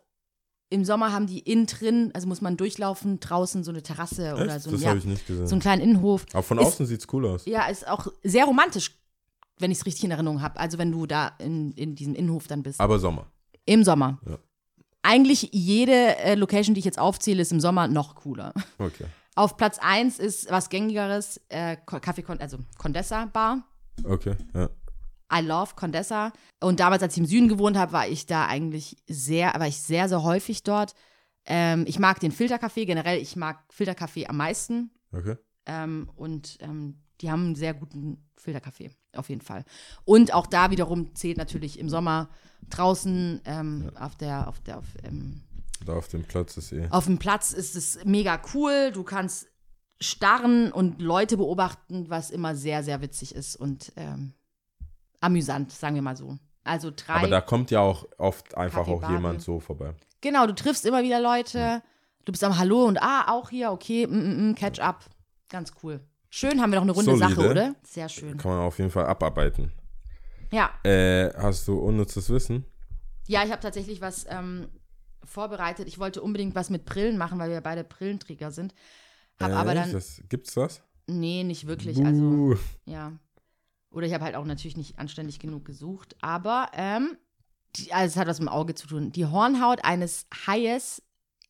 im 0.70 0.84
Sommer 0.84 1.12
haben 1.12 1.26
die 1.26 1.40
innen 1.40 1.66
drin, 1.66 2.10
also 2.14 2.26
muss 2.28 2.40
man 2.40 2.56
durchlaufen, 2.56 3.18
draußen 3.20 3.64
so 3.64 3.70
eine 3.72 3.82
Terrasse 3.82 4.34
oder 4.34 4.54
Echt? 4.54 4.62
so, 4.64 4.70
das 4.70 4.80
ja, 4.82 4.90
habe 4.90 4.98
ich 5.00 5.04
nicht 5.04 5.26
gesehen. 5.26 5.46
so 5.46 5.54
einen 5.54 5.60
kleinen 5.60 5.82
Innenhof. 5.82 6.24
aber 6.32 6.42
von 6.42 6.58
ist- 6.58 6.66
außen 6.66 6.86
sieht's 6.86 7.06
cool 7.12 7.26
aus. 7.26 7.44
Ja, 7.46 7.66
ist 7.66 7.86
auch 7.88 8.06
sehr 8.22 8.44
romantisch, 8.44 8.96
wenn 9.58 9.70
ich 9.70 9.78
es 9.78 9.86
richtig 9.86 10.04
in 10.04 10.12
Erinnerung 10.12 10.40
habe. 10.42 10.58
Also 10.58 10.78
wenn 10.78 10.92
du 10.92 11.06
da 11.06 11.32
in, 11.38 11.72
in 11.72 11.94
diesem 11.96 12.14
Innenhof 12.14 12.46
dann 12.46 12.62
bist. 12.62 12.80
Aber 12.80 12.98
Sommer. 12.98 13.26
Im 13.66 13.84
Sommer. 13.84 14.18
Ja. 14.26 14.38
Eigentlich 15.02 15.50
jede 15.52 16.16
äh, 16.18 16.34
Location, 16.34 16.74
die 16.74 16.78
ich 16.78 16.84
jetzt 16.84 16.98
aufzähle, 16.98 17.42
ist 17.42 17.52
im 17.52 17.60
Sommer 17.60 17.88
noch 17.88 18.14
cooler. 18.14 18.52
Okay. 18.78 19.04
Auf 19.34 19.56
Platz 19.56 19.78
1 19.80 20.18
ist 20.18 20.50
was 20.50 20.68
gängigeres, 20.68 21.40
äh, 21.48 21.76
Kaffee, 21.86 22.24
also 22.38 22.58
Condessa 22.78 23.26
Bar. 23.26 23.62
Okay, 24.04 24.34
ja. 24.54 24.68
I 25.32 25.40
love 25.40 25.74
Condessa. 25.76 26.32
Und 26.60 26.80
damals, 26.80 27.02
als 27.02 27.14
ich 27.14 27.20
im 27.20 27.26
Süden 27.26 27.48
gewohnt 27.48 27.76
habe, 27.76 27.92
war 27.92 28.08
ich 28.08 28.26
da 28.26 28.46
eigentlich 28.46 28.96
sehr, 29.08 29.54
war 29.54 29.66
ich 29.66 29.80
sehr, 29.80 30.08
sehr 30.08 30.22
häufig 30.22 30.62
dort. 30.62 30.94
Ähm, 31.46 31.84
ich 31.86 31.98
mag 31.98 32.20
den 32.20 32.32
Filterkaffee 32.32 32.86
generell. 32.86 33.18
Ich 33.20 33.36
mag 33.36 33.64
Filterkaffee 33.70 34.26
am 34.26 34.36
meisten. 34.36 34.90
Okay. 35.12 35.36
Ähm, 35.66 36.10
und 36.16 36.58
ähm, 36.60 37.02
die 37.20 37.30
haben 37.30 37.46
einen 37.46 37.54
sehr 37.54 37.74
guten 37.74 38.28
Filterkaffee, 38.36 38.90
auf 39.14 39.28
jeden 39.28 39.42
Fall. 39.42 39.64
Und 40.04 40.32
auch 40.32 40.46
da 40.46 40.70
wiederum 40.70 41.14
zählt 41.14 41.36
natürlich 41.36 41.78
im 41.78 41.88
Sommer 41.88 42.30
draußen 42.68 43.42
ähm, 43.44 43.90
auf 43.98 44.16
der, 44.16 44.48
auf 44.48 44.60
der, 44.60 44.78
auf, 44.78 44.86
ähm, 45.04 45.42
Da 45.84 45.94
auf 45.94 46.08
dem 46.08 46.24
Platz 46.24 46.56
ist 46.56 46.72
eh. 46.72 46.88
auf 46.90 47.06
dem 47.06 47.18
Platz 47.18 47.52
ist 47.52 47.76
es 47.76 48.04
mega 48.04 48.40
cool. 48.54 48.90
Du 48.92 49.02
kannst 49.02 49.48
starren 50.00 50.72
und 50.72 51.02
Leute 51.02 51.36
beobachten, 51.36 52.08
was 52.08 52.30
immer 52.30 52.54
sehr, 52.56 52.82
sehr 52.82 53.02
witzig 53.02 53.34
ist 53.34 53.56
und 53.56 53.92
ähm, 53.96 54.32
amüsant, 55.20 55.72
sagen 55.72 55.94
wir 55.94 56.02
mal 56.02 56.16
so. 56.16 56.38
Also 56.64 56.90
drei. 56.94 57.14
Aber 57.14 57.28
da 57.28 57.40
kommt 57.40 57.70
ja 57.70 57.80
auch 57.80 58.06
oft 58.18 58.56
einfach 58.56 58.86
auch 58.86 59.08
jemand 59.10 59.42
so 59.42 59.60
vorbei. 59.60 59.94
genau, 60.20 60.46
du 60.46 60.54
triffst 60.54 60.84
immer 60.86 61.02
wieder 61.02 61.20
Leute. 61.20 61.82
Du 62.26 62.32
bist 62.32 62.44
am 62.44 62.58
Hallo 62.58 62.84
und 62.84 63.00
ah, 63.02 63.32
auch 63.32 63.48
hier, 63.50 63.72
okay, 63.72 64.06
mm, 64.06 64.12
mm, 64.12 64.50
mm, 64.50 64.54
catch 64.54 64.78
up. 64.78 65.04
Ganz 65.48 65.72
cool. 65.82 66.00
Schön, 66.28 66.60
haben 66.60 66.70
wir 66.70 66.76
noch 66.76 66.82
eine 66.84 66.92
runde 66.92 67.16
Solide. 67.16 67.34
Sache, 67.34 67.50
oder? 67.50 67.74
Sehr 67.82 68.08
schön. 68.08 68.36
Kann 68.36 68.52
man 68.52 68.60
auf 68.60 68.78
jeden 68.78 68.90
Fall 68.90 69.06
abarbeiten. 69.06 69.72
Ja, 70.52 70.70
Äh, 70.84 71.30
hast 71.34 71.66
du 71.66 71.78
unnützes 71.78 72.28
Wissen? 72.30 72.64
ja, 73.26 73.42
ich 73.44 73.50
habe 73.50 73.60
tatsächlich 73.62 74.00
was 74.00 74.26
ähm, 74.28 74.68
vorbereitet. 75.24 75.88
Ich 75.88 75.98
wollte 75.98 76.20
unbedingt 76.22 76.54
was 76.54 76.70
mit 76.70 76.84
Brillen 76.84 77.16
machen, 77.16 77.38
weil 77.38 77.50
wir 77.50 77.60
beide 77.60 77.84
Brillenträger 77.84 78.50
sind. 78.50 78.74
Hab 79.40 79.50
äh, 79.50 79.54
aber 79.54 79.74
dann, 79.74 79.92
Das, 79.92 80.22
gibt's 80.28 80.54
das? 80.54 80.82
nee, 81.06 81.42
nicht 81.44 81.66
wirklich. 81.66 82.04
Also, 82.04 82.20
Buh. 82.20 82.56
ja. 82.84 83.12
Oder 83.92 84.06
ich 84.06 84.14
habe 84.14 84.24
halt 84.24 84.36
auch 84.36 84.44
natürlich 84.44 84.76
nicht 84.76 84.98
anständig 84.98 85.38
genug 85.38 85.64
gesucht. 85.64 86.16
Aber, 86.20 86.70
ähm, 86.74 87.16
die, 87.76 87.92
also 87.92 88.06
es 88.12 88.16
hat 88.16 88.28
was 88.28 88.38
mit 88.40 88.48
dem 88.48 88.52
Auge 88.52 88.74
zu 88.74 88.86
tun. 88.86 89.12
Die 89.12 89.26
Hornhaut 89.26 89.84
eines 89.84 90.26
Haies 90.46 91.02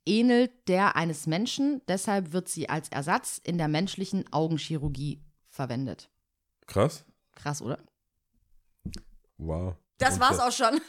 ähnelt 0.07 0.51
der 0.69 0.97
eines 0.97 1.27
Menschen. 1.27 1.83
Deshalb 1.89 2.33
wird 2.33 2.49
sie 2.49 2.69
als 2.69 2.89
Ersatz 2.89 3.39
in 3.43 3.59
der 3.59 3.69
menschlichen 3.69 4.25
Augenchirurgie 4.33 5.23
verwendet. 5.49 6.11
Krass. 6.67 7.05
Krass, 7.35 7.61
oder? 7.63 7.79
Wow. 9.39 9.75
Das 9.99 10.15
Und 10.15 10.21
war's 10.21 10.37
der- 10.37 10.47
auch 10.49 10.53
schon. 10.53 10.81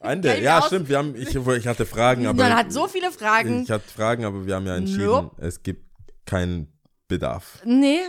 Ende. 0.00 0.34
Ich 0.34 0.42
Ja, 0.42 0.58
aus. 0.58 0.66
stimmt. 0.66 0.88
Wir 0.88 0.98
haben, 0.98 1.14
ich, 1.14 1.34
ich 1.34 1.66
hatte 1.66 1.86
Fragen, 1.86 2.26
aber. 2.26 2.42
Man 2.42 2.54
hat 2.56 2.72
so 2.72 2.88
viele 2.88 3.12
Fragen. 3.12 3.62
Ich 3.62 3.70
hatte 3.70 3.88
Fragen, 3.88 4.24
aber 4.24 4.46
wir 4.46 4.56
haben 4.56 4.66
ja 4.66 4.76
entschieden, 4.76 5.06
Nope. 5.06 5.40
es 5.40 5.62
gibt 5.62 5.86
keinen 6.26 6.72
Bedarf. 7.08 7.60
Nee. 7.64 8.00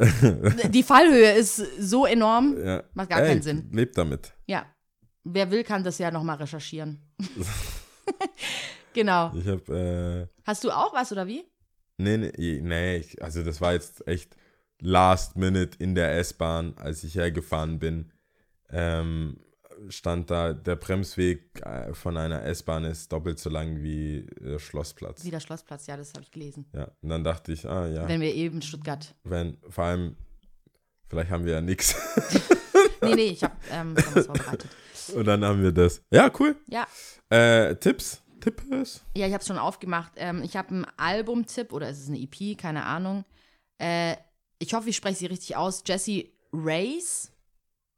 Die 0.70 0.82
Fallhöhe 0.82 1.32
ist 1.32 1.56
so 1.78 2.06
enorm. 2.06 2.56
Ja. 2.64 2.82
Macht 2.94 3.10
gar 3.10 3.20
Ey, 3.20 3.28
keinen 3.28 3.42
Sinn. 3.42 3.68
Lebt 3.72 3.96
damit. 3.98 4.32
Ja. 4.46 4.66
Wer 5.24 5.50
will, 5.50 5.64
kann 5.64 5.84
das 5.84 5.98
ja 5.98 6.10
nochmal 6.10 6.36
recherchieren. 6.36 7.02
genau. 8.94 9.32
Ich 9.34 9.46
habe, 9.46 10.28
äh, 10.30 10.42
Hast 10.46 10.64
du 10.64 10.70
auch 10.70 10.92
was 10.94 11.12
oder 11.12 11.26
wie? 11.26 11.44
nee, 11.98 12.16
nee, 12.16 12.60
nee, 12.62 13.04
also 13.20 13.42
das 13.42 13.60
war 13.60 13.74
jetzt 13.74 14.06
echt 14.08 14.34
last 14.80 15.36
minute 15.36 15.76
in 15.78 15.94
der 15.94 16.16
S-Bahn, 16.18 16.74
als 16.78 17.04
ich 17.04 17.14
hergefahren 17.14 17.78
bin, 17.78 18.10
ähm, 18.70 19.38
stand 19.88 20.30
da, 20.30 20.52
der 20.52 20.76
Bremsweg 20.76 21.60
äh, 21.64 21.92
von 21.94 22.16
einer 22.16 22.42
S-Bahn 22.44 22.84
ist 22.84 23.10
doppelt 23.12 23.38
so 23.38 23.48
lang 23.50 23.82
wie 23.82 24.26
der 24.40 24.58
Schlossplatz. 24.58 25.24
Wieder 25.24 25.40
Schlossplatz, 25.40 25.86
ja, 25.86 25.96
das 25.96 26.12
habe 26.12 26.22
ich 26.22 26.30
gelesen. 26.30 26.66
Ja, 26.74 26.90
und 27.00 27.08
dann 27.08 27.24
dachte 27.24 27.52
ich, 27.52 27.66
ah 27.68 27.86
ja, 27.86 28.06
Wenn 28.08 28.20
wir 28.20 28.34
eben 28.34 28.60
Stuttgart. 28.62 29.14
wenn, 29.24 29.56
vor 29.68 29.84
allem, 29.84 30.16
vielleicht 31.08 31.30
haben 31.30 31.44
wir 31.44 31.54
ja 31.54 31.60
nichts. 31.60 31.94
Nee, 33.02 33.14
nee, 33.14 33.26
ich 33.28 33.42
habe 33.42 33.54
ähm, 33.70 33.94
was 34.12 34.26
vorbereitet. 34.26 34.70
Und 35.14 35.24
dann 35.24 35.42
haben 35.44 35.62
wir 35.62 35.72
das. 35.72 36.02
Ja, 36.10 36.30
cool. 36.38 36.54
Ja, 36.66 36.86
Äh, 37.30 37.74
Tipps? 37.76 38.22
Tipps? 38.40 39.02
ja 39.16 39.26
ich 39.26 39.32
habe 39.32 39.40
es 39.40 39.46
schon 39.46 39.58
aufgemacht. 39.58 40.12
Ähm, 40.16 40.42
ich 40.42 40.54
habe 40.56 40.68
einen 40.68 40.86
Albumtipp 40.98 41.72
oder 41.72 41.88
ist 41.88 42.00
es 42.00 42.08
eine 42.08 42.18
EP, 42.18 42.58
keine 42.58 42.84
Ahnung. 42.84 43.24
Äh, 43.78 44.16
ich 44.58 44.74
hoffe, 44.74 44.90
ich 44.90 44.96
spreche 44.96 45.16
sie 45.16 45.26
richtig 45.26 45.56
aus. 45.56 45.82
Jessie 45.86 46.30
Reyes. 46.52 47.32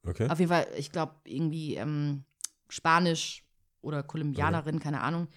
Okay. 0.05 0.29
Auf 0.29 0.39
jeden 0.39 0.51
Fall, 0.51 0.67
ich 0.77 0.91
glaube, 0.91 1.15
irgendwie 1.25 1.77
ähm, 1.77 2.25
Spanisch 2.69 3.45
oder 3.81 4.03
Kolumbianerin, 4.03 4.81
keine 4.81 5.01
Ahnung. 5.01 5.29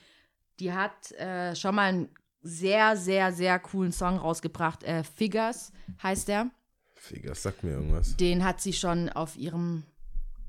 Die 0.59 0.73
hat 0.73 1.11
äh, 1.13 1.55
schon 1.55 1.75
mal 1.75 1.89
einen 1.89 2.09
sehr, 2.41 2.95
sehr, 2.95 3.33
sehr 3.33 3.59
coolen 3.59 3.91
Song 3.91 4.17
rausgebracht. 4.17 4.83
Äh, 4.83 5.03
Figures 5.03 5.71
heißt 6.01 6.27
der. 6.27 6.49
Figas, 6.93 7.43
sag 7.43 7.63
mir 7.63 7.71
irgendwas. 7.71 8.15
Den 8.17 8.43
hat 8.43 8.61
sie 8.61 8.73
schon 8.73 9.09
auf 9.09 9.35
ihrem 9.35 9.83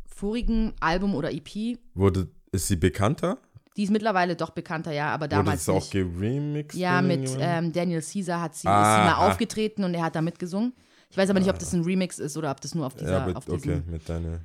vorigen 0.07 0.75
Album 0.81 1.15
oder 1.15 1.33
EP. 1.33 1.79
Wurde, 1.95 2.29
ist 2.53 2.69
sie 2.69 2.77
bekannter? 2.77 3.39
Die 3.77 3.83
ist 3.83 3.91
mittlerweile 3.91 4.37
doch 4.37 4.51
bekannter, 4.51 4.93
ja, 4.93 5.09
aber 5.09 5.27
Wurde 5.27 5.37
damals 5.37 5.67
das 5.67 5.75
auch 5.75 5.91
geremixed? 5.91 6.79
Ja, 6.79 7.03
mit 7.03 7.37
ähm, 7.39 7.73
Daniel 7.73 8.01
Caesar 8.01 8.41
hat 8.41 8.55
sie, 8.55 8.61
ist 8.61 8.63
sie 8.63 8.69
Aha. 8.69 9.05
mal 9.05 9.29
aufgetreten 9.29 9.85
und 9.85 9.93
er 9.93 10.05
hat 10.05 10.17
da 10.17 10.23
mitgesungen. 10.23 10.73
Ich 11.11 11.17
weiß 11.17 11.31
aber 11.31 11.41
nicht, 11.41 11.49
ob 11.51 11.59
das 11.59 11.73
ein 11.73 11.83
Remix 11.83 12.19
ist 12.19 12.37
oder 12.37 12.51
ob 12.51 12.61
das 12.61 12.75
nur 12.75 12.87
auf 12.87 12.95
dieser, 12.95 13.21
ja, 13.21 13.27
mit, 13.27 13.37
auf 13.37 13.45
diesem, 13.45 13.79
okay, 13.79 13.83
mit 13.91 14.09
deiner. 14.09 14.41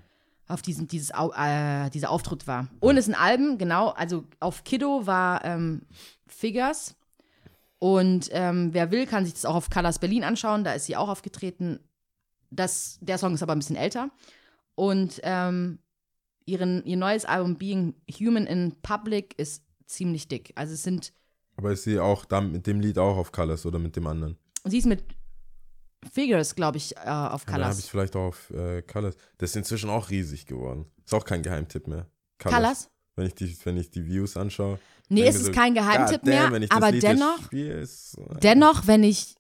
auf 0.48 0.62
diesem, 0.62 0.88
dieses, 0.88 1.10
äh, 1.10 1.90
dieser 1.90 2.10
Auftritt 2.10 2.48
war. 2.48 2.68
Und 2.80 2.98
es 2.98 3.08
ist 3.08 3.14
ein 3.16 3.20
Album, 3.20 3.58
genau. 3.58 3.90
Also 3.90 4.26
auf 4.40 4.64
Kiddo 4.64 5.06
war 5.06 5.44
ähm, 5.44 5.82
Figures. 6.28 6.96
Und 7.80 8.30
ähm, 8.32 8.70
wer 8.74 8.92
will, 8.92 9.08
kann 9.08 9.26
sich 9.26 9.34
das 9.34 9.46
auch 9.46 9.56
auf 9.56 9.70
Colors 9.72 10.00
Berlin 10.00 10.24
anschauen. 10.24 10.64
Da 10.64 10.74
ist 10.74 10.86
sie 10.86 10.96
auch 10.96 11.10
aufgetreten. 11.10 11.80
Das, 12.52 13.00
der 13.02 13.18
Song 13.18 13.34
ist 13.34 13.42
aber 13.42 13.54
ein 13.54 13.60
bisschen 13.60 13.76
älter. 13.76 14.12
Und 14.76 15.20
ähm, 15.24 15.80
ihren, 16.46 16.86
ihr 16.86 16.98
neues 16.98 17.26
Album 17.26 17.58
Being 17.58 17.96
Human 18.20 18.46
in 18.46 18.76
Public 18.82 19.34
ist 19.40 19.64
ziemlich 19.88 20.28
dick. 20.28 20.52
Also 20.56 20.74
es 20.74 20.84
sind, 20.84 21.12
Aber 21.58 21.72
ist 21.72 21.84
sie 21.84 22.00
auch 22.00 22.24
da 22.26 22.40
mit 22.40 22.68
dem 22.68 22.80
Lied 22.82 22.98
auch 23.00 23.18
auf 23.18 23.32
Colors 23.32 23.66
oder 23.66 23.80
mit 23.80 23.96
dem 23.96 24.06
anderen? 24.08 24.38
sie 24.66 24.78
ist 24.78 24.86
mit 24.86 25.04
Figures, 26.12 26.56
glaube 26.56 26.78
ich, 26.78 26.96
äh, 26.98 27.00
auf 27.00 27.06
Ja, 27.06 27.08
Da 27.08 27.20
habe 27.20 27.44
Colors. 27.46 27.80
ich 27.80 27.86
vielleicht 27.92 28.16
auch 28.16 28.28
auf 28.28 28.50
äh, 28.52 28.82
Colors. 28.82 29.16
Das 29.38 29.52
ist 29.52 29.56
inzwischen 29.56 29.90
auch 29.90 30.10
riesig 30.10 30.46
geworden. 30.46 30.86
Ist 31.06 31.14
auch 31.14 31.26
kein 31.26 31.44
Geheimtipp 31.44 31.88
mehr. 31.88 32.08
Colors? 32.40 32.90
Wenn 33.16 33.28
ich 33.28 33.36
die, 33.36 33.56
wenn 33.66 33.78
ich 33.78 33.92
die 33.92 34.06
Views 34.06 34.38
anschaue. 34.38 34.80
Nee, 35.10 35.26
es 35.28 35.36
ist 35.36 35.48
so, 35.48 35.52
kein 35.52 35.74
Geheimtipp 35.74 36.22
damn, 36.24 36.54
mehr, 36.54 36.72
aber 36.72 36.92
Lied 36.92 37.04
dennoch, 37.04 37.44
spiele, 37.44 37.74
ist, 37.82 38.18
dennoch, 38.42 38.88
wenn 38.88 39.04
ich 39.04 39.36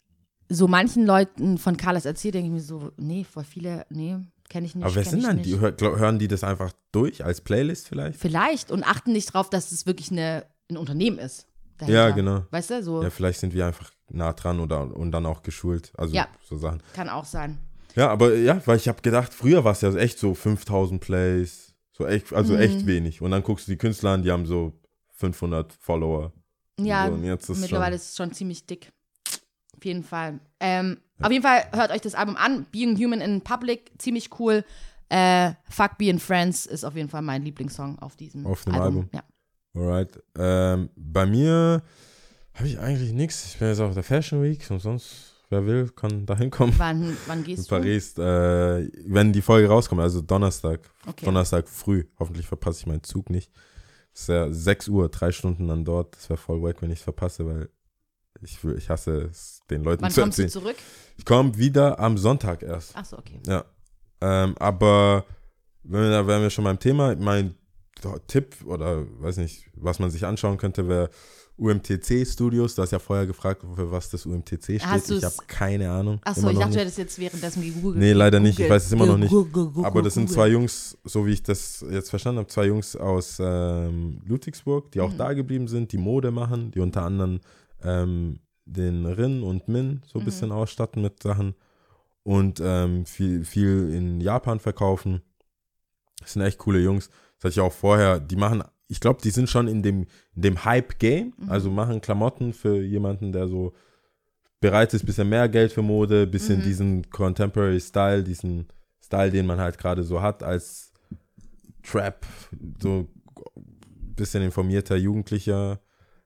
so 0.49 0.67
manchen 0.67 1.05
Leuten 1.05 1.57
von 1.57 1.77
Carlos 1.77 2.03
erzähle, 2.03 2.33
denke 2.33 2.47
ich 2.47 2.53
mir 2.53 2.59
so, 2.61 2.91
nee, 2.97 3.23
voll 3.23 3.45
viele, 3.45 3.85
nee, 3.89 4.17
kenne 4.49 4.65
ich 4.65 4.75
nicht. 4.75 4.83
Aber 4.85 4.93
wer 4.95 5.05
sind 5.05 5.23
dann 5.23 5.37
nicht. 5.37 5.45
die? 5.45 5.59
Hör, 5.59 5.73
hören 5.79 6.19
die 6.19 6.27
das 6.27 6.43
einfach 6.43 6.73
durch 6.91 7.23
als 7.23 7.39
Playlist 7.39 7.87
vielleicht? 7.87 8.19
Vielleicht 8.19 8.69
und 8.69 8.83
achten 8.83 9.13
nicht 9.13 9.33
drauf, 9.33 9.49
dass 9.49 9.71
es 9.71 9.85
wirklich 9.85 10.11
eine, 10.11 10.45
ein 10.69 10.75
Unternehmen 10.75 11.17
ist. 11.19 11.47
dahinter. 11.77 11.99
Ja, 12.07 12.09
genau. 12.09 12.45
Weißt 12.51 12.69
du, 12.69 12.83
so 12.83 13.01
Ja, 13.01 13.09
vielleicht 13.09 13.39
sind 13.39 13.53
wir 13.53 13.65
einfach 13.65 13.89
nah 14.13 14.33
dran 14.33 14.59
oder 14.59 14.95
und 14.95 15.11
dann 15.11 15.25
auch 15.25 15.41
geschult. 15.43 15.91
Also 15.97 16.15
Ja. 16.15 16.27
so 16.43 16.57
Sachen. 16.57 16.81
kann 16.93 17.09
auch 17.09 17.25
sein. 17.25 17.57
Ja, 17.95 18.09
aber 18.09 18.35
ja, 18.35 18.61
weil 18.65 18.77
ich 18.77 18.87
habe 18.87 19.01
gedacht, 19.01 19.33
früher 19.33 19.63
war 19.63 19.73
es 19.73 19.81
ja 19.81 19.93
echt 19.95 20.17
so 20.19 20.33
5000 20.33 21.01
Plays, 21.01 21.73
so 21.91 22.05
echt, 22.07 22.31
also 22.33 22.53
Mhm. 22.53 22.59
echt 22.61 22.85
wenig. 22.85 23.21
Und 23.21 23.31
dann 23.31 23.43
guckst 23.43 23.67
du 23.67 23.71
die 23.73 23.77
Künstler 23.77 24.11
an, 24.11 24.23
die 24.23 24.31
haben 24.31 24.45
so 24.45 24.73
500 25.15 25.73
Follower. 25.73 26.31
Ja, 26.79 27.09
so, 27.39 27.53
ist 27.53 27.59
mittlerweile 27.59 27.91
schon, 27.91 27.95
ist 28.01 28.09
es 28.11 28.15
schon 28.17 28.31
ziemlich 28.33 28.65
dick. 28.65 28.91
Auf 29.75 29.85
jeden 29.85 30.03
Fall. 30.03 30.39
Ähm, 30.59 30.97
Auf 31.21 31.31
jeden 31.31 31.43
Fall 31.43 31.65
hört 31.73 31.91
euch 31.91 32.01
das 32.01 32.15
Album 32.15 32.35
an. 32.37 32.65
Being 32.71 32.97
Human 32.97 33.21
in 33.21 33.41
Public, 33.41 33.91
ziemlich 33.99 34.29
cool. 34.39 34.63
Äh, 35.09 35.51
Fuck 35.69 35.97
Being 35.97 36.19
Friends 36.19 36.65
ist 36.65 36.83
auf 36.83 36.95
jeden 36.95 37.09
Fall 37.09 37.21
mein 37.21 37.43
Lieblingssong 37.43 37.99
auf 37.99 38.15
diesem 38.15 38.45
Auf 38.47 38.63
dem 38.63 38.73
Album. 38.73 38.85
Album. 38.85 39.09
Ja. 39.13 39.23
Alright. 39.75 40.23
Ähm, 40.37 40.89
bei 40.95 41.25
mir 41.25 41.83
habe 42.53 42.67
ich 42.67 42.79
eigentlich 42.79 43.13
nichts. 43.13 43.45
Ich 43.45 43.57
bin 43.59 43.67
jetzt 43.69 43.79
auf 43.79 43.93
der 43.93 44.03
Fashion 44.03 44.41
Week 44.43 44.63
und 44.69 44.79
sonst, 44.79 45.35
wer 45.49 45.65
will, 45.65 45.89
kann 45.89 46.25
da 46.25 46.37
hinkommen. 46.37 46.73
Wann, 46.77 47.17
wann 47.27 47.39
In 47.39 47.45
gehst 47.45 47.71
du? 47.71 47.75
Paris, 47.75 48.17
äh, 48.17 48.89
wenn 49.05 49.33
die 49.33 49.41
Folge 49.41 49.67
rauskommt, 49.69 50.01
also 50.01 50.21
Donnerstag, 50.21 50.79
Okay. 51.07 51.25
Donnerstag 51.25 51.67
früh. 51.67 52.05
Hoffentlich 52.19 52.47
verpasse 52.47 52.79
ich 52.81 52.85
meinen 52.87 53.03
Zug 53.03 53.29
nicht. 53.29 53.51
Es 54.13 54.21
ist 54.21 54.27
ja 54.29 54.51
6 54.51 54.89
Uhr, 54.89 55.09
drei 55.09 55.31
Stunden 55.31 55.67
dann 55.67 55.85
dort. 55.85 56.15
Das 56.15 56.29
wäre 56.29 56.37
voll 56.37 56.61
wack, 56.61 56.81
wenn 56.81 56.91
ich 56.91 56.99
es 56.99 57.03
verpasse, 57.03 57.45
weil 57.45 57.69
ich, 58.41 58.63
will- 58.63 58.77
ich 58.77 58.89
hasse 58.89 59.29
es, 59.31 59.61
den 59.69 59.83
Leuten 59.83 60.03
Wann 60.03 60.11
zu 60.11 60.21
kommst 60.21 60.37
du 60.37 60.43
erzählen. 60.43 60.61
zurück? 60.63 60.75
Ich 61.17 61.25
komme 61.25 61.57
wieder 61.57 61.99
am 61.99 62.17
Sonntag 62.17 62.63
erst. 62.63 62.95
Achso, 62.95 63.17
okay. 63.17 63.39
Ja. 63.47 63.63
Ähm, 64.19 64.55
aber 64.59 65.25
wenn 65.83 66.01
wir, 66.01 66.09
da 66.11 66.27
wären 66.27 66.41
wir 66.41 66.49
schon 66.49 66.63
beim 66.65 66.79
Thema. 66.79 67.15
Mein 67.15 67.55
Tipp 68.27 68.55
oder 68.65 69.05
weiß 69.21 69.37
nicht, 69.37 69.69
was 69.75 69.99
man 69.99 70.09
sich 70.09 70.25
anschauen 70.25 70.57
könnte, 70.57 70.87
wäre 70.87 71.09
UMTC 71.61 72.25
Studios. 72.25 72.73
Du 72.75 72.81
hast 72.81 72.91
ja 72.91 72.99
vorher 72.99 73.27
gefragt, 73.27 73.63
für 73.75 73.91
was 73.91 74.09
das 74.09 74.25
UMTC 74.25 74.63
steht. 74.63 74.85
Hast 74.85 75.11
ich 75.11 75.23
habe 75.23 75.35
keine 75.47 75.91
Ahnung. 75.91 76.19
Achso, 76.23 76.49
ich 76.49 76.55
dachte, 76.57 76.63
du 76.63 76.69
nicht. 76.69 76.79
hättest 76.79 76.97
jetzt 76.97 77.19
währenddessen 77.19 77.61
gegoogelt. 77.61 77.97
Nee, 77.97 78.13
leider 78.13 78.39
nicht. 78.39 78.59
Ich 78.59 78.69
weiß 78.69 78.85
es 78.87 78.91
immer 78.91 79.05
noch 79.05 79.17
nicht. 79.17 79.29
Google, 79.29 79.85
Aber 79.85 80.01
das 80.01 80.15
sind 80.15 80.29
zwei 80.29 80.47
Jungs, 80.47 80.97
so 81.03 81.25
wie 81.27 81.31
ich 81.33 81.43
das 81.43 81.85
jetzt 81.91 82.09
verstanden 82.09 82.39
habe, 82.39 82.47
zwei 82.49 82.65
Jungs 82.65 82.95
aus 82.95 83.37
ähm, 83.39 84.21
Ludwigsburg, 84.25 84.91
die 84.91 85.01
auch 85.01 85.13
Mhm. 85.13 85.17
da 85.17 85.33
geblieben 85.33 85.67
sind, 85.67 85.91
die 85.91 85.97
Mode 85.97 86.31
machen, 86.31 86.71
die 86.71 86.79
unter 86.79 87.03
anderem 87.03 87.39
ähm, 87.83 88.39
den 88.65 89.05
Rin 89.05 89.43
und 89.43 89.67
Min 89.67 90.01
so 90.05 90.17
ein 90.19 90.21
Mhm. 90.21 90.25
bisschen 90.25 90.51
ausstatten 90.51 91.01
mit 91.01 91.21
Sachen 91.21 91.53
und 92.23 92.59
ähm, 92.63 93.05
viel, 93.05 93.45
viel 93.45 93.93
in 93.93 94.19
Japan 94.21 94.59
verkaufen. 94.59 95.21
Das 96.21 96.33
sind 96.33 96.41
echt 96.41 96.57
coole 96.59 96.79
Jungs. 96.79 97.09
Das 97.39 97.45
hatte 97.45 97.49
ich 97.53 97.59
auch 97.59 97.73
vorher, 97.73 98.19
die 98.19 98.35
machen, 98.35 98.63
ich 98.91 98.99
glaube, 98.99 99.21
die 99.23 99.31
sind 99.31 99.49
schon 99.49 99.67
in 99.67 99.81
dem, 99.81 100.05
in 100.35 100.41
dem 100.41 100.65
Hype-Game, 100.65 101.33
Mhm. 101.37 101.49
also 101.49 101.71
machen 101.71 102.01
Klamotten 102.01 102.51
für 102.53 102.81
jemanden, 102.81 103.31
der 103.31 103.47
so 103.47 103.73
bereit 104.59 104.93
ist, 104.93 105.05
bisschen 105.05 105.29
mehr 105.29 105.47
Geld 105.49 105.71
für 105.71 105.81
Mode, 105.81 106.27
bisschen 106.27 106.59
Mhm. 106.59 106.63
diesen 106.63 107.09
Contemporary 107.09 107.79
Style, 107.79 108.23
diesen 108.23 108.67
Style, 109.03 109.31
den 109.31 109.45
man 109.45 109.59
halt 109.59 109.77
gerade 109.77 110.03
so 110.03 110.21
hat 110.21 110.43
als 110.43 110.91
Trap, 111.83 112.25
so 112.81 113.07
ein 113.55 114.15
bisschen 114.15 114.43
informierter 114.43 114.97
Jugendlicher 114.97 115.79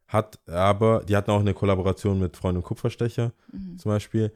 hat. 0.07 0.39
Aber 0.49 1.03
die 1.07 1.15
hatten 1.15 1.31
auch 1.31 1.39
eine 1.39 1.53
Kollaboration 1.53 2.19
mit 2.19 2.35
Freund 2.35 2.57
und 2.57 2.63
Kupferstecher 2.63 3.31
Mhm. 3.53 3.77
zum 3.77 3.91
Beispiel. 3.91 4.33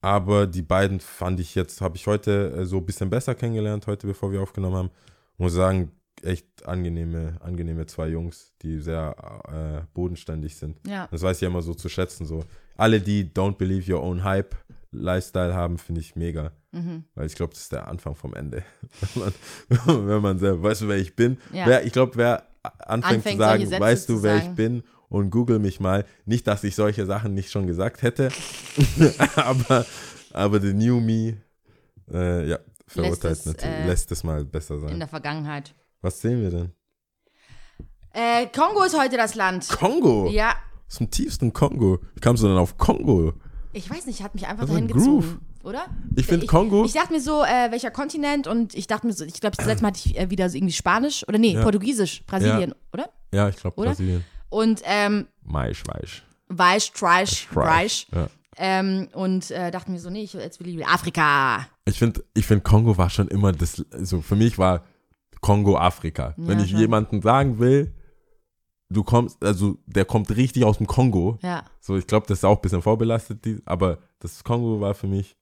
Aber 0.00 0.46
die 0.46 0.62
beiden 0.62 1.00
fand 1.00 1.40
ich 1.40 1.54
jetzt, 1.54 1.80
habe 1.80 1.96
ich 1.96 2.06
heute 2.06 2.50
äh, 2.52 2.64
so 2.66 2.76
ein 2.78 2.86
bisschen 2.86 3.08
besser 3.10 3.34
kennengelernt, 3.34 3.86
heute 3.86 4.06
bevor 4.06 4.30
wir 4.30 4.42
aufgenommen 4.42 4.76
haben. 4.76 4.90
Muss 5.38 5.54
sagen, 5.54 5.90
echt 6.22 6.66
angenehme, 6.66 7.36
angenehme 7.40 7.86
zwei 7.86 8.08
Jungs, 8.08 8.52
die 8.62 8.80
sehr 8.80 9.14
äh, 9.48 9.86
bodenständig 9.94 10.56
sind. 10.56 10.76
Ja. 10.86 11.08
Das 11.10 11.22
weiß 11.22 11.38
ich 11.38 11.42
ja 11.42 11.48
immer 11.48 11.62
so 11.62 11.74
zu 11.74 11.88
schätzen. 11.88 12.26
So. 12.26 12.44
Alle, 12.76 13.00
die 13.00 13.24
Don't 13.24 13.56
Believe 13.56 13.92
Your 13.92 14.02
Own 14.02 14.24
Hype 14.24 14.56
Lifestyle 14.90 15.54
haben, 15.54 15.78
finde 15.78 16.00
ich 16.00 16.16
mega. 16.16 16.52
Mhm. 16.72 17.04
Weil 17.14 17.26
ich 17.26 17.34
glaube, 17.34 17.52
das 17.52 17.62
ist 17.62 17.72
der 17.72 17.88
Anfang 17.88 18.14
vom 18.14 18.34
Ende. 18.34 18.62
wenn, 19.14 19.22
man, 19.22 20.08
wenn 20.08 20.22
man 20.22 20.38
selber, 20.38 20.62
weißt 20.62 20.82
du, 20.82 20.88
wer 20.88 20.96
ich 20.96 21.14
bin? 21.14 21.38
Ja. 21.52 21.66
Wer, 21.66 21.84
ich 21.84 21.92
glaube, 21.92 22.16
wer 22.16 22.48
anfängt, 22.62 23.26
Anfängt, 23.26 23.36
zu 23.36 23.38
sagen, 23.38 23.70
weißt 23.70 24.08
du, 24.08 24.22
wer 24.22 24.38
sagen. 24.38 24.50
ich 24.50 24.56
bin 24.56 24.82
und 25.08 25.30
google 25.30 25.58
mich 25.58 25.80
mal. 25.80 26.04
Nicht, 26.24 26.46
dass 26.46 26.64
ich 26.64 26.74
solche 26.74 27.06
Sachen 27.06 27.34
nicht 27.34 27.50
schon 27.50 27.66
gesagt 27.66 28.02
hätte, 28.02 28.30
aber, 29.36 29.86
aber 30.32 30.60
the 30.60 30.72
new 30.72 31.00
me, 31.00 31.38
äh, 32.12 32.48
ja, 32.48 32.58
verurteilt 32.86 33.38
es, 33.38 33.46
natürlich, 33.46 33.76
äh, 33.76 33.86
lässt 33.86 34.12
es 34.12 34.24
mal 34.24 34.44
besser 34.44 34.74
In 34.74 34.80
sein. 34.80 34.98
der 34.98 35.08
Vergangenheit. 35.08 35.74
Was 36.00 36.20
sehen 36.20 36.40
wir 36.42 36.50
denn? 36.50 36.72
Äh, 38.12 38.46
Kongo 38.46 38.82
ist 38.84 38.98
heute 38.98 39.16
das 39.16 39.34
Land. 39.34 39.68
Kongo! 39.68 40.28
Ja, 40.30 40.54
Aus 40.88 40.98
dem 40.98 41.10
tiefsten 41.10 41.52
Kongo. 41.52 41.98
Wie 42.14 42.20
kamst 42.20 42.42
du 42.42 42.48
denn 42.48 42.56
auf 42.56 42.76
Kongo? 42.78 43.34
ich 43.72 43.88
weiß 43.90 44.06
nicht, 44.06 44.22
hat 44.22 44.34
mich 44.34 44.46
einfach 44.46 44.62
Das 44.62 44.70
dahin 44.70 44.84
ein 44.84 44.92
gezogen, 44.92 45.40
oder? 45.62 45.86
Ich 46.16 46.26
finde 46.26 46.46
Kongo. 46.46 46.84
Ich 46.84 46.94
dachte 46.94 47.12
mir 47.12 47.20
so, 47.20 47.44
äh, 47.44 47.70
welcher 47.70 47.90
Kontinent 47.90 48.46
und 48.46 48.74
ich 48.74 48.86
dachte 48.86 49.06
mir 49.06 49.12
so, 49.12 49.24
ich 49.24 49.40
glaube, 49.40 49.56
das 49.56 49.66
letzte 49.66 49.82
Mal 49.82 49.88
hatte 49.88 50.00
ich 50.04 50.18
äh, 50.18 50.30
wieder 50.30 50.48
so 50.50 50.56
irgendwie 50.56 50.72
Spanisch 50.72 51.26
oder 51.28 51.38
nee, 51.38 51.52
Ja. 51.52 51.62
Portugiesisch, 51.62 52.24
Brasilien, 52.26 52.74
oder? 52.92 53.10
ja, 53.32 53.48
ich 53.48 53.56
glaube? 53.56 53.76
Brasilien. 53.76 54.24
Und 54.48 54.80
ähm, 54.84 55.26
Maisch, 55.42 55.82
Weich. 55.86 56.22
Weich, 56.48 56.92
Trash. 56.92 58.06
Ja. 58.12 58.28
Ähm, 58.56 59.08
und 59.12 59.50
äh, 59.52 59.70
dachte 59.70 59.90
mir 59.92 60.00
so, 60.00 60.10
nee, 60.10 60.22
ich, 60.22 60.32
jetzt 60.32 60.58
will 60.58 60.68
ich 60.68 60.86
Afrika. 60.86 61.66
Ich 61.84 61.98
finde, 61.98 62.24
ich 62.34 62.46
find, 62.46 62.64
Kongo 62.64 62.96
war 62.98 63.10
schon 63.10 63.28
immer 63.28 63.52
das, 63.52 63.84
also 63.92 64.22
für 64.22 64.34
mich 64.34 64.58
war 64.58 64.84
Kongo 65.40 65.76
Afrika. 65.78 66.34
Wenn 66.36 66.58
Ja, 66.58 66.64
ich 66.64 66.70
schon. 66.70 66.80
jemanden 66.80 67.22
sagen 67.22 67.58
will, 67.58 67.94
du 68.90 69.04
kommst, 69.04 69.42
also 69.44 69.78
der 69.86 70.04
kommt 70.04 70.34
richtig 70.34 70.64
aus 70.64 70.78
dem 70.78 70.86
Kongo. 70.86 71.38
Ja. 71.42 71.64
So, 71.80 71.96
ich 71.96 72.06
glaube, 72.06 72.26
das 72.26 72.38
ist 72.38 72.44
auch 72.44 72.56
ein 72.56 72.62
bisschen 72.62 72.82
vorbelastet, 72.82 73.44
aber 73.64 73.98
das 74.20 74.42
Kongo 74.44 74.80
war 74.80 74.94
für 74.94 75.06
mich, 75.06 75.36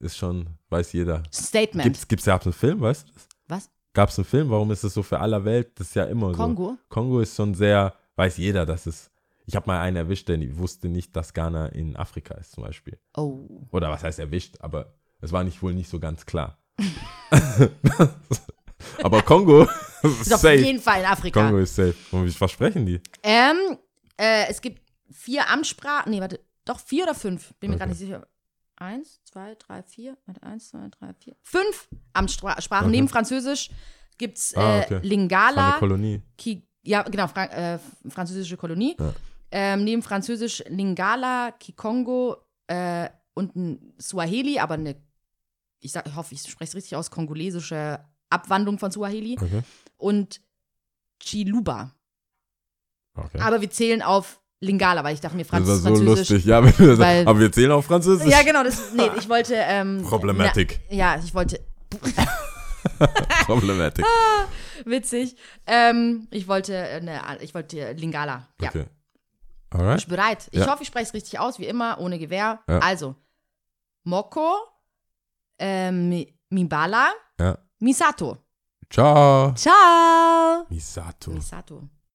ist 0.00 0.16
schon, 0.16 0.46
weiß 0.70 0.92
jeder. 0.92 1.22
Statement. 1.32 1.84
Gibt's, 1.84 2.08
gibt's 2.08 2.26
ja 2.26 2.38
einen 2.38 2.52
Film, 2.52 2.80
weißt 2.80 3.08
du 3.08 3.12
das? 3.12 3.28
Was? 3.48 3.70
Gab 3.92 4.08
es 4.08 4.18
einen 4.18 4.24
Film? 4.24 4.50
Warum 4.50 4.70
ist 4.70 4.82
es 4.84 4.94
so 4.94 5.02
für 5.02 5.20
aller 5.20 5.44
Welt? 5.44 5.78
Das 5.78 5.88
ist 5.88 5.94
ja 5.94 6.04
immer 6.04 6.30
so. 6.30 6.36
Kongo? 6.36 6.76
Kongo 6.88 7.20
ist 7.20 7.36
schon 7.36 7.54
sehr, 7.54 7.94
weiß 8.16 8.36
jeder, 8.38 8.66
dass 8.66 8.86
es. 8.86 9.10
Ich 9.46 9.54
habe 9.54 9.66
mal 9.66 9.80
einen 9.80 9.96
erwischt, 9.98 10.28
der 10.28 10.38
wusste 10.56 10.88
nicht, 10.88 11.14
dass 11.14 11.34
Ghana 11.34 11.66
in 11.66 11.96
Afrika 11.96 12.34
ist, 12.34 12.52
zum 12.52 12.64
Beispiel. 12.64 12.98
Oh. 13.14 13.66
Oder 13.70 13.90
was 13.90 14.02
heißt 14.02 14.18
erwischt, 14.18 14.56
aber 14.60 14.94
es 15.20 15.32
war 15.32 15.44
nicht 15.44 15.62
wohl 15.62 15.74
nicht 15.74 15.90
so 15.90 16.00
ganz 16.00 16.24
klar. 16.24 16.58
aber 19.02 19.22
Kongo 19.22 19.62
ist 20.02 20.20
Ist 20.22 20.34
auf 20.34 20.40
safe. 20.40 20.54
jeden 20.56 20.80
Fall 20.80 21.00
in 21.00 21.06
Afrika. 21.06 21.42
Kongo 21.42 21.58
ist 21.58 21.74
safe. 21.74 21.94
Und 22.12 22.26
wie 22.26 22.30
versprechen 22.30 22.86
die? 22.86 23.00
Ähm, 23.22 23.56
äh, 24.18 24.46
es 24.48 24.60
gibt 24.60 24.82
vier 25.10 25.48
Amtssprachen. 25.48 26.10
Nee, 26.12 26.20
warte. 26.20 26.40
Doch, 26.64 26.80
vier 26.80 27.04
oder 27.04 27.14
fünf. 27.14 27.52
Bin 27.60 27.70
mir 27.70 27.76
Okay. 27.76 27.80
gar 27.80 27.86
nicht 27.88 27.98
sicher. 27.98 28.26
Eins, 28.76 29.20
zwei, 29.24 29.54
drei, 29.56 29.82
vier. 29.82 30.16
Warte, 30.26 30.42
eins, 30.42 30.68
zwei, 30.70 30.88
drei, 30.98 31.12
vier. 31.14 31.36
Fünf 31.42 31.88
Amtssprachen. 32.12 32.64
Okay. 32.68 32.90
Neben 32.90 33.08
Französisch 33.08 33.70
gibt 34.18 34.38
es 34.38 34.52
äh, 34.52 34.58
Ah, 34.60 34.80
okay. 34.80 35.00
Lingala. 35.02 35.70
eine 35.72 35.78
Kolonie. 35.78 36.22
Ki 36.36 36.66
ja, 36.82 37.02
genau, 37.02 37.28
Fra 37.28 37.44
äh, 37.46 37.78
französische 38.08 38.56
Kolonie. 38.56 38.96
Ja. 38.98 39.12
Ähm, 39.50 39.84
neben 39.84 40.02
Französisch 40.02 40.62
Lingala, 40.68 41.52
Kikongo 41.52 42.36
äh, 42.66 43.08
und 43.34 43.54
ein 43.56 43.94
Swahili, 44.00 44.58
aber 44.58 44.74
eine, 44.74 44.96
ich, 45.80 45.92
sag, 45.92 46.06
ich 46.06 46.14
hoffe, 46.14 46.34
ich 46.34 46.42
spreche 46.42 46.70
es 46.70 46.74
richtig 46.74 46.96
aus, 46.96 47.10
kongolesische 47.10 48.00
Abwandlung 48.34 48.78
von 48.78 48.90
Swahili. 48.92 49.36
Okay. 49.40 49.62
Und 49.96 50.40
Chiluba. 51.20 51.92
okay. 53.14 53.38
Aber 53.40 53.60
wir 53.60 53.70
zählen 53.70 54.02
auf 54.02 54.40
Lingala, 54.60 55.02
weil 55.04 55.14
ich 55.14 55.20
dachte 55.20 55.36
mir, 55.36 55.42
Das 55.44 55.50
Franz 55.50 55.66
war 55.68 55.76
so 55.76 55.82
Französisch. 55.88 56.28
lustig. 56.30 56.44
Ja, 56.46 56.62
Weil- 56.98 57.26
aber 57.26 57.38
wir 57.40 57.52
zählen 57.52 57.72
auf 57.72 57.84
Französisch. 57.86 58.30
Ja, 58.30 58.42
genau, 58.42 58.62
das, 58.64 58.92
nee, 58.94 59.10
ich 59.18 59.28
wollte, 59.28 59.54
ähm, 59.56 60.02
Problematic. 60.02 60.80
Na, 60.90 60.96
ja, 60.96 61.20
ich 61.22 61.34
wollte, 61.34 61.60
Problematic. 63.46 64.04
witzig, 64.84 65.36
ähm, 65.66 66.26
ich 66.30 66.48
wollte, 66.48 66.74
äh, 66.74 67.00
ne, 67.00 67.20
ich 67.40 67.54
wollte 67.54 67.92
Lingala, 67.92 68.48
ja. 68.60 68.68
Okay. 68.68 68.84
Alright. 69.70 69.98
Ich 70.00 70.06
bin 70.06 70.16
bereit. 70.16 70.48
Ich 70.52 70.60
Ja. 70.60 70.70
hoffe, 70.70 70.82
ich 70.82 70.88
spreche 70.88 71.06
es 71.06 71.14
richtig 71.14 71.38
aus, 71.40 71.58
wie 71.58 71.66
immer, 71.66 71.98
ohne 71.98 72.18
Gewehr. 72.18 72.60
Ja. 72.68 72.78
Also, 72.78 73.16
Moko, 74.04 74.54
ähm, 75.58 76.08
Mi- 76.10 76.32
Mibala, 76.50 77.10
Ja. 77.40 77.58
Misato. 77.84 78.46
Ciao. 78.88 79.52
Ciao. 79.54 80.66
Misato. 80.70 81.32
Misato. 81.32 81.88